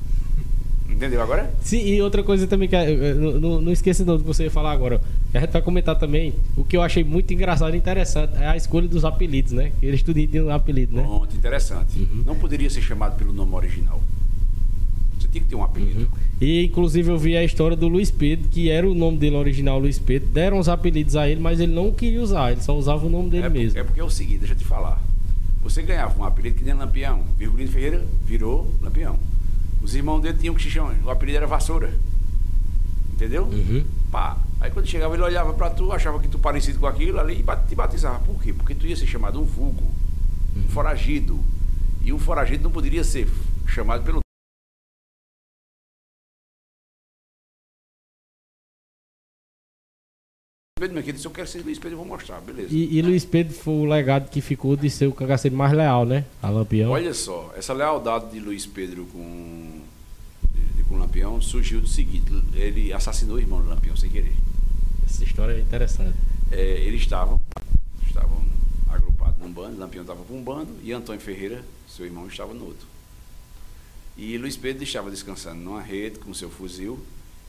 Entendeu 0.90 1.22
agora? 1.22 1.54
Sim, 1.62 1.86
e 1.86 2.02
outra 2.02 2.24
coisa 2.24 2.48
também 2.48 2.68
que 2.68 2.76
eh, 2.76 2.91
eh, 2.91 3.14
não, 3.14 3.62
não 3.62 3.72
esqueça 3.72 4.04
não 4.04 4.18
do 4.18 4.22
que 4.22 4.28
você 4.28 4.46
ia 4.46 4.52
falar 4.52 4.72
agora. 4.72 5.00
A 5.34 5.39
gente 5.39 5.51
vai 5.51 5.61
comentar 5.61 5.97
também. 5.97 6.34
O 6.57 6.64
que 6.64 6.76
eu 6.76 6.81
achei 6.81 7.03
muito 7.03 7.31
engraçado 7.34 7.76
e 7.76 7.77
interessante 7.77 8.34
é 8.38 8.47
a 8.47 8.57
escolha 8.57 8.88
dos 8.88 9.06
apelidos, 9.06 9.51
né? 9.51 9.72
Eles 9.81 10.01
tudo 10.01 10.26
tinham 10.26 10.47
um 10.47 10.49
apelido, 10.49 10.95
né? 10.95 11.03
Pronto, 11.03 11.35
interessante. 11.35 11.99
Uhum. 11.99 12.23
Não 12.26 12.35
poderia 12.35 12.69
ser 12.69 12.81
chamado 12.81 13.15
pelo 13.15 13.31
nome 13.31 13.53
original. 13.53 14.01
Você 15.19 15.27
tinha 15.27 15.43
que 15.43 15.49
ter 15.49 15.56
um 15.56 15.64
apelido. 15.64 16.01
Uhum. 16.01 16.07
E 16.41 16.65
inclusive 16.65 17.11
eu 17.11 17.18
vi 17.18 17.38
a 17.38 17.43
história 17.43 17.77
do 17.77 17.88
Luiz 17.88 18.10
Pedro, 18.10 18.47
que 18.49 18.69
era 18.69 18.89
o 18.89 18.95
nome 18.95 19.18
dele 19.18 19.35
original, 19.35 19.77
Luiz 19.77 19.99
Pedro. 19.99 20.30
Deram 20.30 20.57
os 20.57 20.68
apelidos 20.68 21.15
a 21.15 21.30
ele, 21.30 21.39
mas 21.39 21.60
ele 21.60 21.73
não 21.73 21.91
queria 21.91 22.22
usar, 22.22 22.51
ele 22.51 22.61
só 22.61 22.76
usava 22.76 23.06
o 23.06 23.10
nome 23.10 23.30
dele 23.30 23.45
é 23.45 23.49
mesmo. 23.49 23.77
É 23.77 23.84
porque 23.84 23.99
é 23.99 24.03
o 24.03 24.10
seguinte, 24.10 24.39
deixa 24.39 24.53
eu 24.53 24.57
te 24.57 24.65
falar. 24.65 24.99
Você 25.61 25.84
ganhava 25.84 26.19
um 26.19 26.23
apelido 26.23 26.56
que 26.56 26.64
nem 26.64 26.73
Lampião. 26.73 27.22
Virgulino 27.38 27.69
Ferreira 27.69 28.03
virou 28.26 28.73
Lampião. 28.81 29.19
Os 29.81 29.93
irmãos 29.93 30.22
dele 30.22 30.38
tinham 30.39 30.56
que 30.56 30.64
se 30.64 30.72
chamar, 30.72 30.95
o 31.03 31.10
apelido 31.10 31.38
era 31.38 31.47
Vassoura. 31.47 31.93
Entendeu? 33.20 33.44
Uhum. 33.44 33.86
Pá. 34.10 34.38
Aí 34.62 34.72
quando 34.72 34.88
chegava, 34.88 35.14
ele 35.14 35.24
olhava 35.24 35.54
pra 35.54 35.70
tu, 35.70 35.91
achava 35.91 36.22
que 36.22 36.30
tu 36.30 36.40
parecido 36.40 36.80
com 36.80 36.88
aquilo 36.88 37.20
ali 37.20 37.34
e 37.41 37.68
te 37.68 37.76
batizava. 37.76 38.18
Por 38.20 38.41
quê? 38.41 38.54
Porque 38.54 38.74
tu 38.74 38.88
ia 38.88 38.96
ser 38.96 39.08
chamado 39.08 39.41
um 39.41 39.44
vulgo, 39.44 39.84
um 40.56 40.60
uhum. 40.60 40.68
foragido. 40.70 41.38
E 42.02 42.14
um 42.14 42.18
foragido 42.18 42.64
não 42.64 42.72
poderia 42.72 43.04
ser 43.04 43.28
chamado 43.68 44.06
pelo 44.06 44.22
Pedro 50.80 50.96
Mequita 50.96 51.18
disse, 51.18 51.28
eu 51.28 51.32
quero 51.32 51.46
ser 51.46 51.62
Luiz 51.62 51.78
Pedro, 51.78 51.96
eu 51.96 51.98
vou 51.98 52.08
mostrar, 52.08 52.40
beleza. 52.40 52.70
E, 52.72 52.98
e 52.98 53.02
Luiz 53.02 53.26
Pedro 53.26 53.54
foi 53.54 53.74
o 53.74 53.84
legado 53.84 54.30
que 54.30 54.40
ficou 54.40 54.78
de 54.78 54.90
ser 54.90 55.08
o 55.08 55.12
cangaceiro 55.12 55.58
mais 55.58 55.74
leal, 55.74 56.06
né? 56.06 56.24
A 56.41 56.50
Lampião. 56.50 56.91
Olha 56.91 57.14
só, 57.14 57.54
essa 57.58 57.74
lealdade 57.74 58.32
de 58.32 58.40
Luiz 58.40 58.66
Pedro 58.66 59.06
com, 59.08 59.78
com 60.90 60.95
o 60.95 60.98
Lampião 60.98 61.40
surgiu 61.40 61.80
do 61.80 61.88
seguinte, 61.88 62.26
ele 62.53 62.91
assassinou 62.91 63.38
o 63.38 63.40
irmão 63.40 63.61
do 63.61 63.70
Lampião 63.70 63.95
sem 63.95 64.10
querer. 64.10 64.36
Essa 65.06 65.24
história 65.24 65.53
é 65.53 65.61
interessante. 65.61 66.18
É, 66.52 66.61
eles 66.82 67.02
estavam, 67.02 67.40
estavam 68.06 68.44
agrupados 68.90 69.40
num 69.40 69.52
bando, 69.52 69.80
Lampião 69.80 70.02
estava 70.02 70.24
com 70.24 70.38
um 70.38 70.44
bando 70.44 70.76
e 70.84 70.91
Antônio 70.91 71.22
Ferreira, 71.22 71.64
seu 71.88 72.06
irmão, 72.06 72.28
estava 72.28 72.53
no 72.53 72.66
outro. 72.66 72.88
E 74.18 74.38
Luiz 74.38 74.57
Pedro 74.57 74.84
estava 74.84 75.10
descansando 75.10 75.61
numa 75.61 75.82
rede 75.82 76.20
com 76.20 76.34
seu 76.34 76.49
fuzil, 76.49 76.99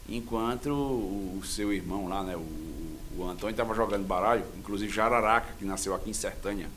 enquanto 0.09 0.71
o, 0.71 1.43
seu 1.45 1.73
irmão 1.73 2.09
lá, 2.09 2.23
né, 2.23 2.37
o 2.37 2.81
o 3.21 3.29
Antônio 3.29 3.53
estava 3.53 3.75
jogando 3.75 4.07
baralho, 4.07 4.45
inclusive 4.59 4.93
Jararaca, 4.93 5.53
que 5.59 5.65
nasceu 5.65 5.95
aqui 5.95 6.09
em 6.09 6.15
Sertânia. 6.15 6.69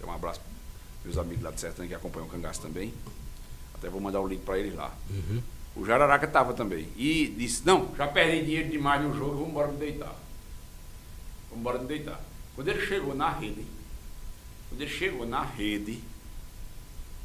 Tem 0.00 0.08
um 0.08 0.12
abraço 0.12 0.40
para 0.40 0.48
meus 1.04 1.16
amigos 1.16 1.44
lá 1.44 1.50
de 1.50 1.60
Sertânia 1.60 1.88
que 1.88 1.94
acompanham 1.94 2.26
o 2.26 2.30
cangaço 2.30 2.60
também. 2.60 2.92
Até 3.74 3.88
vou 3.88 4.00
mandar 4.00 4.20
o 4.20 4.26
link 4.26 4.42
para 4.42 4.58
eles 4.58 4.74
lá. 4.74 4.92
Uhum. 5.08 5.42
O 5.76 5.84
Jararaca 5.84 6.24
estava 6.24 6.54
também. 6.54 6.88
E 6.96 7.26
disse, 7.36 7.64
não, 7.66 7.94
já 7.96 8.08
perdi 8.08 8.44
dinheiro 8.44 8.70
demais 8.70 9.02
no 9.02 9.14
jogo, 9.14 9.32
vamos 9.32 9.50
embora 9.50 9.68
me 9.68 9.78
deitar. 9.78 10.16
vamos 11.50 11.60
embora 11.60 11.78
me 11.78 11.86
deitar. 11.86 12.20
Quando 12.54 12.68
ele 12.68 12.86
chegou 12.86 13.14
na 13.14 13.30
rede, 13.30 13.66
quando 14.68 14.80
ele 14.80 14.90
chegou 14.90 15.26
na 15.26 15.42
rede, 15.42 16.02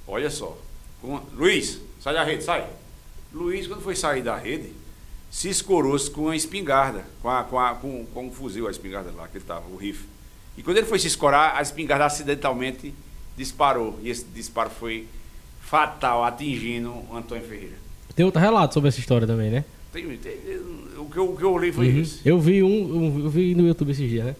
olha 0.05 0.29
só, 0.29 0.57
com, 1.01 1.17
Luiz, 1.33 1.79
sai 1.99 2.13
da 2.13 2.23
rede, 2.23 2.43
sai. 2.43 2.69
Luiz, 3.33 3.65
quando 3.65 3.81
foi 3.81 3.95
sair 3.95 4.21
da 4.21 4.35
rede, 4.35 4.73
se 5.31 5.47
escorou 5.47 5.97
com 6.09 6.27
a 6.27 6.35
espingarda, 6.35 7.05
com, 7.21 7.29
a, 7.29 7.43
com, 7.45 7.57
a, 7.57 7.75
com, 7.75 8.05
com 8.07 8.31
fuzil, 8.31 8.67
a 8.67 8.71
espingarda 8.71 9.11
lá 9.11 9.27
que 9.29 9.37
ele 9.37 9.43
estava, 9.43 9.65
o 9.69 9.77
rifle. 9.77 10.09
E 10.57 10.61
quando 10.61 10.77
ele 10.77 10.85
foi 10.85 10.99
se 10.99 11.07
escorar, 11.07 11.55
a 11.55 11.61
espingarda 11.61 12.05
acidentalmente 12.05 12.93
disparou. 13.37 13.97
E 14.01 14.09
esse 14.09 14.25
disparo 14.25 14.69
foi 14.69 15.07
fatal, 15.61 16.25
atingindo 16.25 16.91
o 16.91 17.15
Antônio 17.15 17.47
Ferreira. 17.47 17.80
Tem 18.15 18.25
outro 18.25 18.41
relato 18.41 18.73
sobre 18.73 18.89
essa 18.89 18.99
história 18.99 19.25
também, 19.25 19.49
né? 19.49 19.65
Tem, 19.91 20.05
tem, 20.17 20.33
o, 20.97 21.05
que 21.05 21.17
eu, 21.17 21.31
o 21.31 21.37
que 21.37 21.43
eu 21.43 21.51
olhei 21.51 21.71
foi 21.71 21.89
uhum. 21.89 21.99
isso. 21.99 22.21
Eu 22.23 22.39
vi 22.39 22.63
um, 22.63 22.67
um, 22.67 23.23
eu 23.23 23.29
vi 23.29 23.55
no 23.55 23.67
YouTube 23.67 23.91
esses 23.91 24.09
dias, 24.09 24.25
né? 24.25 24.35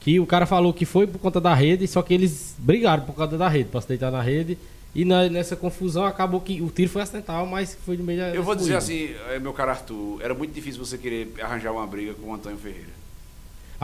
Que 0.00 0.20
o 0.20 0.26
cara 0.26 0.46
falou 0.46 0.72
que 0.72 0.84
foi 0.84 1.06
por 1.06 1.18
conta 1.18 1.40
da 1.40 1.54
rede, 1.54 1.86
só 1.86 2.02
que 2.02 2.12
eles 2.12 2.54
brigaram 2.58 3.04
por 3.04 3.14
conta 3.14 3.38
da 3.38 3.48
rede, 3.48 3.70
para 3.70 3.80
se 3.80 3.88
deitar 3.88 4.10
na 4.10 4.20
rede. 4.20 4.58
E 4.94 5.04
na, 5.04 5.28
nessa 5.28 5.56
confusão 5.56 6.04
acabou 6.04 6.40
que 6.40 6.62
o 6.62 6.68
tiro 6.68 6.88
foi 6.88 7.02
acidental, 7.02 7.46
mas 7.46 7.76
foi 7.84 7.96
no 7.96 8.04
meio. 8.04 8.20
Eu 8.20 8.44
vou 8.44 8.54
dizer 8.54 8.76
assim, 8.76 9.10
eh, 9.30 9.38
meu 9.40 9.52
caro 9.52 9.70
Arthur, 9.70 10.20
era 10.22 10.34
muito 10.34 10.52
difícil 10.52 10.84
você 10.84 10.96
querer 10.96 11.32
arranjar 11.40 11.72
uma 11.72 11.86
briga 11.86 12.14
com 12.14 12.30
o 12.30 12.34
Antônio 12.34 12.58
Ferreira. 12.58 13.03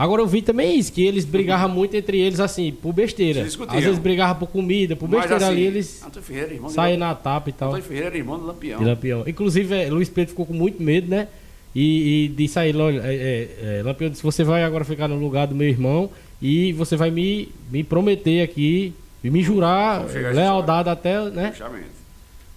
Agora 0.01 0.19
eu 0.23 0.25
vi 0.25 0.41
também 0.41 0.79
isso, 0.79 0.91
que 0.91 1.05
eles 1.05 1.25
brigavam 1.25 1.69
muito 1.69 1.95
entre 1.95 2.19
eles, 2.19 2.39
assim, 2.39 2.71
por 2.71 2.91
besteira. 2.91 3.43
Às 3.43 3.55
vezes 3.55 3.99
brigavam 3.99 4.39
por 4.39 4.47
comida, 4.47 4.95
por 4.95 5.07
besteira 5.07 5.35
Mas, 5.35 5.43
assim, 5.43 5.51
ali, 5.51 5.61
eles 5.61 6.03
saem 6.69 6.97
na 6.97 7.13
tapa 7.13 7.51
e 7.51 7.53
tal. 7.53 7.67
Antônio 7.67 7.85
Ferreira 7.85 8.07
era 8.07 8.17
irmão 8.17 8.39
do 8.39 8.47
Lampião. 8.47 8.79
De 8.79 8.85
Lampião. 8.85 9.23
Inclusive, 9.27 9.75
é, 9.75 9.91
Luiz 9.91 10.09
Pedro 10.09 10.31
ficou 10.31 10.47
com 10.47 10.55
muito 10.55 10.81
medo, 10.81 11.07
né? 11.07 11.27
E, 11.75 12.25
e 12.25 12.27
disse 12.29 12.57
a 12.57 12.65
ele, 12.65 12.79
olha, 12.79 12.99
é, 13.05 13.13
é, 13.13 13.77
é, 13.77 13.83
Lampião 13.83 14.09
disse, 14.09 14.23
você 14.23 14.43
vai 14.43 14.63
agora 14.63 14.83
ficar 14.83 15.07
no 15.07 15.19
lugar 15.19 15.45
do 15.45 15.53
meu 15.53 15.69
irmão 15.69 16.09
e 16.41 16.73
você 16.73 16.95
vai 16.95 17.11
me, 17.11 17.51
me 17.69 17.83
prometer 17.83 18.41
aqui, 18.41 18.95
me 19.23 19.43
jurar 19.43 20.07
lealdade 20.33 20.89
até, 20.89 21.29
né? 21.29 21.49
Justamente. 21.49 21.91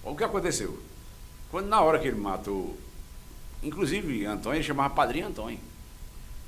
O 0.03 0.15
que 0.15 0.23
aconteceu? 0.23 0.79
Quando 1.51 1.67
na 1.67 1.79
hora 1.79 1.99
que 1.99 2.07
ele 2.07 2.17
matou, 2.17 2.75
inclusive 3.61 4.25
Antônio, 4.25 4.57
ele 4.57 4.63
chamava 4.63 4.95
Padrinho 4.95 5.27
Antônio. 5.27 5.59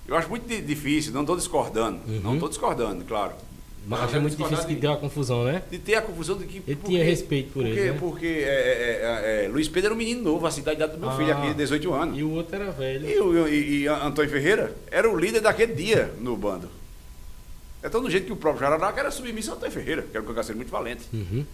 Eu 0.07 0.15
acho 0.15 0.29
muito 0.29 0.47
difícil, 0.47 1.11
não 1.11 1.21
estou 1.21 1.35
discordando. 1.35 1.99
Uhum. 2.07 2.21
Não 2.21 2.33
estou 2.35 2.49
discordando, 2.49 3.03
claro. 3.03 3.33
Mas 3.87 4.01
acho 4.01 4.19
muito 4.19 4.35
difícil 4.35 4.67
de, 4.67 4.75
que 4.75 4.81
deu 4.81 4.91
a 4.91 4.97
confusão, 4.97 5.45
né? 5.45 5.63
De 5.71 5.79
ter 5.79 5.95
a 5.95 6.01
confusão 6.01 6.37
de 6.37 6.45
que. 6.45 6.57
Ele 6.57 6.75
porque, 6.75 6.91
tinha 6.91 7.05
respeito 7.05 7.53
por 7.53 7.63
porque, 7.63 7.79
ele. 7.79 7.91
Né? 7.91 7.97
Porque 7.97 8.25
é, 8.25 8.29
é, 8.29 9.41
é, 9.41 9.45
é, 9.45 9.47
Luiz 9.47 9.69
Pedro 9.69 9.87
era 9.87 9.93
um 9.95 9.97
menino 9.97 10.21
novo, 10.21 10.45
assim, 10.45 10.61
da 10.61 10.73
idade 10.73 10.91
do 10.91 10.97
meu 10.97 11.09
ah, 11.09 11.15
filho 11.15 11.31
aqui, 11.31 11.53
18 11.53 11.93
anos. 11.93 12.19
E 12.19 12.23
o 12.23 12.31
outro 12.31 12.55
era 12.55 12.69
velho. 12.69 13.07
E, 13.07 13.49
e, 13.49 13.81
e, 13.83 13.87
Antônio 13.87 14.29
Ferreira 14.29 14.75
era 14.91 15.09
o 15.09 15.17
líder 15.17 15.39
daquele 15.39 15.73
dia 15.73 16.11
no 16.19 16.35
bando. 16.35 16.69
É 17.81 17.87
tão 17.87 18.01
do 18.01 18.09
jeito 18.09 18.25
que 18.25 18.33
o 18.33 18.35
próprio 18.35 18.61
Jararaca 18.61 18.99
era 18.99 19.09
submisso 19.09 19.51
a 19.51 19.53
Antônio 19.53 19.73
Ferreira, 19.73 20.01
que 20.01 20.17
era 20.17 20.21
um 20.21 20.27
cangaceiro 20.27 20.57
muito 20.57 20.69
valente. 20.69 21.03
Uhum. 21.13 21.45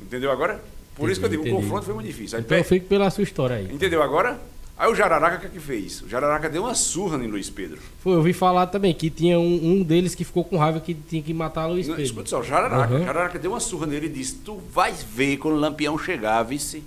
Entendeu 0.00 0.30
agora? 0.30 0.62
Por 0.94 1.10
entendi, 1.10 1.12
isso 1.12 1.20
que 1.20 1.26
eu 1.26 1.30
digo, 1.30 1.42
entendi. 1.42 1.56
o 1.56 1.60
confronto 1.62 1.84
foi 1.84 1.94
muito 1.94 2.06
difícil. 2.06 2.38
Aí, 2.38 2.44
então 2.44 2.56
eu 2.56 2.64
fico 2.64 2.86
pela 2.86 3.10
sua 3.10 3.24
história 3.24 3.56
aí. 3.56 3.64
Entendeu 3.72 4.02
agora? 4.02 4.38
Aí 4.78 4.90
o 4.90 4.94
Jararaca 4.94 5.36
o 5.36 5.40
que, 5.40 5.46
é 5.46 5.48
que 5.48 5.60
fez? 5.60 6.02
O 6.02 6.08
Jararaca 6.08 6.50
deu 6.50 6.62
uma 6.62 6.74
surra 6.74 7.16
em 7.24 7.26
Luiz 7.26 7.48
Pedro. 7.48 7.80
Foi, 8.00 8.12
eu 8.12 8.18
ouvi 8.18 8.34
falar 8.34 8.66
também 8.66 8.92
que 8.92 9.08
tinha 9.08 9.38
um, 9.38 9.72
um 9.72 9.82
deles 9.82 10.14
que 10.14 10.22
ficou 10.22 10.44
com 10.44 10.58
raiva 10.58 10.80
que 10.80 10.92
tinha 10.92 11.22
que 11.22 11.32
matar 11.32 11.66
Luiz 11.66 11.86
Pedro. 11.86 12.02
Escuta 12.02 12.28
só, 12.28 12.40
o 12.40 12.42
Jararaca, 12.42 12.92
uhum. 12.92 13.04
Jararaca 13.04 13.38
deu 13.38 13.52
uma 13.52 13.60
surra 13.60 13.86
nele 13.86 14.06
e 14.06 14.10
disse: 14.10 14.34
Tu 14.36 14.54
vais 14.70 15.02
ver 15.02 15.38
quando 15.38 15.54
o 15.54 15.60
Lampião 15.60 15.98
chegar, 15.98 16.42
vice. 16.42 16.84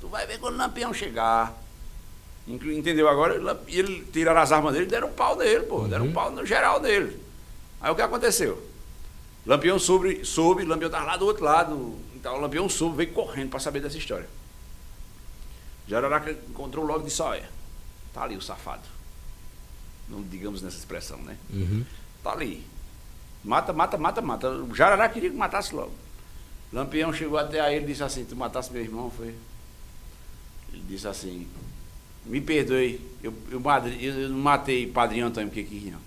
Tu 0.00 0.06
vai 0.06 0.26
ver 0.28 0.38
quando 0.38 0.54
o 0.54 0.58
Lampião 0.58 0.94
chegar. 0.94 1.60
Entendeu? 2.46 3.08
Agora 3.08 3.58
ele 3.66 4.06
tiraram 4.12 4.40
as 4.40 4.52
armas 4.52 4.72
dele 4.72 4.84
e 4.84 4.88
deram 4.88 5.08
um 5.08 5.12
pau 5.12 5.36
nele, 5.36 5.64
pô. 5.64 5.78
Uhum. 5.78 5.88
Deram 5.88 6.04
um 6.04 6.12
pau 6.12 6.30
no 6.30 6.46
geral 6.46 6.78
dele. 6.78 7.18
Aí 7.80 7.90
o 7.90 7.96
que 7.96 8.02
aconteceu? 8.02 8.62
Lampião 9.44 9.78
soube, 9.78 10.24
soube 10.24 10.64
Lampião 10.64 10.86
estava 10.86 11.04
lá 11.04 11.16
do 11.16 11.26
outro 11.26 11.44
lado. 11.44 11.94
Então 12.14 12.36
o 12.36 12.40
Lampião 12.40 12.68
soube, 12.68 12.98
veio 12.98 13.10
correndo 13.10 13.50
para 13.50 13.58
saber 13.58 13.80
dessa 13.80 13.98
história. 13.98 14.28
Jararaca 15.86 16.30
encontrou 16.30 16.84
logo 16.84 17.06
de 17.06 17.22
olha, 17.22 17.48
tá 18.12 18.22
ali 18.22 18.36
o 18.36 18.42
safado. 18.42 18.82
Não 20.08 20.22
digamos 20.22 20.62
nessa 20.62 20.78
expressão, 20.78 21.18
né? 21.18 21.36
Uhum. 21.50 21.84
Tá 22.22 22.32
ali. 22.32 22.64
Mata, 23.42 23.72
mata, 23.72 23.98
mata, 23.98 24.22
mata. 24.22 24.50
O 24.50 24.74
Jararaca 24.74 25.12
queria 25.14 25.30
que 25.30 25.36
matasse 25.36 25.74
logo. 25.74 25.92
Lampião 26.72 27.12
chegou 27.12 27.38
até 27.38 27.60
aí 27.60 27.82
e 27.82 27.86
disse 27.86 28.02
assim, 28.02 28.24
tu 28.24 28.34
matasse 28.34 28.72
meu 28.72 28.82
irmão, 28.82 29.10
foi? 29.10 29.34
Ele 30.72 30.82
disse 30.88 31.06
assim, 31.06 31.46
me 32.24 32.40
perdoe, 32.40 33.00
eu, 33.22 33.32
eu, 33.50 33.62
eu 34.00 34.28
não 34.30 34.38
matei 34.38 34.86
Padrinho 34.86 35.26
Antônio 35.26 35.48
porque 35.48 35.62
quis 35.64 35.92
não. 35.92 36.00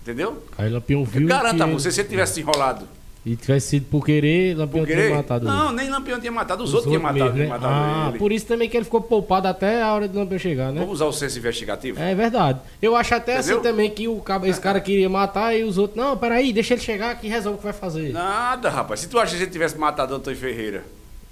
Entendeu? 0.00 0.46
Aí 0.56 0.68
Lampião 0.68 1.04
viu. 1.04 1.28
Garanta 1.28 1.64
que... 1.64 1.72
você, 1.72 1.92
se 1.92 2.00
ele 2.00 2.08
tivesse 2.08 2.40
enrolado 2.40 2.88
e 3.24 3.36
tivesse 3.36 3.68
sido 3.68 3.86
por 3.86 4.04
querer, 4.04 4.56
Lampião 4.56 4.84
por 4.84 4.92
tinha 4.92 5.14
matado 5.14 5.44
Não, 5.46 5.68
ele. 5.68 5.76
nem 5.76 5.90
Lampião 5.90 6.18
tinha 6.18 6.32
matado, 6.32 6.64
os, 6.64 6.70
os 6.70 6.74
outros 6.74 6.90
tinham 6.90 7.02
matado, 7.02 7.38
né? 7.38 7.46
matado 7.46 7.72
ah, 7.74 8.08
ele. 8.10 8.18
por 8.18 8.32
isso 8.32 8.46
também 8.46 8.68
que 8.68 8.76
ele 8.76 8.84
ficou 8.84 9.00
poupado 9.00 9.46
até 9.46 9.80
a 9.80 9.92
hora 9.94 10.08
do 10.08 10.18
Lampião 10.18 10.38
chegar, 10.38 10.72
né? 10.72 10.80
Vamos 10.80 10.94
usar 10.94 11.06
o 11.06 11.12
senso 11.12 11.38
investigativo? 11.38 12.00
É 12.00 12.14
verdade. 12.14 12.58
Eu 12.80 12.96
acho 12.96 13.14
até 13.14 13.36
assim 13.36 13.52
Entendeu? 13.52 13.60
assim 13.60 13.70
também 13.70 13.90
que 13.90 14.08
o, 14.08 14.22
esse 14.44 14.60
cara 14.60 14.80
queria 14.80 15.08
matar 15.08 15.56
e 15.56 15.62
os 15.62 15.78
outros, 15.78 15.96
não, 15.96 16.16
peraí, 16.16 16.52
deixa 16.52 16.74
ele 16.74 16.80
chegar 16.82 17.14
que 17.20 17.28
resolve 17.28 17.56
o 17.56 17.58
que 17.58 17.64
vai 17.64 17.72
fazer. 17.72 18.12
Nada, 18.12 18.68
rapaz. 18.68 19.00
Se 19.00 19.08
tu 19.08 19.18
acha 19.18 19.36
que 19.36 19.42
ele 19.42 19.50
tivesse 19.50 19.78
matado 19.78 20.14
Antônio 20.14 20.38
Ferreira 20.38 20.82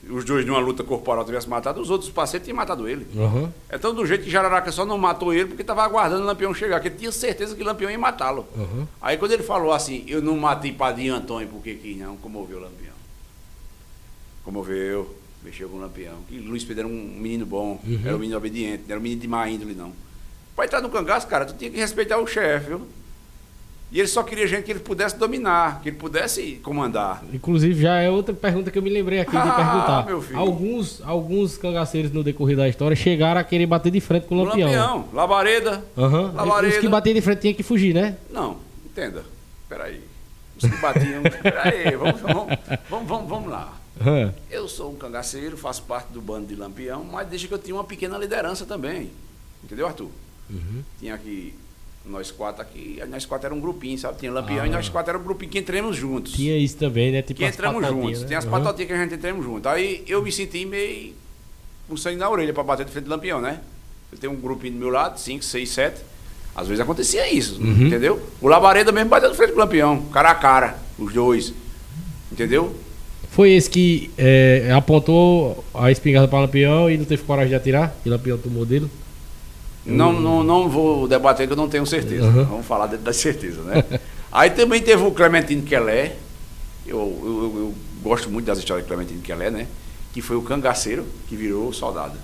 os 0.09 0.25
dois 0.25 0.47
numa 0.47 0.59
luta 0.59 0.83
corporal 0.83 1.25
tivessem 1.25 1.49
matado, 1.51 1.81
os 1.81 1.91
outros 1.91 2.11
parceiros 2.11 2.45
tinham 2.45 2.57
matado 2.57 2.89
ele. 2.89 3.07
Uhum. 3.15 3.53
Então, 3.71 3.95
do 3.95 4.07
jeito 4.07 4.25
que 4.25 4.31
Jararaca 4.31 4.73
só 4.73 4.85
não 4.85 4.97
matou 4.97 5.33
ele 5.33 5.47
porque 5.47 5.63
estava 5.63 5.83
aguardando 5.83 6.23
o 6.23 6.27
Lampião 6.27 6.55
chegar, 6.55 6.77
porque 6.77 6.89
ele 6.89 6.97
tinha 6.97 7.13
certeza 7.13 7.55
que 7.55 7.63
o 7.63 7.67
Lampião 7.67 7.91
ia 7.91 7.99
matá-lo. 7.99 8.47
Uhum. 8.57 8.87
Aí, 9.01 9.19
quando 9.19 9.33
ele 9.33 9.43
falou 9.43 9.73
assim, 9.73 10.05
eu 10.07 10.23
não 10.23 10.37
matei 10.37 10.73
Padrinho 10.73 11.15
Antônio 11.15 11.49
porque 11.49 11.75
quis 11.75 11.99
não, 11.99 12.17
comoveu 12.17 12.59
o 12.59 12.61
Lampião. 12.63 12.95
Comoveu, 14.43 15.15
mexeu 15.45 15.69
com 15.69 15.77
o 15.77 15.81
Lampião. 15.81 16.19
E 16.31 16.39
Luiz 16.39 16.65
Pedro 16.65 16.87
era 16.87 16.89
um 16.89 17.15
menino 17.21 17.45
bom, 17.45 17.81
uhum. 17.87 18.01
era 18.05 18.17
um 18.17 18.19
menino 18.19 18.39
obediente, 18.39 18.85
não 18.87 18.93
era 18.93 19.01
um 19.01 19.03
menino 19.03 19.21
de 19.21 19.29
má 19.29 19.49
índole, 19.49 19.75
não. 19.75 19.93
Para 20.57 20.65
entrar 20.65 20.81
no 20.81 20.89
cangaço, 20.89 21.27
cara, 21.27 21.45
tu 21.45 21.55
tinha 21.55 21.71
que 21.71 21.79
respeitar 21.79 22.19
o 22.19 22.27
chefe, 22.27 22.69
viu? 22.69 22.87
E 23.93 23.99
ele 23.99 24.07
só 24.07 24.23
queria 24.23 24.47
gente 24.47 24.65
que 24.65 24.71
ele 24.71 24.79
pudesse 24.79 25.19
dominar, 25.19 25.81
que 25.83 25.89
ele 25.89 25.97
pudesse 25.97 26.61
comandar. 26.63 27.25
Inclusive, 27.33 27.83
já 27.83 28.01
é 28.01 28.09
outra 28.09 28.33
pergunta 28.33 28.71
que 28.71 28.79
eu 28.79 28.83
me 28.83 28.91
lembrei 28.91 29.21
aqui 29.21 29.35
ah, 29.37 29.41
de 29.41 30.07
perguntar. 30.07 30.39
Alguns, 30.39 31.03
alguns 31.05 31.59
cangaceiros 31.59 32.13
no 32.13 32.23
decorrer 32.23 32.57
da 32.57 32.69
história 32.69 32.95
chegaram 32.95 33.41
a 33.41 33.45
querer 33.45 33.67
bater 33.67 33.91
de 33.91 34.01
frente 34.01 34.27
com 34.27 34.37
o 34.37 34.45
Lampião. 34.45 34.69
Lampião, 34.69 35.09
Labareda. 35.13 35.85
Uhum. 35.97 36.33
Labareda. 36.33 36.75
Os 36.75 36.81
que 36.81 36.89
batiam 36.89 37.15
de 37.15 37.21
frente 37.21 37.41
tinham 37.41 37.55
que 37.55 37.65
fugir, 37.65 37.93
né? 37.93 38.17
Não, 38.31 38.59
entenda. 38.87 39.25
Peraí. 39.69 40.01
Os 40.57 40.71
que 40.71 40.77
batiam. 40.77 41.23
Peraí, 41.43 41.97
vamos, 41.97 42.21
vamos, 42.21 42.59
vamos, 42.89 43.09
vamos, 43.09 43.29
vamos 43.29 43.51
lá. 43.51 43.75
Uhum. 44.01 44.33
Eu 44.49 44.69
sou 44.69 44.93
um 44.93 44.95
cangaceiro, 44.95 45.57
faço 45.57 45.83
parte 45.83 46.13
do 46.13 46.21
bando 46.21 46.47
de 46.47 46.55
Lampião, 46.55 47.05
mas 47.05 47.27
desde 47.27 47.49
que 47.49 47.55
eu 47.55 47.59
tinha 47.59 47.75
uma 47.75 47.85
pequena 47.85 48.17
liderança 48.17 48.65
também. 48.65 49.11
Entendeu, 49.65 49.87
Arthur? 49.87 50.11
Uhum. 50.49 50.83
Tinha 50.99 51.19
que 51.19 51.55
nós 52.05 52.31
quatro 52.31 52.63
aqui, 52.63 53.01
nós 53.09 53.27
quatro 53.27 53.47
era 53.47 53.55
um 53.55 53.61
grupinho, 53.61 53.99
sabe? 53.99 54.19
Tinha 54.19 54.33
Lampião 54.33 54.63
ah. 54.63 54.67
e 54.67 54.71
nós 54.71 54.89
quatro 54.89 55.11
era 55.11 55.19
um 55.19 55.23
grupinho 55.23 55.51
que 55.51 55.59
entramos 55.59 55.97
juntos. 55.97 56.33
Tinha 56.33 56.57
isso 56.57 56.77
também, 56.77 57.13
né? 57.13 57.23
Tipo 57.23 57.41
que 57.41 57.47
entramos 57.47 57.87
juntos. 57.87 58.23
Né? 58.23 58.29
Tem 58.29 58.37
as 58.37 58.45
uhum. 58.45 58.51
patotinhas 58.51 58.89
que 58.89 58.95
a 58.95 59.03
gente 59.03 59.15
entramos 59.15 59.45
juntos. 59.45 59.67
Aí 59.67 60.03
eu 60.07 60.23
me 60.23 60.33
senti 60.33 60.65
meio 60.65 61.13
com 61.89 61.97
sangue 61.97 62.17
na 62.17 62.31
orelha 62.31 62.53
para 62.53 62.63
bater 62.63 62.87
de 62.87 62.93
frente 62.93 63.05
do 63.05 63.11
Lampião, 63.11 63.41
né? 63.41 63.61
Eu 64.11 64.19
tenho 64.19 64.33
um 64.33 64.37
grupinho 64.37 64.75
do 64.75 64.79
meu 64.79 64.91
lado, 64.91 65.19
cinco, 65.21 65.45
seis, 65.45 65.71
sete. 65.71 66.01
Às 66.55 66.67
vezes 66.67 66.81
acontecia 66.81 67.33
isso, 67.33 67.61
uhum. 67.61 67.87
entendeu? 67.87 68.21
O 68.41 68.49
Labareda 68.49 68.91
mesmo 68.91 69.09
bateu 69.09 69.31
de 69.31 69.37
frente 69.37 69.53
do 69.53 69.59
Lampião, 69.59 70.03
cara 70.13 70.31
a 70.31 70.35
cara, 70.35 70.79
os 70.99 71.13
dois. 71.13 71.55
Entendeu? 72.33 72.75
Foi 73.31 73.53
esse 73.53 73.71
que 73.71 74.11
é, 74.19 74.71
apontou 74.75 75.65
a 75.73 75.91
espingarda 75.91 76.27
para 76.27 76.39
o 76.39 76.43
Lampião 76.43 76.91
e 76.91 76.99
não 76.99 77.05
teve 77.05 77.23
coragem 77.23 77.51
de 77.51 77.55
atirar? 77.55 77.95
E 78.05 78.09
o 78.09 78.13
Lampião 78.13 78.37
tomou 78.37 78.67
dele? 78.67 78.91
Não, 79.85 80.13
não, 80.13 80.43
não 80.43 80.69
vou 80.69 81.09
debater 81.09 81.47
que 81.47 81.53
eu 81.53 81.57
não 81.57 81.69
tenho 81.69 81.87
certeza. 81.87 82.27
Uhum. 82.27 82.45
Vamos 82.45 82.67
falar 82.67 82.87
da 82.87 83.13
certeza, 83.13 83.63
né? 83.63 83.85
Aí 84.31 84.51
também 84.51 84.81
teve 84.81 85.03
o 85.03 85.11
Clementino 85.11 85.63
Quelé. 85.63 86.17
Eu, 86.87 86.99
eu, 86.99 87.53
eu, 87.57 87.75
gosto 88.03 88.31
muito 88.31 88.47
das 88.47 88.59
histórias 88.59 88.85
de 88.87 88.89
Clementino 88.89 89.21
Quelé, 89.23 89.51
né? 89.51 89.67
Que 90.13 90.21
foi 90.21 90.37
o 90.37 90.43
cangaceiro 90.43 91.07
que 91.29 91.37
virou 91.37 91.73
soldado. 91.73 92.17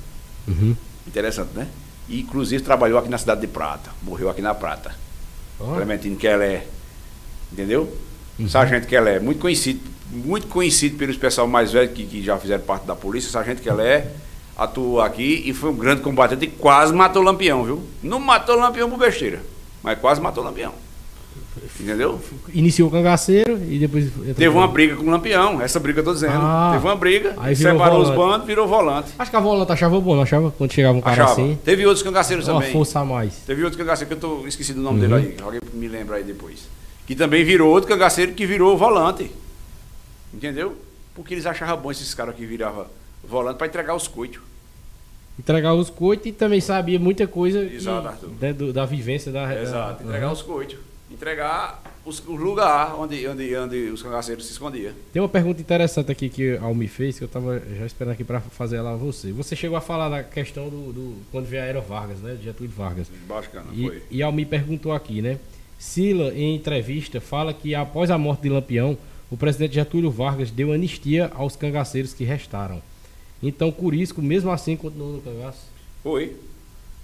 Uhum. 0.47 0.77
Interessante, 1.07 1.51
né? 1.55 1.67
E 2.09 2.21
inclusive 2.21 2.63
trabalhou 2.63 2.99
aqui 2.99 3.09
na 3.09 3.19
cidade 3.19 3.41
de 3.41 3.47
Prata. 3.47 3.91
Morreu 4.03 4.31
aqui 4.31 4.43
na 4.43 4.55
Prata. 4.55 4.95
Oh. 5.59 5.75
Clementino 5.75 6.17
Quelé. 6.17 6.67
Entendeu? 7.53 7.93
Uhum. 8.39 8.49
Sargento 8.49 8.87
Quelé, 8.87 9.19
muito 9.19 9.41
conhecido, 9.41 9.81
muito 10.11 10.47
conhecido 10.47 10.97
pelos 10.99 11.17
pessoal 11.17 11.49
mais 11.49 11.73
velho 11.73 11.89
que, 11.91 12.05
que 12.05 12.23
já 12.23 12.37
fizeram 12.39 12.63
parte 12.65 12.87
da 12.87 12.95
polícia. 12.95 13.31
Sargento 13.31 13.63
Quelé 13.63 14.13
atuou 14.57 15.01
aqui 15.01 15.43
e 15.45 15.53
foi 15.53 15.71
um 15.71 15.77
grande 15.77 16.01
combatente 16.03 16.45
e 16.47 16.49
quase 16.49 16.93
matou 16.95 17.23
o 17.23 17.25
Lampião, 17.25 17.65
viu? 17.65 17.83
Não 18.03 18.19
matou 18.19 18.57
o 18.57 18.59
Lampião 18.61 18.89
por 18.89 18.99
besteira, 18.99 19.43
mas 19.83 19.99
quase 19.99 20.21
matou 20.21 20.43
o 20.43 20.47
Lampião. 20.47 20.73
Entendeu? 21.81 22.21
Iniciou 22.53 22.89
o 22.89 22.93
cangaceiro 22.93 23.59
e 23.69 23.79
depois. 23.79 24.11
Teve 24.37 24.49
uma 24.49 24.69
briga 24.69 24.95
com 24.97 25.05
o 25.05 25.11
Lampião, 25.11 25.61
essa 25.61 25.81
briga 25.81 26.01
eu 26.01 26.05
tô 26.05 26.13
dizendo. 26.13 26.35
Ah. 26.37 26.71
Teve 26.75 26.87
uma 26.87 26.97
briga, 26.97 27.35
separou 27.55 28.03
os 28.03 28.11
bandos, 28.11 28.47
virou 28.47 28.69
volante. 28.69 29.13
Acho 29.19 29.31
que 29.31 29.37
a 29.37 29.41
volante 29.41 29.73
achava 29.73 29.99
bom, 30.01 30.15
não 30.15 30.23
achava? 30.23 30.51
Quando 30.51 30.73
chegava 30.73 30.97
um 30.99 31.01
cara 31.01 31.15
Achava. 31.25 31.33
assim. 31.33 31.59
Teve 31.65 31.87
outros 31.87 32.03
cangaceiros 32.03 32.47
Uma 32.49 32.61
também. 32.61 32.73
força 32.73 33.01
a 33.01 33.05
mais. 33.07 33.37
Teve 33.47 33.65
outro 33.65 33.79
cangaceiro 33.79 34.09
que 34.09 34.25
eu 34.25 34.31
tô 34.41 34.47
esqueci 34.47 34.75
do 34.75 34.81
nome 34.83 35.01
Uhum. 35.03 35.09
dele 35.09 35.35
aí. 35.39 35.45
Alguém 35.45 35.61
me 35.73 35.89
lembra 35.89 36.17
aí 36.17 36.25
depois. 36.25 36.69
Que 37.07 37.15
também 37.15 37.43
virou 37.45 37.71
outro 37.71 37.89
cangaceiro 37.89 38.33
que 38.33 38.45
virou 38.47 38.77
volante. 38.77 39.31
Entendeu? 40.35 40.77
Porque 41.15 41.33
eles 41.33 41.47
achavam 41.47 41.79
bom 41.79 41.91
esses 41.91 42.13
caras 42.13 42.35
que 42.35 42.45
viravam 42.45 42.87
volante 43.29 43.57
para 43.59 43.67
entregar 43.67 43.95
os 43.95 44.09
coitos. 44.09 44.41
Entregar 45.39 45.75
os 45.75 45.91
coitos 45.91 46.27
e 46.27 46.33
também 46.33 46.61
sabia 46.61 46.99
muita 46.99 47.27
coisa 47.27 47.65
que- 47.67 47.77
Exato, 47.77 48.09
Arthur. 48.09 48.31
né, 48.41 48.53
do- 48.53 48.73
da 48.73 48.87
vivência 48.87 49.31
da. 49.31 49.61
Exato. 49.61 50.03
da- 50.03 50.09
Entregar 50.09 50.27
Uhum. 50.29 50.33
os 50.33 50.43
coitos. 50.43 50.77
Entregar 51.11 51.83
os, 52.05 52.21
o 52.27 52.35
lugar 52.35 52.95
onde, 52.99 53.27
onde, 53.29 53.55
onde 53.57 53.77
os 53.91 54.03
cangaceiros 54.03 54.45
se 54.47 54.53
escondiam. 54.53 54.93
Tem 55.13 55.21
uma 55.23 55.29
pergunta 55.29 55.61
interessante 55.61 56.11
aqui 56.11 56.29
que 56.29 56.57
a 56.57 56.63
Almi 56.63 56.89
fez, 56.89 57.19
que 57.19 57.25
eu 57.25 57.29
tava 57.29 57.63
já 57.79 57.87
esperando 57.87 58.13
aqui 58.15 58.25
para 58.25 58.41
fazer 58.41 58.77
ela 58.77 58.95
a 58.95 58.97
você. 58.97 59.31
Você 59.33 59.55
chegou 59.55 59.77
a 59.77 59.81
falar 59.81 60.09
da 60.09 60.23
questão 60.25 60.69
do, 60.69 60.93
do- 60.93 61.17
quando 61.31 61.45
veio 61.47 61.63
a 61.63 61.67
Aero 61.67 61.83
Vargas, 61.83 62.19
né? 62.21 62.35
De 62.35 62.45
Getúlio 62.45 62.73
Vargas. 62.75 63.07
Bacana, 63.29 63.67
E, 63.73 63.87
foi. 63.87 64.03
e 64.11 64.23
Almi 64.23 64.45
perguntou 64.45 64.93
aqui, 64.93 65.21
né? 65.23 65.39
Sila, 65.79 66.33
em 66.35 66.57
entrevista, 66.57 67.21
fala 67.21 67.53
que 67.53 67.75
após 67.75 68.11
a 68.11 68.17
morte 68.19 68.43
de 68.43 68.49
Lampião, 68.49 68.97
o 69.31 69.37
presidente 69.37 69.75
Getúlio 69.75 70.11
Vargas 70.11 70.51
deu 70.51 70.73
anistia 70.73 71.31
aos 71.35 71.55
cangaceiros 71.57 72.15
que 72.15 72.25
restaram. 72.25 72.81
Então, 73.43 73.71
Curisco, 73.71 74.21
mesmo 74.23 74.51
assim, 74.51 74.77
continuou 74.77 75.13
no 75.15 75.23
cangaço. 75.23 75.61
Foi. 76.03 76.37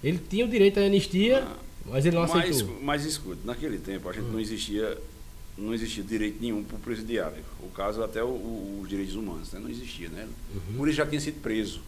Ele 0.03 0.17
tinha 0.29 0.45
o 0.45 0.47
direito 0.47 0.79
à 0.79 0.83
anistia, 0.83 1.47
mas 1.85 2.05
ele 2.05 2.15
não 2.15 2.23
Mas, 2.27 2.31
aceitou. 2.49 2.79
mas 2.81 3.05
escute, 3.05 3.39
naquele 3.45 3.77
tempo 3.77 4.09
a 4.09 4.13
gente 4.13 4.25
não 4.25 4.39
existia 4.39 4.97
não 5.55 5.71
existia 5.71 6.03
direito 6.03 6.41
nenhum 6.41 6.63
para 6.63 6.77
o 6.77 6.79
presidiário. 6.79 7.37
O 7.61 7.67
caso 7.69 8.01
até 8.03 8.23
o- 8.23 8.27
o- 8.27 8.79
os 8.81 8.89
direitos 8.89 9.15
humanos, 9.15 9.51
né? 9.53 9.59
não 9.59 9.69
existia, 9.69 10.09
né? 10.09 10.27
Por 10.75 10.87
isso 10.87 10.97
já 10.97 11.05
tinha 11.05 11.21
sido 11.21 11.39
preso. 11.43 11.79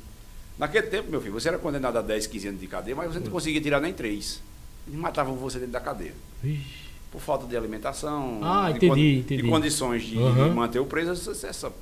Naquele 0.60 0.86
tempo, 0.86 1.10
meu 1.10 1.20
filho, 1.20 1.34
você 1.34 1.48
era 1.48 1.58
condenado 1.58 1.98
a 1.98 2.02
10, 2.04 2.28
15 2.28 2.48
anos 2.48 2.62
de 2.62 2.68
cadeia, 2.68 2.96
mas 2.96 3.12
você 3.12 3.20
não 3.20 3.32
conseguia 3.32 3.60
tirar 3.60 3.82
nem 3.82 3.92
3. 3.92 4.40
Eles 4.88 5.00
matavam 5.00 5.34
você 5.36 5.58
dentro 5.58 5.74
da 5.74 5.80
cadeia. 5.80 6.14
Vixe. 6.44 6.64
Por 7.12 7.20
falta 7.20 7.48
de 7.48 7.58
alimentação, 7.58 8.40
Ah, 8.44 8.70
de, 8.70 8.78
entendi, 8.86 9.16
entendi. 9.22 9.42
de 9.42 9.50
condições 9.50 10.04
de, 10.04 10.16
Aham. 10.20 10.50
de 10.50 10.56
manter 10.56 10.80
o 10.80 10.86
preso, 10.86 11.32
essa, 11.32 11.74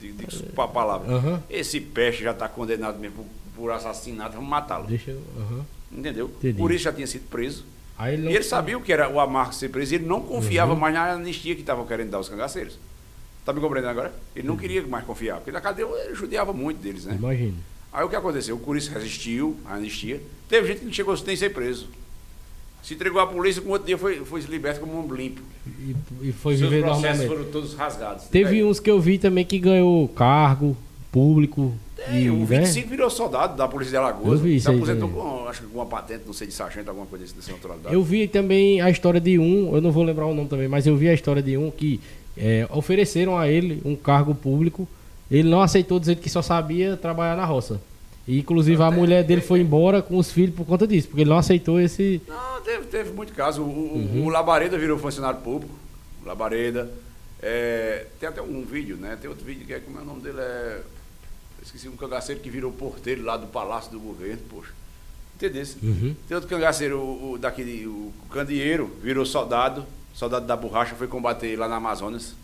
de, 0.00 0.12
de, 0.12 0.42
pa- 0.54 0.68
palavra. 0.68 1.42
Esse 1.50 1.80
peste 1.80 2.22
já 2.22 2.30
está 2.32 2.48
condenado 2.48 2.98
mesmo 2.98 3.16
por, 3.54 3.62
por 3.64 3.70
assassinato, 3.72 4.34
vamos 4.34 4.48
matá-lo. 4.48 4.86
Deixa 4.86 5.10
eu. 5.10 5.22
aham. 5.38 5.64
Entendeu? 5.90 6.26
Entendi. 6.38 6.58
Por 6.58 6.70
isso 6.70 6.84
já 6.84 6.92
tinha 6.92 7.06
sido 7.06 7.28
preso. 7.28 7.64
Aí 7.96 8.14
ele 8.14 8.22
não 8.24 8.30
E 8.30 8.34
ele 8.36 8.44
sabia 8.44 8.76
o 8.78 8.80
que 8.80 8.92
era 8.92 9.08
o 9.08 9.18
amargo 9.18 9.52
ser 9.54 9.68
preso, 9.70 9.92
e 9.92 9.96
ele 9.96 10.06
não 10.06 10.20
confiava 10.20 10.72
Uhum. 10.72 10.78
mais 10.78 10.94
na 10.94 11.12
anistia 11.12 11.54
que 11.54 11.62
estavam 11.62 11.84
querendo 11.86 12.10
dar 12.10 12.18
aos 12.18 12.28
cangaceiros. 12.28 12.78
Tá 13.44 13.52
me 13.52 13.60
compreendendo 13.60 13.90
agora? 13.90 14.12
Ele 14.36 14.46
Uhum. 14.46 14.54
não 14.54 14.60
queria 14.60 14.86
mais 14.86 15.04
confiar, 15.04 15.36
porque 15.38 15.50
na 15.50 15.60
cadeia 15.60 15.86
ele 16.04 16.14
judiava 16.14 16.52
muito 16.52 16.78
deles, 16.80 17.04
né? 17.06 17.14
Imagina. 17.18 17.54
Aí 17.92 18.04
o 18.04 18.08
que 18.08 18.14
aconteceu? 18.16 18.54
O 18.54 18.60
Curice 18.60 18.90
resistiu 18.90 19.56
à 19.64 19.74
anistia. 19.74 20.20
Teve 20.48 20.68
gente 20.68 20.80
que 20.80 20.84
não 20.84 20.92
chegou 20.92 21.14
nem 21.24 21.34
a 21.34 21.36
ser 21.38 21.50
preso. 21.50 21.88
Se 22.82 22.94
entregou 22.94 23.20
à 23.20 23.26
polícia, 23.26 23.60
com 23.60 23.70
outro 23.70 23.86
dia 23.86 23.98
foi, 23.98 24.16
foi 24.24 24.40
liberto 24.42 24.80
como 24.80 24.98
um 24.98 25.14
limpo. 25.14 25.42
E, 25.66 25.94
e 26.28 26.32
foi 26.32 26.56
Seus 26.56 26.70
viver 26.70 26.82
processos 26.82 27.02
normalmente. 27.20 27.28
foram 27.28 27.44
todos 27.50 27.74
rasgados. 27.74 28.24
Teve 28.24 28.60
É. 28.60 28.64
uns 28.64 28.80
que 28.80 28.90
eu 28.90 28.98
vi 29.00 29.18
também 29.18 29.44
que 29.44 29.58
ganhou 29.58 30.08
cargo 30.08 30.76
público. 31.12 31.74
Tem, 31.96 32.24
e, 32.24 32.30
o 32.30 32.36
né? 32.38 32.60
25 32.60 32.88
virou 32.88 33.10
soldado 33.10 33.56
da 33.56 33.66
Polícia 33.66 33.90
de 33.90 33.96
Alagoas. 33.96 34.38
Eu 34.38 34.44
vi 34.44 34.56
isso 34.56 34.70
Se 34.70 34.76
aposentou 34.76 35.08
com, 35.08 35.48
acho 35.48 35.62
que 35.62 35.66
com 35.66 35.78
uma 35.78 35.86
patente, 35.86 36.22
não 36.26 36.32
sei, 36.32 36.46
de 36.46 36.54
sargento, 36.54 36.88
alguma 36.88 37.06
coisa 37.06 37.24
dessa 37.34 37.50
naturalidade. 37.52 37.94
Eu 37.94 38.02
vi 38.02 38.28
também 38.28 38.80
a 38.80 38.88
história 38.88 39.20
de 39.20 39.38
um, 39.38 39.74
eu 39.74 39.80
não 39.80 39.90
vou 39.90 40.04
lembrar 40.04 40.26
o 40.26 40.34
nome 40.34 40.48
também, 40.48 40.68
mas 40.68 40.86
eu 40.86 40.96
vi 40.96 41.08
a 41.08 41.14
história 41.14 41.42
de 41.42 41.56
um 41.58 41.70
que 41.70 42.00
é, 42.36 42.66
ofereceram 42.70 43.36
a 43.36 43.48
ele 43.48 43.82
um 43.84 43.96
cargo 43.96 44.34
público. 44.34 44.88
Ele 45.30 45.48
não 45.48 45.60
aceitou 45.60 45.98
dizendo 45.98 46.18
que 46.20 46.30
só 46.30 46.40
sabia 46.40 46.96
trabalhar 46.96 47.36
na 47.36 47.44
roça. 47.44 47.80
E, 48.28 48.38
inclusive 48.40 48.80
a 48.82 48.90
mulher 48.90 49.24
dele 49.24 49.40
foi 49.40 49.60
embora 49.60 50.02
com 50.02 50.18
os 50.18 50.30
filhos 50.30 50.54
por 50.54 50.66
conta 50.66 50.86
disso, 50.86 51.08
porque 51.08 51.22
ele 51.22 51.30
não 51.30 51.38
aceitou 51.38 51.80
esse. 51.80 52.20
Não, 52.28 52.60
teve, 52.60 52.84
teve 52.84 53.10
muito 53.12 53.32
caso. 53.32 53.62
O, 53.62 53.66
Uhum. 53.66 54.26
o 54.26 54.28
Labareda 54.28 54.76
virou 54.76 54.98
funcionário 54.98 55.40
público. 55.40 55.74
O 56.22 56.28
Labareda. 56.28 56.90
É, 57.40 58.04
tem 58.20 58.28
até 58.28 58.42
um 58.42 58.62
vídeo, 58.64 58.96
né? 58.96 59.16
Tem 59.18 59.30
outro 59.30 59.44
vídeo 59.46 59.64
que 59.66 59.72
é, 59.72 59.80
como 59.80 59.98
é 59.98 60.02
o 60.02 60.04
nome 60.04 60.20
dele? 60.20 60.38
É, 60.40 60.80
esqueci 61.62 61.88
um 61.88 61.96
cangaceiro 61.96 62.40
que 62.40 62.50
virou 62.50 62.70
porteiro 62.70 63.24
lá 63.24 63.36
do 63.38 63.46
Palácio 63.46 63.90
do 63.92 63.98
Governo, 63.98 64.42
poxa. 64.50 64.72
Entendeu? 65.36 65.64
Uhum. 65.82 66.14
Tem 66.26 66.34
outro 66.34 66.50
cangaceiro, 66.50 66.98
o, 66.98 67.32
o 67.32 67.38
daquele, 67.38 67.86
o 67.86 68.12
Candieiro, 68.30 68.90
virou 69.02 69.24
soldado. 69.24 69.86
Soldado 70.12 70.46
da 70.46 70.56
borracha, 70.56 70.96
foi 70.96 71.06
combater 71.06 71.56
lá 71.56 71.68
na 71.68 71.76
Amazonas. 71.76 72.34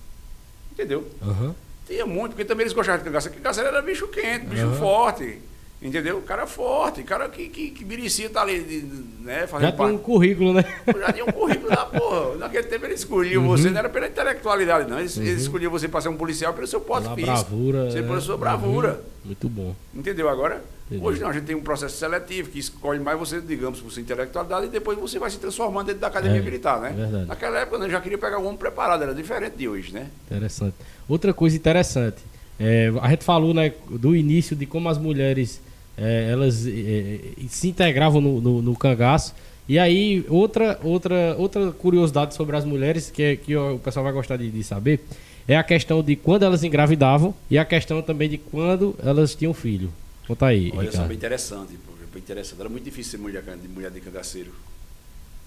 Entendeu? 0.73 1.07
Aham. 1.21 1.55
Tinha 1.87 2.07
muito, 2.07 2.31
porque 2.31 2.45
também 2.45 2.63
eles 2.65 2.73
gostavam 2.73 2.99
de 3.01 3.05
cangaceiro. 3.05 3.35
porque 3.35 3.43
Cangaceiro 3.43 3.69
era 3.69 3.83
bicho 3.83 4.07
quente, 4.09 4.47
bicho 4.47 4.63
Aham. 4.65 4.77
forte. 4.77 5.39
Entendeu? 5.85 6.23
Cara 6.23 6.47
forte, 6.47 7.03
cara 7.03 7.29
que, 7.29 7.47
que, 7.51 7.71
que 7.71 7.85
merecia 7.85 8.27
estar 8.27 8.41
ali, 8.41 8.59
de- 8.63 9.23
né? 9.23 9.41
Já 9.41 9.47
Fazendo 9.47 9.69
tem 9.69 9.77
parte. 9.77 9.93
um 9.95 9.99
currículo, 9.99 10.55
né? 10.55 10.65
Já 10.99 11.13
tinha 11.13 11.25
um 11.27 11.31
currículo 11.33 11.69
da 11.69 11.85
porra. 11.85 12.37
Naquele 12.37 12.63
tempo 12.69 12.87
eles 12.87 13.01
escolhiam 13.01 13.43
Uhum. 13.43 13.49
você, 13.51 13.69
não 13.69 13.79
era 13.79 13.91
pela 13.91 14.07
intelectualidade, 14.09 14.89
não. 14.91 14.99
Eles, 14.99 15.15
eles 15.19 15.43
escolhiam 15.43 15.71
você 15.71 15.87
para 15.87 16.01
ser 16.01 16.09
um 16.09 16.17
policial 16.17 16.55
pelo 16.55 16.67
seu 16.67 16.81
porte 16.81 17.05
Pela 17.05 17.15
físico. 17.15 17.51
bravura. 17.51 17.91
Você 17.91 18.01
né? 18.01 18.07
pela 18.09 18.21
sua 18.23 18.37
bravura. 18.39 18.89
Uhum. 18.93 19.27
Muito 19.27 19.49
bom. 19.49 19.75
Entendeu 19.95 20.29
agora? 20.31 20.65
Entendi. 20.87 21.05
Hoje 21.05 21.21
não, 21.21 21.29
a 21.29 21.33
gente 21.35 21.45
tem 21.45 21.55
um 21.57 21.63
processo 21.63 21.97
seletivo 21.99 22.49
que 22.51 22.59
escolhe 22.59 22.99
mais 23.01 23.19
você, 23.19 23.41
digamos, 23.41 23.79
por 23.81 23.91
sua 23.91 24.01
intelectualidade 24.01 24.67
e 24.67 24.69
depois 24.71 24.99
você 24.99 25.19
vai 25.19 25.31
se 25.31 25.39
transformando 25.39 25.87
dentro 25.89 26.01
da 26.01 26.07
academia 26.07 26.39
É, 26.41 26.43
militar, 26.43 26.81
né? 26.81 26.91
é 26.91 26.93
verdade. 27.03 27.27
Naquela 27.27 27.59
época 27.59 27.79
né, 27.79 27.87
eu 27.87 27.91
já 27.91 28.01
queria 28.01 28.19
pegar 28.19 28.39
o 28.39 28.45
homem 28.47 28.57
preparado, 28.57 29.03
era 29.03 29.15
diferente 29.15 29.57
de 29.57 29.69
hoje, 29.69 29.93
né? 29.93 30.09
Interessante. 30.27 30.75
Outra 31.09 31.33
coisa 31.35 31.57
interessante, 31.57 32.17
é, 32.59 32.91
a 33.03 33.09
gente 33.11 33.25
falou 33.25 33.53
né, 33.55 33.73
do 33.91 34.15
início 34.17 34.55
de 34.57 34.65
como 34.67 34.89
as 34.89 34.97
mulheres 34.99 35.61
é, 35.97 36.31
elas 36.33 36.67
é, 36.67 37.19
se 37.49 37.69
integravam 37.69 38.21
no, 38.21 38.41
no, 38.41 38.63
no 38.63 38.77
cangaço. 38.77 39.35
E 39.69 39.79
aí, 39.79 40.25
outra, 40.29 40.79
outra, 40.83 41.35
outra 41.39 41.73
curiosidade 41.73 42.35
sobre 42.35 42.55
as 42.57 42.65
mulheres 42.65 43.11
que, 43.11 43.23
é- 43.23 43.37
que 43.37 43.57
o 43.57 43.79
pessoal 43.79 44.05
vai 44.05 44.13
gostar 44.13 44.37
de, 44.37 44.51
de 44.51 44.63
saber 44.63 45.01
é 45.49 45.57
a 45.57 45.63
questão 45.63 46.03
de 46.03 46.17
quando 46.17 46.43
elas 46.43 46.63
engravidavam 46.65 47.35
e 47.51 47.59
a 47.59 47.65
questão 47.65 48.01
também 48.03 48.29
de 48.29 48.39
quando 48.39 48.95
elas 49.03 49.35
tinham 49.35 49.53
filho. 49.55 49.91
Conta 50.27 50.47
aí, 50.47 50.71
Olha 50.75 50.85
só, 50.85 50.91
Ricardo. 50.91 51.09
bem 51.09 51.17
interessante, 51.17 51.79
bem 52.13 52.23
interessante. 52.23 52.61
Era 52.61 52.69
muito 52.69 52.85
difícil 52.85 53.13
ser 53.13 53.19
mulher, 53.19 53.43
de 53.43 53.69
mulher 53.69 53.91
de 53.91 54.01
cangaceiro. 54.01 54.53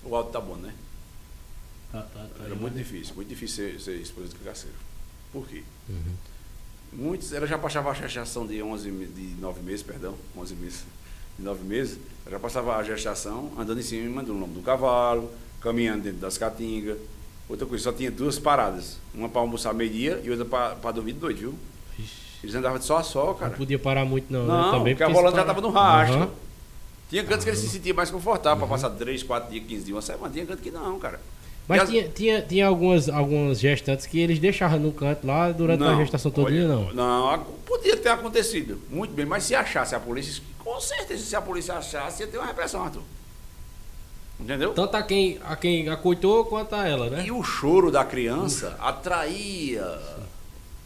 O 0.03 0.15
alto 0.15 0.31
tá 0.31 0.39
bom, 0.39 0.55
né? 0.55 0.71
Tá, 1.91 2.01
tá, 2.01 2.25
tá. 2.37 2.45
Era 2.45 2.55
muito 2.55 2.75
difícil, 2.77 3.15
muito 3.15 3.27
difícil 3.29 3.71
ser, 3.71 3.79
ser 3.79 3.95
esposa 4.01 4.27
de 4.27 4.35
cangaceiro. 4.35 4.75
Por 5.33 5.47
quê? 5.47 5.63
Uhum. 5.89 6.13
Muitos, 6.93 7.31
ela 7.33 7.45
já 7.45 7.57
passava 7.57 7.91
a 7.91 7.93
gestação 7.93 8.45
de 8.47 8.61
11, 8.61 8.89
me- 8.91 9.05
de 9.05 9.35
9 9.39 9.61
meses, 9.61 9.83
perdão, 9.83 10.15
11 10.35 10.55
meses, 10.55 10.83
de 11.37 11.43
9 11.45 11.63
meses, 11.63 11.99
ela 12.25 12.31
já 12.35 12.39
passava 12.39 12.75
a 12.75 12.83
gestação 12.83 13.51
andando 13.57 13.79
em 13.79 13.83
cima 13.83 14.23
do 14.23 14.33
lombo 14.33 14.53
do 14.55 14.61
cavalo, 14.61 15.29
caminhando 15.61 16.03
dentro 16.03 16.19
das 16.19 16.37
caatingas. 16.37 16.97
Outra 17.49 17.65
coisa, 17.65 17.83
só 17.85 17.91
tinha 17.93 18.09
duas 18.11 18.37
paradas, 18.39 18.97
uma 19.13 19.29
para 19.29 19.41
almoçar 19.41 19.73
meio-dia 19.73 20.21
e 20.23 20.29
outra 20.31 20.45
para 20.45 20.91
dormir 20.91 21.13
de 21.13 21.19
noite, 21.19 21.39
viu? 21.41 21.53
Eles 22.43 22.53
andavam 22.55 22.77
de 22.77 22.85
só 22.85 22.97
a 22.97 23.03
só, 23.03 23.33
cara. 23.33 23.51
Não 23.51 23.57
podia 23.57 23.79
parar 23.79 24.05
muito, 24.05 24.31
não. 24.31 24.45
Não, 24.45 24.65
né? 24.71 24.77
Também 24.77 24.93
porque 24.93 25.03
a 25.03 25.07
volante 25.09 25.35
já 25.35 25.41
estava 25.41 25.61
no 25.61 25.69
rastro. 25.69 26.17
Aham. 26.19 26.29
Tinha 27.09 27.23
cantos 27.23 27.43
que 27.45 27.49
ele 27.49 27.57
se 27.57 27.69
sentia 27.69 27.93
mais 27.93 28.11
confortável 28.11 28.59
para 28.59 28.67
passar 28.67 28.89
3, 28.91 29.23
4 29.23 29.49
dias, 29.49 29.65
15 29.65 29.85
dias, 29.85 29.95
uma 29.95 30.01
semana. 30.01 30.29
Tinha 30.33 30.45
canto 30.45 30.61
que 30.61 30.69
não, 30.71 30.99
cara. 30.99 31.19
Mas 31.67 31.81
as- 31.81 31.89
tinha, 31.89 32.07
tinha, 32.07 32.41
tinha 32.41 32.65
algumas, 32.67 33.09
algumas 33.09 33.59
gestantes 33.59 34.05
que 34.05 34.19
eles 34.19 34.39
deixavam 34.39 34.79
no 34.79 34.91
canto 34.91 35.27
lá 35.27 35.51
durante 35.51 35.83
a 35.83 35.87
Não, 35.91 35.97
gestação 36.01 36.31
todinha, 36.31 36.65
olha, 36.65 36.75
não. 36.75 36.93
Não, 36.93 37.29
a- 37.29 37.37
podia 37.65 37.97
ter 37.97 38.09
acontecido. 38.09 38.79
Muito 38.89 39.13
bem, 39.13 39.25
mas 39.25 39.43
se 39.43 39.53
achasse 39.53 39.93
a 39.93 39.99
polícia, 39.99 40.41
com 40.59 40.79
certeza, 40.79 41.23
se 41.25 41.35
a 41.35 41.41
polícia 41.41 41.73
achasse, 41.73 42.23
ia 42.23 42.27
ter 42.27 42.37
uma 42.37 42.47
repressão, 42.47 42.83
Arthur. 42.83 43.01
Entendeu? 44.39 44.71
Tanto 44.73 44.95
a 44.95 45.01
quem, 45.03 45.39
a 45.43 45.55
quem 45.55 45.89
acoitou 45.89 46.45
quanto 46.45 46.73
a 46.75 46.87
ela, 46.87 47.09
né? 47.09 47.23
E 47.25 47.31
o 47.31 47.41
choro 47.43 47.89
da 47.91 48.05
criança 48.05 48.75
atraía, 48.79 49.99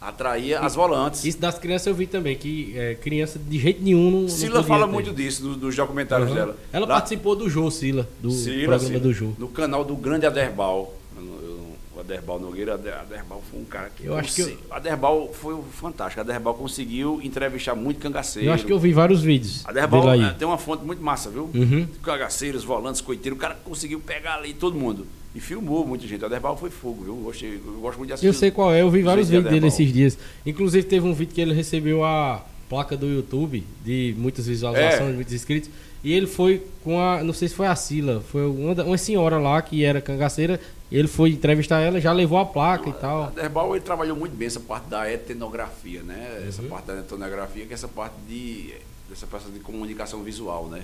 atraía 0.02 0.60
as 0.60 0.74
volantes. 0.74 1.24
Isso 1.24 1.38
das 1.38 1.58
crianças 1.58 1.86
eu 1.86 1.94
vi 1.94 2.06
também, 2.06 2.36
que 2.36 2.72
é, 2.76 2.94
criança 2.94 3.38
de 3.38 3.58
jeito 3.58 3.82
nenhum 3.82 4.10
não. 4.10 4.20
não 4.22 4.28
Sila 4.28 4.56
podia 4.56 4.68
fala 4.68 4.86
ter. 4.86 4.92
muito 4.92 5.12
disso 5.12 5.44
no- 5.44 5.56
nos 5.56 5.74
documentários 5.76 6.28
Aham. 6.30 6.36
dela. 6.38 6.56
Ela 6.72 6.86
Lá- 6.86 6.94
participou 6.94 7.34
do 7.36 7.48
Jô, 7.48 7.70
Sila, 7.70 8.08
do 8.20 8.30
Sila, 8.30 8.56
programa 8.68 8.86
Sila, 8.86 9.00
do 9.00 9.12
Jô. 9.12 9.32
No 9.38 9.48
canal 9.48 9.84
do 9.84 9.94
grande 9.96 10.26
Aderbal. 10.26 10.94
Não- 11.16 11.22
não- 11.22 11.72
O 11.94 12.00
Aderbal 12.00 12.40
Nogueira, 12.40 12.74
Ade- 12.74 12.88
Aderbal 12.88 13.42
foi 13.50 13.60
um 13.60 13.64
cara 13.64 13.90
que. 13.94 14.06
Eu 14.06 14.16
acho 14.16 14.34
que 14.34 14.40
eu- 14.40 14.56
Aderbal 14.70 15.30
foi 15.32 15.54
fantástico. 15.72 16.20
Aderbal 16.22 16.54
conseguiu 16.54 17.20
entrevistar 17.22 17.74
muito 17.74 18.00
cangaceiro. 18.00 18.48
Eu 18.48 18.52
acho 18.54 18.64
que 18.64 18.72
eu 18.72 18.78
vi 18.78 18.92
vários 18.94 19.22
vídeos 19.22 19.60
Aderbal 19.66 20.08
aí. 20.08 20.32
tem 20.38 20.48
uma 20.48 20.56
fonte 20.58 20.82
muito 20.84 21.02
massa, 21.02 21.28
viu? 21.30 21.50
Uhum. 21.54 21.86
Cangaceiros, 22.02 22.64
volantes, 22.64 23.00
coiteiros. 23.02 23.36
O 23.38 23.40
cara 23.40 23.56
conseguiu 23.62 24.00
pegar 24.00 24.36
ali 24.36 24.54
todo 24.54 24.74
mundo. 24.76 25.06
E 25.34 25.40
filmou 25.40 25.86
muita 25.86 26.06
gente. 26.06 26.24
Aderbal 26.24 26.56
foi 26.56 26.68
fogo, 26.70 27.04
viu? 27.04 27.16
Eu, 27.16 27.22
gostei, 27.22 27.54
eu 27.64 27.80
gosto 27.80 27.96
muito 27.98 28.08
de 28.08 28.12
assistir. 28.14 28.26
Eu 28.26 28.34
sei 28.34 28.50
qual 28.50 28.72
é, 28.72 28.82
eu 28.82 28.90
vi 28.90 29.02
vários 29.02 29.28
vídeos 29.28 29.44
dele 29.44 29.56
Aderbal. 29.66 29.68
esses 29.80 29.92
dias. 29.92 30.18
Inclusive 30.44 30.86
teve 30.86 31.06
um 31.06 31.14
vídeo 31.14 31.34
que 31.34 31.40
ele 31.40 31.54
recebeu 31.54 32.04
a 32.04 32.44
placa 32.68 32.96
do 32.96 33.06
YouTube 33.06 33.64
de 33.84 34.14
muitas 34.18 34.46
visualizações, 34.46 35.10
É. 35.10 35.12
muitos 35.12 35.32
inscritos. 35.32 35.70
E 36.04 36.12
ele 36.12 36.26
foi 36.26 36.62
com 36.82 36.98
a. 37.00 37.22
Não 37.22 37.32
sei 37.32 37.48
se 37.48 37.54
foi 37.54 37.66
a 37.66 37.76
Sila, 37.76 38.20
foi 38.30 38.44
uma, 38.46 38.82
uma 38.84 38.98
senhora 38.98 39.38
lá 39.38 39.60
que 39.62 39.84
era 39.84 40.00
cangaceira, 40.00 40.60
Ele 40.90 41.08
foi 41.08 41.30
entrevistar 41.30 41.80
ela, 41.80 41.98
já 42.00 42.12
levou 42.12 42.38
a 42.38 42.44
placa 42.44 42.90
Não, 42.90 42.96
e 42.96 43.00
tal. 43.00 43.22
A 43.24 43.30
Derbal 43.30 43.74
ele 43.74 43.84
trabalhou 43.84 44.14
muito 44.16 44.34
bem 44.36 44.46
essa 44.48 44.60
parte 44.60 44.88
da 44.88 45.10
etnografia, 45.10 46.02
né? 46.02 46.44
Essa 46.46 46.62
parte 46.64 46.86
da 46.86 46.98
etnografia, 46.98 47.64
que 47.64 47.72
é 47.72 47.74
essa 47.74 47.88
parte 47.88 48.14
de 48.28 48.74
dessa 49.08 49.26
parte 49.26 49.50
de 49.50 49.60
comunicação 49.60 50.22
visual, 50.22 50.66
né? 50.68 50.82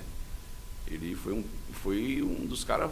Ele 0.89 1.13
foi 1.15 1.33
um, 1.33 1.43
foi 1.83 2.21
um 2.23 2.45
dos 2.47 2.63
caras 2.63 2.89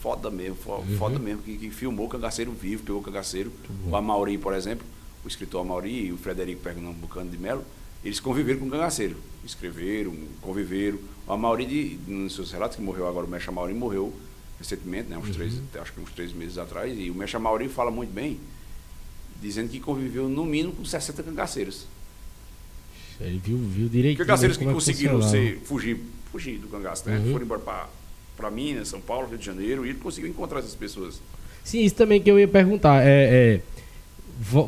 foda 0.00 0.30
mesmo, 0.30 0.56
fo- 0.56 0.82
foda 0.98 1.18
mesmo, 1.18 1.42
que, 1.42 1.56
que 1.56 1.70
filmou 1.70 2.06
o 2.06 2.08
cangaceiro 2.08 2.50
vivo, 2.52 2.82
pegou 2.82 3.00
o 3.00 3.04
cangaceiro. 3.04 3.52
O 3.86 3.94
Amauri, 3.96 4.38
por 4.38 4.54
exemplo, 4.54 4.86
o 5.24 5.28
escritor 5.28 5.60
Amauri 5.60 6.06
e 6.06 6.12
o 6.12 6.16
Frederico 6.16 6.62
Pernambucano 6.62 7.30
de 7.30 7.36
Melo, 7.38 7.64
eles 8.04 8.18
conviveram 8.18 8.60
com 8.60 8.66
o 8.66 8.70
cangaceiro. 8.70 9.16
Escreveram, 9.44 10.14
conviveram. 10.40 10.98
O 11.26 11.32
Amauri, 11.32 11.66
de, 11.66 11.98
nos 12.10 12.34
seus 12.34 12.50
relatos, 12.52 12.76
que 12.76 12.82
morreu 12.82 13.06
agora, 13.06 13.26
o 13.26 13.28
Mecha 13.30 13.50
Amauri 13.50 13.74
morreu 13.74 14.12
recentemente, 14.58 15.08
né? 15.08 15.16
Uns 15.18 15.30
três, 15.30 15.54
acho 15.80 15.92
que 15.92 16.00
uns 16.00 16.10
três 16.12 16.32
meses 16.32 16.56
atrás, 16.58 16.94
e 16.98 17.10
o 17.10 17.14
Mecha 17.14 17.36
Amauri 17.38 17.68
fala 17.68 17.90
muito 17.90 18.12
bem, 18.12 18.38
dizendo 19.40 19.68
que 19.70 19.80
conviveu 19.80 20.28
no 20.28 20.44
mínimo 20.44 20.72
com 20.74 20.84
60 20.84 21.22
cangaceiros. 21.22 21.86
Ele 23.20 23.38
viu, 23.42 23.56
viu 23.58 23.88
direitinho. 23.88 24.18
Cangaceiros 24.26 24.56
que 24.56 24.64
como 24.64 24.70
é 24.70 24.74
conseguiram 24.74 25.20
funcionava. 25.20 25.46
ser, 25.46 25.60
fugir, 25.64 26.00
fugir 26.32 26.58
do 26.58 26.68
cangaço, 26.68 27.06
né? 27.08 27.18
Uhum. 27.18 27.32
Foram 27.32 27.44
embora 27.44 27.60
para 27.60 27.88
Minas, 28.48 28.86
São 28.86 29.00
Paulo, 29.00 29.26
Rio 29.28 29.38
de 29.38 29.44
Janeiro, 29.44 29.84
e 29.84 29.88
ele 29.88 29.98
conseguiu 29.98 30.30
encontrar 30.30 30.60
essas 30.60 30.76
pessoas. 30.76 31.20
Sim, 31.64 31.80
isso 31.84 31.96
também 31.96 32.20
que 32.20 32.30
eu 32.30 32.38
ia 32.38 32.46
perguntar. 32.46 33.02
É, 33.04 33.58
é, 33.58 33.60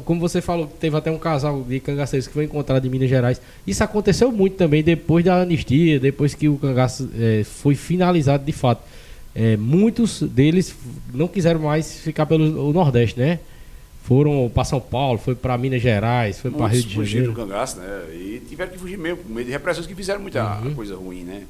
como 0.05 0.21
você 0.21 0.41
falou, 0.43 0.67
teve 0.67 0.97
até 0.97 1.11
um 1.13 1.19
casal 1.19 1.63
de 1.63 1.79
cangaceiros 1.81 2.27
que 2.27 2.35
foi 2.35 2.45
encontrado 2.45 2.85
em 2.85 2.91
Minas 2.91 3.09
Gerais. 3.09 3.41
Isso 3.65 3.83
aconteceu 3.85 4.31
muito 4.33 4.57
também 4.57 4.83
depois 4.83 5.25
da 5.25 5.41
anistia, 5.41 5.99
depois 6.01 6.35
que 6.35 6.49
o 6.49 6.59
cangaço 6.59 7.09
é, 7.19 7.45
foi 7.45 7.75
finalizado 7.77 8.45
de 8.45 8.53
fato. 8.53 8.83
É, 9.35 9.57
muitos 9.57 10.21
deles 10.21 10.75
não 11.15 11.27
quiseram 11.27 11.61
mais 11.61 12.01
ficar 12.01 12.27
pelo 12.27 12.71
Nordeste, 12.73 13.19
né? 13.19 13.39
Foram 14.05 14.51
para 14.53 14.65
São 14.65 14.81
Paulo, 14.81 15.17
foi 15.19 15.35
para 15.35 15.57
Minas 15.57 15.81
Gerais, 15.81 16.39
foi 16.41 16.51
para 16.51 16.67
Rio 16.67 16.83
de 16.83 16.95
fugiram 16.95 17.33
do 17.33 17.37
Janeiro. 17.39 17.51
cangaço, 17.55 17.79
né? 17.79 18.03
E 18.13 18.43
tiveram 18.47 18.73
que 18.73 18.79
fugir 18.79 18.99
mesmo, 18.99 19.19
com 19.19 19.33
medo 19.33 19.47
de 19.47 19.53
repressões 19.53 19.87
que 19.87 19.95
fizeram 19.95 20.21
muita 20.21 20.59
Uhum. 20.61 20.75
coisa 20.75 20.97
ruim, 20.97 21.23
né? 21.23 21.45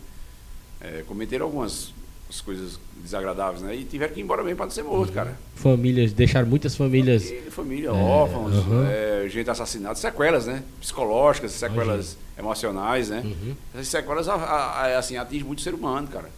É, 0.81 1.03
cometeram 1.09 1.47
algumas 1.47 1.93
as 2.33 2.41
coisas 2.41 2.79
desagradáveis, 2.97 3.61
né? 3.63 3.75
E 3.77 3.85
tiveram 3.85 4.15
que 4.15 4.21
ir 4.21 4.23
embora 4.23 4.43
mesmo 4.43 4.57
para 4.57 4.67
não 4.67 4.73
ser 4.73 4.83
morto, 4.83 5.13
cara. 5.13 5.37
Famílias, 5.55 6.13
deixaram 6.15 6.49
muitas 6.49 6.75
famílias. 6.75 7.31
Família, 7.51 7.93
órfãos, 7.93 8.55
aham. 8.55 8.89
é, 8.91 9.29
gente 9.29 9.51
assassinada, 9.51 9.95
sequelas, 9.97 10.47
né? 10.47 10.63
Psicológicas, 10.81 11.53
sequelas 11.53 12.17
emocionais, 12.39 13.11
né? 13.11 13.21
Uhum. 13.23 13.55
Essas 13.75 13.89
sequelas 13.89 14.29
a- 14.29 14.35
a- 14.35 14.99
assim, 14.99 15.17
atingem 15.19 15.45
muito 15.47 15.59
o 15.59 15.63
ser 15.63 15.75
humano, 15.75 16.09
cara. 16.09 16.31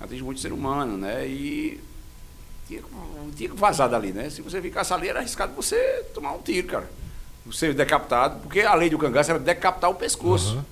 Atinge 0.00 0.22
muito 0.22 0.38
o 0.38 0.40
ser 0.40 0.52
humano, 0.52 0.96
né? 0.96 1.26
E 1.26 1.80
tinha, 2.68 2.82
tinha 3.34 3.48
que 3.50 3.56
vazar 3.56 3.88
dali, 3.88 4.12
né? 4.12 4.30
Se 4.30 4.42
você 4.42 4.62
ficasse 4.62 4.92
ali, 4.94 5.08
era 5.08 5.18
arriscado 5.18 5.52
você 5.56 6.04
tomar 6.14 6.32
um 6.34 6.38
tiro, 6.42 6.68
cara. 6.68 6.88
Ser 7.52 7.74
decapitado, 7.74 8.40
porque 8.40 8.60
a 8.60 8.74
lei 8.74 8.90
do 8.90 8.98
cangaço 8.98 9.30
era 9.30 9.38
decapitar 9.40 9.90
o 9.90 9.94
pescoço. 9.94 10.62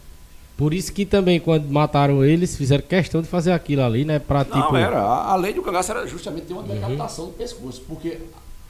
Por 0.56 0.72
isso 0.72 0.92
que 0.92 1.04
também, 1.04 1.40
quando 1.40 1.66
mataram 1.68 2.24
eles, 2.24 2.56
fizeram 2.56 2.84
questão 2.84 3.20
de 3.20 3.28
fazer 3.28 3.50
aquilo 3.52 3.82
ali, 3.82 4.04
né? 4.04 4.20
Pra 4.20 4.44
Não, 4.44 4.62
tipo. 4.62 4.76
era. 4.76 5.00
A, 5.00 5.34
lei 5.34 5.52
do 5.52 5.62
cangaço 5.62 5.90
era 5.90 6.06
justamente 6.06 6.46
ter 6.46 6.52
uma 6.52 6.62
decapitação 6.62 7.26
do 7.26 7.32
pescoço, 7.32 7.82
porque 7.88 8.18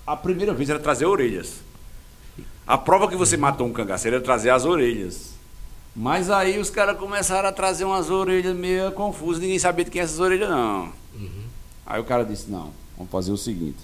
a 0.06 0.16
primeira 0.16 0.54
vez 0.54 0.70
era 0.70 0.78
trazer 0.78 1.04
orelhas. 1.04 1.60
A 2.66 2.78
prova 2.78 3.06
que 3.08 3.16
você 3.16 3.36
matou 3.36 3.66
um 3.66 3.72
cangaceiro 3.72 4.16
era 4.16 4.24
trazer 4.24 4.48
as 4.48 4.64
orelhas. 4.64 5.34
Mas 5.94 6.30
aí 6.30 6.58
os 6.58 6.70
caras 6.70 6.96
começaram 6.96 7.48
a 7.48 7.52
trazer 7.52 7.84
umas 7.84 8.08
orelhas 8.10 8.56
meio 8.56 8.90
confusas, 8.92 9.42
ninguém 9.42 9.58
sabia 9.58 9.84
de 9.84 9.90
quem 9.90 10.00
é 10.00 10.04
essas 10.04 10.18
orelhas, 10.18 10.48
não. 10.48 10.90
Aí 11.86 12.00
o 12.00 12.04
cara 12.04 12.24
disse, 12.24 12.50
não, 12.50 12.72
vamos 12.96 13.12
fazer 13.12 13.30
o 13.30 13.36
seguinte. 13.36 13.78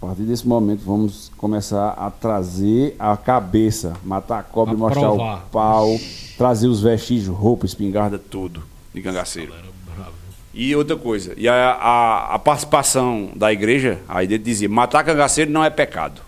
A 0.00 0.06
partir 0.06 0.22
desse 0.22 0.46
momento 0.46 0.82
vamos 0.84 1.30
começar 1.36 1.90
a 1.90 2.08
trazer 2.10 2.94
a 2.98 3.16
cabeça, 3.16 3.94
matar 4.04 4.38
a 4.38 4.42
cobra 4.44 4.74
Pra 4.74 4.80
mostrar 4.84 5.00
provar. 5.08 5.38
o 5.38 5.50
pau, 5.50 6.00
trazer 6.36 6.68
os 6.68 6.80
vestígios, 6.80 7.36
roupa, 7.36 7.66
espingarda, 7.66 8.16
tudo 8.18 8.62
de 8.94 9.02
cangaceiro. 9.02 9.52
E 10.54 10.74
outra 10.74 10.96
coisa, 10.96 11.34
e 11.36 11.48
a, 11.48 11.54
a, 11.54 12.34
a 12.34 12.38
participação 12.38 13.30
da 13.34 13.52
igreja, 13.52 13.98
aí 14.08 14.26
ele 14.26 14.38
dizia, 14.38 14.68
matar 14.68 15.04
cangaceiro 15.04 15.50
não 15.50 15.62
é 15.64 15.70
pecado. 15.70 16.20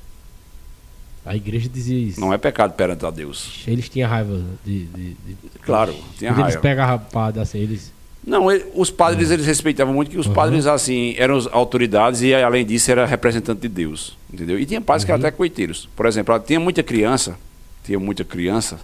A 1.25 1.37
igreja 1.37 1.69
dizia 1.69 1.99
isso. 1.99 2.21
Não 2.21 2.33
é 2.33 2.39
pecado 2.39 2.73
perante 2.73 3.05
a 3.07 3.11
Deus. 3.11 3.63
Eles 3.67 3.89
tinham 3.89 4.09
raiva 4.09 4.41
de. 4.65 4.85
de, 4.87 5.15
de- 5.15 5.37
Claro, 5.63 5.95
tinha 6.19 6.33
Quando 6.33 6.41
Eles 6.47 6.55
raiva. 6.55 6.61
pegavam 6.61 7.07
assim, 7.41 7.59
eles. 7.59 7.93
Não, 8.27 8.51
ele- 8.51 8.67
os 8.75 8.91
padres 8.91 9.31
eles 9.31 9.47
respeitavam 9.47 9.95
muito 9.95 10.11
que 10.11 10.19
os 10.19 10.27
padres 10.27 10.67
assim 10.67 11.15
eram 11.17 11.39
autoridades 11.53 12.21
e 12.21 12.35
além 12.35 12.65
disso 12.67 12.91
era 12.91 13.07
representante 13.07 13.63
de 13.63 13.69
Deus, 13.69 14.17
entendeu? 14.33 14.59
E 14.59 14.67
tinha 14.67 14.81
padres 14.81 15.05
que 15.05 15.11
eram 15.11 15.21
até 15.21 15.31
coiteiros. 15.35 15.89
Por 15.97 16.05
exemplo, 16.07 16.39
tinha 16.41 16.61
muita 16.61 16.83
criança, 16.83 17.37
tinha 17.85 17.99
muita 17.99 18.23
criança 18.25 18.79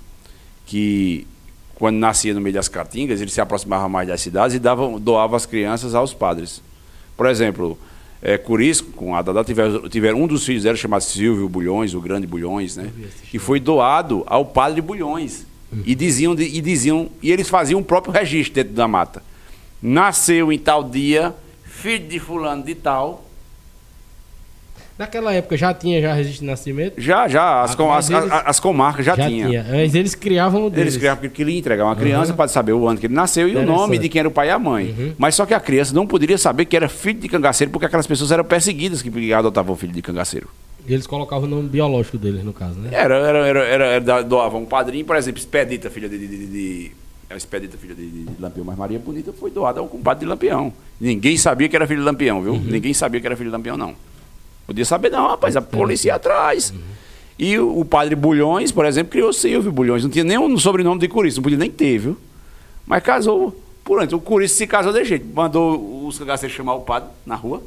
que 0.65 1.27
quando 1.75 1.97
nascia 1.97 2.33
no 2.33 2.41
meio 2.41 2.55
das 2.55 2.69
caatingas, 2.69 3.21
ele 3.21 3.31
se 3.31 3.41
aproximava 3.41 3.89
mais 3.89 4.09
das 4.09 4.21
cidades 4.23 4.57
e 4.57 4.59
dava, 4.59 4.99
doava 4.99 5.37
as 5.37 5.45
crianças 5.45 5.95
aos 5.95 6.15
padres. 6.15 6.63
Por 7.15 7.27
exemplo, 7.27 7.79
é, 8.23 8.39
Curisco, 8.39 8.91
com 8.93 9.15
a 9.15 9.21
Dadá, 9.21 9.45
tiveram, 9.45 9.87
tiveram 9.89 10.23
um 10.23 10.27
dos 10.27 10.47
filhos 10.47 10.63
dela 10.63 10.75
chamado 10.77 11.03
Silvio 11.03 11.47
Bulhões, 11.49 11.93
o 11.93 12.01
grande 12.01 12.27
Bulhões, 12.27 12.77
né? 12.77 12.91
Que 13.31 13.39
foi 13.39 13.61
doado 13.61 14.25
ao 14.27 14.47
padre 14.47 14.81
Bulhões. 14.81 15.47
E 15.85 15.94
diziam, 15.94 16.32
e 16.35 16.61
diziam, 16.61 17.09
e 17.23 17.31
eles 17.31 17.48
faziam 17.48 17.81
o 17.81 17.85
próprio 17.85 18.12
registro 18.12 18.55
dentro 18.55 18.73
da 18.74 18.86
mata. 18.89 19.23
Nasceu 19.82 20.51
em 20.53 20.59
tal 20.59 20.82
dia, 20.85 21.35
filho 21.65 22.07
de 22.09 22.19
fulano 22.19 22.62
de 22.62 22.74
tal. 22.74 23.24
Naquela 24.98 25.31
época 25.35 25.59
já 25.59 25.74
tinha 25.74 26.01
já 26.01 26.15
registro 26.15 26.40
de 26.40 26.47
nascimento? 26.47 26.94
Já, 26.98 27.28
já, 27.28 27.61
as, 27.62 27.74
com- 27.74 27.93
as, 27.93 28.09
eles- 28.09 28.32
as- 28.32 28.43
as 28.47 28.61
comarcas 28.61 29.05
já, 29.05 29.15
tinha. 29.15 29.62
Mas 29.70 29.94
eles 29.94 30.15
criavam 30.15 30.65
o 30.65 30.70
deles. 30.70 30.94
Eles 30.94 30.97
criavam 30.97 31.20
porque 31.20 31.36
queriam 31.36 31.59
entregar 31.59 31.85
uma 31.85 31.94
criança 31.94 32.31
Uhum. 32.31 32.36
para 32.39 32.48
saber 32.48 32.73
o 32.73 32.89
ano 32.89 32.98
que 32.98 33.07
ele 33.07 33.12
nasceu 33.15 33.47
e 33.47 33.55
o 33.57 33.66
nome 33.66 33.98
de 33.98 34.09
quem 34.09 34.20
era 34.20 34.28
o 34.28 34.31
pai 34.31 34.48
e 34.48 34.51
a 34.51 34.59
mãe. 34.59 34.94
Uhum. 34.98 35.12
Mas 35.19 35.35
só 35.35 35.44
que 35.44 35.53
a 35.53 35.61
criança 35.61 35.93
não 35.94 36.07
poderia 36.07 36.39
saber 36.39 36.65
que 36.65 36.74
era 36.74 36.89
filho 36.89 37.20
de 37.20 37.28
cangaceiro 37.28 37.70
porque 37.70 37.85
aquelas 37.85 38.07
pessoas 38.07 38.32
eram 38.32 38.44
perseguidas 38.44 39.03
que 39.03 39.32
adotavam 39.35 39.74
o 39.74 39.77
filho 39.77 39.93
de 39.93 40.01
cangaceiro. 40.01 40.48
Eles 40.89 41.07
colocavam 41.07 41.47
o 41.47 41.51
nome 41.51 41.69
biológico 41.69 42.19
deles, 42.19 42.45
no 42.45 42.53
caso, 42.53 42.79
né? 42.79 42.91
Era, 42.93 43.17
era, 43.17 43.39
era, 43.47 43.65
era, 43.67 43.85
era 43.87 44.57
um 44.57 44.65
padrinho, 44.65 45.05
por 45.05 45.17
exemplo, 45.17 45.39
Expedita, 45.39 45.91
filha 45.91 46.09
de. 46.09 46.19
de, 46.19 46.27
de, 46.27 46.47
de 46.47 46.93
a 47.29 47.37
Expedita, 47.37 47.77
filha 47.77 47.95
de, 47.95 48.09
de, 48.09 48.41
Lampião, 48.41 48.65
mas 48.65 48.79
Maria 48.79 49.01
Bonita 49.01 49.33
foi 49.33 49.51
doada 49.51 49.81
ao 49.81 49.89
compadre 49.89 50.25
de 50.25 50.29
Lampião. 50.29 50.73
Ninguém 51.01 51.37
sabia 51.37 51.69
que 51.69 51.75
era 51.75 51.87
filho 51.87 52.01
de 52.01 52.07
Lampião, 52.07 52.41
viu? 52.41 52.55
Ninguém 52.55 52.95
sabia 52.95 53.21
que 53.21 53.27
era 53.27 53.37
filho 53.37 53.51
de 53.51 53.57
Lampião, 53.57 53.77
não. 53.77 53.97
Podia 54.67 54.85
saber, 54.85 55.11
não, 55.11 55.29
rapaz, 55.29 55.57
a 55.57 55.63
polícia 55.63 56.09
ia 56.09 56.15
atrás. 56.15 56.73
E 57.39 57.59
o, 57.59 57.81
o 57.81 57.85
padre 57.85 58.15
Bulhões, 58.15 58.73
por 58.73 58.85
exemplo, 58.85 59.11
criou 59.11 59.33
Silvio 59.33 59.73
Bulhões. 59.73 60.03
Não 60.03 60.11
tinha 60.11 60.25
nem 60.25 60.39
um 60.39 60.57
sobrenome 60.57 61.01
de 61.01 61.09
Curiço, 61.09 61.39
não 61.39 61.43
podia 61.43 61.59
nem 61.59 61.71
ter, 61.71 61.99
viu? 61.99 62.17
Mas 62.87 63.03
casou 63.03 63.61
por 63.85 64.01
antes. 64.01 64.13
O 64.13 64.21
Curiço 64.21 64.55
se 64.55 64.67
casou 64.67 64.93
de 64.93 65.05
jeito. 65.05 65.27
Mandou 65.35 66.07
os 66.07 66.19
cangaceiros 66.19 66.57
chamar 66.57 66.75
o 66.75 66.81
padre 66.81 67.11
na 67.25 67.35
rua. 67.35 67.63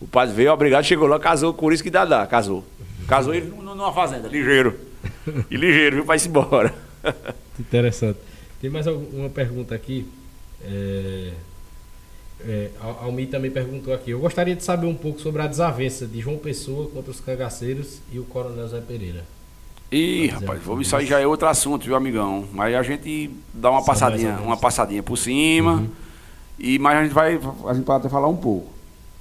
O 0.00 0.06
padre 0.06 0.34
veio, 0.34 0.52
obrigado, 0.52 0.84
chegou 0.84 1.06
lá, 1.08 1.18
casou 1.18 1.52
com 1.52 1.60
Curiço 1.60 1.82
que 1.82 1.90
Dadá, 1.90 2.26
casou. 2.26 2.64
Casou 3.06 3.34
ele 3.34 3.46
num- 3.46 3.74
numa 3.74 3.92
fazenda, 3.92 4.28
ligeiro. 4.28 4.78
E 5.50 5.56
ligeiro, 5.56 5.96
viu? 5.96 6.04
Vai-se 6.04 6.28
embora. 6.28 6.74
Interessante. 7.58 8.18
Tem 8.60 8.70
mais 8.70 8.86
alguma 8.86 9.28
pergunta 9.28 9.74
aqui? 9.74 10.06
É, 10.62 11.32
é, 12.40 12.70
Al- 12.80 13.00
Almir 13.04 13.28
também 13.28 13.50
perguntou 13.50 13.92
aqui. 13.92 14.10
Eu 14.10 14.20
gostaria 14.20 14.54
de 14.54 14.62
saber 14.62 14.86
um 14.86 14.94
pouco 14.94 15.20
sobre 15.20 15.42
a 15.42 15.46
desavença 15.46 16.06
de 16.06 16.20
João 16.20 16.38
Pessoa 16.38 16.88
contra 16.88 17.10
os 17.10 17.20
cangaceiros 17.20 18.00
e 18.12 18.18
o 18.18 18.24
Coronel 18.24 18.68
Zé 18.68 18.80
Pereira. 18.80 19.24
Ih, 19.90 20.28
Vai 20.28 20.40
rapaz, 20.40 20.58
uma 20.60 20.66
coisa. 20.66 20.82
isso 20.82 20.96
aí 20.96 21.06
já 21.06 21.18
é 21.18 21.26
outro 21.26 21.48
assunto, 21.48 21.84
viu, 21.84 21.96
amigão? 21.96 22.44
Mas 22.52 22.74
a 22.74 22.82
gente 22.82 23.30
dá 23.54 23.70
uma 23.70 23.80
Só 23.80 23.86
passadinha, 23.86 24.38
uma 24.42 24.56
passadinha 24.56 25.02
por 25.02 25.16
cima. 25.16 25.72
Uhum. 25.74 25.88
E 26.58 26.78
mas 26.78 26.96
a 26.98 27.02
gente 27.04 27.12
vai, 27.14 27.40
a 27.66 27.74
gente 27.74 27.84
pode 27.84 28.00
até 28.00 28.08
falar 28.08 28.28
um 28.28 28.36
pouco, 28.36 28.68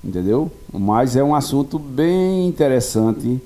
entendeu? 0.07 0.49
Mas 0.73 1.15
é 1.17 1.23
um 1.23 1.35
assunto 1.35 1.77
bem 1.77 2.47
interessante. 2.47 3.39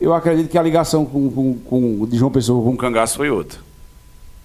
Eu 0.00 0.12
acredito 0.12 0.50
que 0.50 0.58
a 0.58 0.62
ligação 0.62 1.04
com, 1.06 1.30
com, 1.30 1.54
com- 1.58 2.06
de 2.06 2.16
João 2.18 2.30
Pessoa 2.30 2.62
com 2.62 2.74
o 2.74 2.76
cangaço 2.76 3.16
foi 3.16 3.30
outra, 3.30 3.58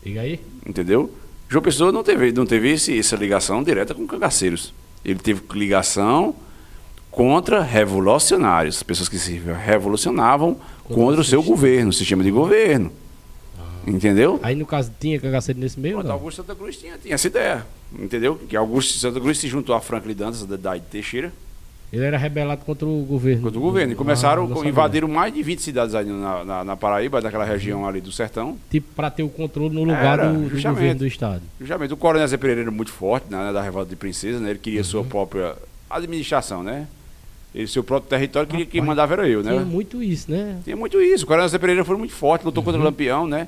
Diga 0.03 0.21
aí. 0.21 0.39
entendeu? 0.65 1.11
João 1.49 1.61
Pessoa 1.63 1.91
não 1.91 2.03
teve, 2.03 2.31
não 2.31 2.45
teve 2.45 2.71
esse, 2.71 2.97
essa 2.97 3.15
ligação 3.15 3.61
direta 3.63 3.93
com 3.93 4.05
cangaceiros. 4.07 4.73
Ele 5.03 5.19
teve 5.19 5.41
ligação 5.53 6.35
contra 7.11 7.61
revolucionários, 7.63 8.83
pessoas 8.83 9.09
que 9.09 9.17
se 9.17 9.41
revolucionavam 9.65 10.55
contra, 10.87 11.21
o 11.21 11.23
seu 11.23 11.41
governo, 11.41 11.89
o 11.89 11.93
sistema 11.93 12.23
de 12.23 12.29
governo. 12.31 12.91
Entendeu? 13.87 14.39
Aí 14.43 14.55
no 14.55 14.65
caso 14.65 14.91
tinha 14.99 15.19
cangaceiro 15.19 15.59
nesse 15.59 15.79
meio? 15.79 16.03
Não? 16.03 16.11
Augusto 16.11 16.37
Santa 16.43 16.53
Cruz 16.53 16.77
tinha, 16.77 16.97
tinha 17.01 17.15
essa 17.15 17.25
ideia, 17.27 17.65
entendeu? 17.97 18.35
Que 18.47 18.55
Augusto 18.55 18.93
Santa 18.99 19.19
Cruz 19.19 19.39
se 19.39 19.47
juntou 19.47 19.73
a 19.73 19.81
Franklin 19.81 20.13
Dantas, 20.13 20.45
da, 20.45 20.55
da 20.57 20.77
Teixeira, 20.79 21.33
Ele 21.91 22.03
era 22.03 22.17
rebelado 22.17 22.63
contra 22.65 22.85
o 22.87 23.01
governo. 23.03 23.41
contra 23.41 23.57
o 23.57 23.61
governo. 23.61 23.93
E 23.93 23.95
começaram, 23.95 24.43
Ah, 24.61 24.67
invadiram 24.67 25.07
mais 25.07 25.33
de 25.33 25.41
20 25.41 25.59
cidades 25.61 25.95
aí 25.95 26.05
na, 26.05 26.45
na, 26.45 26.63
na 26.63 26.75
Paraíba, 26.77 27.19
daquela 27.19 27.43
região 27.43 27.87
ali 27.87 27.99
do 27.99 28.11
sertão. 28.11 28.57
Tipo, 28.69 28.93
pra 28.95 29.09
ter 29.09 29.23
o 29.23 29.29
controle 29.29 29.73
no 29.73 29.81
lugar 29.83 30.19
Era, 30.19 30.31
do, 30.31 30.49
do 30.49 30.61
governo 30.61 30.99
do 30.99 31.07
estado. 31.07 31.41
Justamente, 31.59 31.93
o 31.93 31.97
Coronel 31.97 32.27
Zé 32.27 32.37
Pereira 32.37 32.61
era 32.61 32.71
muito 32.71 32.91
forte, 32.91 33.25
né, 33.31 33.51
da 33.51 33.61
Revolta 33.61 33.89
de 33.89 33.95
Princesa, 33.95 34.39
né? 34.39 34.51
Ele 34.51 34.59
queria 34.59 34.81
Uhum. 34.81 34.83
sua 34.83 35.03
própria 35.03 35.55
administração, 35.89 36.61
né? 36.63 36.87
ele, 37.55 37.65
seu 37.67 37.83
próprio 37.83 38.07
território, 38.07 38.47
queria 38.47 38.65
que 38.67 38.79
mandava 38.79 39.13
era 39.13 39.27
eu, 39.27 39.41
né? 39.41 39.51
Tinha 39.53 39.65
muito 39.65 40.03
isso, 40.03 40.29
né? 40.29 40.59
Tinha 40.63 40.75
muito 40.75 41.01
isso. 41.01 41.23
O 41.23 41.27
Coronel 41.27 41.49
Zé 41.49 41.57
Pereira 41.57 41.83
foi 41.83 41.97
muito 41.97 42.13
forte, 42.13 42.45
lutou 42.45 42.61
Uhum. 42.61 42.65
contra 42.65 42.79
o 42.79 42.83
Lampião, 42.83 43.25
né? 43.25 43.47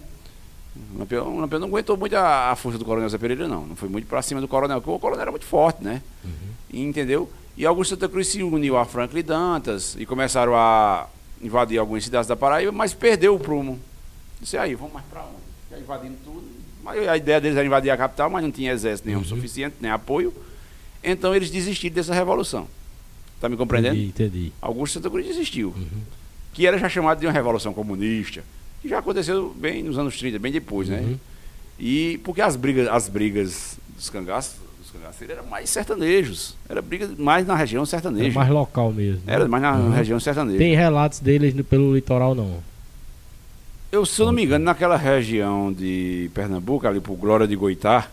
O 0.96 1.00
Lampião, 1.00 1.36
o 1.36 1.40
Lampião 1.40 1.60
não 1.60 1.68
aguentou 1.68 1.96
muito 1.96 2.16
a, 2.16 2.50
a 2.52 2.56
força 2.56 2.80
do 2.80 2.86
Coronel 2.86 3.08
Zé 3.10 3.20
Pereira, 3.20 3.48
não. 3.48 3.68
Não 3.68 3.76
foi 3.76 3.88
muito 3.88 4.08
pra 4.08 4.22
cima 4.24 4.42
do 4.42 4.48
Coronel, 4.48 4.82
porque 4.82 4.96
o 4.96 5.00
Coronel 5.00 5.22
era 5.22 5.30
muito 5.30 5.46
forte, 5.46 5.84
né? 5.84 6.02
Uhum. 6.26 6.32
E, 6.74 6.82
entendeu? 6.82 7.30
E 7.58 7.66
Augusto 7.66 7.92
Santa 7.92 8.08
Cruz 8.10 8.28
se 8.28 8.42
uniu 8.42 8.78
a 8.78 8.86
Franklin 8.86 9.24
Dantas 9.24 9.96
e 10.00 10.06
começaram 10.06 10.56
a 10.56 11.08
invadir 11.42 11.78
algumas 11.78 12.04
cidades 12.04 12.28
da 12.28 12.36
Paraíba, 12.36 12.72
mas 12.72 12.94
perdeu 12.94 13.36
o 13.36 13.40
prumo. 13.40 13.80
Disse 14.40 14.58
aí, 14.58 14.74
vamos 14.76 14.94
mais 14.94 15.06
pra 15.08 15.22
onde? 15.24 15.36
Já 15.70 15.78
invadindo 15.80 16.16
tudo. 16.24 16.44
Mas 16.84 17.08
a 17.08 17.18
ideia 17.18 17.40
deles 17.40 17.58
era 17.58 17.66
invadir 17.66 17.92
a 17.92 17.98
capital, 17.98 18.30
mas 18.30 18.44
não 18.44 18.52
tinha 18.52 18.72
exército 18.72 19.08
nenhum 19.08 19.20
Uhum. 19.20 19.26
suficiente, 19.26 19.76
nem 19.80 19.92
apoio. 19.92 20.34
Então 21.04 21.36
eles 21.36 21.50
desistiram 21.52 21.94
dessa 21.96 22.14
revolução. 22.14 22.68
Tá 23.40 23.50
me 23.50 23.58
compreendendo? 23.58 23.96
Entendi, 23.96 24.10
entendi. 24.10 24.52
Augusto 24.62 24.94
Santa 24.96 25.10
Cruz 25.10 25.26
desistiu. 25.26 25.70
Uhum. 25.76 25.88
Que 26.54 26.66
era 26.66 26.78
já 26.78 26.90
chamado 26.90 27.20
de 27.20 27.26
uma 27.28 27.32
revolução 27.34 27.74
comunista. 27.74 28.44
Que 28.82 28.90
já 28.90 29.00
aconteceu 29.00 29.54
bem 29.58 29.84
nos 29.84 29.98
anos 29.98 30.18
30, 30.18 30.40
bem 30.40 30.52
depois, 30.52 30.90
né? 30.90 31.00
Uhum. 31.02 31.18
E 31.80 32.20
porque 32.24 32.42
as 32.42 32.56
brigas, 32.56 32.88
as 32.88 33.08
brigas 33.08 33.78
dos 33.96 34.10
cangaços, 34.10 34.56
eram 35.30 35.46
mais 35.46 35.70
sertanejos. 35.70 36.56
Era 36.68 36.82
briga 36.82 37.10
mais 37.18 37.46
na 37.46 37.56
região 37.56 37.82
Era 37.82 37.86
sertaneja. 37.90 38.38
mais 38.40 38.50
local 38.52 38.92
mesmo. 38.92 39.22
né? 39.26 39.34
Era 39.34 39.48
mais 39.48 39.62
na 39.64 39.76
Uhum. 39.76 39.92
região 39.92 40.20
sertaneja. 40.20 40.58
Tem 40.58 40.76
relatos 40.76 41.20
deles 41.20 41.54
pelo 41.68 41.94
litoral, 41.96 42.34
não. 42.36 42.60
Eu, 43.92 44.06
se 44.06 44.22
eu 44.22 44.26
não 44.26 44.34
me 44.34 44.44
engano, 44.46 44.64
naquela 44.64 44.96
região 44.96 45.72
de 45.74 46.30
Pernambuco, 46.34 46.88
ali 46.88 47.00
por 47.02 47.16
Glória 47.18 47.46
de 47.48 47.56
Goitá, 47.56 48.08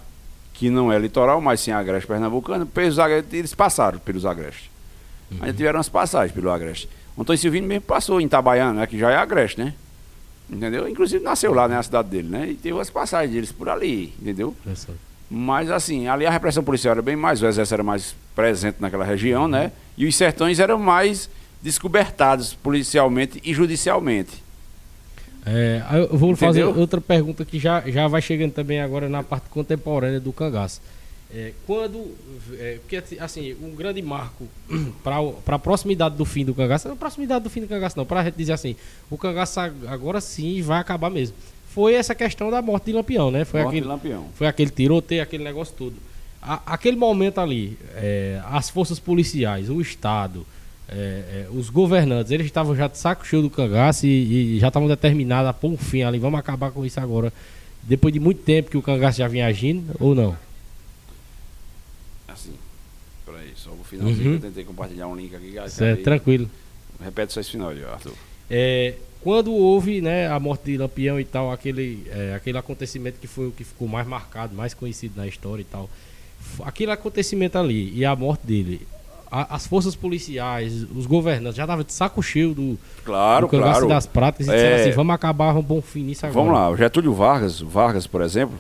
que 0.53 0.69
não 0.69 0.93
é 0.93 0.99
litoral, 0.99 1.41
mas 1.41 1.61
sim 1.61 1.71
agreste 1.71 2.07
pernambucano, 2.09 2.67
pelos 2.67 2.99
agrestes, 2.99 3.33
eles 3.33 3.55
passaram 3.55 3.99
pelos 4.01 4.27
agrestes. 4.27 4.69
Uhum. 5.31 5.39
Ainda 5.41 5.53
tiveram 5.53 5.79
umas 5.79 5.89
passagens 5.89 6.33
pelo 6.35 6.51
agreste. 6.51 6.89
Antônio 7.17 7.39
Silvino 7.41 7.67
mesmo 7.69 7.83
passou 7.83 8.21
em 8.21 8.25
Itabaiana, 8.25 8.81
né, 8.81 8.87
que 8.89 8.99
já 8.99 9.11
é 9.11 9.17
agreste, 9.17 9.61
né? 9.61 9.75
Entendeu? 10.51 10.89
Inclusive 10.89 11.23
nasceu 11.23 11.53
lá, 11.53 11.69
né, 11.69 11.77
na 11.77 11.83
cidade 11.83 12.09
dele, 12.09 12.29
né? 12.29 12.49
E 12.51 12.55
teve 12.55 12.73
umas 12.73 12.91
passagens 12.91 13.33
deles 13.33 13.53
por 13.53 13.69
ali, 13.69 14.13
entendeu? 14.21 14.55
Interessante. 14.63 14.99
Mas 15.31 15.71
assim, 15.71 16.09
ali 16.09 16.25
a 16.25 16.31
repressão 16.31 16.63
policial 16.65 16.93
era 16.93 17.03
bem 17.03 17.17
mais, 17.17 17.43
o 17.43 17.47
exército 17.47 17.75
era 17.75 17.83
mais 17.83 18.15
presente 18.35 18.77
naquela 18.81 19.05
região, 19.05 19.47
né? 19.47 19.73
E 19.97 20.07
os 20.07 20.17
sertões 20.17 20.59
eram 20.59 20.79
mais 20.79 21.29
descobertados 21.63 22.55
policialmente 22.55 23.41
e 23.45 23.53
judicialmente. 23.53 24.43
É, 25.45 25.83
eu 26.11 26.17
vou 26.17 26.35
fazer 26.37 26.63
Entendeu? 26.63 26.81
outra 26.81 27.01
pergunta 27.01 27.45
que 27.45 27.59
já, 27.59 27.81
já 27.89 28.07
vai 28.07 28.21
chegando 28.21 28.53
também 28.53 28.81
agora 28.81 29.09
na 29.09 29.23
parte 29.23 29.49
contemporânea 29.49 30.21
do 30.21 30.33
cangaço. 30.33 30.81
É, 31.35 31.53
quando. 31.67 32.15
É, 32.59 32.79
porque, 32.81 33.03
assim, 33.21 33.55
um 33.63 33.75
grande 33.75 34.01
marco 34.01 34.47
para 35.05 35.17
a 35.55 35.59
proximidade 35.59 36.17
do 36.17 36.25
fim 36.25 36.45
do 36.45 36.55
cangaço, 36.55 36.89
não 36.89 36.95
é 36.95 36.99
proximidade 36.99 37.45
do 37.45 37.51
fim 37.51 37.61
do 37.61 37.67
cangaço, 37.69 37.99
não, 37.99 38.07
para 38.07 38.21
a 38.21 38.25
gente 38.25 38.35
dizer 38.35 38.53
assim, 38.53 38.77
o 39.11 39.19
cangaço 39.19 39.61
ag- 39.61 39.87
agora 39.89 40.21
sim 40.21 40.63
vai 40.63 40.79
acabar 40.81 41.11
mesmo. 41.11 41.37
Foi 41.75 41.95
essa 41.95 42.15
questão 42.15 42.51
da 42.51 42.61
morte 42.63 42.87
de 42.87 42.93
Lampião, 42.93 43.31
né? 43.31 43.45
Foi 43.45 43.61
Morte 43.63 43.73
de 43.75 43.79
aquele, 43.79 43.93
Lampião. 43.93 44.27
foi 44.35 44.47
aquele 44.47 44.71
tiroteio, 44.71 45.23
aquele 45.23 45.45
negócio 45.45 45.75
todo. 45.77 45.95
A- 46.43 46.63
aquele 46.67 46.97
momento 46.97 47.41
ali, 47.41 47.79
é, 47.95 48.41
as 48.47 48.71
forças 48.71 48.99
policiais, 48.99 49.69
o 49.69 49.81
Estado, 49.81 50.47
é, 50.89 50.95
é, 50.97 51.47
os 51.53 51.69
governantes, 51.69 52.33
eles 52.33 52.47
estavam 52.47 52.75
já 52.75 52.89
de 52.89 52.97
saco 52.97 53.27
cheio 53.27 53.43
do 53.43 53.51
cangaço 53.51 54.07
e, 54.07 54.57
e 54.57 54.59
já 54.59 54.69
estavam 54.69 54.89
determinados 54.89 55.49
a 55.49 55.53
pôr 55.53 55.69
um 55.71 55.77
fim 55.77 56.03
ali, 56.03 56.19
vamos 56.19 56.41
acabar 56.41 56.71
com 56.71 56.85
isso 56.87 56.99
agora. 56.99 57.33
Depois 57.83 58.13
de 58.13 58.19
muito 58.21 58.43
tempo 58.43 58.71
que 58.71 58.77
o 58.77 58.83
cangaço 58.83 59.19
já 59.19 59.29
vinha 59.29 59.47
agindo, 59.47 59.95
ou 60.01 60.15
não? 60.15 60.37
Assim, 62.27 62.53
peraí, 63.25 63.53
só 63.55 63.71
o 63.71 63.85
finalzinho 63.85 64.33
Uhum. 64.33 64.39
que 64.39 64.47
eu 64.47 64.49
tentei 64.51 64.65
compartilhar 64.65 65.07
um 65.09 65.15
link 65.17 65.35
aqui. 65.35 65.55
Certo, 65.71 66.03
tranquilo. 66.03 66.51
Repete 67.03 67.33
só 67.33 67.41
esse 67.41 67.51
final 67.51 67.71
Arthur. 67.71 68.13
É, 68.51 68.95
quando 69.23 69.53
houve 69.53 70.01
né, 70.01 70.29
a 70.29 70.39
morte 70.39 70.65
de 70.67 70.77
Lampião 70.79 71.19
e 71.19 71.25
tal, 71.25 71.51
aquele, 71.51 72.07
é, 72.11 72.35
aquele 72.37 72.57
acontecimento 72.59 73.19
que 73.21 73.27
foi 73.27 73.49
o 73.49 73.51
que 73.51 73.65
ficou 73.65 73.89
mais 73.89 74.07
marcado, 74.07 74.55
mais 74.55 74.75
conhecido 74.75 75.15
na 75.17 75.27
história 75.27 75.63
e 75.63 75.65
tal, 75.65 75.89
aquele 76.65 76.93
acontecimento 76.93 77.59
ali 77.59 77.93
e 77.95 78.05
a 78.05 78.15
morte 78.15 78.47
dele, 78.47 78.87
a- 79.31 79.55
as 79.57 79.67
forças 79.67 79.95
policiais, 79.97 80.87
os 80.95 81.05
governantes 81.05 81.57
já 81.57 81.65
estavam 81.65 81.85
de 81.85 81.93
saco 81.93 82.23
cheio 82.23 82.55
do, 82.55 82.79
Claro, 83.05 83.47
do 83.47 83.51
cangaço 83.51 83.73
claro. 83.81 83.89
das 83.89 84.07
pratas 84.07 84.47
e 84.47 84.51
disseram 84.51 84.77
É. 84.79 84.81
assim, 84.83 84.93
vamos 84.93 85.15
acabar, 85.15 85.53
vamos 85.53 85.71
um 85.71 85.83
fim 85.83 86.03
nisso 86.05 86.25
agora. 86.25 86.41
Vamos 86.47 86.59
lá, 86.59 86.71
o 86.71 86.77
Getúlio 86.77 87.13
Vargas, 87.13 87.61
Vargas, 87.61 88.07
por 88.07 88.23
exemplo, 88.23 88.57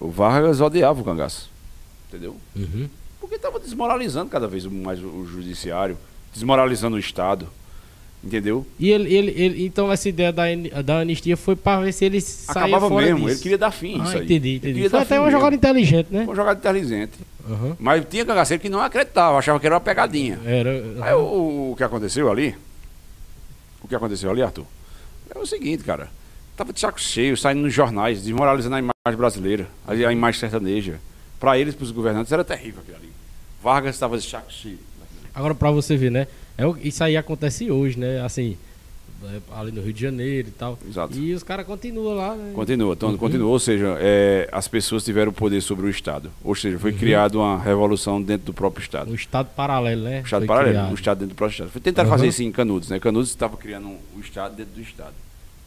o 0.00 0.08
Vargas 0.08 0.60
odiava 0.60 1.00
o 1.00 1.04
cangaço. 1.04 1.50
Entendeu? 2.08 2.36
Uhum. 2.54 2.88
Porque 3.20 3.36
estava 3.36 3.58
desmoralizando 3.58 4.30
cada 4.30 4.46
vez 4.46 4.64
mais 4.66 5.02
o, 5.02 5.06
o 5.06 5.26
judiciário, 5.26 5.96
desmoralizando 6.32 6.96
o 6.96 6.98
Estado. 6.98 7.48
Entendeu? 8.24 8.64
E 8.78 8.88
ele, 8.90 9.12
ele, 9.12 9.30
ele- 9.32 9.66
então 9.66 9.90
essa 9.90 10.08
ideia 10.08 10.32
da, 10.32 10.44
da 10.84 11.00
anistia 11.00 11.36
foi 11.36 11.56
para 11.56 11.80
ver 11.82 11.92
se 11.92 12.04
ele 12.04 12.20
saía 12.20 12.66
Acabava 12.66 12.88
fora 12.88 13.04
mesmo, 13.06 13.18
disso. 13.20 13.30
ele 13.30 13.40
queria 13.40 13.58
dar 13.58 13.72
fim. 13.72 14.00
Ah, 14.00 14.04
isso 14.04 14.16
aí. 14.18 14.24
entendi, 14.24 14.88
Foi 14.88 15.00
até 15.00 15.18
uma 15.18 15.30
jogada 15.30 15.56
inteligente, 15.56 16.06
né? 16.10 16.18
Foi 16.20 16.28
uma 16.28 16.36
jogada 16.36 16.58
inteligente. 16.60 17.12
Uhum. 17.48 17.74
Mas 17.80 18.04
tinha 18.08 18.24
cangaceiro 18.24 18.62
que 18.62 18.68
não 18.68 18.80
acreditava, 18.80 19.36
achava 19.38 19.58
que 19.58 19.66
era 19.66 19.74
uma 19.74 19.80
pegadinha. 19.80 20.38
Era, 20.44 20.70
Aí 21.00 21.14
o, 21.14 21.72
o 21.72 21.74
que 21.76 21.82
aconteceu 21.82 22.30
ali, 22.30 22.54
o 23.82 23.88
que 23.88 23.94
aconteceu 23.96 24.30
ali, 24.30 24.40
Arthur, 24.40 24.66
é 25.34 25.38
o 25.38 25.44
seguinte, 25.46 25.82
cara. 25.82 26.08
Tava 26.56 26.72
de 26.72 26.78
saco 26.78 27.00
cheio, 27.00 27.36
saindo 27.36 27.62
nos 27.62 27.72
jornais, 27.74 28.22
desmoralizando 28.22 28.76
a 28.76 28.78
imagem 28.78 29.18
brasileira, 29.18 29.66
a 29.86 29.94
imagem 30.12 30.38
sertaneja. 30.38 31.00
Para 31.40 31.58
eles, 31.58 31.74
para 31.74 31.82
os 31.84 31.90
governantes, 31.90 32.30
era 32.30 32.44
terrível 32.44 32.82
aquilo 32.82 32.98
ali. 32.98 33.10
Vargas 33.60 33.96
estava 33.96 34.16
de 34.16 34.28
saco 34.28 34.52
cheio. 34.52 34.78
Agora 35.34 35.54
pra 35.56 35.70
você 35.72 35.96
ver, 35.96 36.10
né? 36.12 36.28
É, 36.58 36.64
isso 36.86 37.02
aí 37.02 37.16
acontece 37.16 37.70
hoje, 37.70 37.98
né? 37.98 38.20
Assim, 38.20 38.56
é, 39.24 39.38
ali 39.56 39.72
no 39.72 39.80
Rio 39.82 39.92
de 39.92 40.00
Janeiro 40.02 40.48
e 40.48 40.50
tal. 40.50 40.78
Exato. 40.86 41.16
E 41.18 41.32
os 41.32 41.42
caras 41.42 41.66
continuam 41.66 42.14
lá, 42.14 42.34
né? 42.34 42.52
Continua, 42.54 42.94
então, 42.94 43.10
Uhum. 43.10 43.16
continua, 43.16 43.48
ou 43.48 43.58
seja, 43.58 43.96
é, 44.00 44.48
as 44.52 44.66
pessoas 44.68 45.04
tiveram 45.04 45.32
poder 45.32 45.60
sobre 45.60 45.86
o 45.86 45.88
Estado. 45.88 46.30
Ou 46.44 46.54
seja, 46.54 46.76
Uhum. 46.76 46.80
foi 46.80 46.92
criada 46.92 47.38
uma 47.38 47.58
revolução 47.58 48.20
dentro 48.20 48.46
do 48.46 48.52
próprio 48.54 48.82
Estado. 48.82 49.10
Um 49.10 49.14
estado 49.14 49.48
paralelo, 49.56 50.02
né? 50.02 50.20
O 50.20 50.24
Estado 50.24 50.40
Foi 50.40 50.46
paralelo, 50.48 50.74
criado. 50.74 50.90
o 50.90 50.94
Estado 50.94 51.18
dentro 51.20 51.34
do 51.34 51.38
próprio 51.38 51.54
Estado. 51.54 51.70
Foi 51.70 51.80
tentar 51.80 52.02
Uhum. 52.04 52.08
fazer 52.10 52.26
isso 52.28 52.42
em 52.42 52.52
Canudos, 52.52 52.88
né? 52.90 52.98
Canudos 53.00 53.30
estava 53.30 53.56
criando 53.56 53.86
um- 53.88 53.98
o 54.16 54.20
Estado 54.20 54.54
dentro 54.56 54.74
do 54.74 54.80
Estado. 54.82 55.14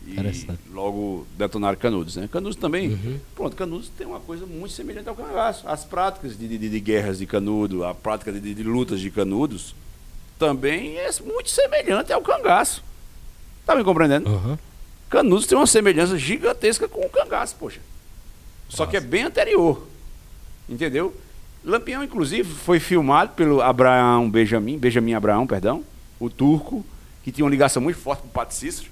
E 0.08 0.12
Interessante. 0.12 0.60
logo 0.72 1.26
detonaram 1.36 1.76
Canudos, 1.80 2.16
né? 2.16 2.30
Canudos 2.32 2.56
também, 2.58 2.90
Uhum. 2.90 3.18
pronto, 3.34 3.56
Canudos 3.56 3.90
tem 3.98 4.06
uma 4.06 4.20
coisa 4.20 4.46
muito 4.46 4.72
semelhante 4.72 5.10
ao 5.10 5.16
cangaço. 5.16 5.68
As 5.68 5.84
práticas 5.84 6.38
de, 6.38 6.48
de- 6.48 6.70
de 6.70 6.80
guerras 6.80 7.18
de 7.18 7.26
Canudo, 7.26 7.84
a 7.84 7.96
prática 7.96 8.32
de, 8.32 8.54
de 8.54 8.64
lutas 8.64 9.00
de 9.00 9.10
Canudos, 9.10 9.74
também 10.38 10.98
é 10.98 11.10
muito 11.24 11.50
semelhante 11.50 12.12
ao 12.12 12.22
cangaço. 12.22 12.84
Tá 13.66 13.76
me 13.76 13.84
compreendendo? 13.84 14.30
Aham. 14.30 14.60
Canudos 15.10 15.48
tem 15.48 15.58
uma 15.58 15.68
semelhança 15.68 16.18
gigantesca 16.18 16.88
com 16.88 17.06
o 17.06 17.10
cangaço, 17.10 17.56
poxa. 17.56 17.80
Só 18.68 18.86
que 18.86 18.98
é 18.98 19.00
bem 19.00 19.24
anterior. 19.24 19.88
Entendeu? 20.68 21.16
Lampião, 21.64 22.04
inclusive, 22.04 22.54
foi 22.54 22.80
filmado 22.80 23.32
pelo 23.34 23.62
Abraão 23.62 24.30
Benjamin, 24.30 24.78
Benjamin 24.78 25.14
Abraão, 25.14 25.48
perdão, 25.48 25.84
o 26.20 26.30
turco, 26.30 26.86
que 27.24 27.32
tinha 27.32 27.44
uma 27.44 27.52
ligação 27.52 27.82
muito 27.82 27.98
forte 27.98 28.22
com 28.22 28.28
o 28.28 28.32
Padre 28.32 28.54
Cícero. 28.54 28.90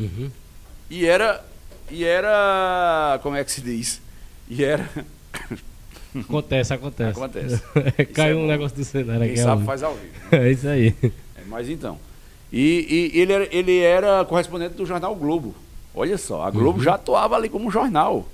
Uhum. 0.00 0.30
E 0.88 1.04
era. 1.04 1.44
E 1.90 2.04
era. 2.04 3.18
Como 3.22 3.36
é 3.36 3.44
que 3.44 3.52
se 3.52 3.60
diz? 3.60 4.00
E 4.48 4.64
era. 4.64 4.88
Acontece, 6.16 6.72
acontece. 6.74 7.18
Acontece. 7.18 7.62
Caiu 8.14 8.36
é 8.36 8.38
um 8.38 8.42
bom. 8.42 8.46
negócio 8.48 8.76
do 8.76 8.84
cenário 8.84 9.22
Quem 9.22 9.30
aqui. 9.32 9.40
sabe 9.40 9.64
faz 9.64 9.82
ao 9.82 9.94
vivo. 9.94 10.12
É 10.32 10.50
isso 10.50 10.68
aí. 10.68 10.94
É, 11.02 11.10
mas 11.46 11.68
então. 11.68 11.98
E, 12.52 13.12
e 13.14 13.20
ele, 13.20 13.32
era, 13.32 13.48
ele 13.54 13.78
era 13.78 14.24
correspondente 14.24 14.74
do 14.74 14.86
jornal 14.86 15.14
Globo. 15.14 15.54
Olha 15.94 16.16
só, 16.16 16.44
a 16.44 16.50
Globo 16.50 16.78
Uhum. 16.78 16.84
já 16.84 16.94
atuava 16.94 17.36
ali 17.36 17.48
como 17.48 17.70
jornal. 17.70 18.26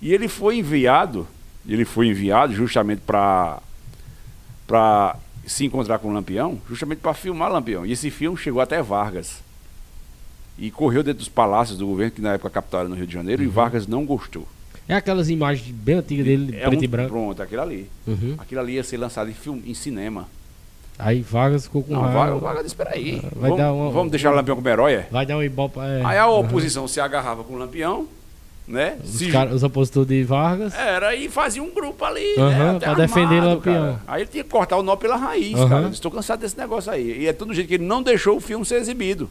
E 0.00 0.12
ele 0.14 0.28
foi 0.28 0.56
enviado, 0.58 1.26
ele 1.68 1.84
foi 1.84 2.06
enviado 2.06 2.52
justamente 2.54 3.00
para 3.00 3.60
para 4.66 5.16
se 5.46 5.64
encontrar 5.64 5.98
com 5.98 6.08
o 6.08 6.12
Lampião, 6.12 6.60
justamente 6.68 6.98
para 6.98 7.14
filmar 7.14 7.50
Lampião. 7.50 7.86
E 7.86 7.92
esse 7.92 8.10
filme 8.10 8.36
chegou 8.36 8.60
até 8.60 8.82
Vargas. 8.82 9.40
E 10.58 10.70
correu 10.70 11.02
dentro 11.02 11.20
dos 11.20 11.28
palácios 11.28 11.78
do 11.78 11.86
governo, 11.86 12.12
que 12.12 12.20
na 12.20 12.34
época 12.34 12.48
a 12.48 12.50
capital 12.50 12.80
era 12.80 12.88
no 12.88 12.94
Rio 12.94 13.06
de 13.06 13.12
Janeiro, 13.14 13.42
Uhum. 13.42 13.48
e 13.48 13.50
Vargas 13.50 13.86
não 13.86 14.04
gostou. 14.04 14.46
É 14.88 14.94
aquelas 14.94 15.28
imagens 15.28 15.70
bem 15.70 15.96
antigas 15.96 16.24
dele, 16.24 16.56
É 16.56 16.66
preto 16.66 16.80
um- 16.80 16.84
e 16.84 16.86
branco. 16.86 17.08
Pronto, 17.10 17.42
aquilo 17.42 17.60
ali. 17.62 17.90
Uhum. 18.06 18.34
Aquilo 18.38 18.60
ali 18.62 18.72
ia 18.74 18.82
ser 18.84 18.96
lançado 18.96 19.28
em, 19.30 19.34
filme, 19.34 19.62
em 19.66 19.74
cinema. 19.74 20.26
Aí 20.98 21.20
Vargas 21.20 21.64
ficou 21.64 21.82
com 21.84 21.92
Não, 21.92 22.00
raiva. 22.00 22.18
Vargas, 22.18 22.40
Vargas 22.40 22.62
disse, 22.64 22.74
espera 22.74 22.90
aí. 22.94 23.20
Vai 23.36 23.50
Vamos, 23.50 23.56
dar 23.58 23.72
uma- 23.72 23.90
vamos 23.90 24.10
deixar 24.10 24.32
o 24.32 24.34
Lampião 24.34 24.56
como 24.56 24.68
herói, 24.68 24.94
é? 24.94 25.06
Vai 25.10 25.26
dar 25.26 25.36
um 25.36 25.42
ibope. 25.42 25.78
É. 25.78 26.02
Aí 26.04 26.18
a 26.18 26.26
Uhum. 26.26 26.40
oposição 26.40 26.88
se 26.88 27.00
agarrava 27.00 27.44
com 27.44 27.52
o 27.54 27.58
Lampião, 27.58 28.08
né? 28.66 28.96
Os, 29.04 29.10
Se- 29.10 29.30
cara- 29.30 29.54
os 29.54 29.62
opositores 29.62 30.08
de 30.08 30.24
Vargas. 30.24 30.74
Era 30.74 31.14
e 31.14 31.28
fazia 31.28 31.62
um 31.62 31.70
grupo 31.72 32.04
ali, 32.04 32.34
Aham, 32.38 32.72
né? 32.72 32.78
Pra 32.80 32.94
defender 32.94 33.34
armado, 33.36 33.46
Lampião. 33.56 33.74
cara. 33.74 34.02
Aí 34.08 34.22
ele 34.22 34.30
tinha 34.30 34.42
que 34.42 34.50
cortar 34.50 34.76
o 34.78 34.82
nó 34.82 34.96
pela 34.96 35.16
raiz, 35.16 35.54
Aham. 35.54 35.68
cara. 35.68 35.88
Estou 35.90 36.10
cansado 36.10 36.40
desse 36.40 36.56
negócio 36.58 36.90
aí. 36.90 37.20
E 37.20 37.26
é 37.28 37.32
todo 37.32 37.52
jeito 37.54 37.68
que 37.68 37.74
ele 37.74 37.84
não 37.86 38.02
deixou 38.02 38.38
o 38.38 38.40
filme 38.40 38.64
ser 38.64 38.76
exibido. 38.80 39.30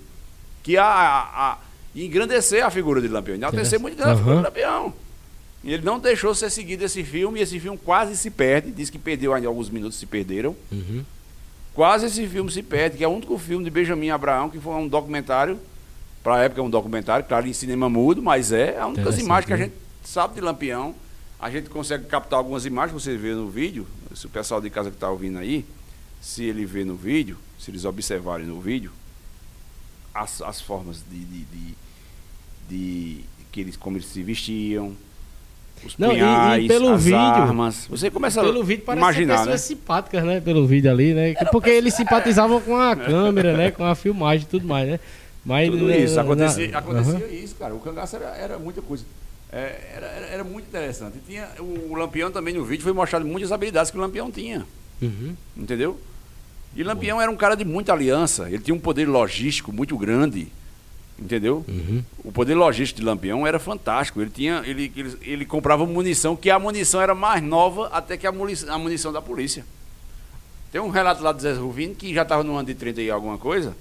Que 0.64 0.78
a, 0.78 0.86
a, 0.86 1.52
a- 1.54 1.58
engrandecer 1.96 2.64
a 2.66 2.70
figura 2.70 3.02
de 3.02 3.08
Lampião, 3.10 3.36
enaltecer 3.36 3.80
muito 3.80 3.98
grande 3.98 4.14
a 4.14 4.16
figura 4.18 4.36
de 4.38 4.44
Lampião. 4.44 4.94
E 5.64 5.74
ele 5.74 5.84
não 5.84 6.00
deixou 6.00 6.34
ser 6.36 6.50
seguido 6.50 6.86
esse 6.86 7.04
filme, 7.04 7.40
e 7.40 7.44
esse 7.44 7.60
filme 7.60 7.78
quase 7.78 8.16
se 8.16 8.30
perde. 8.30 8.72
Diz 8.72 8.90
que 8.90 9.00
perdeu 9.00 9.34
ainda 9.34 9.48
alguns 9.48 9.70
minutos, 9.70 9.98
se 9.98 10.06
perderam. 10.06 10.56
Uhum. 10.72 11.04
quase 11.74 12.06
esse 12.06 12.28
filme 12.28 12.52
se 12.52 12.64
perde, 12.64 12.98
que 12.98 13.04
é 13.04 13.08
o 13.08 13.12
único 13.12 13.38
filme 13.38 13.64
de 13.64 13.70
Benjamin 13.70 14.10
Abraão 14.10 14.50
que 14.50 14.60
foi 14.60 14.74
um 14.76 14.88
documentário, 14.88 15.60
para 16.24 16.36
a 16.36 16.44
época 16.44 16.60
é 16.60 16.64
um 16.64 16.70
documentário, 16.70 17.26
claro, 17.26 17.48
em 17.48 17.54
cinema 17.54 17.90
mudo, 17.90 18.22
mas 18.22 18.52
é 18.52 18.78
a 18.78 18.88
única 18.88 19.10
imagens 19.20 19.46
que 19.46 19.54
a 19.54 19.58
né? 19.58 19.64
gente 19.66 19.76
sabe 20.04 20.36
de 20.36 20.42
Lampião. 20.42 20.96
A 21.40 21.52
gente 21.52 21.70
consegue 21.70 22.06
captar 22.06 22.40
algumas 22.40 22.66
imagens, 22.66 23.02
você 23.02 23.16
vê 23.16 23.34
no 23.34 23.48
vídeo, 23.48 23.86
se 24.16 24.26
o 24.26 24.30
pessoal 24.30 24.60
de 24.60 24.70
casa 24.70 24.90
que 24.90 24.96
está 24.96 25.10
ouvindo 25.10 25.38
aí, 25.38 25.64
se 26.20 26.44
ele 26.44 26.66
vê 26.66 26.84
no 26.84 26.96
vídeo, 26.96 27.38
se 27.60 27.70
eles 27.70 27.86
observarem 27.86 28.46
no 28.48 28.60
vídeo, 28.60 28.92
as, 30.14 30.42
as 30.42 30.60
formas 30.60 31.04
de, 31.10 31.20
de, 31.20 31.46
de, 31.46 31.76
de 32.70 33.26
que 33.52 33.62
eles, 33.62 33.78
como 33.78 33.98
eles 33.98 34.08
se 34.08 34.24
vestiam, 34.24 34.96
os 35.86 35.98
Não, 35.98 36.12
e- 36.12 36.16
e 36.16 36.20
punhais, 36.20 36.68
pelo 36.68 36.94
as 36.94 37.04
vídeo- 37.04 37.18
armas. 37.18 37.88
Você 37.90 38.10
começa 38.10 38.42
Pelo 38.42 38.62
a 38.62 38.64
vídeo 38.64 38.84
parece 38.86 39.02
imaginar, 39.04 39.34
ser 39.36 39.40
né? 39.46 39.52
pessoas 39.52 39.62
simpáticas, 39.62 40.24
né? 40.24 40.42
Pelo 40.42 40.66
vídeo 40.68 40.90
ali, 40.92 41.14
né? 41.14 41.34
Porque 41.52 41.70
eles 41.70 41.94
simpatizavam 41.94 42.60
com 42.62 42.76
a 42.76 42.96
câmera, 42.96 43.56
né? 43.56 43.72
Com 43.72 43.84
a 43.86 43.96
filmagem 43.96 44.46
e 44.46 44.50
tudo 44.50 44.68
mais, 44.68 44.88
né? 44.90 45.00
Mas, 45.46 45.70
Tudo 45.70 45.90
isso, 45.92 46.16
na- 46.16 46.22
acontecia, 46.24 46.68
na- 46.70 46.80
acontecia 46.80 47.14
Aham. 47.14 47.34
isso, 47.34 47.56
cara. 47.56 47.74
O 47.74 47.80
cangaço 47.80 48.16
era, 48.18 48.36
era 48.36 48.60
muita 48.60 48.82
coisa. 48.82 49.06
É, 49.50 49.80
era, 49.96 50.06
era, 50.08 50.26
era 50.28 50.44
muito 50.44 50.66
interessante. 50.68 51.18
E 51.18 51.32
tinha, 51.32 51.48
o, 51.60 51.92
o 51.92 51.96
Lampião 51.96 52.30
também 52.30 52.54
no 52.54 52.66
vídeo 52.66 52.84
foi 52.84 52.92
mostrado 52.92 53.26
muitas 53.26 53.52
habilidades 53.54 53.90
que 53.90 53.98
o 53.98 54.02
Lampião 54.02 54.30
tinha. 54.30 54.66
Uhum. 55.02 55.34
Entendeu? 55.56 55.98
E 56.76 56.84
Lampião 56.84 57.22
era 57.22 57.32
um 57.32 57.36
cara 57.38 57.56
de 57.56 57.64
muita 57.64 57.94
aliança. 57.94 58.48
Ele 58.50 58.60
tinha 58.60 58.76
um 58.76 58.80
poder 58.80 59.08
logístico 59.08 59.72
muito 59.72 59.98
grande. 59.98 60.50
Entendeu? 61.20 61.66
Uhum. 61.68 62.04
O 62.24 62.32
poder 62.32 62.54
logístico 62.54 63.00
de 63.00 63.06
Lampião 63.06 63.46
era 63.48 63.58
fantástico. 63.60 64.22
Ele 64.22 64.30
tinha, 64.30 64.62
ele, 64.66 64.92
ele, 64.96 65.18
ele 65.24 65.46
comprava 65.46 65.84
munição, 65.86 66.36
que 66.36 66.50
a 66.52 66.60
munição 66.60 67.02
era 67.02 67.16
mais 67.16 67.42
nova 67.42 67.88
até 67.88 68.16
que 68.18 68.28
a 68.28 68.32
munição, 68.32 68.72
a 68.74 68.78
munição 68.78 69.12
da 69.12 69.22
polícia. 69.22 69.66
Tem 70.72 70.80
um 70.80 70.90
relato 70.90 71.24
lá 71.24 71.32
do 71.32 71.42
Zé 71.42 71.54
Ruvino 71.54 71.96
que 71.96 72.14
já 72.14 72.22
estava 72.22 72.44
no 72.44 72.56
ano 72.56 72.68
de 72.68 72.76
30 72.76 73.02
e 73.02 73.10
alguma 73.10 73.38
coisa. 73.38 73.76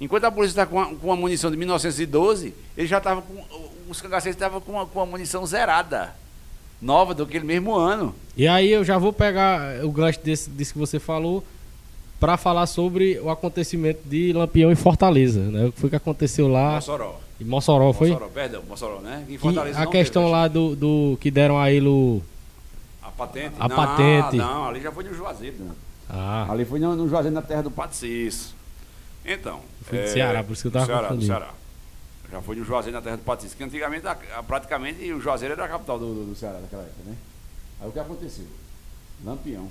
Enquanto 0.00 0.24
a 0.24 0.30
polícia 0.32 0.52
está 0.60 0.66
com, 0.66 0.80
a- 0.80 0.94
com 0.94 1.12
a 1.12 1.16
munição 1.16 1.50
de 1.50 1.56
1912, 1.56 2.52
ele 2.76 2.86
já 2.86 2.98
estava 2.98 3.22
com. 3.22 3.44
Os 3.88 4.00
cangaceiros 4.00 4.34
estavam 4.36 4.60
com, 4.60 4.80
a- 4.80 4.86
com 4.86 5.00
a 5.00 5.06
munição 5.06 5.46
zerada. 5.46 6.14
Nova 6.82 7.14
do 7.14 7.26
que 7.26 7.38
mesmo 7.40 7.74
ano. 7.76 8.14
E 8.36 8.46
aí 8.48 8.70
eu 8.70 8.84
já 8.84 8.98
vou 8.98 9.12
pegar 9.12 9.84
o 9.84 9.90
gancho 9.90 10.18
desse, 10.20 10.50
disso 10.50 10.72
que 10.72 10.78
você 10.78 10.98
falou 10.98 11.44
para 12.18 12.36
falar 12.36 12.66
sobre 12.66 13.18
o 13.20 13.28
acontecimento 13.30 14.00
de 14.08 14.32
Lampião 14.32 14.70
em 14.72 14.74
Fortaleza, 14.74 15.40
né? 15.40 15.66
O 15.66 15.72
que 15.72 15.80
foi 15.80 15.90
que 15.90 15.96
aconteceu 15.96 16.48
lá 16.48 16.76
Mossoró. 16.76 17.20
em 17.40 17.44
Mossoró, 17.44 17.92
foi? 17.92 18.08
Mossoró, 18.10 18.28
perdão, 18.30 18.62
Mossoró, 18.68 19.00
né? 19.00 19.24
Em 19.28 19.32
Que 19.32 19.38
Fortaleza 19.38 19.78
a 19.80 19.84
não 19.84 19.90
questão 19.90 20.22
teve, 20.22 20.32
lá 20.32 20.48
do, 20.48 20.74
do 20.76 21.18
que 21.20 21.30
deram 21.30 21.58
a 21.58 21.70
ele 21.70 21.86
o 21.88 22.22
A 23.02 23.10
patente? 23.10 23.54
A 23.58 23.68
não, 23.68 23.76
patente. 23.76 24.36
Não, 24.36 24.68
ali 24.68 24.80
já 24.80 24.90
foi 24.90 25.04
no 25.04 25.14
Juazeiro. 25.14 25.56
Né? 25.58 25.72
ah, 26.08 26.46
Ali 26.50 26.64
foi 26.64 26.78
no, 26.80 26.96
no 26.96 27.08
Juazeiro, 27.08 27.34
na 27.34 27.42
terra 27.42 27.62
do 27.62 27.70
Patricis. 27.70 28.54
Então. 29.24 29.60
Foi 29.82 29.98
do 30.02 30.08
Ceará, 30.08 30.42
por 30.42 30.52
isso 30.54 30.62
que 30.62 30.68
eu 30.68 30.72
tava 30.72 30.86
Ceará, 30.86 31.00
do 31.02 31.08
confundindo. 31.08 31.26
Ceará. 31.32 31.50
Já 32.32 32.40
foi 32.42 32.56
no 32.56 32.64
Juazeiro, 32.64 32.96
na 32.96 33.02
terra 33.02 33.16
do 33.16 33.22
Patricis. 33.24 33.54
Que 33.56 33.62
antigamente, 33.64 34.06
a- 34.06 34.16
a- 34.38 34.42
praticamente, 34.42 35.12
o 35.12 35.20
Juazeiro 35.20 35.52
era 35.54 35.64
a 35.64 35.68
capital 35.68 35.98
do, 35.98 36.06
do, 36.14 36.24
do 36.30 36.34
Ceará 36.34 36.58
naquela 36.60 36.82
época, 36.82 37.02
né? 37.04 37.14
Aí 37.80 37.88
o 37.88 37.92
que 37.92 37.98
aconteceu? 37.98 38.46
Lampião 39.24 39.68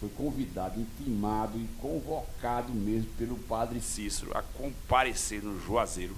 foi 0.00 0.08
convidado, 0.16 0.80
intimado 0.80 1.58
e 1.58 1.66
convocado 1.80 2.72
mesmo 2.72 3.08
pelo 3.18 3.36
padre 3.36 3.80
Cícero 3.80 4.36
a 4.36 4.42
comparecer 4.42 5.42
no 5.42 5.60
Juazeiro. 5.64 6.16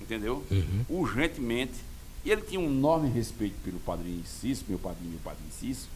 Entendeu? 0.00 0.42
Uhum. 0.50 0.84
Urgentemente. 0.88 1.74
E 2.24 2.30
ele 2.30 2.40
tinha 2.42 2.58
um 2.58 2.66
enorme 2.66 3.10
respeito 3.10 3.54
pelo 3.62 3.78
padrinho 3.80 4.22
Cícero, 4.24 4.66
meu 4.70 4.78
padrinho, 4.78 5.10
meu 5.10 5.20
padrinho 5.20 5.50
Cícero, 5.52 5.88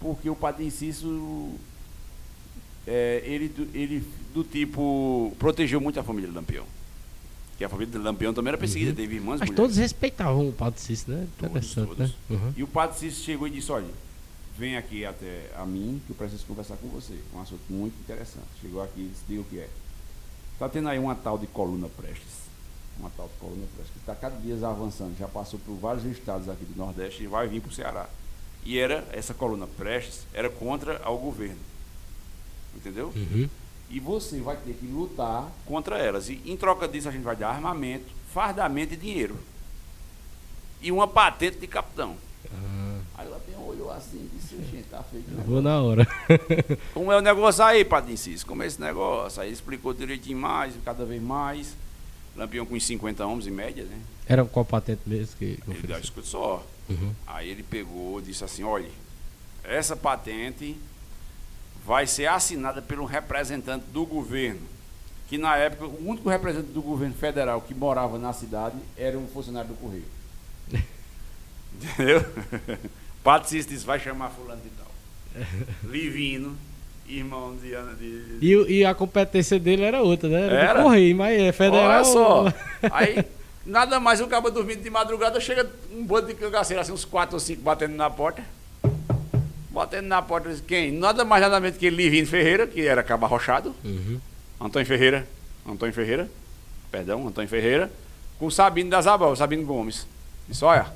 porque 0.00 0.28
o 0.30 0.34
padrinho 0.34 0.70
Cícero, 0.70 1.52
é, 2.86 3.22
ele, 3.24 3.52
ele 3.74 4.04
do 4.32 4.42
tipo, 4.42 5.34
protegeu 5.38 5.80
muito 5.80 6.00
a 6.00 6.02
família 6.02 6.28
de 6.28 6.34
Lampião. 6.34 6.64
Que 7.58 7.64
a 7.64 7.68
família 7.68 7.92
de 7.92 7.98
Lampião 7.98 8.32
também 8.32 8.50
era 8.50 8.58
perseguida, 8.58 8.92
teve 8.92 9.16
irmãs 9.16 9.40
mas 9.40 9.48
mulheres. 9.50 9.56
todos 9.56 9.76
respeitavam 9.76 10.48
o 10.48 10.52
Padre 10.52 10.80
Cícero, 10.80 11.18
né? 11.18 11.26
Todos, 11.38 11.50
Interessante, 11.56 11.88
todos. 11.88 11.98
né? 11.98 12.14
Uhum. 12.30 12.52
E 12.56 12.62
o 12.62 12.66
padre 12.68 12.96
Cícero 12.98 13.24
chegou 13.24 13.48
e 13.48 13.50
disse, 13.50 13.72
olha, 13.72 13.86
vem 14.58 14.76
aqui 14.76 15.04
até 15.06 15.50
a 15.56 15.64
mim, 15.64 16.02
que 16.04 16.10
eu 16.10 16.16
preciso 16.16 16.44
conversar 16.44 16.76
com 16.76 16.88
você. 16.88 17.14
Um 17.32 17.40
assunto 17.40 17.62
muito 17.70 17.94
interessante. 18.00 18.46
Chegou 18.60 18.82
aqui 18.82 19.00
e 19.00 19.08
disse, 19.08 19.22
diga 19.28 19.40
o 19.40 19.44
que 19.44 19.60
é. 19.60 19.68
Está 20.54 20.68
tendo 20.68 20.88
aí 20.88 20.98
uma 20.98 21.14
tal 21.14 21.38
de 21.38 21.46
coluna 21.46 21.88
Prestes. 21.88 22.48
Uma 22.98 23.08
tal 23.10 23.28
de 23.28 23.34
coluna 23.38 23.64
Prestes, 23.76 23.92
que 23.92 24.00
está 24.00 24.16
cada 24.16 24.36
dia 24.36 24.54
avançando. 24.66 25.16
Já 25.16 25.28
passou 25.28 25.60
por 25.60 25.76
vários 25.76 26.04
estados 26.04 26.48
aqui 26.48 26.64
do 26.64 26.76
Nordeste 26.76 27.22
e 27.22 27.28
vai 27.28 27.46
vir 27.46 27.60
para 27.60 27.70
o 27.70 27.72
Ceará. 27.72 28.08
E 28.64 28.76
era, 28.78 29.06
essa 29.12 29.32
coluna 29.32 29.68
Prestes, 29.68 30.26
era 30.34 30.50
contra 30.50 31.00
ao 31.04 31.16
governo. 31.16 31.60
Entendeu? 32.74 33.12
Uhum. 33.14 33.48
E 33.88 34.00
você 34.00 34.40
vai 34.40 34.56
ter 34.56 34.74
que 34.74 34.86
lutar 34.86 35.50
contra 35.64 35.98
elas. 35.98 36.28
E 36.28 36.42
em 36.44 36.56
troca 36.56 36.88
disso 36.88 37.08
a 37.08 37.12
gente 37.12 37.22
vai 37.22 37.36
dar 37.36 37.50
armamento, 37.50 38.12
fardamento 38.34 38.94
e 38.94 38.96
dinheiro. 38.96 39.36
E 40.82 40.90
uma 40.90 41.06
patente 41.06 41.58
de 41.58 41.66
capitão. 41.66 42.16
Ah, 42.52 42.78
Aí 43.18 43.26
o 43.26 43.30
Lampião 43.30 43.66
olhou 43.66 43.90
assim 43.90 44.28
gente, 44.62 44.88
tá 44.88 45.02
feito. 45.02 45.28
o 45.28 45.30
eu 45.30 45.36
negócio." 45.36 45.52
vou 45.52 45.62
na 45.62 45.80
hora. 45.80 46.06
Como 46.94 47.12
é 47.12 47.16
o 47.16 47.20
negócio 47.20 47.64
aí, 47.64 47.84
Padre 47.84 48.12
Inciso? 48.12 48.46
Como 48.46 48.62
é 48.62 48.66
esse 48.66 48.80
negócio? 48.80 49.42
Aí 49.42 49.52
explicou 49.52 49.92
direitinho 49.94 50.38
mais, 50.38 50.74
cada 50.84 51.04
vez 51.04 51.22
mais. 51.22 51.76
Lampião 52.36 52.64
com 52.64 52.76
uns 52.76 52.86
50 52.86 53.26
homens 53.26 53.46
em 53.48 53.50
média, 53.50 53.84
né? 53.84 53.98
Era 54.26 54.44
qual 54.44 54.64
patente 54.64 55.02
mesmo 55.06 55.36
que 55.36 55.58
Ele 55.66 55.86
dá 55.88 55.98
escuta 55.98 56.26
só. 56.26 56.64
Uhum. 56.88 57.12
Aí 57.26 57.50
ele 57.50 57.62
pegou, 57.62 58.20
disse 58.20 58.44
assim, 58.44 58.62
olha, 58.62 58.88
essa 59.64 59.96
patente 59.96 60.76
vai 61.84 62.06
ser 62.06 62.26
assinada 62.26 62.80
por 62.80 62.98
um 63.00 63.04
representante 63.04 63.84
do 63.92 64.06
governo. 64.06 64.60
Que 65.28 65.36
na 65.36 65.56
época, 65.56 65.86
o 65.86 66.08
único 66.08 66.28
representante 66.28 66.72
do 66.72 66.80
governo 66.80 67.14
federal 67.14 67.60
que 67.60 67.74
morava 67.74 68.18
na 68.18 68.32
cidade 68.32 68.76
era 68.96 69.18
um 69.18 69.26
funcionário 69.26 69.70
do 69.70 69.76
Correio. 69.76 70.04
Entendeu? 71.74 72.24
Patricista 73.28 73.74
disse, 73.74 73.84
vai 73.84 74.00
chamar 74.00 74.30
fulano 74.30 74.58
de 74.62 74.70
tal. 74.70 74.86
Livino, 75.92 76.56
irmão 77.06 77.54
de... 77.56 77.74
Ana- 77.74 77.92
de, 77.92 78.38
E, 78.40 78.78
e 78.78 78.84
a 78.86 78.94
competência 78.94 79.58
dele 79.60 79.82
era 79.82 80.00
outra, 80.00 80.30
né? 80.30 80.46
Era, 80.46 80.54
Era? 80.54 80.78
do 80.78 80.84
Correio, 80.84 81.14
mas 81.14 81.38
é 81.38 81.52
federal. 81.52 81.90
Olha 81.90 82.04
só. 82.04 82.44
Aí, 82.90 83.22
nada 83.66 84.00
mais, 84.00 84.22
o 84.22 84.26
cabo 84.28 84.50
dormindo 84.50 84.82
de 84.82 84.88
madrugada, 84.88 85.38
chega 85.40 85.70
um 85.92 86.02
bando 86.06 86.28
de 86.28 86.34
cangaceiro, 86.36 86.80
assim, 86.80 86.90
uns 86.90 87.04
quatro 87.04 87.34
ou 87.36 87.40
cinco 87.40 87.60
batendo 87.60 87.94
na 87.96 88.08
porta. 88.08 88.42
Batendo 89.70 90.08
na 90.08 90.22
porta, 90.22 90.48
diz, 90.48 90.62
quem? 90.66 90.90
Nada 90.90 91.22
mais, 91.22 91.42
nada 91.42 91.60
menos 91.60 91.76
que 91.76 91.90
Livino 91.90 92.26
Ferreira, 92.26 92.66
que 92.66 92.80
era 92.86 93.02
cabo 93.02 93.26
arrochado. 93.26 93.74
Uhum. 93.84 94.18
Antônio 94.58 94.86
Ferreira. 94.88 95.28
Antônio 95.68 95.94
Ferreira. 95.94 96.30
Perdão, 96.90 97.28
Antônio 97.28 97.50
Ferreira. 97.50 97.92
Com 98.38 98.50
Sabino 98.50 98.88
das 98.88 99.06
Abel, 99.06 99.36
Sabino 99.36 99.66
Gomes. 99.66 100.06
Disse, 100.48 100.64
olha, 100.64 100.86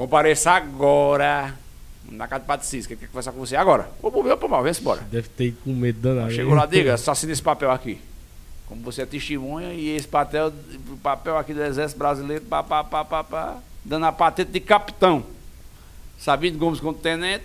compareça 0.00 0.52
agora 0.52 1.54
na 2.10 2.26
casa 2.26 2.42
do 2.42 2.46
Padre 2.46 2.66
Cisca, 2.66 2.94
que 2.94 3.02
quer 3.02 3.08
conversar 3.08 3.32
com 3.32 3.38
você 3.38 3.54
agora. 3.54 3.90
Ô, 4.02 4.22
meu, 4.22 4.34
pô, 4.34 4.48
mal, 4.48 4.62
vem 4.62 4.72
embora. 4.72 5.02
Deve 5.02 5.28
ter 5.28 5.54
com 5.62 5.74
medo 5.74 6.00
danado. 6.00 6.32
Chegou 6.32 6.54
lá, 6.54 6.64
diga, 6.64 6.96
só 6.96 7.10
assina 7.12 7.32
esse 7.32 7.42
papel 7.42 7.70
aqui. 7.70 8.00
Como 8.66 8.80
você 8.80 9.02
é 9.02 9.06
testemunha 9.06 9.74
e 9.74 9.94
esse 9.94 10.08
papel, 10.08 10.54
papel 11.02 11.36
aqui 11.36 11.52
do 11.52 11.62
Exército 11.62 11.98
Brasileiro, 11.98 12.42
pá, 12.46 12.62
pá, 12.62 12.82
pá, 12.82 13.04
pá, 13.04 13.22
pá, 13.22 13.58
dando 13.84 14.06
a 14.06 14.12
patente 14.12 14.50
de 14.50 14.60
capitão. 14.60 15.22
Sabino 16.18 16.58
Gomes 16.58 16.80
como 16.80 16.94
tenente, 16.94 17.44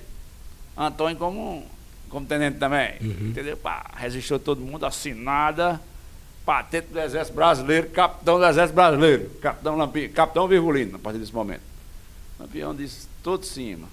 Antônio 0.78 1.18
como, 1.18 1.62
como 2.10 2.26
tenente 2.26 2.58
também. 2.58 2.94
Uhum. 3.02 3.32
Entendeu? 3.32 3.58
Pá, 3.58 3.86
registrou 3.98 4.40
todo 4.40 4.62
mundo, 4.62 4.86
assinada, 4.86 5.82
patente 6.46 6.88
do 6.88 7.02
Exército 7.02 7.36
Brasileiro, 7.36 7.90
capitão 7.90 8.40
do 8.40 8.46
Exército 8.46 8.76
Brasileiro, 8.76 9.30
capitão 9.42 9.76
Lampião, 9.76 10.10
capitão 10.14 10.48
Virgulino, 10.48 10.96
a 10.96 11.00
partir 11.00 11.20
desse 11.20 11.34
momento. 11.36 11.75
Lampião 12.40 12.76
disse, 12.76 13.08
todo 13.24 13.46
cima. 13.46 13.88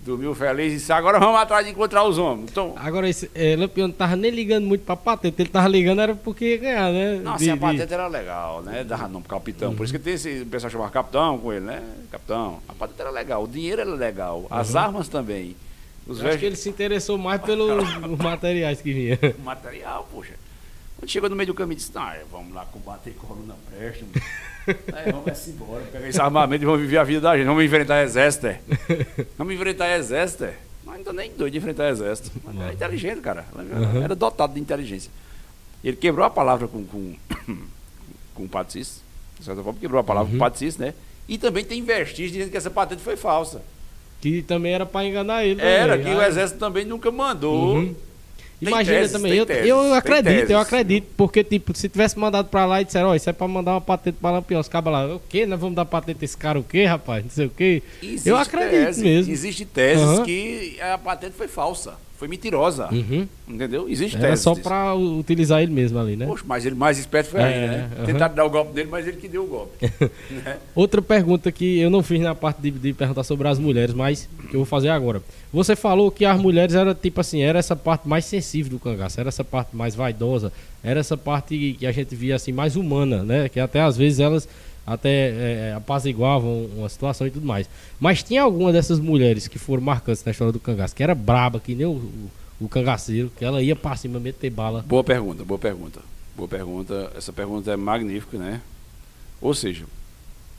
Dormiu 0.00 0.32
feliz 0.34 0.72
e 0.72 0.76
disse, 0.76 0.92
agora 0.92 1.18
vamos 1.18 1.38
atrás 1.40 1.66
de 1.66 1.72
encontrar 1.72 2.04
os 2.04 2.18
homens. 2.18 2.50
Então, 2.50 2.72
Agora, 2.76 3.08
esse 3.08 3.28
é, 3.34 3.56
Lampião 3.56 3.88
não 3.88 3.94
tava 3.94 4.14
nem 4.14 4.30
ligando 4.30 4.64
muito 4.64 4.84
pra 4.84 4.96
patente. 4.96 5.42
Ele 5.42 5.48
tava 5.48 5.66
ligando 5.68 6.00
era 6.00 6.14
porque 6.14 6.44
ia 6.52 6.56
ganhar, 6.56 6.92
né? 6.92 7.16
Nossa, 7.16 7.38
De- 7.38 7.46
e 7.46 7.50
a 7.50 7.54
de- 7.54 7.60
patente 7.60 7.92
era 7.92 8.06
legal, 8.06 8.62
né? 8.62 8.84
Dava 8.84 9.08
nome 9.08 9.26
capitão. 9.28 9.74
Por 9.74 9.82
isso 9.84 9.92
que 9.92 9.98
tem 9.98 10.14
esse, 10.14 10.44
pessoal 10.44 10.70
chamava 10.70 10.90
capitão 10.90 11.36
com 11.38 11.52
ele, 11.52 11.64
né? 11.64 11.82
Capitão. 12.12 12.60
A 12.68 12.72
patente 12.74 13.00
era 13.00 13.10
legal, 13.10 13.42
o 13.42 13.48
dinheiro 13.48 13.80
era 13.80 13.90
legal, 13.92 14.46
as 14.50 14.76
armas 14.76 15.08
também. 15.08 15.56
Os 16.06 16.24
acho 16.24 16.38
que 16.38 16.46
ele 16.46 16.56
se 16.56 16.68
interessou 16.70 17.18
mais 17.18 17.42
pelos 17.42 17.82
os 18.08 18.18
materiais 18.18 18.80
que 18.80 18.92
vinha. 18.94 19.18
o 19.36 19.42
material, 19.42 20.08
poxa. 20.12 20.32
Quando 20.96 21.10
chegou 21.10 21.28
no 21.28 21.36
meio 21.36 21.48
do 21.48 21.54
caminho, 21.54 21.76
disse, 21.76 21.92
não, 21.94 22.08
vamos 22.30 22.54
lá 22.54 22.64
combater 22.66 23.10
coluna 23.14 23.54
preste. 23.70 24.04
Aí 24.92 25.12
vamos 25.12 25.26
essa 25.28 25.50
embora, 25.50 25.82
pegar 25.92 26.08
esse 26.08 26.20
armamento 26.20 26.62
e 26.62 26.66
vamos 26.66 26.80
viver 26.80 26.98
a 26.98 27.04
vida 27.04 27.20
da 27.20 27.36
gente. 27.36 27.46
Vamos 27.46 27.64
enfrentar 27.64 28.02
exército, 28.02 28.46
é. 28.46 28.60
Vamos 29.36 29.54
enfrentar 29.54 29.96
exército, 29.96 30.44
é. 30.44 30.54
Mas 30.84 30.96
não 30.98 31.04
tô 31.04 31.12
nem 31.12 31.30
doido 31.32 31.52
de 31.52 31.58
enfrentar 31.58 31.88
exército. 31.90 32.30
Mas 32.44 32.56
era 32.60 32.72
inteligente, 32.72 33.20
cara. 33.20 33.44
Uhum. 33.54 34.02
Era 34.02 34.14
dotado 34.14 34.54
de 34.54 34.60
inteligência. 34.60 35.10
Ele 35.84 35.96
quebrou 35.96 36.24
a 36.24 36.30
palavra 36.30 36.66
com, 36.66 36.84
com, 36.84 37.14
com 38.34 38.44
o 38.44 38.64
Cícero. 38.70 39.02
De 39.38 39.44
certa 39.44 39.62
forma, 39.62 39.78
quebrou 39.78 40.00
a 40.00 40.04
palavra 40.04 40.26
Uhum. 40.32 40.38
com 40.38 40.44
o 40.44 40.46
Padre 40.46 40.58
Cícero, 40.58 40.84
né? 40.86 40.94
E 41.28 41.36
também 41.38 41.64
tem 41.64 41.82
vestígios 41.82 42.32
dizendo 42.32 42.50
que 42.50 42.56
essa 42.56 42.70
patente 42.70 43.02
foi 43.02 43.16
falsa. 43.16 43.62
Que 44.20 44.42
também 44.42 44.72
era 44.72 44.84
pra 44.86 45.04
enganar 45.04 45.44
ele. 45.44 45.60
Era, 45.60 45.96
também. 45.96 46.12
que 46.14 46.18
o 46.18 46.22
exército 46.22 46.58
também 46.58 46.84
nunca 46.84 47.10
mandou. 47.10 47.76
Uhum. 47.76 47.94
Imagina 48.60 48.98
teses, 48.98 49.12
também, 49.12 49.34
eu, 49.34 49.46
teses, 49.46 49.66
eu 49.66 49.94
acredito, 49.94 50.50
eu 50.50 50.58
acredito, 50.58 51.06
porque 51.16 51.44
tipo, 51.44 51.76
se 51.76 51.88
tivesse 51.88 52.18
mandado 52.18 52.48
pra 52.48 52.66
lá 52.66 52.80
e 52.80 52.84
disseram, 52.84 53.08
ó, 53.10 53.14
isso 53.14 53.30
é 53.30 53.32
pra 53.32 53.46
mandar 53.46 53.72
uma 53.72 53.80
patente 53.80 54.16
pra 54.20 54.32
Lampião, 54.32 54.60
os 54.60 54.68
cabas 54.68 54.92
lá, 54.92 55.14
o 55.14 55.22
quê? 55.28 55.46
Nós 55.46 55.60
vamos 55.60 55.76
dar 55.76 55.84
patente 55.84 56.18
a 56.20 56.24
esse 56.24 56.36
cara 56.36 56.58
o 56.58 56.64
quê, 56.64 56.84
rapaz? 56.84 57.22
Não 57.22 57.30
sei 57.30 57.46
o 57.46 57.50
quê. 57.50 57.82
Existe 58.02 58.28
eu 58.28 58.36
acredito 58.36 58.84
tese, 58.86 59.02
mesmo. 59.04 59.32
Existe 59.32 59.64
teses 59.64 60.02
Aham. 60.04 60.24
que 60.24 60.76
a 60.80 60.98
patente 60.98 61.34
foi 61.36 61.46
falsa, 61.46 61.94
foi 62.18 62.26
mentirosa. 62.28 62.88
Uhum. 62.92 63.26
Entendeu? 63.48 63.88
Existe 63.88 64.16
Era 64.16 64.36
só 64.36 64.52
u- 64.52 65.18
utilizar 65.20 65.62
ele 65.62 65.72
mesmo 65.72 65.98
ali, 65.98 66.16
né? 66.16 66.26
Poxa, 66.26 66.44
mas 66.46 66.66
ele 66.66 66.74
mais 66.74 66.98
esperto 66.98 67.30
foi 67.30 67.40
É, 67.40 67.44
aí, 67.44 67.68
né? 67.68 67.90
aham. 67.96 68.04
Tentaram 68.06 68.34
dar 68.34 68.44
o 68.44 68.50
golpe 68.50 68.72
dele, 68.72 68.88
mas 68.90 69.06
ele 69.06 69.16
que 69.18 69.28
deu 69.28 69.44
o 69.44 69.46
golpe. 69.46 69.72
né? 70.44 70.56
Outra 70.74 71.00
pergunta 71.00 71.50
que 71.52 71.78
eu 71.78 71.88
não 71.88 72.02
fiz 72.02 72.20
na 72.20 72.34
parte 72.34 72.60
de, 72.60 72.70
de 72.72 72.92
perguntar 72.92 73.22
sobre 73.22 73.46
as 73.46 73.58
mulheres, 73.58 73.94
mas 73.94 74.28
que 74.50 74.54
eu 74.56 74.58
vou 74.60 74.66
fazer 74.66 74.88
agora. 74.88 75.22
Você 75.52 75.76
falou 75.76 76.10
que 76.10 76.24
as 76.24 76.38
mulheres 76.40 76.74
era 76.74 76.94
tipo 76.94 77.20
assim, 77.20 77.40
era 77.40 77.58
essa 77.58 77.76
parte 77.76 78.06
mais 78.08 78.24
sensível 78.24 78.72
do 78.72 78.78
cangaço, 78.78 79.18
era 79.20 79.28
essa 79.28 79.44
parte 79.44 79.74
mais 79.74 79.94
vaidosa, 79.94 80.52
era 80.82 80.98
essa 81.00 81.16
parte 81.16 81.76
que 81.78 81.86
a 81.86 81.92
gente 81.92 82.14
via 82.16 82.34
assim 82.34 82.52
mais 82.52 82.74
humana, 82.76 83.22
né? 83.22 83.48
Que 83.48 83.60
até 83.60 83.80
às 83.80 83.96
vezes 83.96 84.18
elas 84.20 84.48
até 84.92 85.68
é, 85.68 85.74
apaziguavam 85.76 86.64
uma 86.76 86.88
situação 86.88 87.26
e 87.26 87.30
tudo 87.30 87.46
mais. 87.46 87.68
Mas 88.00 88.22
tinha 88.22 88.42
alguma 88.42 88.72
dessas 88.72 88.98
mulheres 88.98 89.46
que 89.46 89.58
foram 89.58 89.82
marcantes 89.82 90.24
na 90.24 90.32
história 90.32 90.52
do 90.52 90.58
cangaço, 90.58 90.94
que 90.94 91.02
era 91.02 91.14
braba, 91.14 91.60
que 91.60 91.74
nem 91.74 91.86
o, 91.86 91.90
o, 91.90 92.30
o 92.60 92.68
cangaceiro, 92.68 93.30
que 93.36 93.44
ela 93.44 93.62
ia 93.62 93.76
pra 93.76 93.96
cima 93.96 94.18
meter 94.18 94.50
bala. 94.50 94.82
Boa 94.86 95.04
pergunta, 95.04 95.44
boa 95.44 95.58
pergunta. 95.58 96.00
Boa 96.34 96.48
pergunta. 96.48 97.12
Essa 97.14 97.32
pergunta 97.32 97.70
é 97.70 97.76
magnífica, 97.76 98.38
né? 98.38 98.62
Ou 99.40 99.52
seja, 99.52 99.84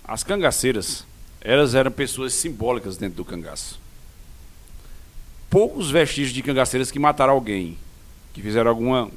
as 0.03 0.23
cangaceiras, 0.23 1.05
elas 1.41 1.73
eram 1.73 1.91
pessoas 1.91 2.33
simbólicas 2.33 2.97
dentro 2.97 3.17
do 3.17 3.25
cangaço. 3.25 3.79
Poucos 5.49 5.89
vestígios 5.89 6.33
de 6.33 6.43
cangaceiras 6.43 6.91
que 6.91 6.99
mataram 6.99 7.33
alguém, 7.33 7.77
que 8.31 8.41
fizeram 8.41 8.69
alguma 8.69 9.09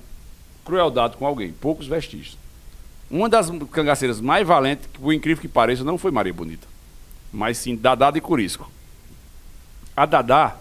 crueldade 0.65 1.17
com 1.19 1.27
alguém. 1.27 1.53
Poucos 1.53 1.87
vestígios. 1.87 2.39
Uma 3.13 3.29
das 3.29 3.51
cangaceiras 3.71 4.21
mais 4.23 4.47
valentes, 4.49 4.89
que 4.91 4.99
por 4.99 5.13
incrível 5.13 5.41
que 5.43 5.47
pareça, 5.49 5.85
não 5.85 5.99
foi 5.99 6.11
Maria 6.11 6.33
Bonita, 6.33 6.67
mas 7.31 7.59
sim 7.59 7.77
Dadá 7.77 8.11
de 8.11 8.21
Curisco. 8.23 8.71
A 9.95 10.07
Dadá, 10.07 10.57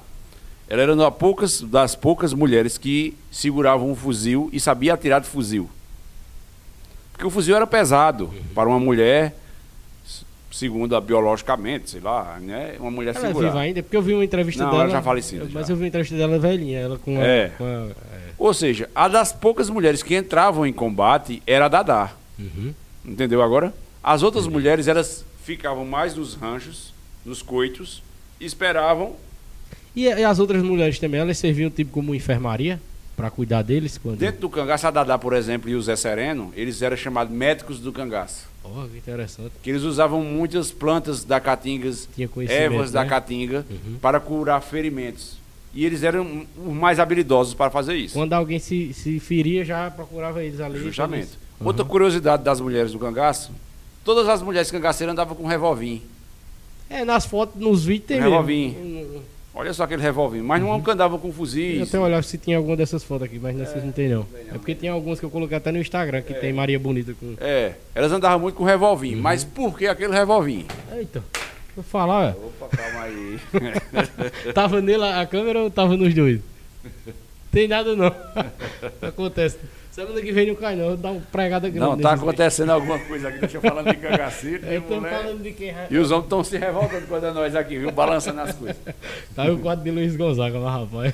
ela 0.68 0.82
era 0.82 0.94
uma 0.94 1.10
poucas, 1.10 1.62
das 1.62 1.96
poucas 1.96 2.34
mulheres 2.34 2.78
que 2.78 3.18
seguravam 3.32 3.90
um 3.90 3.96
fuzil 3.96 4.50
e 4.52 4.60
sabia 4.60 4.94
atirar 4.94 5.22
de 5.22 5.28
fuzil. 5.28 5.70
Porque 7.14 7.26
o 7.26 7.30
fuzil 7.30 7.56
era 7.56 7.66
pesado 7.66 8.30
para 8.54 8.68
uma 8.68 8.80
mulher, 8.80 9.34
segundo 10.52 10.94
a 10.96 11.00
biologicamente, 11.00 11.90
sei 11.92 12.02
lá, 12.02 12.38
né? 12.42 12.76
Uma 12.80 12.92
mulher 12.92 13.16
Ela 13.16 13.26
é 13.26 13.28
segurar. 13.30 13.48
viva 13.48 13.60
ainda, 13.62 13.82
porque 13.82 13.96
eu 13.96 14.02
vi 14.02 14.14
uma 14.14 14.26
entrevista 14.26 14.64
Não, 14.66 14.72
dela. 14.72 14.84
ela 14.84 14.92
já 14.92 15.02
falecida, 15.02 15.48
Mas 15.54 15.68
já. 15.68 15.72
eu 15.74 15.78
vi 15.78 15.84
uma 15.84 15.88
entrevista 15.88 16.18
dela 16.18 16.38
velhinha, 16.38 16.80
ela 16.80 16.98
com 17.00 17.18
a, 17.18 17.24
É. 17.24 17.50
com 17.58 17.64
a- 17.64 17.88
é. 18.14 18.32
Ou 18.38 18.54
seja, 18.54 18.90
a 18.94 19.08
das 19.08 19.32
poucas 19.32 19.70
mulheres 19.70 20.04
que 20.04 20.16
entravam 20.18 20.66
em 20.66 20.74
combate 20.74 21.42
era 21.48 21.66
a 21.66 21.70
Dadá. 21.70 22.12
Uhum. 22.42 22.74
Entendeu 23.06 23.42
agora? 23.42 23.74
As 24.04 24.24
outras 24.24 24.48
mulheres, 24.48 24.88
elas 24.88 25.24
ficavam 25.44 25.86
mais 25.86 26.16
nos 26.16 26.34
ranchos, 26.36 26.94
nos 27.26 27.42
coitos, 27.42 28.02
e 28.40 28.46
esperavam. 28.46 29.16
E, 29.96 30.04
e 30.06 30.24
as 30.24 30.40
outras 30.40 30.64
mulheres 30.64 30.98
também, 31.00 31.20
elas 31.20 31.38
serviam 31.38 31.70
tipo 31.70 31.92
como 31.92 32.16
enfermaria 32.16 32.80
para 33.16 33.30
cuidar 33.30 33.62
deles 33.62 33.98
quando. 33.98 34.18
Dentro 34.18 34.42
do 34.42 34.50
cangaço, 34.50 34.88
a 34.88 34.92
Dadá, 34.92 35.18
por 35.18 35.34
exemplo, 35.34 35.70
e 35.70 35.76
o 35.76 35.82
Zé 35.82 35.96
Sereno, 35.96 36.52
eles 36.56 36.82
eram 36.82 36.98
chamados 36.98 37.34
médicos 37.34 37.80
do 37.80 37.92
cangaço. 37.92 38.50
Oh, 38.64 38.88
que 38.88 38.98
interessante. 38.98 39.52
Que 39.62 39.70
eles 39.70 39.84
usavam 39.84 40.24
muitas 40.24 40.72
plantas 40.72 41.24
da 41.24 41.40
caatingas, 41.40 42.08
conhecimento. 42.32 42.52
ervas 42.52 42.92
da 42.92 43.04
né? 43.04 43.10
caatinga, 43.10 43.66
Uhum. 43.70 43.98
para 44.02 44.20
curar 44.20 44.62
ferimentos. 44.62 45.38
E 45.74 45.86
eles 45.86 46.04
eram 46.04 46.46
os 46.58 46.74
mais 46.74 47.00
habilidosos 47.00 47.54
para 47.54 47.70
fazer 47.72 47.96
isso. 47.96 48.14
Quando 48.14 48.34
alguém 48.34 48.60
se, 48.60 48.94
se 48.94 49.20
feria, 49.20 49.64
já 49.64 49.90
procurava 49.90 50.44
eles 50.44 50.60
ali. 50.60 50.80
Justamente. 50.80 51.30
Eles- 51.62 51.68
Outra 51.68 51.84
Uhum. 51.84 51.90
curiosidade 51.90 52.44
das 52.44 52.60
mulheres 52.60 52.92
do 52.92 53.00
cangaço, 53.00 53.52
todas 54.04 54.28
as 54.28 54.42
mulheres 54.42 54.70
cangaceiras 54.72 55.14
andavam 55.14 55.36
com 55.36 55.44
um 55.44 55.48
revolvinho. 55.48 56.02
É, 56.90 57.06
nas 57.06 57.26
fotos, 57.26 57.60
nos 57.62 57.86
vídeos 57.86 58.08
tem 58.08 58.20
Revolvinho. 58.20 58.78
mesmo. 58.80 59.22
Olha 59.54 59.74
só 59.74 59.84
aquele 59.84 60.02
revolvinho. 60.02 60.44
Mas 60.46 60.62
Uhum. 60.64 60.78
não 60.82 60.92
andavam 60.94 61.20
com 61.20 61.28
Eu 61.28 61.34
fuzis. 61.34 61.82
até 61.88 62.00
olhava 62.00 62.24
se 62.24 62.38
tinha 62.38 62.56
alguma 62.58 62.76
dessas 62.78 63.04
fotos 63.04 63.26
aqui, 63.26 63.38
mas 63.38 63.54
nessas 63.56 63.84
não 63.84 63.92
tem 63.92 64.08
não. 64.10 64.26
É 64.50 64.54
porque 64.54 64.74
tem 64.76 64.90
algumas 64.90 65.20
que 65.20 65.26
eu 65.26 65.30
coloquei 65.30 65.58
até 65.58 65.72
no 65.74 65.78
Instagram, 65.80 66.22
que 66.22 66.34
tem 66.34 66.54
Maria 66.54 66.80
Bonita 66.80 67.14
com. 67.20 67.36
É, 67.40 67.74
elas 67.94 68.12
andavam 68.14 68.40
muito 68.40 68.56
com 68.56 68.64
revolvinho. 68.64 69.18
Uhum. 69.18 69.22
Mas 69.24 69.44
por 69.44 69.78
que 69.78 69.88
aquele 69.88 70.14
revolvinho? 70.14 70.66
Eita, 70.94 71.22
vou 71.76 71.84
falar, 71.84 72.34
Opa, 72.38 72.76
calma 72.78 73.02
aí. 73.04 73.40
Tava 74.54 74.80
nele 74.82 75.04
a 75.04 75.26
câmera 75.26 75.60
ou 75.62 75.70
tava 75.70 75.96
nos 75.98 76.14
dois? 76.14 76.40
Tem 77.52 77.68
nada 77.68 77.94
não. 77.96 78.14
Acontece. 79.06 79.58
Semana 79.92 80.22
que 80.22 80.32
vem 80.32 80.48
não 80.48 80.56
cai 80.56 80.76
não, 80.76 80.96
dar 80.96 81.12
uma 81.12 81.22
pregada 81.22 81.68
grande. 81.70 81.86
Não, 81.86 81.98
tá 81.98 82.14
acontecendo 82.14 82.70
alguma 82.70 82.98
coisa 83.00 83.28
aqui. 83.28 83.40
Deixa 83.40 83.58
eu 83.58 83.62
falando 83.62 83.88
de 83.92 83.98
cangaceiro. 83.98 84.66
aí. 84.66 84.76
Eu 84.76 84.82
tô 84.84 85.02
falando 85.02 85.44
de 85.44 85.52
quem. 85.52 85.74
E 85.90 85.98
os 85.98 86.12
homens 86.12 86.24
estão 86.26 86.44
se 86.46 86.58
revoltando 86.58 87.08
quando 87.08 87.26
é 87.26 87.32
nós 87.34 87.54
aqui, 87.56 87.78
viu? 87.78 87.92
Balançando 87.92 88.40
as 88.42 88.54
coisas. 88.56 88.78
Tá 89.36 89.44
aí 89.44 89.52
o 89.52 89.60
quadro 89.60 89.84
de 89.84 89.92
Luiz 89.92 90.16
Gonzaga 90.16 90.58
lá, 90.60 90.72
rapaz. 90.80 91.14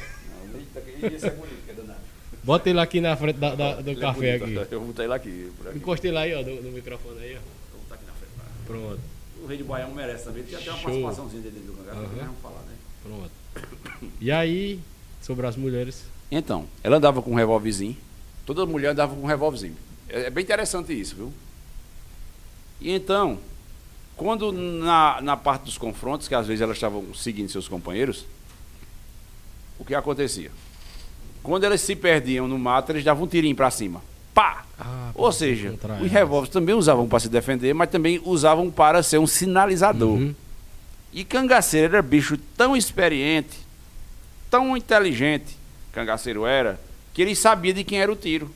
Não, 1.02 1.10
esse 1.10 1.26
é 1.26 1.30
bonito, 1.32 1.66
que 1.66 1.72
é 1.72 1.74
danado. 1.74 2.00
Bota 2.44 2.70
ele 2.70 2.80
aqui 2.80 3.02
na 3.02 3.16
frente 3.18 3.38
da- 3.40 3.56
da- 3.56 3.82
do 3.82 3.90
Ele 3.90 4.00
é 4.00 4.02
café 4.02 4.38
bonito, 4.38 4.60
aqui. 4.62 4.74
Eu 4.76 4.80
vou 4.80 4.88
botar 4.90 5.04
ele 5.06 5.14
aqui. 5.14 5.52
Por 5.58 5.68
aqui. 5.70 5.78
Encostei 5.78 6.12
lá 6.12 6.22
aí, 6.22 6.36
ó, 6.36 6.42
no, 6.44 6.72
microfone 6.72 7.20
aí, 7.20 7.34
ó. 7.34 7.38
Eu 7.38 7.42
vou 7.74 7.82
botar 7.82 7.96
aqui 7.96 8.06
na 8.06 8.14
frente. 8.14 8.32
vai. 8.38 8.46
Pronto, 8.68 9.00
O 9.44 9.48
rei 9.48 9.58
de 9.58 9.64
Baião 9.64 9.92
merece 9.92 10.24
também. 10.26 10.44
Tem 10.44 10.56
até 10.56 10.70
uma 10.70 10.78
Show. 10.78 10.84
participaçãozinha 10.84 11.42
dele 11.42 11.64
do. 11.66 11.74
Aham. 11.92 12.00
Uhum. 12.02 12.08
Vamos 12.16 12.36
falar, 12.44 12.60
né? 12.68 12.76
pronto. 13.04 13.32
E 14.22 14.32
aí, 14.32 14.80
sobre 15.22 15.48
as 15.48 15.56
mulheres. 15.56 16.04
Então, 16.32 16.66
ela 16.84 16.98
andava 16.98 17.22
com 17.24 17.32
um 17.32 17.36
revólverzinho. 17.36 17.98
Toda 18.48 18.66
mulher 18.66 18.92
andava 18.92 19.14
com 19.14 19.24
um 19.24 19.26
revólverzinho. 19.26 19.76
É, 20.08 20.22
é 20.22 20.30
bem 20.30 20.42
interessante 20.42 20.98
isso, 20.98 21.16
viu? 21.18 21.34
E 22.80 22.90
então, 22.90 23.38
quando 24.16 24.54
na, 24.54 25.20
na 25.22 25.36
parte 25.36 25.64
dos 25.64 25.78
confrontos, 25.78 26.30
que 26.30 26.34
às 26.34 26.48
vezes 26.48 26.62
elas 26.62 26.78
estavam 26.78 27.14
seguindo 27.14 27.52
seus 27.52 27.68
companheiros, 27.68 28.26
o 29.78 29.84
que 29.84 29.94
acontecia? 29.94 30.50
Quando 31.44 31.66
elas 31.66 31.82
se 31.82 31.94
perdiam 31.94 32.48
no 32.48 32.58
mato, 32.58 32.94
eles 32.94 33.04
davam 33.04 33.26
um 33.26 33.28
tirinho 33.28 33.56
pra 33.56 33.70
cima. 33.70 34.02
Pá! 34.34 34.66
Ah, 34.80 35.12
Ou 35.14 35.32
seja, 35.32 35.76
os 36.02 36.10
revólveres 36.10 36.54
também 36.54 36.74
usavam 36.74 37.06
para 37.06 37.20
se 37.20 37.28
defender, 37.28 37.74
mas 37.74 37.90
também 37.90 38.22
usavam 38.24 38.72
para 38.72 39.04
ser 39.04 39.18
um 39.18 39.28
sinalizador. 39.28 40.18
Uhum. 40.20 40.36
E 41.12 41.26
cangaceiro 41.26 41.96
era 41.96 42.02
bicho 42.02 42.38
tão 42.56 42.78
experiente, 42.78 43.58
tão 44.50 44.78
inteligente, 44.78 45.58
cangaceiro 45.92 46.46
era, 46.46 46.80
que 47.18 47.22
ele 47.24 47.36
sabia 47.36 47.74
de 47.74 47.84
quem 47.84 48.00
era 48.00 48.12
o 48.12 48.16
tiro. 48.16 48.48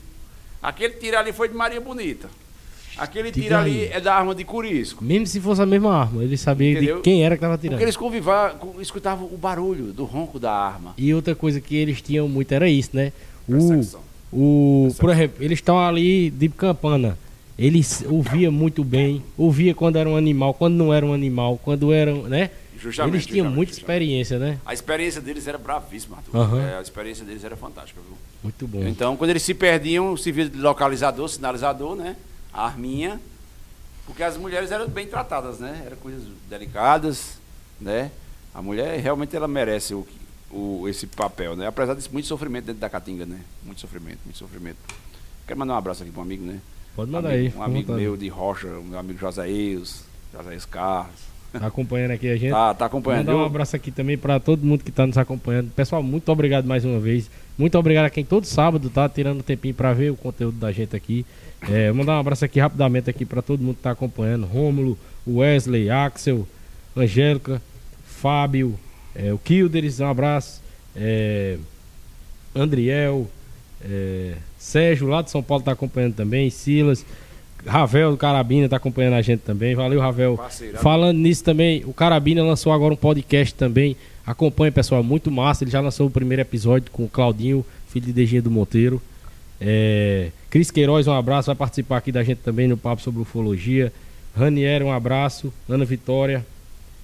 Aquele 0.62 0.94
tiro 0.94 1.18
ali 1.18 1.32
foi 1.32 1.48
de 1.48 1.54
Maria 1.54 1.80
Bonita. 1.80 2.30
Aquele 2.96 3.32
Diga 3.32 3.42
tiro 3.42 3.56
ali 3.56 3.80
aí. 3.80 3.90
é 3.92 4.00
da 4.00 4.14
arma 4.14 4.36
de 4.36 4.44
Curisco. 4.44 5.02
Mesmo 5.04 5.26
se 5.26 5.40
fosse 5.40 5.60
a 5.60 5.66
mesma 5.66 5.92
arma, 5.92 6.22
ele 6.22 6.36
sabia 6.36 6.70
Entendeu? 6.70 6.96
de 6.98 7.02
quem 7.02 7.24
era 7.24 7.34
que 7.34 7.40
tava 7.40 7.58
tirando. 7.58 7.72
Porque 7.72 7.84
eles 7.84 7.96
convivavam, 7.96 8.80
escutavam 8.80 9.26
o 9.26 9.36
barulho 9.36 9.86
do 9.86 10.04
ronco 10.04 10.38
da 10.38 10.52
arma. 10.52 10.94
E 10.96 11.12
outra 11.12 11.34
coisa 11.34 11.60
que 11.60 11.74
eles 11.74 12.00
tinham 12.00 12.28
muito 12.28 12.52
era 12.52 12.68
isso, 12.68 12.90
né? 12.92 13.12
O, 13.48 13.80
o, 14.32 14.94
por 14.96 15.10
exemplo, 15.10 15.42
eles 15.42 15.58
estão 15.58 15.80
ali 15.80 16.30
de 16.30 16.48
campana. 16.48 17.18
Eles 17.58 18.04
ouvia 18.08 18.48
muito 18.48 18.84
bem, 18.84 19.24
ouvia 19.36 19.74
quando 19.74 19.96
era 19.96 20.08
um 20.08 20.16
animal, 20.16 20.54
quando 20.54 20.74
não 20.74 20.94
era 20.94 21.04
um 21.04 21.12
animal, 21.12 21.58
quando 21.64 21.92
eram, 21.92 22.22
né? 22.28 22.50
Justamente, 22.82 23.14
eles 23.14 23.26
tinham 23.26 23.36
justamente, 23.46 23.56
muita 23.56 23.72
justamente. 23.72 24.02
experiência, 24.02 24.38
né? 24.38 24.58
A 24.66 24.74
experiência 24.74 25.20
deles 25.20 25.46
era 25.46 25.58
bravíssima, 25.58 26.16
Arthur. 26.18 26.36
Aham. 26.36 26.60
É, 26.60 26.78
a 26.78 26.82
experiência 26.82 27.24
deles 27.24 27.44
era 27.44 27.56
fantástica, 27.56 28.00
viu? 28.00 28.16
Muito 28.42 28.66
bom. 28.66 28.84
Então, 28.86 29.16
quando 29.16 29.30
eles 29.30 29.42
se 29.42 29.54
perdiam, 29.54 30.16
se 30.16 30.32
via 30.32 30.48
de 30.48 30.58
localizador, 30.58 31.28
sinalizador, 31.28 31.94
né? 31.96 32.16
A 32.52 32.66
arminha. 32.66 33.20
Porque 34.06 34.22
as 34.22 34.36
mulheres 34.36 34.70
eram 34.72 34.88
bem 34.88 35.06
tratadas, 35.06 35.58
né? 35.60 35.82
Eram 35.86 35.96
coisas 35.96 36.22
delicadas, 36.50 37.38
né? 37.80 38.10
A 38.52 38.60
mulher 38.60 38.98
realmente 39.00 39.34
ela 39.36 39.46
merece 39.48 39.94
o, 39.94 40.06
o, 40.50 40.88
esse 40.88 41.06
papel, 41.06 41.54
né? 41.56 41.66
Apesar 41.68 41.94
de 41.94 42.12
muito 42.12 42.26
sofrimento 42.26 42.64
dentro 42.66 42.80
da 42.80 42.90
caatinga, 42.90 43.24
né? 43.24 43.40
Muito 43.62 43.80
sofrimento, 43.80 44.18
muito 44.24 44.36
sofrimento. 44.38 44.76
Quero 45.46 45.58
mandar 45.58 45.74
um 45.74 45.76
abraço 45.78 46.02
aqui 46.02 46.10
para 46.12 46.20
um 46.20 46.24
amigo, 46.24 46.44
né? 46.44 46.58
Pode 46.96 47.10
Um 47.10 47.14
mandar 47.14 47.30
amigo, 47.30 47.54
aí. 47.54 47.58
Um 47.58 47.62
amigo 47.62 47.86
vontade. 47.88 48.02
meu 48.02 48.16
de 48.16 48.28
Rocha, 48.28 48.66
meu 48.66 48.98
amigo 48.98 49.18
Josaíus, 49.18 50.02
Josaíus 50.34 50.64
Carlos. 50.66 51.31
Tá 51.52 51.66
acompanhando 51.66 52.12
aqui 52.12 52.28
a 52.28 52.36
gente. 52.36 52.50
Tá, 52.50 52.74
tá 52.74 52.86
acompanhando. 52.86 53.26
Mandar 53.26 53.42
um 53.42 53.44
abraço 53.44 53.76
aqui 53.76 53.90
também 53.90 54.16
para 54.16 54.40
todo 54.40 54.64
mundo 54.64 54.82
que 54.82 54.90
está 54.90 55.06
nos 55.06 55.18
acompanhando. 55.18 55.70
Pessoal, 55.70 56.02
muito 56.02 56.30
obrigado 56.32 56.66
mais 56.66 56.84
uma 56.84 56.98
vez. 56.98 57.30
Muito 57.58 57.78
obrigado 57.78 58.06
a 58.06 58.10
quem 58.10 58.24
todo 58.24 58.46
sábado 58.46 58.88
tá 58.88 59.08
tirando 59.08 59.40
um 59.40 59.42
tempinho 59.42 59.74
para 59.74 59.92
ver 59.92 60.10
o 60.10 60.16
conteúdo 60.16 60.58
da 60.58 60.72
gente 60.72 60.96
aqui. 60.96 61.26
É, 61.70 61.88
vou 61.88 61.96
mandar 61.98 62.16
um 62.16 62.20
abraço 62.20 62.44
aqui 62.44 62.58
rapidamente 62.58 63.10
aqui 63.10 63.24
para 63.24 63.42
todo 63.42 63.60
mundo 63.60 63.74
que 63.74 63.80
está 63.80 63.90
acompanhando. 63.90 64.46
Rômulo, 64.46 64.98
Wesley, 65.28 65.90
Axel, 65.90 66.48
Angélica, 66.96 67.60
Fábio, 68.04 68.78
é, 69.14 69.32
o 69.32 69.38
Kilderes, 69.38 70.00
um 70.00 70.06
abraço. 70.06 70.62
É, 70.96 71.58
Andriel, 72.54 73.28
é, 73.84 74.34
Sérgio 74.58 75.08
lá 75.08 75.22
de 75.22 75.30
São 75.30 75.42
Paulo 75.42 75.60
está 75.60 75.72
acompanhando 75.72 76.14
também. 76.14 76.48
Silas, 76.50 77.04
Ravel 77.66 78.10
do 78.10 78.16
Carabina 78.16 78.68
tá 78.68 78.76
acompanhando 78.76 79.14
a 79.14 79.22
gente 79.22 79.40
também. 79.40 79.74
Valeu, 79.74 80.00
Ravel. 80.00 80.38
Falando 80.80 81.18
nisso 81.18 81.44
também, 81.44 81.84
o 81.84 81.92
Carabina 81.92 82.42
lançou 82.42 82.72
agora 82.72 82.92
um 82.92 82.96
podcast 82.96 83.54
também. 83.54 83.96
Acompanha, 84.26 84.72
pessoal, 84.72 85.02
muito 85.02 85.30
massa. 85.30 85.64
Ele 85.64 85.70
já 85.70 85.80
lançou 85.80 86.08
o 86.08 86.10
primeiro 86.10 86.42
episódio 86.42 86.90
com 86.90 87.04
o 87.04 87.08
Claudinho, 87.08 87.64
filho 87.88 88.06
de 88.06 88.12
Deginha 88.12 88.42
do 88.42 88.50
Monteiro. 88.50 89.00
É, 89.60 90.30
Cris 90.50 90.70
Queiroz, 90.70 91.06
um 91.06 91.12
abraço, 91.12 91.46
vai 91.46 91.54
participar 91.54 91.98
aqui 91.98 92.10
da 92.10 92.24
gente 92.24 92.38
também 92.38 92.66
no 92.66 92.76
papo 92.76 93.00
sobre 93.00 93.22
ufologia. 93.22 93.92
Ranieri, 94.36 94.82
um 94.82 94.92
abraço. 94.92 95.52
Ana 95.68 95.84
Vitória 95.84 96.44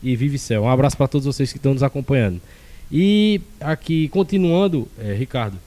e 0.02 0.16
Vivicel. 0.16 0.62
Um 0.62 0.68
abraço 0.68 0.96
para 0.96 1.06
todos 1.06 1.26
vocês 1.26 1.52
que 1.52 1.58
estão 1.58 1.72
nos 1.72 1.82
acompanhando. 1.82 2.40
E 2.90 3.40
aqui, 3.60 4.08
continuando, 4.08 4.88
é, 4.98 5.12
Ricardo, 5.12 5.58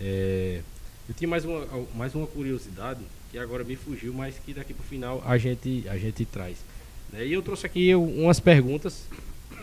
é, 0.00 0.60
eu 1.08 1.14
tinha 1.14 1.28
mais 1.28 1.44
uma, 1.44 1.64
mais 1.94 2.14
uma 2.14 2.26
curiosidade 2.26 3.00
que 3.30 3.38
agora 3.38 3.64
me 3.64 3.76
fugiu, 3.76 4.12
mas 4.14 4.34
que 4.44 4.52
daqui 4.54 4.72
pro 4.74 4.82
final 4.84 5.22
a 5.26 5.36
gente, 5.38 5.84
a 5.88 5.96
gente 5.98 6.24
traz. 6.24 6.56
né? 7.12 7.26
E 7.26 7.32
eu 7.32 7.42
trouxe 7.42 7.66
aqui 7.66 7.94
umas 7.94 8.40
perguntas 8.40 9.02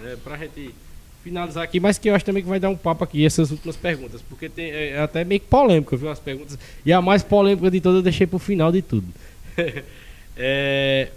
né, 0.01 0.17
para 0.23 0.35
a 0.35 0.37
gente 0.37 0.73
finalizar 1.23 1.63
aqui, 1.63 1.79
mas 1.79 1.97
que 1.97 2.07
eu 2.09 2.13
acho 2.15 2.23
também 2.23 2.43
que 2.43 2.49
vai 2.49 2.59
dar 2.59 2.69
um 2.69 2.77
papo 2.77 3.03
aqui, 3.03 3.25
essas 3.25 3.49
últimas 3.49 3.75
perguntas, 3.75 4.21
porque 4.29 4.47
tem, 4.47 4.69
é, 4.69 4.89
é 4.91 4.99
até 4.99 5.23
meio 5.23 5.39
que 5.41 5.47
polêmica, 5.47 5.97
viu, 5.97 6.09
as 6.09 6.19
perguntas. 6.19 6.57
E 6.85 6.93
a 6.93 7.01
mais 7.01 7.23
polêmica 7.23 7.71
de 7.71 7.81
todas 7.81 7.97
eu 7.97 8.03
deixei 8.03 8.27
pro 8.27 8.37
final 8.39 8.71
de 8.71 8.81
tudo. 8.83 9.07
É, 10.37 11.11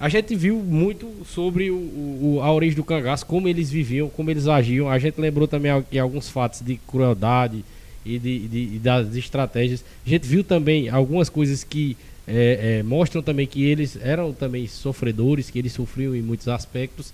a 0.00 0.08
gente 0.08 0.34
viu 0.34 0.56
muito 0.56 1.10
sobre 1.26 1.70
o, 1.70 1.76
o- 1.76 2.40
a 2.42 2.50
origem 2.52 2.76
do 2.76 2.82
cangaço, 2.84 3.26
como 3.26 3.46
eles 3.48 3.70
viviam, 3.70 4.08
como 4.08 4.30
eles 4.30 4.46
agiam. 4.48 4.88
A 4.88 4.98
gente 4.98 5.20
lembrou 5.20 5.46
também 5.46 5.70
aqui 5.70 5.98
alguns 5.98 6.28
fatos 6.30 6.60
de 6.62 6.76
crueldade 6.88 7.62
e, 8.04 8.18
de, 8.18 8.38
de- 8.48 8.78
das 8.78 9.14
estratégias. 9.16 9.84
A 10.06 10.08
gente 10.10 10.26
viu 10.26 10.42
também 10.44 10.88
algumas 10.88 11.28
coisas 11.28 11.64
que 11.64 11.96
é, 12.26 12.78
é, 12.78 12.82
mostram 12.82 13.22
também 13.22 13.46
que 13.46 13.64
eles 13.64 13.98
eram 14.00 14.32
também 14.32 14.66
sofredores, 14.66 15.50
que 15.50 15.58
eles 15.58 15.72
sofriam 15.72 16.14
em 16.14 16.22
muitos 16.22 16.48
aspectos. 16.48 17.12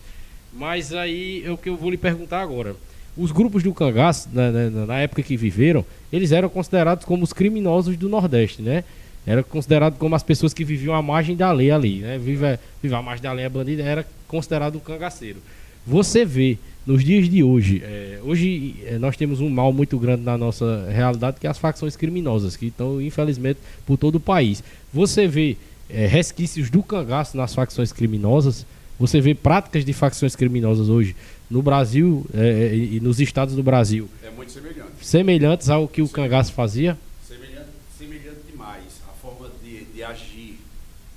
Mas 0.53 0.93
aí 0.93 1.43
é 1.45 1.51
o 1.51 1.57
que 1.57 1.69
eu 1.69 1.77
vou 1.77 1.91
lhe 1.91 1.97
perguntar 1.97 2.41
agora. 2.43 2.75
Os 3.17 3.33
grupos 3.33 3.63
do 3.63 3.75
cangaço, 3.75 4.29
na, 4.33 4.51
na- 4.51 4.87
na 4.87 4.99
época 5.01 5.23
que 5.23 5.37
viveram, 5.37 5.85
eles 6.13 6.33
eram 6.33 6.49
considerados 6.49 7.05
como 7.05 7.25
os 7.25 7.33
criminosos 7.33 7.97
do 7.97 8.09
Nordeste, 8.09 8.63
né? 8.63 8.85
Era 9.27 9.43
considerado 9.43 9.99
como 9.99 10.15
as 10.15 10.23
pessoas 10.23 10.55
que 10.55 10.65
viviam 10.65 10.95
à 10.95 11.03
margem 11.03 11.37
da 11.37 11.53
lei 11.53 11.71
ali, 11.71 11.99
né? 11.99 12.19
Vive, 12.19 12.59
vive 12.83 12.95
à 12.95 13.03
margem 13.03 13.23
da 13.23 13.33
lei 13.33 13.45
é 13.45 13.49
bandido, 13.49 13.83
era 13.83 14.07
considerado 14.27 14.77
um 14.77 14.81
cangaceiro. 14.81 15.39
Você 15.87 16.25
vê 16.25 16.59
nos 16.87 17.05
dias 17.05 17.29
de 17.29 17.43
hoje, 17.43 17.83
é, 17.85 18.19
hoje 18.23 18.75
é, 18.87 18.99
nós 18.99 19.17
temos 19.17 19.41
um 19.41 19.49
mal 19.49 19.73
muito 19.73 19.99
grande 19.99 20.23
na 20.23 20.37
nossa 20.37 20.89
realidade, 20.91 21.39
que 21.41 21.47
é 21.47 21.51
as 21.51 21.59
facções 21.59 21.95
criminosas, 21.97 22.57
que 22.57 22.67
estão, 22.67 23.01
infelizmente, 23.01 23.61
por 23.87 23.97
todo 23.97 24.17
o 24.17 24.21
país. 24.21 24.63
Você 24.93 25.27
vê 25.29 25.57
é, 25.89 26.07
resquícios 26.07 26.71
do 26.71 26.83
cangaço 26.83 27.37
nas 27.37 27.55
facções 27.55 27.93
criminosas, 27.93 28.67
você 28.99 29.21
vê 29.21 29.35
práticas 29.35 29.85
de 29.85 29.93
facções 29.93 30.37
criminosas 30.37 30.89
hoje 30.89 31.15
no 31.51 31.63
Brasil 31.63 32.27
é, 32.35 32.75
e 32.75 32.97
e 32.97 33.01
nos 33.01 33.21
estados 33.21 33.55
do 33.55 33.63
Brasil, 33.63 34.09
É 34.25 34.31
muito 34.31 34.53
semelhante. 34.53 34.91
semelhantes 35.03 35.69
ao 35.71 35.89
que 35.89 36.03
o 36.03 36.09
cangaço 36.09 36.53
fazia. 36.53 36.97
Semelhante, 37.27 37.69
semelhante 37.99 38.41
demais. 38.51 38.85
A 39.09 39.13
forma 39.23 39.51
de, 39.63 39.85
de 39.85 40.03
agir. 40.03 40.59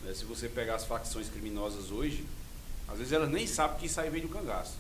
né? 0.06 0.14
Se 0.14 0.24
você 0.26 0.48
pegar 0.48 0.76
as 0.76 0.86
facções 0.86 1.28
criminosas 1.30 1.92
hoje, 1.92 2.24
às 2.94 3.00
vezes 3.00 3.14
elas 3.14 3.30
nem 3.30 3.46
sabem 3.46 3.78
que 3.78 3.86
isso 3.88 4.00
aí 4.00 4.10
do 4.22 4.28
cangaço. 4.30 4.74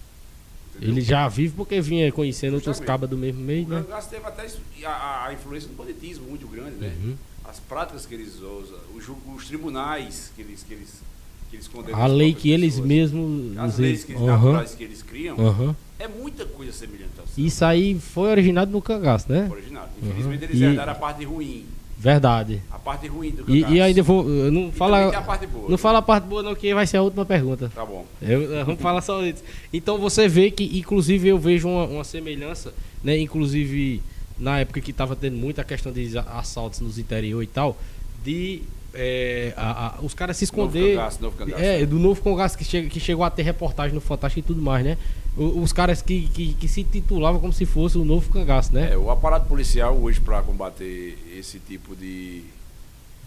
entendeu? 0.69 0.89
Ele 0.93 1.01
já 1.01 1.27
vive 1.27 1.53
porque 1.55 1.81
vinha 1.81 2.11
conhecendo 2.11 2.55
outros 2.55 2.79
cabas 2.79 3.09
do 3.09 3.17
mesmo 3.17 3.41
meio, 3.41 3.65
O 3.65 3.69
né? 3.69 3.81
cangaço 3.83 4.09
teve 4.09 4.25
até 4.25 4.47
a, 4.85 4.89
a- 4.89 5.27
a 5.27 5.33
influência 5.33 5.67
do 5.69 5.75
banditismo 5.75 6.25
muito 6.27 6.47
grande, 6.47 6.75
né? 6.77 6.93
Uhum. 7.03 7.15
As 7.45 7.59
práticas 7.59 8.05
que 8.05 8.13
eles 8.15 8.35
usam, 8.35 8.77
os, 8.95 9.03
os 9.35 9.47
tribunais 9.47 10.31
que 10.35 10.41
eles, 10.41 10.63
que 10.63 10.73
eles, 10.73 11.01
que 11.49 11.55
eles 11.57 11.67
condenam 11.67 12.01
A 12.01 12.07
lei 12.07 12.33
que 12.33 12.49
eles 12.49 12.73
pessoas, 12.75 12.87
mesmos. 12.87 13.57
As 13.57 13.77
leis 13.77 14.03
que, 14.05 14.13
Aham, 14.13 14.27
naturais 14.27 14.73
que 14.75 14.83
eles 14.83 15.03
criam, 15.03 15.37
aham. 15.39 15.75
é 15.99 16.07
muita 16.07 16.45
coisa 16.45 16.71
semelhante 16.71 17.11
ao. 17.19 17.25
Isso 17.37 17.65
aí 17.65 17.99
foi 17.99 18.29
originado 18.29 18.71
no 18.71 18.81
cangaço, 18.81 19.31
né? 19.31 19.47
original. 19.51 19.89
Infelizmente 20.01 20.43
eles 20.45 20.59
E- 20.59 20.63
herdaram 20.63 20.91
a 20.93 20.95
parte 20.95 21.23
ruim. 21.25 21.65
Verdade. 22.03 22.61
A 22.69 22.77
parte 22.77 23.07
ruim 23.07 23.31
do 23.31 23.43
E, 23.49 23.61
cangaço. 23.61 23.73
e 23.75 23.81
ainda 23.81 24.03
vou. 24.03 24.23
Não 24.25 24.47
E 24.47 24.51
tem 24.51 24.67
a 24.67 24.71
fala, 24.73 25.21
parte 25.23 25.47
boa. 25.47 25.69
não 25.69 25.77
fala 25.77 25.99
a 25.99 26.01
parte 26.01 26.25
boa, 26.27 26.43
não, 26.43 26.53
que 26.53 26.73
vai 26.73 26.85
ser 26.85 26.97
a 26.97 27.01
última 27.01 27.25
pergunta. 27.25 27.71
Tá 27.73 27.85
bom. 27.85 28.05
Eu- 28.21 28.53
eh, 28.57 28.63
vamos 28.65 28.81
falar 28.81 29.01
só 29.01 29.23
isso. 29.25 29.41
Então 29.71 29.97
você 29.97 30.27
vê 30.27 30.51
que, 30.51 30.77
inclusive, 30.77 31.29
eu 31.29 31.39
vejo 31.39 31.69
uma, 31.69 31.85
uma 31.85 32.03
semelhança, 32.03 32.73
né? 33.01 33.17
Inclusive, 33.17 34.01
na 34.37 34.59
época 34.59 34.81
que 34.81 34.91
estava 34.91 35.15
tendo 35.15 35.37
muita 35.37 35.63
questão 35.63 35.93
de 35.93 36.17
assaltos 36.17 36.81
nos 36.81 36.97
interior 36.97 37.41
e 37.41 37.47
tal, 37.47 37.77
de 38.21 38.63
eh, 38.93 39.53
a- 39.55 39.95
a- 39.97 40.01
os 40.01 40.13
caras 40.13 40.35
se 40.35 40.43
Novo 40.45 40.67
esconder. 40.67 40.95
cangaço, 40.97 41.21
novo 41.21 41.37
cangaço. 41.37 41.63
É, 41.63 41.85
do 41.85 41.97
novo 41.97 42.21
Cangaço 42.21 42.57
que, 42.57 42.65
chega, 42.65 42.89
que 42.89 42.99
chegou 42.99 43.23
a 43.23 43.29
ter 43.29 43.43
reportagem 43.43 43.95
no 43.95 44.01
Fantástico 44.01 44.39
e 44.41 44.43
tudo 44.43 44.61
mais, 44.61 44.83
né? 44.85 44.97
Os 45.35 45.73
caras 45.73 46.01
que, 46.01 46.27
que, 46.29 46.53
que 46.53 46.67
se 46.67 46.83
titulavam 46.83 47.41
como 47.41 47.51
se 47.51 47.65
fosse 47.65 47.97
o 47.97 48.05
novo 48.05 48.29
Cangaço, 48.31 48.71
né? 48.73 48.93
É, 48.93 48.97
o 48.97 49.09
aparato 49.09 49.47
policial 49.47 49.95
hoje 49.97 50.19
para 50.21 50.41
combater 50.43 51.17
esse 51.35 51.57
tipo 51.59 51.95
de 51.95 52.43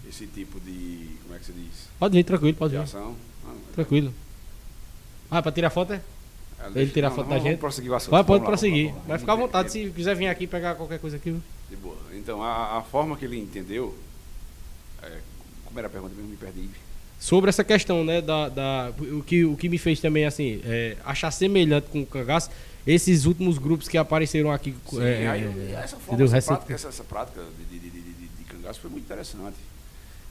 esse 0.08 0.24
tipo 0.28 0.60
de 0.60 1.08
como 1.24 1.34
é 1.34 1.38
que 1.40 1.46
se 1.46 1.52
diz 1.52 1.88
Pode 1.98 2.16
vir, 2.16 2.22
tranquilo, 2.22 2.54
pode 2.56 2.70
de 2.70 2.76
vir. 2.76 2.84
ação 2.84 3.16
ah, 3.44 3.52
Tranquilo. 3.74 4.14
Ah, 5.28 5.42
pra 5.42 5.50
tirar 5.50 5.70
foto 5.70 5.94
é? 5.94 6.00
é, 6.60 6.80
ele 6.80 6.90
tirar 6.92 7.08
não, 7.08 7.16
foto 7.16 7.28
não, 7.28 7.36
da 7.36 7.42
gente? 7.42 7.58
prosseguir 7.58 7.90
o 7.90 7.94
assunto. 7.96 8.12
Vai, 8.12 8.22
pode 8.22 8.42
lá, 8.44 8.46
prosseguir. 8.46 8.92
vamos 8.92 8.98
lá, 8.98 9.00
Vai 9.08 9.18
vamos 9.18 9.20
ficar 9.22 9.32
à 9.32 9.34
lá. 9.34 9.40
vontade 9.40 9.72
se 9.72 9.90
quiser 9.90 10.14
vir 10.14 10.28
aqui 10.28 10.46
pegar 10.46 10.76
qualquer 10.76 11.00
coisa 11.00 11.16
aqui. 11.16 11.36
De 11.68 11.76
boa. 11.76 11.96
Então, 12.14 12.40
a, 12.40 12.78
a 12.78 12.82
forma 12.82 13.16
que 13.16 13.24
ele 13.24 13.36
entendeu 13.36 13.92
é, 15.02 15.18
como 15.64 15.76
era 15.80 15.88
a 15.88 15.90
pergunta 15.90 16.14
mesmo 16.14 16.30
me 16.30 16.36
perdi. 16.36 16.70
Sobre 17.18 17.48
essa 17.48 17.64
questão, 17.64 18.04
né, 18.04 18.20
da, 18.20 18.48
da- 18.48 18.92
o, 18.98 19.22
que, 19.22 19.44
o 19.44 19.56
que 19.56 19.68
me 19.68 19.78
fez 19.78 20.00
também, 20.00 20.26
assim, 20.26 20.60
é, 20.64 20.96
achar 21.04 21.30
semelhante 21.30 21.86
com 21.88 22.02
o 22.02 22.06
cangaço, 22.06 22.50
esses 22.86 23.24
últimos 23.24 23.58
grupos 23.58 23.88
que 23.88 23.96
apareceram 23.98 24.50
aqui. 24.52 24.74
Sim, 24.88 25.02
é, 25.02 25.28
aí, 25.28 25.42
é, 25.44 25.80
essa, 25.82 25.96
forma, 25.96 26.22
essa, 26.24 26.34
Recente- 26.34 26.46
prática, 26.56 26.74
essa, 26.74 26.88
essa 26.88 27.04
prática 27.04 27.42
de, 27.70 27.78
de, 27.78 27.90
de, 27.90 28.00
de, 28.00 28.12
de- 28.12 28.44
cangaço 28.44 28.80
foi 28.80 28.90
muito 28.90 29.04
interessante. 29.04 29.56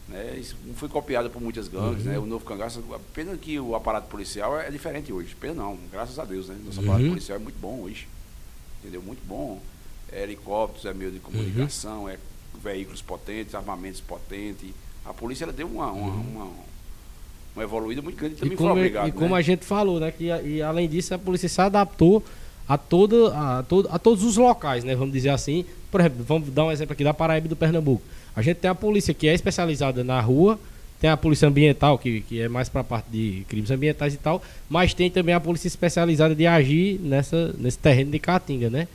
Né? 0.07 0.37
Isso 0.39 0.55
não 0.63 0.75
foi 0.75 0.87
copiado 0.87 1.29
por 1.31 1.41
muitas 1.41 1.67
gangues, 1.67 2.05
Uhum. 2.05 2.11
né? 2.11 2.19
O 2.19 2.25
novo 2.27 2.45
cangaço, 2.45 2.81
pena 3.13 3.35
que 3.35 3.59
o 3.59 3.75
aparato 3.75 4.07
policial 4.07 4.57
é 4.59 4.69
diferente 4.69 5.11
hoje. 5.11 5.35
Pena 5.35 5.55
não, 5.55 5.79
graças 5.91 6.19
a 6.19 6.23
Deus, 6.23 6.47
né? 6.47 6.55
Nosso 6.63 6.79
aparato 6.79 7.03
Uhum. 7.03 7.09
policial 7.09 7.37
é 7.39 7.41
muito 7.41 7.59
bom 7.59 7.81
hoje. 7.81 8.07
Entendeu? 8.81 9.01
Muito 9.01 9.25
bom. 9.27 9.59
É 10.11 10.21
helicópteros, 10.21 10.85
é 10.85 10.93
meio 10.93 11.09
de 11.11 11.19
comunicação, 11.19 12.03
Uhum. 12.03 12.09
é 12.09 12.17
veículos 12.63 13.01
potentes, 13.01 13.55
armamentos 13.55 13.99
potentes. 13.99 14.69
A 15.03 15.11
polícia 15.13 15.43
ela 15.45 15.51
deu 15.51 15.65
uma, 15.67 15.91
uma, 15.91 16.13
uma, 16.13 16.51
uma 17.55 17.63
evoluída 17.63 18.01
muito 18.01 18.17
grande 18.17 18.35
Uhum. 18.35 18.37
E 18.37 18.41
também 18.41 18.57
foi 18.57 18.67
como, 18.67 18.79
obrigado. 18.79 19.07
e 19.07 19.11
como 19.11 19.33
né? 19.33 19.39
a 19.39 19.41
gente 19.41 19.65
falou, 19.65 19.99
né? 19.99 20.11
Que, 20.11 20.25
e 20.25 20.61
além 20.61 20.89
disso, 20.89 21.13
a 21.13 21.17
polícia 21.17 21.47
se 21.47 21.61
adaptou 21.61 22.23
a, 22.67 22.77
toda, 22.77 23.33
a, 23.33 23.63
todo, 23.63 23.89
a 23.91 23.97
todos 23.97 24.23
os 24.23 24.37
locais, 24.37 24.83
né? 24.83 24.95
Vamos 24.95 25.13
dizer 25.13 25.29
assim. 25.29 25.65
Por 25.89 26.01
exemplo, 26.01 26.25
vamos 26.27 26.49
dar 26.49 26.65
um 26.65 26.71
exemplo 26.71 26.93
aqui 26.93 27.03
da 27.03 27.13
Paraíba 27.13 27.47
e 27.47 27.49
do 27.49 27.55
Pernambuco. 27.55 28.03
A 28.35 28.41
gente 28.41 28.57
tem 28.57 28.69
a 28.69 28.75
polícia 28.75 29.13
que 29.13 29.27
é 29.27 29.33
especializada 29.33 30.03
na 30.03 30.19
rua, 30.19 30.59
tem 30.99 31.09
a 31.09 31.15
polícia 31.15 31.47
ambiental, 31.47 31.97
que, 31.97 32.21
que 32.21 32.41
é 32.41 32.49
mais 32.49 32.67
para 32.67 32.81
a 32.81 32.83
parte 32.83 33.09
de 33.09 33.45
crimes 33.47 33.71
ambientais 33.71 34.13
e 34.13 34.17
tal, 34.17 34.41
mas 34.69 34.93
tem 34.93 35.09
também 35.09 35.33
a 35.33 35.39
polícia 35.39 35.67
especializada 35.67 36.35
de 36.35 36.45
agir 36.45 36.99
nessa, 36.99 37.53
nesse 37.57 37.77
terreno 37.77 38.11
de 38.11 38.19
Caatinga, 38.19 38.69
né? 38.69 38.87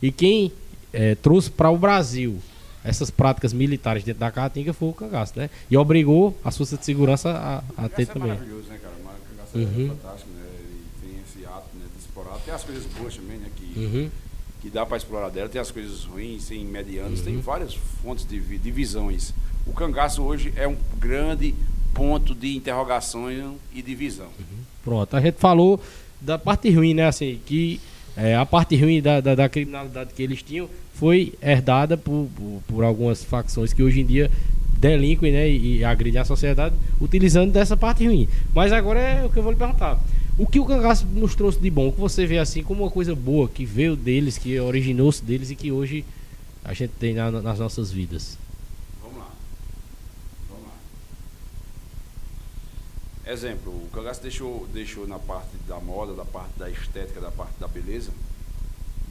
E 0.00 0.12
quem 0.12 0.52
eh, 0.92 1.16
trouxe 1.16 1.50
para 1.50 1.70
o 1.70 1.78
Brasil 1.78 2.38
essas 2.84 3.10
práticas 3.10 3.52
militares 3.52 4.04
dentro 4.04 4.20
da 4.20 4.30
Caatinga 4.30 4.72
foi 4.72 4.88
o 4.88 4.92
cangaço, 4.92 5.32
né? 5.36 5.48
E 5.70 5.76
obrigou 5.76 6.38
as 6.44 6.56
forças 6.56 6.78
de 6.78 6.84
segurança 6.84 7.30
a, 7.76 7.84
a 7.84 7.88
ter 7.88 8.02
é 8.02 8.06
também. 8.06 8.28
maravilhoso, 8.28 8.68
né, 8.68 8.78
cara? 8.82 8.94
Mas 9.04 9.14
Cangaço 9.30 9.58
Uhum. 9.58 9.84
é 9.86 9.88
fantástico, 9.88 10.30
né? 10.30 10.42
E 10.60 11.06
tem 11.06 11.20
esse 11.22 11.46
ato 11.46 11.68
né, 11.74 11.84
de 11.94 11.98
explorar. 12.00 12.38
Tem 12.44 12.52
as 12.54 12.62
coisas 12.62 12.84
boas 12.98 13.16
também, 13.16 13.38
né? 13.38 13.48
Que, 13.56 13.78
Uhum. 13.80 14.10
que 14.60 14.70
dá 14.70 14.84
para 14.84 14.96
explorar 14.96 15.30
dela. 15.30 15.48
Tem 15.48 15.60
as 15.60 15.70
coisas 15.70 16.04
ruins, 16.04 16.46
tem 16.46 16.64
medianos, 16.64 17.20
tem 17.22 17.36
Uhum. 17.36 17.40
várias 17.42 17.74
fontes 18.02 18.26
de, 18.26 18.38
de 18.40 18.70
visões. 18.70 19.32
O 19.66 19.72
cangaço 19.72 20.22
hoje 20.22 20.52
é 20.56 20.68
um 20.68 20.76
grande 20.98 21.54
ponto 21.94 22.34
de 22.34 22.54
interrogação 22.56 23.30
e 23.72 23.80
de 23.82 23.94
visão. 23.94 24.28
Pronto, 24.82 25.16
a 25.16 25.20
gente 25.20 25.36
falou 25.38 25.80
da 26.20 26.36
parte 26.38 26.68
ruim, 26.70 26.92
né? 26.92 27.06
Assim, 27.06 27.40
que 27.46 27.80
é, 28.16 28.34
a 28.36 28.46
parte 28.46 28.76
ruim 28.76 29.00
da, 29.02 29.20
da, 29.20 29.34
da 29.34 29.48
criminalidade 29.48 30.12
que 30.14 30.22
eles 30.22 30.42
tinham 30.42 30.68
foi 30.94 31.34
herdada 31.42 31.96
por, 31.96 32.28
por, 32.36 32.62
por 32.68 32.84
algumas 32.84 33.24
facções 33.24 33.72
que 33.72 33.82
hoje 33.82 34.00
em 34.00 34.06
dia 34.06 34.30
delinquem 34.78 35.32
né, 35.32 35.48
e, 35.50 35.78
e 35.78 35.84
agridem 35.84 36.20
a 36.20 36.24
sociedade 36.24 36.74
utilizando 37.00 37.50
dessa 37.52 37.76
parte 37.76 38.06
ruim. 38.06 38.28
Mas 38.54 38.72
agora 38.72 39.00
é 39.00 39.24
o 39.24 39.30
que 39.30 39.38
eu 39.38 39.42
vou 39.42 39.50
lhe 39.52 39.58
perguntar. 39.58 39.98
O 40.36 40.46
que 40.46 40.58
o 40.60 40.64
cangaço 40.64 41.06
nos 41.06 41.34
trouxe 41.34 41.60
de 41.60 41.70
bom? 41.70 41.88
O 41.88 41.92
que 41.92 42.00
você 42.00 42.26
vê 42.26 42.38
assim 42.38 42.62
como 42.62 42.82
uma 42.84 42.90
coisa 42.90 43.14
boa 43.14 43.48
que 43.48 43.64
veio 43.64 43.96
deles, 43.96 44.36
que 44.36 44.58
originou-se 44.58 45.22
deles 45.24 45.50
e 45.50 45.56
que 45.56 45.70
hoje 45.72 46.04
a 46.64 46.72
gente 46.74 46.90
tem 46.98 47.14
na- 47.14 47.30
nas 47.30 47.58
nossas 47.58 47.90
vidas? 47.92 48.36
Vamos 49.02 49.18
lá. 49.18 49.30
Vamos 50.50 50.64
lá. 50.66 50.72
Exemplo, 53.26 53.72
o 53.72 53.88
cangaço 53.92 54.22
deixou, 54.22 54.66
deixou 54.72 55.06
na 55.06 55.18
parte 55.18 55.56
da 55.66 55.80
moda, 55.80 56.12
da 56.14 56.24
parte 56.24 56.58
da 56.58 56.68
estética, 56.68 57.20
da 57.20 57.30
parte 57.30 57.54
da 57.58 57.66
beleza, 57.66 58.10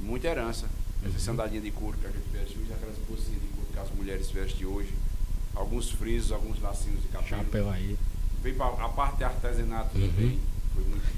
muita 0.01 0.27
herança. 0.27 0.67
Essa 1.05 1.19
sandalhinha 1.19 1.59
de 1.61 1.71
couro 1.71 1.97
que 1.97 2.05
a 2.07 2.11
gente 2.11 2.23
veste 2.31 2.57
hoje, 2.59 2.71
aquelas 2.73 2.95
bolsinhas 3.09 3.41
de 3.41 3.47
couro 3.47 3.67
que 3.73 3.79
as 3.79 3.89
mulheres 3.91 4.29
vestem 4.29 4.65
hoje, 4.67 4.89
alguns 5.55 5.89
frisos, 5.91 6.31
alguns 6.31 6.61
lacinhos 6.61 7.01
de 7.01 7.07
cabelo. 7.07 7.29
Chapéu 7.29 7.69
aí. 7.69 7.97
Veio 8.41 8.61
a 8.63 8.89
parte 8.89 9.17
de 9.17 9.23
artesanato 9.23 9.97
Uhum. 9.97 10.07
também. 10.09 10.39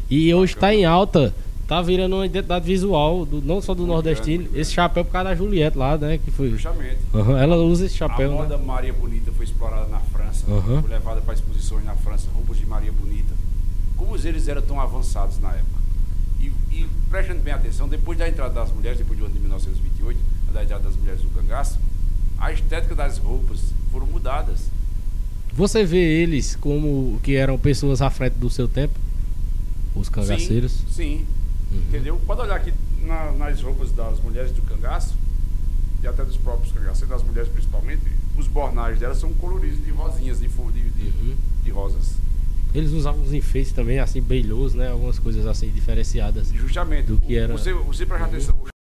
E 0.09 0.33
hoje 0.33 0.53
tá 0.55 0.61
bacana. 0.61 0.73
em 0.79 0.85
alta, 0.85 1.35
tá 1.67 1.81
virando 1.81 2.15
uma 2.15 2.25
identidade 2.25 2.65
visual, 2.65 3.25
do- 3.25 3.41
não 3.41 3.59
só 3.61 3.73
do 3.73 3.79
Muito 3.79 3.91
nordestino. 3.93 4.43
grande, 4.43 4.59
Esse 4.59 4.71
chapéu 4.73 5.03
por 5.03 5.11
causa 5.11 5.29
da 5.29 5.35
Juliette 5.35 5.77
lá, 5.77 5.97
né? 5.97 6.17
Que 6.17 6.29
foi. 6.31 6.51
Justamente. 6.51 6.97
Ela 7.13 7.55
usa 7.57 7.85
esse 7.87 7.95
chapéu, 7.95 8.31
a 8.31 8.35
moda 8.35 8.57
né? 8.57 8.63
Maria 8.65 8.93
Bonita 8.93 9.31
foi 9.31 9.45
explorada 9.45 9.87
na 9.87 9.99
França, 9.99 10.45
Aham. 10.49 10.81
foi 10.81 10.89
levada 10.91 11.21
para 11.21 11.33
exposições 11.33 11.83
na 11.83 11.95
França, 11.95 12.27
roupas 12.33 12.57
de 12.57 12.65
Maria 12.65 12.91
Bonita. 12.91 13.33
Como 13.97 14.15
eles 14.15 14.47
eram 14.47 14.61
tão 14.61 14.79
avançados 14.79 15.39
na 15.39 15.49
época. 15.53 15.75
E, 16.39 16.51
e 16.71 16.87
prestando 17.09 17.39
bem 17.39 17.53
atenção, 17.53 17.87
depois 17.87 18.17
da 18.17 18.27
entrada 18.29 18.53
das 18.53 18.71
mulheres, 18.71 18.97
depois 18.99 19.17
do 19.17 19.25
ano 19.25 19.33
de 19.33 19.39
1928, 19.39 20.19
da 20.53 20.63
entrada 20.63 20.83
das 20.83 20.95
mulheres 20.95 21.21
do 21.21 21.29
cangaço, 21.29 21.79
a 22.37 22.51
estética 22.51 22.93
das 22.93 23.17
roupas 23.17 23.59
foram 23.91 24.05
mudadas. 24.05 24.69
Você 25.53 25.85
vê 25.85 25.97
eles 26.21 26.55
como 26.55 27.19
que 27.23 27.35
eram 27.35 27.57
pessoas 27.57 28.01
à 28.01 28.09
frente 28.09 28.33
do 28.33 28.49
seu 28.49 28.67
tempo? 28.67 28.93
Os 29.95 30.09
cangaceiros? 30.09 30.71
Sim, 30.73 30.85
sim. 30.91 31.25
Uhum. 31.75 31.81
entendeu? 31.89 32.21
Pode 32.25 32.41
olhar 32.41 32.55
aqui 32.55 32.73
na- 33.01 33.31
nas 33.33 33.61
roupas 33.61 33.91
das 33.91 34.19
mulheres 34.19 34.51
do 34.51 34.61
cangaço, 34.63 35.15
e 36.03 36.07
até 36.07 36.23
dos 36.23 36.37
próprios 36.37 36.71
cangaceiros, 36.71 37.09
das 37.09 37.23
mulheres 37.23 37.49
principalmente, 37.49 38.01
os 38.37 38.47
bornais 38.47 38.99
delas 38.99 39.17
são 39.17 39.33
coloridos 39.33 39.83
de 39.83 39.91
rosinhas, 39.91 40.39
de, 40.39 40.47
de, 40.47 40.89
de, 40.89 41.03
Uhum. 41.07 41.35
de 41.63 41.71
rosas. 41.71 42.15
Eles 42.73 42.91
usavam 42.91 43.21
uns 43.21 43.31
enfeites 43.31 43.71
também, 43.71 43.99
assim, 43.99 44.21
brilhosos, 44.21 44.73
né? 44.75 44.89
Algumas 44.89 45.17
coisas 45.17 45.45
assim, 45.47 45.69
diferenciadas. 45.69 46.49
Justamente. 46.51 47.07
Do 47.07 47.17
que 47.21 47.35
era- 47.37 47.53
Você, 47.53 47.71
você 47.73 48.05
presta 48.05 48.25
Uhum. 48.27 48.33
atenção. 48.33 48.74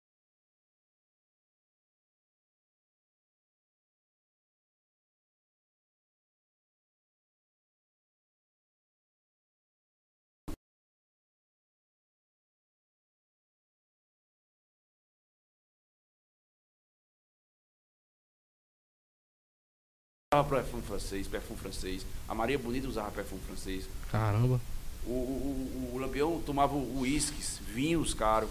Usava 20.32 20.48
perfume 20.48 20.82
francês, 20.82 21.26
perfume 21.28 21.59
francês. 21.60 22.06
A 22.26 22.34
Maria 22.34 22.59
Bonita 22.59 22.88
usava 22.88 23.10
perfume 23.10 23.40
francês. 23.46 23.84
Caramba. 24.10 24.59
O, 25.06 25.10
o, 25.10 25.90
o, 25.92 25.96
o 25.96 25.98
Lampião 25.98 26.40
tomava 26.44 26.74
uísques, 26.74 27.60
vinhos 27.74 28.14
caros. 28.14 28.48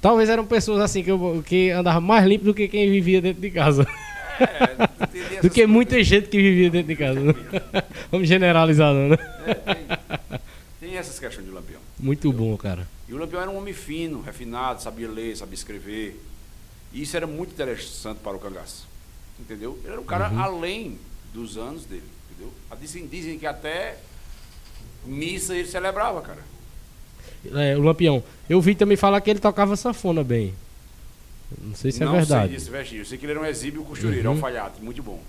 Talvez 0.00 0.28
eram 0.30 0.46
pessoas 0.46 0.80
assim 0.80 1.02
que, 1.04 1.10
eu- 1.10 1.42
que 1.46 1.70
andavam 1.70 2.00
mais 2.00 2.24
limpo 2.26 2.44
do 2.46 2.54
que 2.54 2.66
quem 2.68 2.90
vivia 2.90 3.20
dentro 3.20 3.42
de 3.42 3.50
casa. 3.50 3.86
É, 4.40 5.40
do 5.42 5.50
que 5.50 5.66
muita 5.66 5.90
coisas. 5.90 6.06
gente 6.08 6.28
que 6.28 6.38
vivia 6.38 6.70
dentro 6.70 6.88
de 6.88 6.96
casa. 6.96 7.20
né? 7.20 7.34
Vamos 8.10 8.26
generalizar, 8.26 8.94
não, 8.94 9.10
né? 9.10 9.16
É, 9.46 9.54
tem, 9.74 9.86
tem 10.80 10.96
essas 10.96 11.18
questões 11.18 11.46
de 11.46 11.52
Lampião. 11.52 11.80
Muito 12.00 12.32
bom, 12.32 12.56
cara. 12.56 12.88
E 13.08 13.12
o 13.12 13.18
Lampião 13.18 13.42
era 13.42 13.50
um 13.50 13.58
homem 13.58 13.74
fino, 13.74 14.22
refinado, 14.22 14.80
sabia 14.82 15.08
ler, 15.10 15.36
sabia 15.36 15.54
escrever. 15.54 16.18
E 16.94 17.02
isso 17.02 17.14
era 17.16 17.26
muito 17.26 17.52
interessante 17.52 18.18
para 18.22 18.36
o 18.36 18.38
cangaço. 18.38 18.86
Entendeu? 19.38 19.78
Ele 19.82 19.92
era 19.92 20.00
um 20.00 20.04
cara 20.04 20.30
Uhum. 20.30 20.40
além 20.40 20.98
dos 21.32 21.56
anos 21.56 21.84
dele. 21.84 22.02
Entendeu? 22.30 22.52
Dizem, 22.80 23.06
dizem 23.06 23.38
que 23.38 23.46
até 23.46 23.96
missa 25.04 25.54
ele 25.54 25.68
celebrava, 25.68 26.20
cara. 26.22 26.42
É, 27.52 27.76
o 27.76 27.82
Lampião. 27.82 28.22
Eu 28.48 28.60
vi 28.60 28.74
também 28.74 28.96
falar 28.96 29.20
que 29.20 29.30
ele 29.30 29.38
tocava 29.40 29.76
sanfona 29.76 30.24
bem. 30.24 30.54
Não 31.62 31.74
sei 31.74 31.92
se 31.92 32.02
é 32.02 32.06
Não 32.06 32.12
verdade. 32.12 32.48
sei 32.48 32.56
desse 32.58 32.70
vestígio. 32.70 33.00
Eu 33.02 33.04
sei 33.06 33.18
que 33.18 33.24
ele 33.26 33.32
era 33.32 33.40
um 33.40 33.44
exíbio 33.44 33.84
costureiro, 33.84 34.28
Uhum. 34.30 34.34
alfaiate, 34.36 34.82
muito 34.82 35.02
bom. 35.02 35.22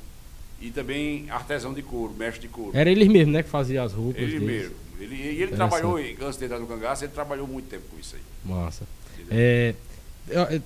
E 0.61 0.72
também 0.72 1.30
artesão 1.30 1.73
de 1.73 1.82
couro, 1.82 2.14
mestre 2.14 2.41
de 2.41 2.48
couro. 2.48 2.72
Era 2.73 2.90
eles 2.90 3.07
mesmo, 3.07 3.34
né? 3.34 3.44
Que 3.44 3.49
fazia 3.49 3.84
as 3.84 3.91
roupas. 3.94 4.22
Ele 4.22 4.40
deles. 4.40 4.48
mesmo. 4.48 4.76
Ele, 4.98 5.15
e 5.15 5.41
ele 5.44 5.52
trabalhou, 5.56 5.98
antes 5.98 6.38
de 6.40 6.45
entrar 6.45 6.57
no 6.57 6.65
cangaço, 6.68 7.03
ele 7.03 7.11
trabalhou 7.11 7.45
muito 7.45 7.68
tempo 7.68 7.84
com 7.91 7.99
isso 7.99 8.15
aí. 8.15 8.22
Massa. 8.45 8.86
É, 9.30 9.76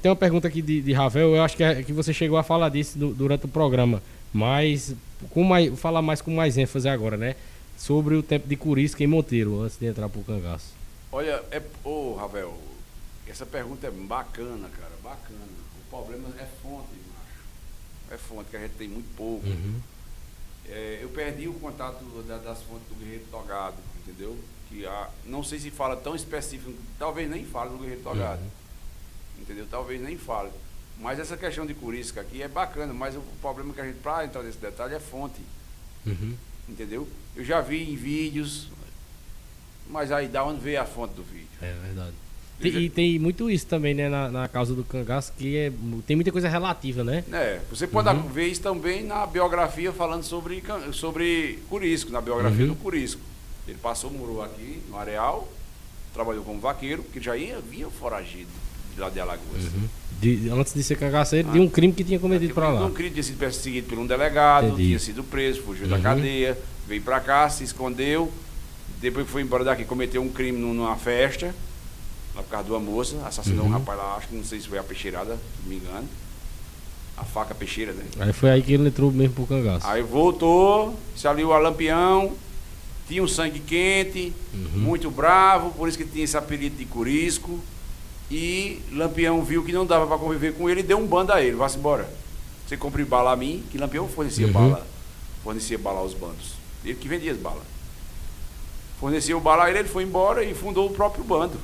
tem 0.01 0.09
uma 0.09 0.15
pergunta 0.15 0.47
aqui 0.47 0.61
de, 0.61 0.81
de 0.81 0.93
Ravel. 0.93 1.35
Eu 1.35 1.41
acho 1.43 1.55
que, 1.57 1.63
é- 1.63 1.83
que 1.83 1.91
você 1.93 2.13
chegou 2.13 2.37
a 2.37 2.43
falar 2.43 2.69
disso 2.69 2.97
du- 2.97 3.13
durante 3.13 3.45
o 3.45 3.49
programa. 3.49 4.01
Mas 4.33 4.93
com 5.31 5.43
mais, 5.43 5.77
falar 5.79 6.01
mais 6.01 6.21
com 6.21 6.31
mais 6.31 6.57
ênfase 6.57 6.87
agora, 6.87 7.17
né? 7.17 7.35
Sobre 7.77 8.15
o 8.15 8.21
tempo 8.23 8.47
de 8.47 8.55
Curisca 8.55 9.03
em 9.03 9.07
Monteiro, 9.07 9.61
antes 9.61 9.77
de 9.77 9.85
entrar 9.87 10.07
pro 10.09 10.21
cangaço. 10.21 10.73
Olha, 11.11 11.43
é, 11.51 11.61
ô 11.83 12.13
Ravel, 12.15 12.55
essa 13.27 13.45
pergunta 13.45 13.87
é 13.87 13.91
bacana, 13.91 14.69
cara, 14.69 14.91
bacana. 15.03 15.39
O 15.87 15.89
problema 15.89 16.27
é 16.37 16.45
fonte, 16.61 16.89
macho. 17.13 18.11
É 18.11 18.17
fonte, 18.17 18.49
que 18.51 18.57
a 18.57 18.59
gente 18.59 18.73
tem 18.73 18.87
muito 18.87 19.07
pouco. 19.15 19.47
Uhum. 19.47 19.75
É, 20.67 20.99
eu 21.01 21.09
perdi 21.09 21.47
o 21.47 21.53
contato 21.53 22.03
da- 22.27 22.37
das 22.37 22.61
fontes 22.61 22.87
do 22.89 22.95
Guerreiro 22.99 23.25
Togado, 23.31 23.77
entendeu? 24.05 24.37
Que 24.69 24.85
a, 24.85 25.09
não 25.25 25.43
sei 25.43 25.57
se 25.57 25.71
fala 25.71 25.95
tão 25.95 26.15
específico, 26.15 26.71
talvez 26.99 27.27
nem 27.29 27.43
fale 27.43 27.71
do 27.71 27.77
Guerreiro 27.79 28.01
Togado. 28.03 28.41
Entendeu? 29.39 29.65
Talvez 29.69 30.01
nem 30.01 30.17
fale. 30.17 30.49
Mas 30.99 31.17
essa 31.19 31.37
questão 31.37 31.65
de 31.65 31.73
curisca 31.73 32.21
aqui 32.21 32.41
é 32.41 32.47
bacana, 32.47 32.93
mas 32.93 33.15
o 33.15 33.21
problema 33.41 33.73
que 33.73 33.79
a 33.81 33.85
gente, 33.85 33.97
para 33.99 34.25
entrar 34.25 34.43
nesse 34.43 34.57
detalhe, 34.57 34.93
é 34.95 34.99
fonte. 34.99 35.39
Uhum. 36.05 36.33
Entendeu? 36.67 37.07
Eu 37.35 37.43
já 37.45 37.61
vi 37.61 37.89
em 37.89 37.95
vídeos, 37.95 38.67
mas 39.89 40.11
aí 40.11 40.27
da 40.27 40.43
onde 40.43 40.59
veio 40.59 40.81
a 40.81 40.85
fonte 40.85 41.13
do 41.13 41.23
vídeo? 41.23 41.47
É 41.61 41.73
verdade. 41.85 42.13
Tem- 42.61 42.71
já- 42.73 42.79
e 42.79 42.89
tem 42.89 43.17
muito 43.17 43.49
isso 43.49 43.65
também, 43.65 43.93
né? 43.93 44.09
Na, 44.09 44.29
na 44.29 44.47
causa 44.49 44.75
do 44.75 44.83
cangaço, 44.83 45.31
que 45.37 45.55
é, 45.55 45.71
tem 46.05 46.15
muita 46.17 46.31
coisa 46.31 46.49
relativa, 46.49 47.03
né? 47.03 47.23
É, 47.31 47.61
você 47.69 47.87
pode 47.87 48.09
Uhum. 48.09 48.27
ver 48.27 48.47
isso 48.47 48.61
também 48.61 49.01
na 49.03 49.25
biografia 49.25 49.93
falando 49.93 50.23
sobre, 50.23 50.61
sobre 50.91 51.59
Curisco, 51.69 52.11
na 52.11 52.19
biografia 52.19 52.65
Uhum. 52.65 52.73
do 52.73 52.75
Curisco. 52.75 53.21
Ele 53.65 53.77
passou, 53.77 54.11
morou 54.11 54.43
aqui 54.43 54.81
no 54.89 54.97
Areal, 54.97 55.47
trabalhou 56.13 56.43
como 56.43 56.59
vaqueiro, 56.59 57.03
que 57.03 57.21
já 57.21 57.37
ia, 57.37 57.59
vinha 57.61 57.89
foragido 57.89 58.49
lá 58.99 59.09
de 59.09 59.19
Alagoas. 59.19 59.63
Uhum. 59.63 59.87
De- 60.21 60.49
antes 60.49 60.73
de 60.73 60.83
ser 60.83 60.97
cangaceiro, 60.97 61.47
Ah. 61.49 61.53
de 61.53 61.59
um 61.59 61.69
crime 61.69 61.93
que 61.93 62.03
tinha 62.03 62.19
cometido 62.19 62.53
pra 62.53 62.69
lá. 62.69 62.81
Não 62.81 62.91
queria 62.91 63.09
tinha 63.11 63.23
sido 63.23 63.37
perseguido 63.37 63.87
por 63.87 63.97
um 63.97 64.05
delegado, 64.05 64.67
Entendi. 64.67 64.87
tinha 64.87 64.99
sido 64.99 65.23
preso, 65.23 65.61
fugiu 65.61 65.87
da 65.87 65.95
Uhum. 65.95 66.01
cadeia, 66.01 66.57
veio 66.87 67.01
pra 67.01 67.19
cá, 67.19 67.49
se 67.49 67.63
escondeu. 67.63 68.31
Depois 69.01 69.25
que 69.25 69.31
foi 69.31 69.41
embora 69.41 69.63
daqui, 69.63 69.85
cometeu 69.85 70.21
um 70.21 70.27
crime 70.29 70.57
num- 70.59 70.73
numa 70.73 70.95
festa, 70.97 71.55
lá 72.35 72.43
por 72.43 72.49
causa 72.49 72.65
de 72.65 72.71
uma 72.71 72.79
moça, 72.81 73.15
assassinou 73.25 73.63
Uhum. 73.63 73.69
um 73.69 73.73
rapaz 73.73 73.97
lá, 73.97 74.15
acho 74.17 74.27
que 74.27 74.35
não 74.35 74.43
sei 74.43 74.59
se 74.59 74.67
foi 74.67 74.77
a 74.77 74.83
peixeirada, 74.83 75.35
se 75.35 75.39
não 75.63 75.69
me 75.69 75.75
engano. 75.77 76.07
A 77.15 77.23
faca 77.23 77.53
peixeira, 77.55 77.91
né? 77.93 78.03
Aí 78.19 78.33
foi 78.33 78.49
aí 78.49 78.61
que 78.61 78.73
ele 78.73 78.87
entrou 78.87 79.11
mesmo 79.11 79.33
pro 79.35 79.45
cangaço. 79.47 79.85
Aí 79.87 80.01
voltou, 80.01 80.97
se 81.15 81.27
aliou 81.27 81.53
a 81.53 81.59
Lampião, 81.59 82.33
tinha 83.07 83.23
um 83.23 83.27
sangue 83.27 83.59
quente, 83.59 84.33
Uhum. 84.53 84.81
muito 84.81 85.09
bravo, 85.09 85.71
por 85.71 85.87
isso 85.87 85.97
que 85.97 86.05
tinha 86.05 86.23
esse 86.23 86.35
apelido 86.37 86.75
de 86.77 86.85
Curisco. 86.85 87.59
E 88.31 88.79
Lampião 88.91 89.43
viu 89.43 89.63
que 89.63 89.71
não 89.71 89.85
dava 89.85 90.05
para 90.05 90.17
conviver 90.17 90.53
com 90.53 90.69
ele 90.69 90.81
e 90.81 90.83
deu 90.83 90.97
um 90.99 91.07
bando 91.07 91.33
a 91.33 91.41
ele, 91.41 91.55
vá-se 91.55 91.77
embora. 91.77 92.07
Você 92.67 92.77
compre 92.77 93.03
bala 93.03 93.31
a 93.31 93.35
mim, 93.35 93.63
que 93.71 93.77
Lampião 93.77 94.07
fornecia 94.07 94.45
Uhum. 94.47 94.53
bala. 94.53 94.87
Fornecia 95.43 95.77
bala 95.77 95.99
aos 95.99 96.13
bandos. 96.13 96.53
Ele 96.85 96.93
que 96.95 97.07
vendia 97.07 97.31
as 97.31 97.37
balas. 97.37 97.63
Fornecia 98.99 99.35
o 99.35 99.39
bala 99.39 99.63
a 99.65 99.69
ele, 99.69 99.79
ele 99.79 99.87
foi 99.89 100.03
embora 100.03 100.43
e 100.43 100.53
fundou 100.53 100.87
o 100.87 100.91
próprio 100.93 101.23
bando. 101.23 101.57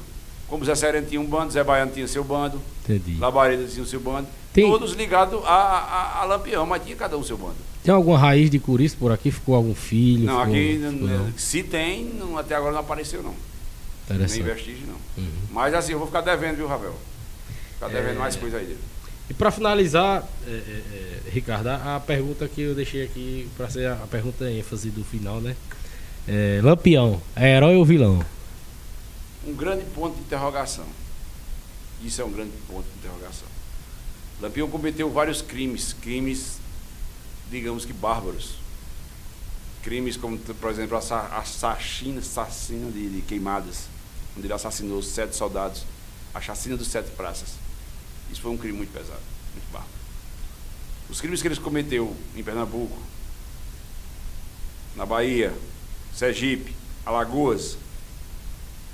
Como 0.47 0.63
Zé 0.63 0.73
Sereno 0.75 1.07
tinha 1.07 1.19
um 1.19 1.25
bando, 1.25 1.51
Zé 1.51 1.63
Baiano 1.63 1.91
tinha 1.91 2.07
seu 2.07 2.23
bando, 2.23 2.61
Entendi. 2.83 3.17
Labareda 3.19 3.65
tinha 3.67 3.83
o 3.83 3.85
seu 3.87 3.99
bando. 3.99 4.27
Tem- 4.53 4.69
Todos 4.69 4.93
ligados 4.93 5.43
a, 5.43 5.49
a, 5.49 6.21
a 6.21 6.25
Lampião, 6.25 6.65
mas 6.65 6.83
tinha 6.83 6.95
cada 6.95 7.17
um 7.17 7.23
seu 7.23 7.35
bando. 7.37 7.55
Tem 7.83 7.93
alguma 7.93 8.17
raiz 8.17 8.49
de 8.49 8.57
Curisco 8.59 8.99
por 8.99 9.11
aqui? 9.11 9.31
Ficou 9.31 9.55
algum 9.55 9.75
filho? 9.75 10.25
Não, 10.25 10.33
ficou- 10.39 10.53
aqui 10.53 10.79
ficou 10.89 11.07
não? 11.07 11.33
se 11.37 11.63
tem, 11.63 12.05
não- 12.05 12.37
até 12.37 12.55
agora 12.55 12.71
não 12.73 12.79
apareceu 12.79 13.21
não. 13.21 13.33
Nem 14.09 14.43
vestígio 14.43 14.87
não. 14.87 15.23
Uhum. 15.23 15.31
Mas 15.51 15.73
assim, 15.73 15.91
eu 15.93 15.97
vou 15.99 16.07
ficar 16.07 16.21
devendo, 16.21 16.57
viu, 16.57 16.67
Ravel? 16.67 16.95
Ficar 17.73 17.87
devendo 17.89 18.15
É. 18.15 18.19
mais 18.19 18.35
coisa 18.35 18.57
aí 18.57 18.65
dele. 18.65 18.79
E 19.29 19.33
para 19.33 19.49
finalizar, 19.49 20.23
é, 20.45 20.49
é, 20.51 20.53
é, 20.53 21.29
Ricardo, 21.31 21.67
a 21.69 21.99
pergunta 21.99 22.47
que 22.47 22.61
eu 22.61 22.75
deixei 22.75 23.03
aqui 23.03 23.49
para 23.57 23.69
ser 23.69 23.87
a 23.89 23.95
pergunta 24.09 24.49
ênfase 24.51 24.91
do 24.91 25.03
final, 25.03 25.41
né? 25.41 25.55
É, 26.27 26.59
Lampião, 26.63 27.21
é 27.35 27.55
herói 27.55 27.75
ou 27.75 27.83
vilão? 27.85 28.23
Um 29.47 29.53
grande 29.55 29.83
ponto 29.85 30.15
de 30.15 30.21
interrogação. 30.21 30.85
Isso 32.03 32.21
é 32.21 32.25
um 32.25 32.31
grande 32.31 32.51
ponto 32.67 32.83
de 32.83 32.97
interrogação. 32.99 33.47
Lampião 34.41 34.67
cometeu 34.69 35.09
vários 35.11 35.41
crimes, 35.41 35.93
crimes, 36.01 36.57
digamos 37.49 37.85
que 37.85 37.93
bárbaros. 37.93 38.55
Crimes 39.81 40.17
como, 40.17 40.37
por 40.37 40.69
exemplo, 40.71 40.97
a 40.97 41.01
sa- 41.01 41.29
a 41.31 41.43
de, 42.91 43.07
de 43.09 43.21
queimadas, 43.21 43.83
onde 44.37 44.47
ele 44.47 44.53
assassinou 44.53 45.01
sete 45.01 45.35
soldados, 45.35 45.83
a 46.33 46.41
chacina 46.41 46.75
dos 46.75 46.87
sete 46.87 47.09
praças. 47.11 47.49
Isso 48.31 48.41
foi 48.41 48.51
um 48.51 48.57
crime 48.57 48.77
muito 48.77 48.91
pesado, 48.91 49.21
muito 49.53 49.71
bárbaro. 49.71 49.93
Os 51.09 51.21
crimes 51.21 51.41
que 51.41 51.47
ele 51.47 51.55
cometeu 51.57 52.15
em 52.35 52.43
Pernambuco, 52.43 52.97
na 54.95 55.05
Bahia, 55.05 55.53
Sergipe, 56.13 56.75
Alagoas, 57.05 57.77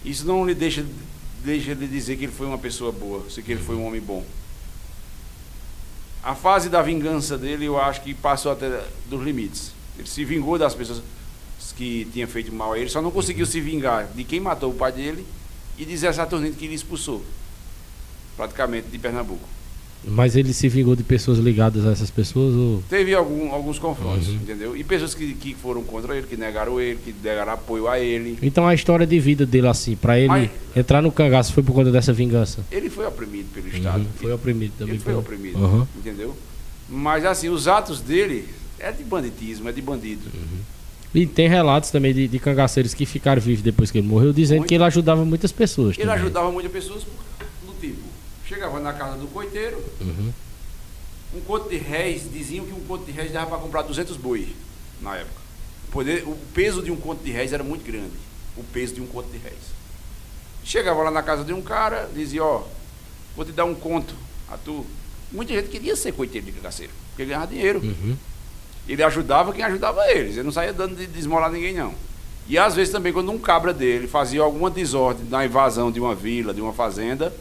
isso 0.04 0.26
não 0.26 0.46
lhe 0.46 0.54
deixa, 0.54 0.86
deixa 1.44 1.76
de 1.76 1.88
dizer 1.88 2.18
que 2.18 2.26
ele 2.26 2.32
foi 2.32 2.48
uma 2.48 2.58
pessoa 2.58 2.92
boa, 2.92 3.30
se 3.30 3.42
que 3.42 3.52
ele 3.52 3.64
foi 3.64 3.76
um 3.76 3.86
homem 3.86 4.02
bom. 4.02 4.26
a 6.24 6.36
fase 6.36 6.70
da 6.70 6.82
vingança 6.82 7.38
dele, 7.38 7.66
eu 7.66 7.80
acho 7.80 8.02
que 8.02 8.14
passou 8.14 8.52
até 8.52 8.86
dos 9.10 9.24
limites. 9.24 9.72
Ele 9.98 10.08
se 10.08 10.24
vingou 10.24 10.58
das 10.58 10.76
pessoas 10.76 11.02
que 11.72 12.08
tinham 12.14 12.28
feito 12.28 12.54
mal 12.54 12.74
a 12.74 12.80
ele, 12.80 12.90
só 12.90 13.02
não 13.02 13.12
conseguiu 13.12 13.46
se 13.46 13.60
vingar 13.62 14.08
de 14.16 14.24
quem 14.24 14.40
matou 14.40 14.72
o 14.72 14.74
pai 14.76 14.92
dele 14.92 15.26
e 15.78 15.86
de 15.86 15.96
Zé 15.98 16.12
Saturnino 16.14 16.56
que 16.56 16.66
ele 16.66 16.76
expulsou, 16.76 17.24
praticamente, 18.38 18.88
de 18.92 18.98
Pernambuco. 18.98 19.48
Mas 20.04 20.36
ele 20.36 20.52
se 20.52 20.68
vingou 20.68 20.96
de 20.96 21.04
pessoas 21.04 21.38
ligadas 21.38 21.86
a 21.86 21.92
essas 21.92 22.10
pessoas? 22.10 22.56
Ou... 22.56 22.84
Teve 22.90 23.14
algum, 23.14 23.52
alguns 23.52 23.78
confrontos, 23.78 24.30
Uhum. 24.30 24.34
entendeu? 24.36 24.76
E 24.76 24.84
pessoas 24.84 25.14
que, 25.14 25.32
que 25.36 25.54
foram 25.54 25.84
contra 25.84 26.18
ele, 26.18 26.26
que 26.26 26.36
negaram 26.36 26.82
ele, 26.82 26.98
que 27.06 27.14
negaram 27.24 27.54
apoio 27.54 27.88
a 27.88 28.00
ele. 28.00 28.36
Então 28.42 28.68
a 28.68 28.74
história 28.74 29.06
de 29.06 29.20
vida 29.20 29.46
dele, 29.46 29.68
assim, 29.68 29.96
pra 29.96 30.18
ele 30.18 30.28
Mas- 30.28 30.50
entrar 30.76 31.04
no 31.04 31.12
cangaço 31.12 31.54
foi 31.54 31.62
por 31.62 31.74
conta 31.74 31.92
dessa 31.92 32.12
vingança? 32.12 32.66
Ele 32.72 32.90
foi 32.90 33.06
oprimido 33.06 33.54
pelo 33.54 33.68
Estado. 33.68 34.00
Uhum, 34.00 34.08
Foi 34.16 34.34
oprimido 34.34 34.74
também. 34.76 34.96
Ele 34.96 35.04
foi 35.04 35.14
pelo- 35.14 35.20
oprimido, 35.22 35.60
Uhum. 35.60 35.88
entendeu? 35.96 36.36
Mas 36.90 37.24
assim, 37.24 37.50
os 37.50 37.68
atos 37.68 38.02
dele 38.02 38.48
é 38.80 38.92
de 38.92 39.04
banditismo, 39.04 39.70
é 39.70 39.72
de 39.72 39.84
bandido. 39.84 40.24
E 41.14 41.26
tem 41.28 41.48
relatos 41.50 41.92
também 41.92 42.14
de, 42.14 42.28
de 42.28 42.40
cangaceiros 42.40 42.94
que 42.94 43.06
ficaram 43.06 43.42
vivos 43.42 43.62
depois 43.62 43.92
que 43.92 43.98
ele 43.98 44.08
morreu, 44.08 44.32
dizendo 44.32 44.60
Muito. 44.60 44.70
que 44.70 44.76
ele 44.76 44.84
ajudava 44.86 45.26
muitas 45.26 45.52
pessoas. 45.52 45.98
Ele 45.98 46.06
também. 46.08 46.22
ajudava 46.24 46.52
muitas 46.52 46.72
pessoas 46.72 47.04
do 47.66 47.74
tipo, 47.82 48.02
chegava 48.48 48.80
na 48.80 48.94
casa 48.94 49.18
do 49.18 49.28
coiteiro, 49.28 49.78
Uhum. 50.00 50.32
um 51.36 51.42
conto 51.42 51.70
de 51.70 51.78
réis, 51.78 52.24
diziam 52.32 52.66
que 52.66 52.72
um 52.72 52.80
conto 52.82 53.06
de 53.06 53.12
réis 53.12 53.32
dava 53.34 53.48
para 53.52 53.58
comprar 53.60 53.82
200 53.82 54.16
boi 54.18 54.48
na 55.02 55.18
época. 55.18 55.42
O, 55.90 55.92
poder, 55.92 56.24
o 56.26 56.38
peso 56.54 56.82
de 56.82 56.90
um 56.92 56.96
conto 56.96 57.22
de 57.24 57.32
réis 57.32 57.52
era 57.52 57.64
muito 57.64 57.84
grande, 57.86 58.12
o 58.56 58.64
peso 58.64 58.94
de 58.96 59.02
um 59.02 59.06
conto 59.08 59.30
de 59.32 59.38
réis. 59.38 59.72
Chegava 60.64 61.02
lá 61.04 61.12
na 61.12 61.22
casa 61.24 61.44
de 61.44 61.52
um 61.52 61.62
cara, 61.62 62.10
dizia, 62.16 62.42
ó, 62.44 62.64
vou 63.36 63.44
te 63.44 63.52
dar 63.52 63.66
um 63.66 63.76
conto 63.76 64.14
a 64.50 64.56
tu. 64.56 64.86
Muita 65.32 65.54
gente 65.54 65.68
queria 65.70 65.96
ser 65.96 66.14
coiteiro 66.14 66.46
de 66.46 66.54
cangaceiro, 66.54 66.94
porque 67.10 67.26
ganhava 67.26 67.48
dinheiro. 67.48 67.80
Uhum. 67.84 68.16
Ele 68.88 69.04
ajudava 69.04 69.54
quem 69.54 69.64
ajudava 69.64 70.02
eles. 70.12 70.34
Ele 70.36 70.44
não 70.44 70.52
saía 70.52 70.74
dando 70.74 70.96
de, 70.96 71.06
de 71.08 71.20
esmolar 71.20 71.52
ninguém, 71.52 71.74
não. 71.74 71.94
E 72.50 72.58
às 72.58 72.76
vezes 72.76 72.92
também, 72.92 73.14
quando 73.14 73.32
um 73.32 73.38
cabra 73.38 73.74
dele 73.74 74.08
fazia 74.08 74.42
alguma 74.42 74.70
desordem 74.70 75.26
na 75.30 75.46
invasão 75.46 75.92
de 75.92 76.00
uma 76.00 76.14
vila, 76.16 76.54
de 76.54 76.60
uma 76.60 76.74
fazenda, 76.74 77.32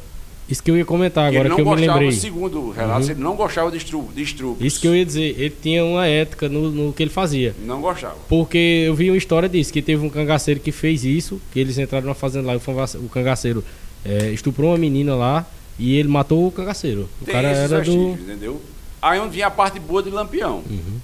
Isso 0.49 0.62
que 0.62 0.71
eu 0.71 0.77
ia 0.77 0.85
comentar 0.85 1.27
agora, 1.29 1.49
que 1.49 1.53
eu 1.53 1.59
me 1.59 1.65
gostava, 1.65 1.99
lembrei. 2.01 2.12
segundo 2.12 2.71
relatos, 2.71 3.07
Uhum. 3.07 3.12
ele 3.15 3.21
não 3.23 3.35
gostava 3.35 3.71
de, 3.71 3.77
estru, 3.79 4.09
de 4.15 4.23
estrupos. 4.23 4.65
Isso 4.65 4.81
que 4.81 4.87
eu 4.87 4.95
ia 4.95 5.05
dizer, 5.05 5.35
ele 5.41 5.57
tinha 5.62 5.85
uma 5.85 6.07
ética 6.07 6.49
no, 6.49 6.71
no 6.71 6.93
que 6.93 7.03
ele 7.03 7.11
fazia. 7.11 7.55
Não 7.65 7.81
gostava. 7.81 8.17
Porque 8.29 8.85
eu 8.87 8.95
vi 8.95 9.11
uma 9.11 9.17
história 9.17 9.49
disso, 9.49 9.73
que 9.73 9.81
teve 9.81 10.05
um 10.05 10.11
cangaceiro 10.11 10.61
que 10.61 10.71
fez 10.71 11.05
isso, 11.05 11.41
que 11.53 11.59
eles 11.59 11.79
entraram 11.79 12.05
numa 12.07 12.15
fazenda 12.15 12.47
lá, 12.49 12.55
e 12.55 12.59
o 12.99 13.09
cangaceiro 13.09 13.65
é, 14.05 14.31
estuprou 14.31 14.71
uma 14.71 14.79
menina 14.79 15.15
lá 15.17 15.47
e 15.79 15.97
ele 15.97 16.09
matou 16.09 16.47
o 16.47 16.53
cangaceiro. 16.53 17.09
O 17.23 17.25
Tem 17.25 17.33
cara 17.35 17.49
era 17.49 17.81
do. 17.81 18.11
entendeu? 18.11 18.61
Aí 19.03 19.19
onde 19.19 19.31
vinha 19.35 19.47
a 19.47 19.51
parte 19.51 19.81
boa 19.81 20.03
de 20.03 20.11
Lampião, 20.11 20.62
Uhum. 20.69 21.01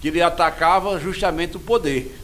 Que 0.00 0.08
ele 0.08 0.22
atacava 0.22 0.98
justamente 0.98 1.56
o 1.56 1.60
poder. 1.60 2.16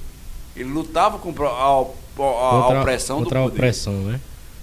Ele 0.55 0.69
lutava 0.69 1.19
contra 1.19 1.47
a, 1.47 1.81
opressão 1.81 3.19
contra 3.19 3.39
do 3.39 3.43
a 3.43 3.49
poder. 3.49 3.57
opressão, 3.57 3.95
né? 4.03 4.21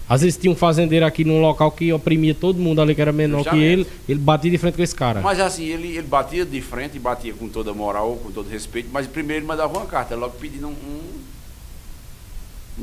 Às 0.09 0.21
vezes 0.21 0.37
tinha 0.37 0.51
um 0.51 0.55
fazendeiro 0.55 1.05
aqui 1.05 1.23
num 1.23 1.39
local 1.39 1.71
que 1.71 1.93
oprimia 1.93 2.33
todo 2.33 2.57
mundo 2.57 2.81
ali 2.81 2.95
que 2.95 3.01
era 3.01 3.11
menor 3.11 3.43
que 3.43 3.43
Justamente. 3.43 3.71
ele, 3.71 3.87
ele 4.09 4.19
batia 4.19 4.49
de 4.49 4.57
frente 4.57 4.75
com 4.75 4.81
esse 4.81 4.95
cara. 4.95 5.21
Mas 5.21 5.39
assim, 5.39 5.65
ele, 5.65 5.89
ele 5.89 6.07
batia 6.07 6.43
de 6.43 6.59
frente, 6.61 6.95
e 6.95 6.99
batia 6.99 7.31
com 7.31 7.47
toda 7.47 7.71
moral, 7.75 8.19
com 8.23 8.31
todo 8.31 8.49
respeito, 8.49 8.89
mas 8.91 9.05
primeiro 9.05 9.41
ele 9.41 9.47
mandava 9.47 9.71
uma 9.77 9.85
carta, 9.85 10.15
logo 10.15 10.33
pedindo 10.39 10.67
um, 10.67 10.71
um, 10.71 11.01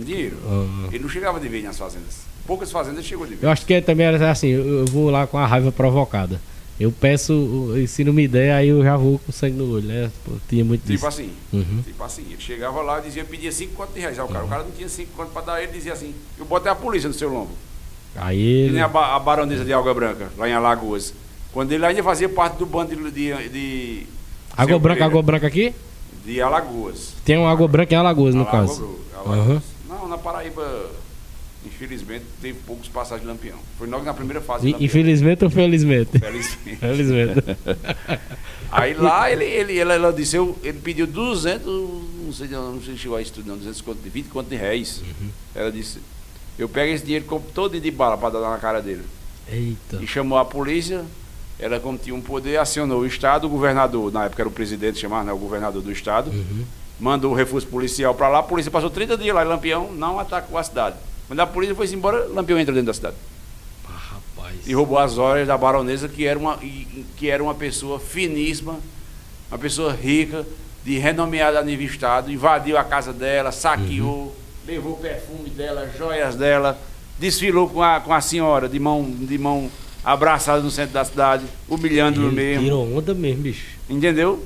um 0.01 0.05
dinheiro. 0.05 0.37
Ah. 0.47 0.89
Ele 0.93 1.03
não 1.03 1.09
chegava 1.09 1.41
de 1.41 1.49
vez 1.49 1.65
nas 1.65 1.77
fazendas. 1.77 2.19
Poucas 2.47 2.71
fazendas 2.71 3.01
ele 3.01 3.09
chegou 3.09 3.27
de 3.27 3.33
vez. 3.33 3.43
Eu 3.43 3.51
acho 3.51 3.67
que 3.67 3.81
também 3.81 4.07
era 4.07 4.31
assim, 4.31 4.49
eu 4.49 4.85
vou 4.87 5.11
lá 5.11 5.27
com 5.27 5.37
a 5.37 5.47
raiva 5.47 5.73
provocada. 5.73 6.41
Eu 6.79 6.93
peço, 6.93 7.73
se 7.89 8.05
não 8.05 8.13
me 8.13 8.29
der, 8.29 8.53
aí 8.53 8.69
eu 8.69 8.83
já 8.83 8.97
vou 8.99 9.19
com 9.19 9.33
sangue 9.33 9.57
no 9.57 9.73
olho, 9.73 9.87
né? 9.89 10.11
Pô, 10.25 10.33
tinha 10.47 10.63
muito 10.65 10.83
Tipo 10.83 10.93
disso. 10.93 11.07
assim, 11.07 11.31
Uhum. 11.53 11.83
tipo 11.83 12.05
assim, 12.05 12.23
ele 12.31 12.37
chegava 12.41 12.83
lá 12.83 12.99
e 12.99 13.03
dizia, 13.03 13.25
pedia 13.25 13.51
5 13.51 13.73
contos 13.75 13.95
de 13.95 14.01
reais 14.01 14.19
ao 14.19 14.29
cara. 14.29 14.45
O 14.45 14.49
cara 14.49 14.63
não 14.63 14.71
tinha 14.73 14.89
5 14.89 15.11
contos 15.17 15.33
para 15.33 15.43
dar, 15.43 15.63
ele 15.63 15.73
dizia 15.73 15.95
assim, 15.95 16.15
eu 16.39 16.45
botei 16.45 16.71
a 16.71 16.75
polícia 16.75 17.09
no 17.09 17.15
seu 17.15 17.31
lombo. 17.31 17.53
Aí 18.15 18.39
ele. 18.41 18.73
nem 18.75 18.83
a, 18.83 18.89
ba- 18.89 19.17
a 19.17 19.19
baronesa 19.19 19.65
de 19.65 19.73
Água 19.73 19.95
Branca, 19.95 20.29
lá 20.37 20.47
em 20.49 20.53
Alagoas. 20.53 21.15
Quando 21.53 21.73
ele 21.73 21.85
ainda 21.87 22.03
fazia 22.03 22.29
parte 22.29 22.59
do 22.59 22.67
bando 22.67 22.95
de. 22.95 23.11
de, 23.11 23.49
de 23.49 24.07
Água 24.55 24.79
branca, 24.79 25.05
água 25.07 25.23
branca 25.23 25.47
aqui? 25.47 25.75
De 26.27 26.41
Alagoas. 26.43 27.15
Tem 27.25 27.39
uma 27.39 27.51
água 27.51 27.67
branca 27.69 27.95
em 27.95 27.97
Alagoas, 27.99 28.35
no 28.35 28.43
Alagoas, 28.43 28.71
caso. 28.71 28.99
Alagoas. 29.15 29.39
Aham. 29.39 29.63
Não, 29.89 30.09
na 30.09 30.19
Paraíba, 30.19 30.91
infelizmente, 31.77 32.25
teve 32.41 32.59
poucos 32.67 32.89
passagens 32.89 33.23
de 33.23 33.27
Lampião. 33.29 33.59
Foi 33.79 33.87
logo 33.87 34.05
na 34.05 34.15
primeira 34.15 34.41
fase 34.41 34.65
Lampião. 34.67 34.85
Infelizmente 34.85 35.45
ou 35.45 35.51
felizmente? 35.51 36.19
Felizmente. 36.19 36.77
Felizmente. 36.81 37.41
Aí 38.73 38.95
lá 38.95 39.31
ele, 39.31 39.45
ele, 39.45 39.79
ela, 39.79 39.95
ela 39.95 40.13
disse, 40.13 40.37
eu, 40.37 40.57
ele 40.63 40.79
pediu 40.81 41.07
200, 41.07 41.65
não 41.67 42.33
sei, 42.33 42.49
não 42.49 42.83
sei 42.83 42.95
se 42.95 43.01
chegou 43.01 43.17
a 43.17 43.23
isso 43.23 43.33
tudo, 43.33 43.47
não, 43.49 43.57
200 43.57 43.81
conto 43.81 44.03
de 44.03 44.09
20 44.09 44.27
conto 44.27 44.49
de 44.49 44.57
réis. 44.57 44.99
Uhum. 45.01 45.29
Ela 45.55 45.71
disse, 45.71 45.99
eu 46.59 46.69
pego 46.69 46.93
esse 46.93 47.05
dinheiro 47.05 47.25
e 47.25 47.29
compro 47.29 47.51
todo 47.55 47.79
de 47.79 47.91
bala 47.91 48.19
para 48.19 48.31
dar 48.31 48.51
na 48.51 48.59
cara 48.59 48.81
dele. 48.83 49.03
Eita. 49.49 49.99
E 50.03 50.07
chamou 50.07 50.37
a 50.37 50.45
polícia, 50.45 51.05
ela 51.59 51.79
como 51.79 51.97
tinha 51.97 52.15
um 52.15 52.21
poder, 52.21 52.57
acionou 52.59 53.01
o 53.01 53.07
Estado, 53.07 53.47
o 53.47 53.51
governador, 53.51 54.13
na 54.13 54.25
época 54.25 54.43
era 54.43 54.49
o 54.49 54.53
presidente, 54.53 54.99
chamava 54.99 55.25
né, 55.25 55.33
o 55.33 55.39
governador 55.39 55.81
do 55.81 55.93
Estado, 55.93 56.31
Uhum. 56.31 56.65
mandou 56.99 57.31
o 57.31 57.35
reforço 57.35 57.69
policial 57.69 58.15
para 58.15 58.29
lá, 58.29 58.39
a 58.41 58.43
polícia 58.43 58.71
passou 58.71 58.91
30 58.91 59.17
dias 59.17 59.35
lá 59.35 59.45
em 59.45 59.49
Lampião, 59.49 59.93
não 59.93 60.19
atacou 60.19 60.59
a 60.59 60.63
cidade. 60.65 60.97
Quando 61.27 61.41
a 61.41 61.47
polícia 61.47 61.75
foi 61.75 61.87
embora, 61.93 62.27
Lampião 62.29 62.59
entrou 62.59 62.75
dentro 62.75 62.87
da 62.87 62.95
cidade. 62.95 63.17
Ah, 63.89 64.15
rapaz. 64.15 64.57
E 64.67 64.73
roubou 64.75 64.99
as 64.99 65.19
horas 65.19 65.47
da 65.47 65.57
baronesa, 65.59 66.09
que 66.09 66.25
era 66.27 66.39
uma, 66.39 66.59
que 67.17 67.29
era 67.29 67.43
uma 67.43 67.55
pessoa 67.55 67.99
finíssima, 67.99 68.79
uma 69.51 69.59
pessoa 69.59 69.93
rica, 69.93 70.47
de 70.85 70.99
renomeada 70.99 71.63
nível 71.63 71.87
Estado, 71.87 72.31
invadiu 72.31 72.79
a 72.79 72.85
casa 72.85 73.13
dela, 73.13 73.51
saqueou, 73.51 74.35
levou 74.67 74.93
o 74.93 74.97
perfume 74.99 75.51
dela, 75.51 75.91
joias 75.99 76.37
dela, 76.37 76.79
desfilou 77.19 77.69
com 77.69 77.83
a, 77.83 77.99
com 78.01 78.15
a 78.15 78.21
senhora 78.21 78.69
de 78.69 78.79
mão, 78.79 79.03
de 79.05 79.37
mão 79.37 79.69
abraçada 80.05 80.63
no 80.63 80.71
centro 80.71 80.95
da 80.95 81.05
cidade, 81.05 81.45
humilhando-no 81.69 82.29
Ele 82.29 82.37
mesmo. 82.37 82.63
tirou 82.63 82.97
onda 82.97 83.13
mesmo, 83.13 83.43
bicho. 83.43 83.67
Entendeu? 83.91 84.45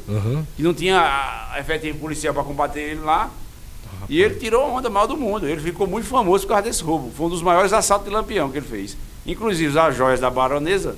E 0.58 0.62
não 0.62 0.72
tinha 0.72 1.54
efetivo 1.58 1.98
policial 1.98 2.32
para 2.32 2.42
combater 2.42 2.80
ele 2.80 3.00
lá. 3.00 3.30
E 4.08 4.20
ele 4.20 4.34
tirou 4.36 4.62
a 4.62 4.66
onda 4.68 4.90
mal 4.90 5.06
do 5.06 5.16
mundo. 5.16 5.46
Ele 5.46 5.60
ficou 5.60 5.86
muito 5.86 6.06
famoso 6.06 6.44
por 6.44 6.50
causa 6.54 6.64
desse 6.64 6.82
roubo. 6.82 7.10
Foi 7.16 7.26
um 7.26 7.30
dos 7.30 7.42
maiores 7.42 7.72
assaltos 7.72 8.08
de 8.08 8.12
Lampião 8.12 8.50
que 8.50 8.58
ele 8.58 8.66
fez. 8.66 8.96
Inclusive 9.26 9.78
as 9.78 9.96
joias 9.96 10.18
da 10.20 10.30
baronesa 10.30 10.96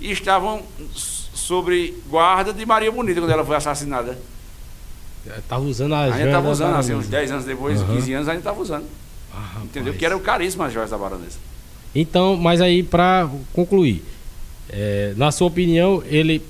estavam 0.00 0.62
sobre 0.94 1.94
guarda 2.08 2.52
de 2.52 2.64
Maria 2.64 2.90
Bonita 2.92 3.20
quando 3.20 3.30
ela 3.30 3.44
foi 3.44 3.56
assassinada. 3.56 4.18
Tava 5.48 5.64
usando 5.64 5.94
a 5.94 6.04
Ainda 6.04 6.26
estava 6.26 6.50
usando, 6.50 6.76
assim, 6.76 6.92
uns 6.92 7.06
baronesa. 7.06 7.10
10 7.10 7.30
anos 7.30 7.44
depois, 7.44 7.80
Aham. 7.80 7.94
15 7.94 8.12
anos, 8.12 8.28
ainda 8.28 8.40
estava 8.40 8.60
usando. 8.60 8.84
Ah, 9.32 9.40
rapaz. 9.40 9.64
Entendeu? 9.64 9.94
Que 9.94 10.04
eram 10.04 10.20
caríssimas 10.20 10.68
as 10.68 10.74
joias 10.74 10.90
da 10.90 10.98
baronesa. 10.98 11.38
Então, 11.94 12.36
mas 12.36 12.60
aí 12.60 12.82
pra 12.82 13.28
concluir, 13.52 14.04
é, 14.68 15.14
na 15.16 15.32
sua 15.32 15.46
opinião, 15.48 16.02
ele 16.06 16.42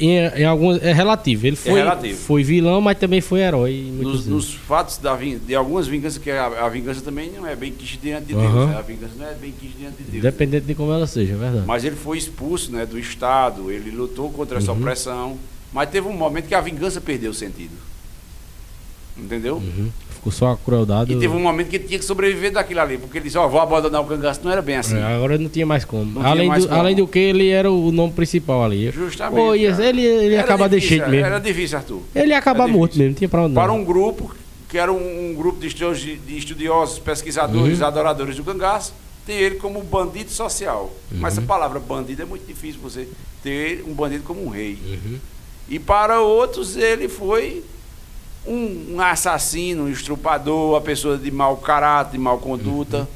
em, 0.00 0.16
em 0.40 0.44
alguns 0.44 0.82
é 0.82 0.92
relativo. 0.92 1.46
Ele 1.46 1.56
foi, 1.56 1.72
relativo. 1.74 2.18
foi 2.18 2.42
vilão, 2.42 2.80
mas 2.80 2.98
também 2.98 3.20
foi 3.20 3.40
herói. 3.40 3.90
Nos, 4.00 4.26
nos 4.26 4.54
fatos 4.54 4.98
da 4.98 5.16
de 5.16 5.54
algumas 5.54 5.86
vinganças, 5.86 6.18
que 6.18 6.30
a, 6.30 6.46
a 6.46 6.68
vingança 6.68 7.00
também 7.00 7.30
não 7.32 7.46
é 7.46 7.56
bem 7.56 7.72
quis 7.72 7.98
diante 8.00 8.26
de 8.26 8.34
Deus. 8.34 8.54
Né? 8.68 8.76
A 8.76 8.82
vingança 8.82 9.14
não 9.18 9.26
é 9.26 9.34
bem 9.34 9.52
quis 9.58 9.70
diante 9.76 9.96
de 9.96 10.04
Deus. 10.04 10.16
Independente 10.24 10.66
de 10.66 10.74
como 10.74 10.92
ela 10.92 11.06
seja, 11.06 11.34
é 11.34 11.36
verdade. 11.36 11.66
Mas 11.66 11.84
ele 11.84 11.96
foi 11.96 12.18
expulso 12.18 12.70
né, 12.72 12.86
do 12.86 12.98
Estado, 12.98 13.70
ele 13.70 13.90
lutou 13.90 14.30
contra 14.30 14.58
essa 14.58 14.72
Uhum. 14.72 14.78
opressão, 14.78 15.38
mas 15.72 15.90
teve 15.90 16.06
um 16.06 16.12
momento 16.12 16.46
que 16.46 16.54
a 16.54 16.60
vingança 16.60 17.00
perdeu 17.00 17.30
o 17.30 17.34
sentido. 17.34 17.74
Entendeu? 19.16 19.56
Uhum. 19.56 19.90
Ficou 20.18 20.32
só 20.32 20.52
a 20.52 20.56
crueldade. 20.56 21.12
E 21.12 21.16
teve 21.18 21.28
um 21.34 21.38
momento 21.40 21.68
que 21.68 21.76
ele 21.76 21.84
tinha 21.84 21.98
que 21.98 22.04
sobreviver 22.04 22.52
daquilo 22.52 22.80
ali, 22.80 22.98
porque 22.98 23.18
ele 23.18 23.24
disse, 23.24 23.38
ó, 23.38 23.46
vou 23.48 23.60
abandonar 23.60 24.00
o 24.02 24.04
cangaço. 24.04 24.40
Não 24.44 24.50
era 24.50 24.60
bem 24.60 24.76
assim. 24.76 24.96
É, 24.98 25.14
agora 25.14 25.38
não 25.38 25.48
tinha 25.48 25.64
mais 25.64 25.84
como. 25.84 26.20
Não 26.20 26.26
além, 26.26 26.48
mais 26.48 26.64
do, 26.64 26.68
como. 26.68 26.80
além 26.80 26.96
do 26.96 27.06
que, 27.06 27.18
ele 27.18 27.48
era 27.48 27.70
o 27.70 27.90
nome 27.92 28.12
principal 28.12 28.62
ali. 28.64 28.90
Justamente. 28.90 29.58
Ia- 29.60 29.76
ele, 29.88 30.02
ele 30.04 30.34
ia 30.34 30.40
acabar 30.40 30.68
de 30.68 30.74
difícil, 30.76 30.96
jeito 30.98 31.10
mesmo. 31.10 31.26
Era 31.26 31.38
difícil, 31.38 31.78
Arthur. 31.78 32.02
Ele 32.14 32.28
ia 32.30 32.38
acabar 32.38 32.66
morto 32.68 32.98
mesmo, 32.98 33.10
não 33.10 33.16
tinha 33.16 33.28
pra 33.28 33.42
onde 33.42 33.54
Para 33.54 33.68
não. 33.68 33.78
um 33.78 33.84
grupo 33.84 34.34
que 34.68 34.76
era 34.76 34.92
um, 34.92 35.30
um 35.30 35.34
grupo 35.34 35.60
de 35.60 35.68
estudiosos, 35.68 36.02
de 36.02 36.36
estudiosos, 36.36 36.98
pesquisadores, 36.98 37.80
Uhum. 37.80 37.86
adoradores 37.86 38.36
do 38.36 38.44
cangaço, 38.44 38.92
tem 39.24 39.36
ele 39.36 39.54
como 39.54 39.80
bandido 39.82 40.30
social. 40.30 40.92
Mas 41.10 41.20
Uhum. 41.20 41.26
essa 41.28 41.42
palavra 41.42 41.78
bandido 41.80 42.22
é 42.22 42.24
muito 42.24 42.46
difícil 42.46 42.80
você 42.82 43.08
ter 43.42 43.84
um 43.86 43.92
bandido 43.94 44.24
como 44.24 44.44
um 44.44 44.48
rei. 44.48 44.76
Uhum. 44.84 45.16
E 45.70 45.78
para 45.78 46.20
outros 46.20 46.76
ele 46.76 47.08
foi 47.08 47.62
um, 48.48 49.00
assassino, 49.00 49.84
um 49.84 49.88
estrupador, 49.90 50.72
uma 50.72 50.80
pessoa 50.80 51.16
de 51.18 51.30
mau 51.30 51.56
caráter, 51.56 52.12
de 52.12 52.18
mau 52.18 52.38
conduta. 52.38 53.08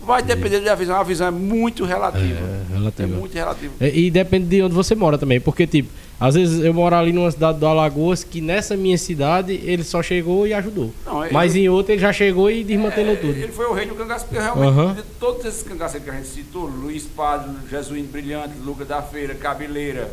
Vai 0.00 0.22
depender 0.22 0.60
da 0.60 0.74
visão. 0.76 0.96
A 0.96 1.02
visão 1.02 1.26
é 1.26 1.30
muito 1.30 1.84
relativa. 1.84 2.38
É, 2.40 2.72
relativa. 2.74 3.14
É 3.14 3.18
muito 3.18 3.34
relativa. 3.34 3.74
É, 3.80 3.88
E 3.94 4.10
depende 4.10 4.46
de 4.46 4.62
onde 4.62 4.72
você 4.74 4.94
mora 4.94 5.18
também. 5.18 5.40
Porque, 5.40 5.66
tipo, 5.66 5.90
às 6.20 6.34
vezes 6.36 6.64
eu 6.64 6.72
moro 6.72 6.94
ali 6.94 7.12
numa 7.12 7.30
cidade 7.30 7.58
do 7.58 7.66
Alagoas 7.66 8.22
que 8.22 8.40
nessa 8.40 8.76
minha 8.76 8.96
cidade 8.96 9.52
ele 9.64 9.82
só 9.82 10.00
chegou 10.02 10.46
e 10.46 10.54
ajudou. 10.54 10.94
Não, 11.04 11.24
eu- 11.26 11.32
Mas 11.32 11.56
em 11.56 11.68
outra 11.68 11.92
ele 11.94 12.00
já 12.00 12.12
chegou 12.12 12.48
e 12.50 12.62
desmantelou 12.62 13.16
tudo. 13.16 13.32
Ele 13.36 13.52
foi 13.52 13.66
o 13.66 13.72
rei 13.74 13.86
do 13.86 13.96
cangaço, 13.96 14.24
porque 14.26 14.40
realmente 14.40 15.02
de 15.02 15.08
todos 15.18 15.44
esses 15.44 15.62
cangaceiros 15.64 16.08
que 16.08 16.14
a 16.14 16.16
gente 16.16 16.28
citou, 16.28 16.66
Luiz 16.66 17.02
Padre, 17.04 17.50
Jesuíno 17.68 18.06
Brilhante, 18.08 18.54
Lucas 18.64 18.86
da 18.86 19.02
Feira, 19.02 19.34
Cabeleira, 19.34 20.10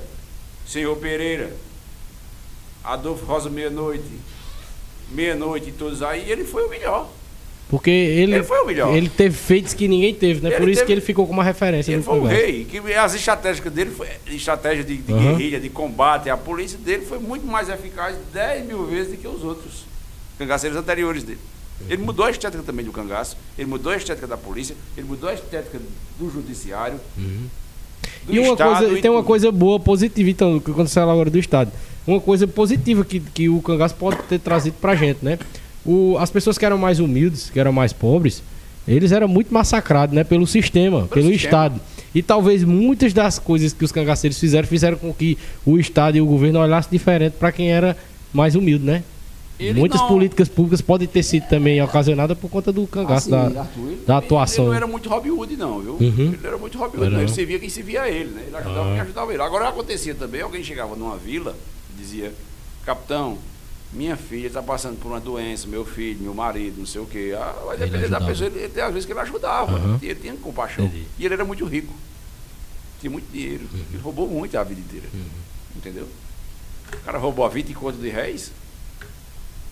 Senhor 0.66 0.96
Pereira, 0.98 1.54
Adolfo 2.84 3.26
Rosa 3.26 3.50
Meia-Noite, 3.50 4.04
Meia-Noite 5.12 5.70
e 5.70 5.72
todos 5.72 6.02
aí, 6.02 6.30
ele 6.30 6.44
foi 6.44 6.64
o 6.66 6.70
melhor. 6.70 7.10
Porque 7.68 7.90
ele, 7.90 8.36
Ele 8.36 8.44
foi 8.44 8.60
o 8.62 8.66
melhor. 8.68 8.96
ele 8.96 9.10
teve 9.10 9.36
feitos 9.36 9.74
que 9.74 9.88
ninguém 9.88 10.14
teve, 10.14 10.40
né? 10.40 10.50
Ele 10.50 10.58
Por 10.60 10.70
isso 10.70 10.82
teve- 10.82 10.86
que 10.86 10.92
ele 10.94 11.02
ficou 11.02 11.26
com 11.26 11.34
uma 11.34 11.44
referência 11.44 11.92
Ele 11.92 12.04
foi 12.04 12.20
o 12.20 12.24
rei. 12.24 12.64
Que 12.64 12.78
as 12.94 13.16
estratégias 13.16 13.74
dele, 13.74 13.90
foi, 13.90 14.08
estratégia 14.28 14.84
de, 14.84 14.98
de 14.98 15.12
Aham. 15.12 15.32
guerrilha, 15.36 15.60
de 15.60 15.70
combate, 15.70 16.30
a 16.30 16.38
polícia 16.38 16.78
dele 16.78 17.04
foi 17.06 17.18
muito 17.18 17.46
mais 17.48 17.68
eficaz 17.68 18.16
10 18.32 18.68
mil 18.68 18.86
vezes 18.86 19.14
do 19.14 19.18
que 19.18 19.28
os 19.28 19.44
outros 19.44 19.86
cangaceiros 20.38 20.78
anteriores 20.78 21.24
dele. 21.24 21.40
Ele 21.90 22.04
mudou 22.04 22.26
a 22.26 22.30
estética 22.32 22.62
também 22.64 22.86
do 22.86 22.92
cangaço, 22.92 23.36
ele 23.58 23.68
mudou 23.68 23.92
a 23.92 23.98
estética 23.98 24.28
da 24.28 24.38
polícia, 24.38 24.76
ele 24.96 25.08
mudou 25.08 25.28
a 25.28 25.34
estética 25.34 25.80
do 26.20 26.30
judiciário. 26.32 27.00
Do. 28.26 28.34
E 28.34 28.40
uma 28.40 28.56
coisa, 28.56 28.88
e 28.88 29.02
tem 29.02 29.12
uma 29.12 29.24
coisa 29.24 29.52
boa, 29.52 29.80
positiva, 29.80 30.30
então, 30.30 30.60
que 30.60 30.72
fala 30.88 31.12
agora 31.12 31.30
do 31.30 31.40
Estado. 31.40 31.72
Uma 32.06 32.20
coisa 32.20 32.48
positiva 32.48 33.04
que, 33.04 33.20
que 33.20 33.50
o 33.50 33.62
cangaço 33.62 33.96
pode 33.96 34.18
ter 34.24 34.40
trazido 34.40 34.76
pra 34.80 34.96
gente, 34.96 35.20
né? 35.24 35.40
O, 35.86 36.18
as 36.20 36.30
pessoas 36.30 36.58
que 36.58 36.66
eram 36.66 36.78
mais 36.78 37.00
humildes, 37.00 37.50
que 37.50 37.60
eram 37.60 37.72
mais 37.72 37.94
pobres, 37.94 38.44
eles 38.88 39.12
eram 39.12 39.28
muito 39.28 39.54
massacrados, 39.54 40.16
né? 40.16 40.24
Pelo 40.24 40.46
sistema, 40.46 41.08
pelo, 41.08 41.30
sistema. 41.30 41.36
Estado. 41.36 41.82
E 42.14 42.22
talvez 42.22 42.64
muitas 42.64 43.14
das 43.14 43.40
coisas 43.40 43.74
que 43.74 43.84
os 43.84 43.92
cangaceiros 43.92 44.40
fizeram, 44.40 44.68
fizeram 44.68 44.98
com 44.98 45.14
que 45.14 45.38
o 45.66 45.78
Estado 45.78 46.18
e 46.18 46.22
o 46.22 46.26
governo 46.26 46.60
olhassem 46.60 46.92
diferente 46.92 47.34
pra 47.34 47.52
quem 47.52 47.72
era 47.72 47.98
mais 48.32 48.56
humilde, 48.56 48.86
né? 48.86 49.04
Ele 49.58 49.80
Muitas 49.80 50.02
não- 50.02 50.08
políticas 50.10 50.50
públicas 50.50 50.82
podem 50.82 51.08
ter 51.08 51.24
sido 51.24 51.48
também 51.48 51.82
ocasionadas 51.82 52.38
por 52.38 52.50
conta 52.50 52.74
do 52.74 52.86
cangaço 52.88 53.34
Assim, 53.34 53.54
da, 53.54 53.62
Arthur, 53.62 53.88
ele- 53.88 54.04
da 54.06 54.18
atuação. 54.18 54.66
Ele 54.66 54.70
não 54.72 54.76
era 54.78 54.88
muito 54.88 55.08
Robin 55.10 55.30
Hood, 55.30 55.56
não, 55.56 55.80
viu? 55.80 55.94
Uhum. 55.94 56.34
Ele 56.34 56.40
era 56.44 56.58
muito 56.58 56.78
Robin 56.78 56.98
Hood, 56.98 57.06
Era 57.06 57.10
não. 57.12 57.20
Ele 57.22 57.28
não. 57.30 57.34
servia 57.36 57.60
quem 57.60 57.70
servia 57.70 58.02
a 58.02 58.10
ele, 58.10 58.32
né? 58.32 58.44
Ele 58.48 58.56
ajudava 58.58 58.90
Ah. 58.90 58.92
quem 58.92 59.00
ajudava 59.02 59.34
ele. 59.34 59.42
Agora 59.42 59.70
acontecia 59.70 60.14
também, 60.14 60.42
alguém 60.42 60.62
chegava 60.62 60.94
numa 60.98 61.16
vila 61.16 61.56
e 61.94 62.02
dizia, 62.02 62.34
capitão, 62.86 63.38
minha 63.94 64.18
filha 64.18 64.48
está 64.48 64.62
passando 64.62 65.00
por 65.00 65.08
uma 65.08 65.22
doença, 65.22 65.68
meu 65.68 65.86
filho, 65.86 66.20
meu 66.22 66.34
marido, 66.34 66.80
não 66.80 66.86
sei 66.86 67.00
o 67.00 67.06
quê. 67.06 67.34
Ah, 67.38 67.56
vai 67.66 67.78
depender 67.78 68.10
da 68.10 68.20
pessoa, 68.20 68.50
ele, 68.50 68.60
ele, 68.60 68.82
às 68.82 68.90
vezes 68.92 69.06
que 69.06 69.14
ele 69.14 69.20
ajudava. 69.22 69.78
Aham. 69.78 70.00
Ele 70.02 70.16
tinha 70.16 70.34
compaixão. 70.36 70.84
Entendi. 70.86 71.06
E 71.18 71.24
ele 71.26 71.34
era 71.34 71.46
muito 71.46 71.64
rico. 71.64 71.94
Tinha 73.00 73.10
muito 73.10 73.32
dinheiro. 73.32 73.64
Ele 73.74 74.02
roubou 74.04 74.28
muito 74.28 74.58
a 74.58 74.64
vida 74.64 74.82
inteira. 74.82 75.06
Uhum. 75.14 75.22
Entendeu? 75.78 76.08
O 76.92 77.06
cara 77.06 77.18
roubou 77.18 77.46
a 77.46 77.50
20 77.50 77.74
conto 77.74 77.98
de 77.98 78.10
réis. 78.10 78.52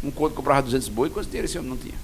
Um 0.03 0.11
conto 0.11 0.35
comprava 0.35 0.61
200 0.63 0.89
boi, 0.89 1.09
quanto 1.09 1.25
dinheiro 1.27 1.45
esse 1.45 1.57
homem 1.57 1.69
não 1.69 1.77
tinha? 1.77 1.95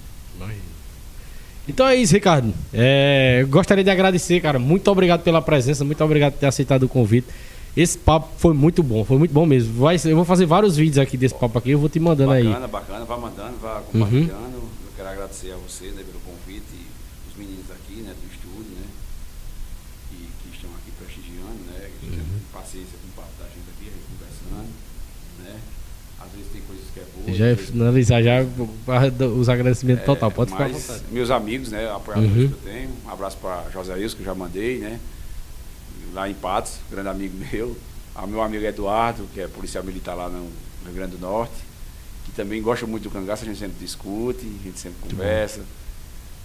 Então 1.68 1.86
é 1.86 1.94
isso, 1.94 2.14
Ricardo. 2.14 2.52
É, 2.72 3.44
gostaria 3.48 3.84
de 3.84 3.90
agradecer, 3.90 4.40
cara. 4.40 4.58
Muito 4.58 4.90
obrigado 4.90 5.22
pela 5.22 5.40
presença, 5.42 5.84
muito 5.84 6.02
obrigado 6.02 6.32
por 6.32 6.38
ter 6.40 6.46
aceitado 6.46 6.82
o 6.84 6.88
convite. 6.88 7.28
Esse 7.76 7.96
papo 7.96 8.28
foi 8.38 8.52
muito 8.52 8.82
bom, 8.82 9.04
foi 9.04 9.18
muito 9.18 9.32
bom 9.32 9.46
mesmo. 9.46 9.74
Vai, 9.78 9.96
eu 10.04 10.16
vou 10.16 10.24
fazer 10.24 10.46
vários 10.46 10.76
vídeos 10.76 10.98
aqui 10.98 11.16
desse 11.16 11.34
papo 11.34 11.56
aqui, 11.58 11.70
eu 11.70 11.78
vou 11.78 11.88
te 11.88 12.00
mandando 12.00 12.32
aí. 12.32 12.44
Uhum. 12.46 12.52
Bacana, 12.52 12.68
bacana, 12.68 13.04
vá 13.04 13.16
mandando, 13.16 13.56
vá 13.62 13.82
compartilhando. 13.92 14.56
Eu 14.56 14.92
quero 14.96 15.08
agradecer 15.08 15.52
a 15.52 15.56
você 15.56 15.86
né, 15.94 16.02
pelo 16.02 16.18
convite, 16.26 16.66
e 16.74 16.86
os 17.30 17.36
meninos 17.38 17.70
aqui 17.70 18.02
né, 18.02 18.10
do 18.18 18.26
estúdio, 18.26 18.74
né? 18.74 18.86
Que, 20.10 20.16
que 20.16 20.56
estão 20.56 20.70
aqui 20.82 20.90
prestigiando, 20.98 21.62
né? 21.70 21.90
Que 22.00 22.06
Uhum. 22.06 22.12
têm 22.18 22.24
paciência 22.52 22.98
com 22.98 23.06
o 23.06 23.14
papo 23.14 23.30
da 23.38 23.46
gente 23.46 23.70
aqui, 23.70 23.86
a 23.86 23.92
gente 23.94 24.06
conversando, 24.10 24.70
né? 25.46 25.54
Às 26.18 26.30
vezes 26.32 26.50
tem 26.52 26.60
é. 27.32 27.34
Já 27.34 27.56
finalizar 27.56 28.22
já 28.22 28.38
os 29.26 29.48
agradecimentos 29.48 30.04
total, 30.04 30.30
pode 30.30 30.50
ficar 30.52 30.64
à 30.64 30.68
mas 30.68 30.82
vontade. 30.86 31.04
meus 31.10 31.30
amigos, 31.30 31.70
né, 31.70 31.90
apoiadores 31.90 32.30
Uhum. 32.36 32.48
que 32.48 32.54
eu 32.68 32.72
tenho, 32.72 32.90
um 33.06 33.10
abraço 33.10 33.36
para 33.38 33.64
José 33.72 33.94
Wilson, 33.94 34.16
que 34.16 34.22
eu 34.22 34.26
já 34.26 34.34
mandei, 34.34 34.78
né, 34.78 35.00
lá 36.12 36.28
em 36.28 36.34
Patos, 36.34 36.74
grande 36.90 37.08
amigo 37.08 37.36
meu, 37.52 37.76
ao 38.14 38.26
meu 38.26 38.42
amigo 38.42 38.64
Eduardo, 38.64 39.26
que 39.32 39.40
é 39.40 39.46
policial 39.48 39.84
militar 39.84 40.14
lá 40.14 40.28
no 40.28 40.48
Rio 40.84 40.94
Grande 40.94 41.16
do 41.16 41.20
Norte, 41.20 41.54
que 42.24 42.32
também 42.32 42.60
gosta 42.60 42.86
muito 42.86 43.04
do 43.04 43.10
cangaço, 43.10 43.42
a 43.44 43.46
gente 43.46 43.58
sempre 43.58 43.76
discute, 43.80 44.40
a 44.40 44.64
gente 44.64 44.78
sempre 44.78 44.98
conversa. 45.08 45.60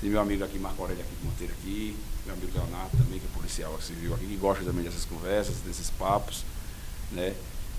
Tem 0.02 0.10
meu 0.10 0.20
amigo 0.22 0.44
aqui, 0.44 0.60
Marco 0.60 0.82
Aurélio 0.82 1.04
aqui 1.04 1.16
de 1.20 1.26
Monteiro 1.26 1.54
aqui, 1.60 1.96
meu 2.26 2.36
amigo 2.36 2.52
Leonardo 2.54 2.92
também, 2.98 3.20
que 3.20 3.26
é 3.26 3.30
policial 3.36 3.78
civil 3.82 4.14
aqui, 4.14 4.26
que 4.26 4.36
gosta 4.36 4.64
também 4.64 4.84
dessas 4.84 5.06
conversas, 5.06 5.56
desses 5.66 5.90
papos, 5.90 6.44
né? 7.12 7.34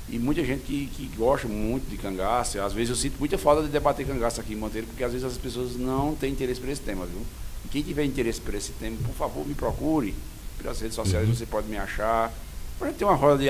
E 0.09 0.19
muita 0.19 0.45
gente 0.45 0.63
que, 0.63 0.87
que 0.87 1.07
gosta 1.17 1.49
muito 1.49 1.89
de 1.91 1.97
cangaço. 1.97 2.61
Às 2.61 2.73
vezes 2.73 2.91
eu 2.91 2.97
sinto 2.97 3.19
muita 3.19 3.37
falta 3.37 3.63
de 3.63 3.69
debater 3.69 4.07
cangaço 4.07 4.41
aqui 4.41 4.53
em 4.53 4.57
Monteiro, 4.57 4.87
porque 4.87 5.03
às 5.03 5.13
vezes 5.13 5.27
as 5.27 5.37
pessoas 5.37 5.75
não 5.77 6.15
têm 6.15 6.31
interesse 6.33 6.61
por 6.61 6.69
esse 6.69 6.81
tema, 6.81 7.05
viu? 7.07 7.21
E 7.65 7.69
quem 7.69 7.83
tiver 7.83 8.05
interesse 8.05 8.41
por 8.41 8.55
esse 8.55 8.71
tema, 8.73 8.97
por 9.05 9.15
favor, 9.15 9.45
me 9.47 9.55
procure. 9.55 10.15
Pelas 10.59 10.81
redes 10.81 10.95
sociais 10.95 11.29
Uhum. 11.29 11.35
você 11.35 11.45
pode 11.45 11.67
me 11.69 11.77
achar. 11.77 12.33
Gente 12.83 12.95
ter 12.97 13.05
uma 13.05 13.15
roda 13.15 13.37
de, 13.43 13.49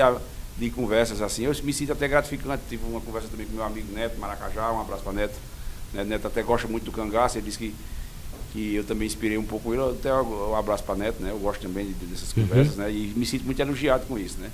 de 0.57 0.71
conversas 0.71 1.21
assim. 1.21 1.43
Eu 1.43 1.55
me 1.63 1.71
sinto 1.71 1.91
até 1.93 2.07
gratificante. 2.07 2.63
Tive 2.67 2.83
uma 2.85 2.99
conversa 3.01 3.27
também 3.27 3.45
com 3.45 3.53
meu 3.53 3.63
amigo 3.63 3.91
Neto 3.93 4.19
Maracajá, 4.19 4.71
um 4.71 4.81
abraço 4.81 5.03
para 5.03 5.13
Neto. 5.13 5.35
Né, 5.93 6.03
Neto 6.03 6.25
até 6.27 6.41
gosta 6.41 6.67
muito 6.67 6.85
do 6.85 6.91
cangaço, 6.91 7.37
ele 7.37 7.45
disse 7.45 7.57
que, 7.59 7.75
que 8.51 8.75
eu 8.75 8.83
também 8.83 9.05
inspirei 9.07 9.37
um 9.37 9.43
pouco 9.45 9.73
ele. 9.73 9.83
Até 9.91 10.11
um 10.13 10.55
abraço 10.55 10.83
para 10.83 10.95
Neto, 10.95 11.21
né? 11.21 11.29
Eu 11.31 11.37
gosto 11.37 11.61
também 11.61 11.85
de- 11.85 11.93
dessas 11.93 12.35
Uhum. 12.35 12.47
conversas, 12.47 12.75
né? 12.75 12.91
E 12.91 13.13
me 13.15 13.25
sinto 13.27 13.45
muito 13.45 13.59
elogiado 13.61 14.05
com 14.07 14.17
isso, 14.17 14.37
né? 14.39 14.49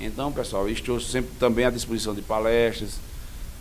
Então, 0.00 0.32
pessoal, 0.32 0.68
estou 0.68 0.98
sempre 1.00 1.30
também 1.38 1.64
à 1.64 1.70
disposição 1.70 2.14
de 2.14 2.22
palestras, 2.22 2.98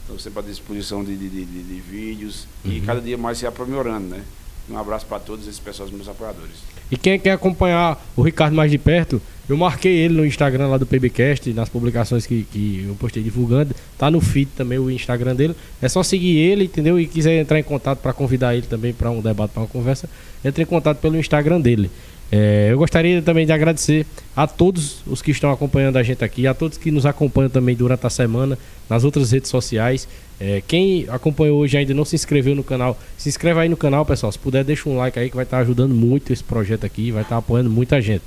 estou 0.03 0.18
sempre 0.18 0.40
à 0.40 0.44
disposição 0.44 1.03
de, 1.03 1.16
de, 1.16 1.30
de- 1.30 1.45
de- 1.45 1.64
de 1.64 1.82
vídeos 1.82 2.48
e 2.64 2.80
Uhum. 2.80 2.86
cada 2.86 3.02
dia 3.02 3.18
mais 3.18 3.38
se 3.38 3.45
aprimorando, 3.45 4.07
né? 4.07 4.22
Um 4.70 4.78
abraço 4.78 5.06
para 5.06 5.20
todos 5.20 5.48
esses 5.48 5.60
pessoas, 5.60 5.90
meus 5.91 6.07
apoiadores. 6.07 6.53
E 6.91 6.98
quem 6.98 7.20
quer 7.20 7.32
acompanhar 7.32 8.03
o 8.16 8.22
Ricardo 8.22 8.56
mais 8.56 8.70
de 8.72 8.78
perto, 8.78 9.20
eu 9.49 9.57
marquei 9.57 9.91
ele 9.98 10.14
no 10.14 10.26
Instagram 10.26 10.68
lá 10.68 10.78
do 10.78 10.86
PBcast, 10.86 11.52
nas 11.53 11.68
publicações 11.68 12.26
que, 12.28 12.44
que 12.52 12.86
eu 12.88 12.95
postei 12.95 13.22
divulgando. 13.24 13.76
Tá 13.98 14.10
no 14.11 14.22
feed 14.22 14.49
também 14.56 14.78
o 14.78 14.90
Instagram 14.91 15.36
dele. 15.36 15.56
É 15.82 15.90
só 15.90 16.03
seguir 16.03 16.38
ele, 16.38 16.66
entendeu? 16.66 16.99
E 16.99 17.07
quiser 17.07 17.40
entrar 17.41 17.60
em 17.60 17.64
contato 17.64 17.99
para 17.99 18.14
convidar 18.14 18.56
ele 18.56 18.66
também 18.68 18.94
para 18.94 19.10
um 19.10 19.22
debate, 19.22 19.52
para 19.52 19.64
uma 19.64 19.68
conversa, 19.68 20.07
entre 20.45 20.61
em 20.64 20.68
contato 20.68 20.99
pelo 20.99 21.18
Instagram 21.18 21.60
dele. 21.60 21.90
É, 22.31 22.68
eu 22.72 22.77
gostaria 22.77 23.22
também 23.22 23.45
de 23.45 23.51
agradecer 23.51 24.06
a 24.35 24.45
todos 24.45 25.01
os 25.07 25.22
que 25.22 25.31
estão 25.31 25.51
acompanhando 25.51 25.97
a 25.97 26.03
gente 26.03 26.23
aqui, 26.23 26.45
a 26.45 26.53
todos 26.53 26.77
que 26.77 26.91
nos 26.91 27.06
acompanham 27.06 27.49
também 27.49 27.76
durante 27.76 28.06
a 28.06 28.10
semana 28.10 28.57
nas 28.89 29.03
outras 29.03 29.31
redes 29.31 29.49
sociais. 29.49 30.07
É, 30.39 30.61
quem 30.68 31.06
acompanhou 31.10 31.60
hoje 31.60 31.77
ainda 31.77 31.93
não 31.93 32.06
se 32.06 32.15
inscreveu 32.15 32.56
no 32.56 32.64
canal, 32.64 32.97
se 33.18 33.27
inscreve 33.27 33.60
aí 33.60 33.69
no 33.69 33.76
canal, 33.76 34.06
pessoal. 34.06 34.31
Se 34.31 34.39
puder, 34.39 34.64
deixa 34.64 34.88
um 34.88 34.97
like 34.97 35.18
aí 35.18 35.30
que 35.30 35.35
vai 35.35 35.43
estar 35.43 35.60
ajudando 35.60 35.93
muito 35.93 36.31
esse 36.31 36.43
projeto 36.43 36.85
aqui, 36.85 37.11
vai 37.11 37.23
estar 37.23 37.38
apoiando 37.38 37.69
muita 37.69 37.99
gente. 37.99 38.23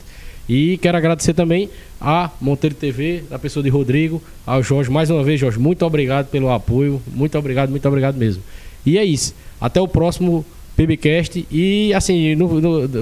E 0.49 0.77
quero 0.79 0.99
agradecer 0.99 1.33
também 1.33 1.71
a 2.01 2.31
Monteiro 2.41 2.75
TV, 2.75 3.23
da 3.31 3.39
pessoa 3.39 3.63
de 3.63 3.71
Rodrigo, 3.71 4.21
ao 4.45 4.63
Jorge, 4.63 4.91
mais 4.91 5.09
uma 5.09 5.23
vez, 5.23 5.39
Jorge, 5.39 5.59
muito 5.59 5.87
obrigado 5.87 6.29
pelo 6.29 6.51
apoio, 6.51 7.01
muito 7.07 7.39
obrigado, 7.39 7.71
muito 7.71 7.87
obrigado 7.87 8.17
mesmo. 8.17 8.43
E 8.85 8.99
é 8.99 9.05
isso, 9.05 9.35
até 9.61 9.81
o 9.81 9.87
próximo 9.87 10.45
PBcast 10.77 11.47
e 11.51 11.93
assim, 11.95 12.37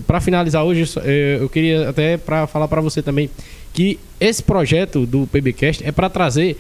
para 0.07 0.21
finalizar 0.21 0.65
hoje, 0.65 0.93
eh, 1.05 1.39
eu 1.41 1.49
queria 1.49 1.89
até 1.89 2.17
para 2.17 2.47
falar 2.47 2.67
para 2.69 2.81
você 2.81 3.01
também 3.01 3.31
que 3.73 3.99
esse 4.19 4.43
projeto 4.43 5.07
do 5.07 5.27
PBcast 5.29 5.87
é 5.87 5.93
para 5.93 6.11
trazer 6.11 6.57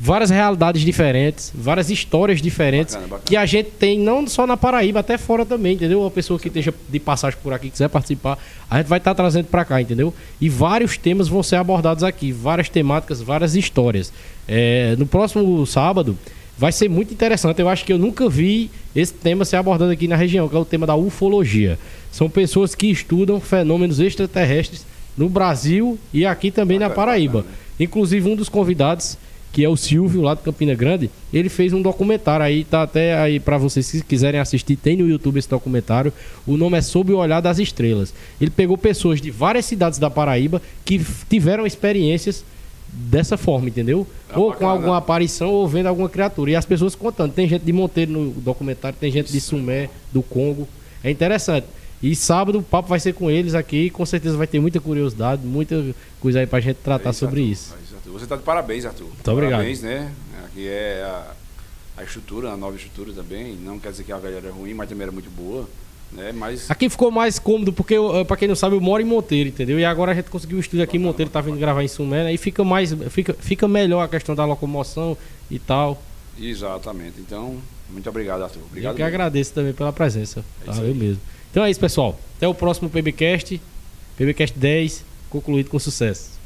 várias 0.00 0.30
realidades 0.30 0.82
diferentes, 0.82 1.52
várias 1.54 1.90
histórias 1.90 2.40
diferentes 2.40 2.94
Bacana, 2.94 3.10
bacana. 3.10 3.26
que 3.26 3.36
a 3.36 3.44
gente 3.44 3.70
tem 3.70 3.98
não 3.98 4.26
só 4.26 4.46
na 4.46 4.56
Paraíba, 4.56 5.00
até 5.00 5.18
fora 5.18 5.44
também, 5.44 5.74
entendeu? 5.74 6.00
Uma 6.00 6.10
pessoa 6.10 6.38
que 6.38 6.48
esteja 6.48 6.72
de 6.88 7.00
passagem 7.00 7.38
por 7.42 7.52
aqui 7.52 7.68
quiser 7.68 7.88
participar, 7.88 8.38
a 8.70 8.78
gente 8.78 8.86
vai 8.86 8.98
estar 8.98 9.14
trazendo 9.14 9.46
para 9.46 9.64
cá, 9.64 9.80
entendeu? 9.80 10.14
E 10.40 10.48
vários 10.48 10.96
temas 10.96 11.26
vão 11.28 11.42
ser 11.42 11.56
abordados 11.56 12.04
aqui, 12.04 12.30
várias 12.30 12.68
temáticas, 12.68 13.20
várias 13.20 13.56
histórias. 13.56 14.12
É, 14.46 14.94
no 14.96 15.06
próximo 15.06 15.66
sábado 15.66 16.16
vai 16.58 16.72
ser 16.72 16.90
muito 16.90 17.14
interessante. 17.14 17.60
Eu 17.60 17.68
acho 17.68 17.84
que 17.84 17.92
eu 17.92 17.98
nunca 17.98 18.28
vi 18.28 18.70
esse 18.94 19.14
tema 19.14 19.44
ser 19.44 19.56
abordado 19.56 19.92
aqui 19.92 20.08
na 20.08 20.16
região, 20.16 20.48
que 20.48 20.56
é 20.56 20.58
o 20.58 20.64
tema 20.64 20.86
da 20.86 20.96
ufologia. 20.96 21.78
São 22.10 22.28
pessoas 22.28 22.74
que 22.74 22.90
estudam 22.90 23.40
fenômenos 23.40 24.00
extraterrestres 24.00 24.84
no 25.16 25.28
Brasil 25.28 25.98
e 26.12 26.26
aqui 26.26 26.50
também 26.50 26.78
na 26.78 26.90
Paraíba. 26.90 27.46
Inclusive 27.78 28.28
um 28.28 28.34
dos 28.34 28.48
convidados 28.48 29.16
que 29.52 29.64
é 29.64 29.68
o 29.68 29.76
Silvio 29.76 30.20
lá 30.20 30.34
de 30.34 30.42
Campina 30.42 30.74
Grande, 30.74 31.10
ele 31.32 31.48
fez 31.48 31.72
um 31.72 31.80
documentário 31.80 32.44
aí, 32.44 32.64
tá 32.64 32.82
até 32.82 33.18
aí 33.18 33.40
para 33.40 33.56
vocês 33.56 33.86
se 33.86 34.04
quiserem 34.04 34.38
assistir, 34.38 34.76
tem 34.76 34.96
no 34.96 35.08
YouTube 35.08 35.38
esse 35.38 35.48
documentário. 35.48 36.12
O 36.46 36.56
nome 36.56 36.76
é 36.76 36.82
Sob 36.82 37.12
o 37.12 37.16
Olhar 37.16 37.40
das 37.40 37.58
Estrelas. 37.58 38.12
Ele 38.40 38.50
pegou 38.50 38.76
pessoas 38.76 39.20
de 39.20 39.30
várias 39.30 39.64
cidades 39.64 39.98
da 39.98 40.10
Paraíba 40.10 40.60
que 40.84 41.00
tiveram 41.28 41.66
experiências 41.66 42.44
dessa 42.92 43.36
forma, 43.36 43.68
entendeu? 43.68 44.06
Ah, 44.30 44.38
ou 44.38 44.52
com 44.52 44.66
alguma 44.68 44.96
aparição 44.96 45.48
ou 45.50 45.68
vendo 45.68 45.86
alguma 45.86 46.08
criatura. 46.08 46.50
E 46.50 46.56
as 46.56 46.64
pessoas 46.64 46.94
contando. 46.94 47.32
Tem 47.32 47.48
gente 47.48 47.62
de 47.64 47.72
Monteiro 47.72 48.12
no 48.12 48.30
documentário, 48.30 48.98
tem 48.98 49.10
gente 49.10 49.30
de 49.32 49.40
Sumé, 49.40 49.88
do 50.12 50.22
Congo. 50.22 50.66
É 51.02 51.10
interessante. 51.10 51.66
E 52.02 52.14
sábado 52.14 52.58
o 52.58 52.62
papo 52.62 52.88
vai 52.88 53.00
ser 53.00 53.12
com 53.14 53.30
eles 53.30 53.54
aqui. 53.54 53.90
Com 53.90 54.06
certeza 54.06 54.36
vai 54.36 54.46
ter 54.46 54.60
muita 54.60 54.80
curiosidade, 54.80 55.44
muita 55.46 55.84
coisa 56.20 56.40
aí 56.40 56.46
pra 56.46 56.60
gente 56.60 56.76
tratar 56.76 57.08
É 57.08 57.10
isso, 57.10 57.18
sobre 57.20 57.40
Arthur. 57.40 57.52
isso. 57.52 57.74
É 57.74 57.82
isso. 57.84 58.12
Você 58.12 58.24
está 58.24 58.36
de 58.36 58.42
parabéns, 58.42 58.84
Arthur. 58.84 59.06
Muito 59.06 59.30
obrigado. 59.30 59.58
Parabéns, 59.58 59.82
né? 59.82 60.12
Aqui 60.46 60.66
é 60.66 61.02
a, 61.04 61.32
a 61.98 62.04
estrutura, 62.04 62.50
a 62.50 62.56
nova 62.56 62.76
estrutura 62.76 63.12
também. 63.12 63.54
Não 63.56 63.78
quer 63.78 63.90
dizer 63.90 64.04
que 64.04 64.12
a 64.12 64.16
velha 64.18 64.36
era 64.36 64.50
ruim, 64.50 64.74
mas 64.74 64.88
também 64.88 65.02
era 65.02 65.12
muito 65.12 65.30
boa. 65.30 65.68
Né? 66.10 66.32
Mas 66.32 66.70
Aqui 66.70 66.88
ficou 66.88 67.10
mais 67.10 67.38
cômodo, 67.38 67.72
porque, 67.72 67.94
eu, 67.94 68.24
pra 68.24 68.36
quem 68.36 68.48
não 68.48 68.54
sabe, 68.54 68.74
eu 68.74 68.80
moro 68.80 69.02
em 69.02 69.06
Monteiro, 69.06 69.48
entendeu? 69.48 69.78
E 69.78 69.84
agora 69.84 70.12
a 70.12 70.14
gente 70.14 70.30
conseguiu 70.30 70.56
um 70.56 70.60
estúdio 70.60 70.82
aqui 70.82 70.96
em 70.96 71.00
Monteiro, 71.00 71.30
tá 71.30 71.40
vindo 71.40 71.58
gravar 71.58 71.84
em 71.84 71.88
Sumé, 71.88 72.24
né? 72.24 72.34
E 72.34 72.38
fica 72.38 72.64
mais. 72.64 72.92
Fica, 73.10 73.34
fica 73.34 73.68
melhor 73.68 74.02
a 74.02 74.08
questão 74.08 74.34
da 74.34 74.44
locomoção 74.44 75.16
e 75.50 75.58
tal. 75.58 76.02
Exatamente. 76.40 77.20
Então, 77.20 77.58
muito 77.90 78.08
obrigado, 78.08 78.42
Arthur. 78.42 78.62
Obrigado. 78.70 78.92
eu 78.92 78.96
que 78.96 79.02
mesmo. 79.02 79.14
agradeço 79.14 79.52
também 79.52 79.72
pela 79.72 79.92
presença. 79.92 80.44
É 80.66 80.70
aí. 80.70 80.94
mesmo. 80.94 81.20
Então 81.50 81.64
é 81.64 81.70
isso, 81.70 81.80
pessoal. 81.80 82.18
Até 82.36 82.46
o 82.48 82.54
próximo 82.54 82.88
PBcast. 82.88 83.60
PBcast 84.16 84.58
10, 84.58 85.04
concluído 85.30 85.70
com 85.70 85.78
sucesso. 85.78 86.37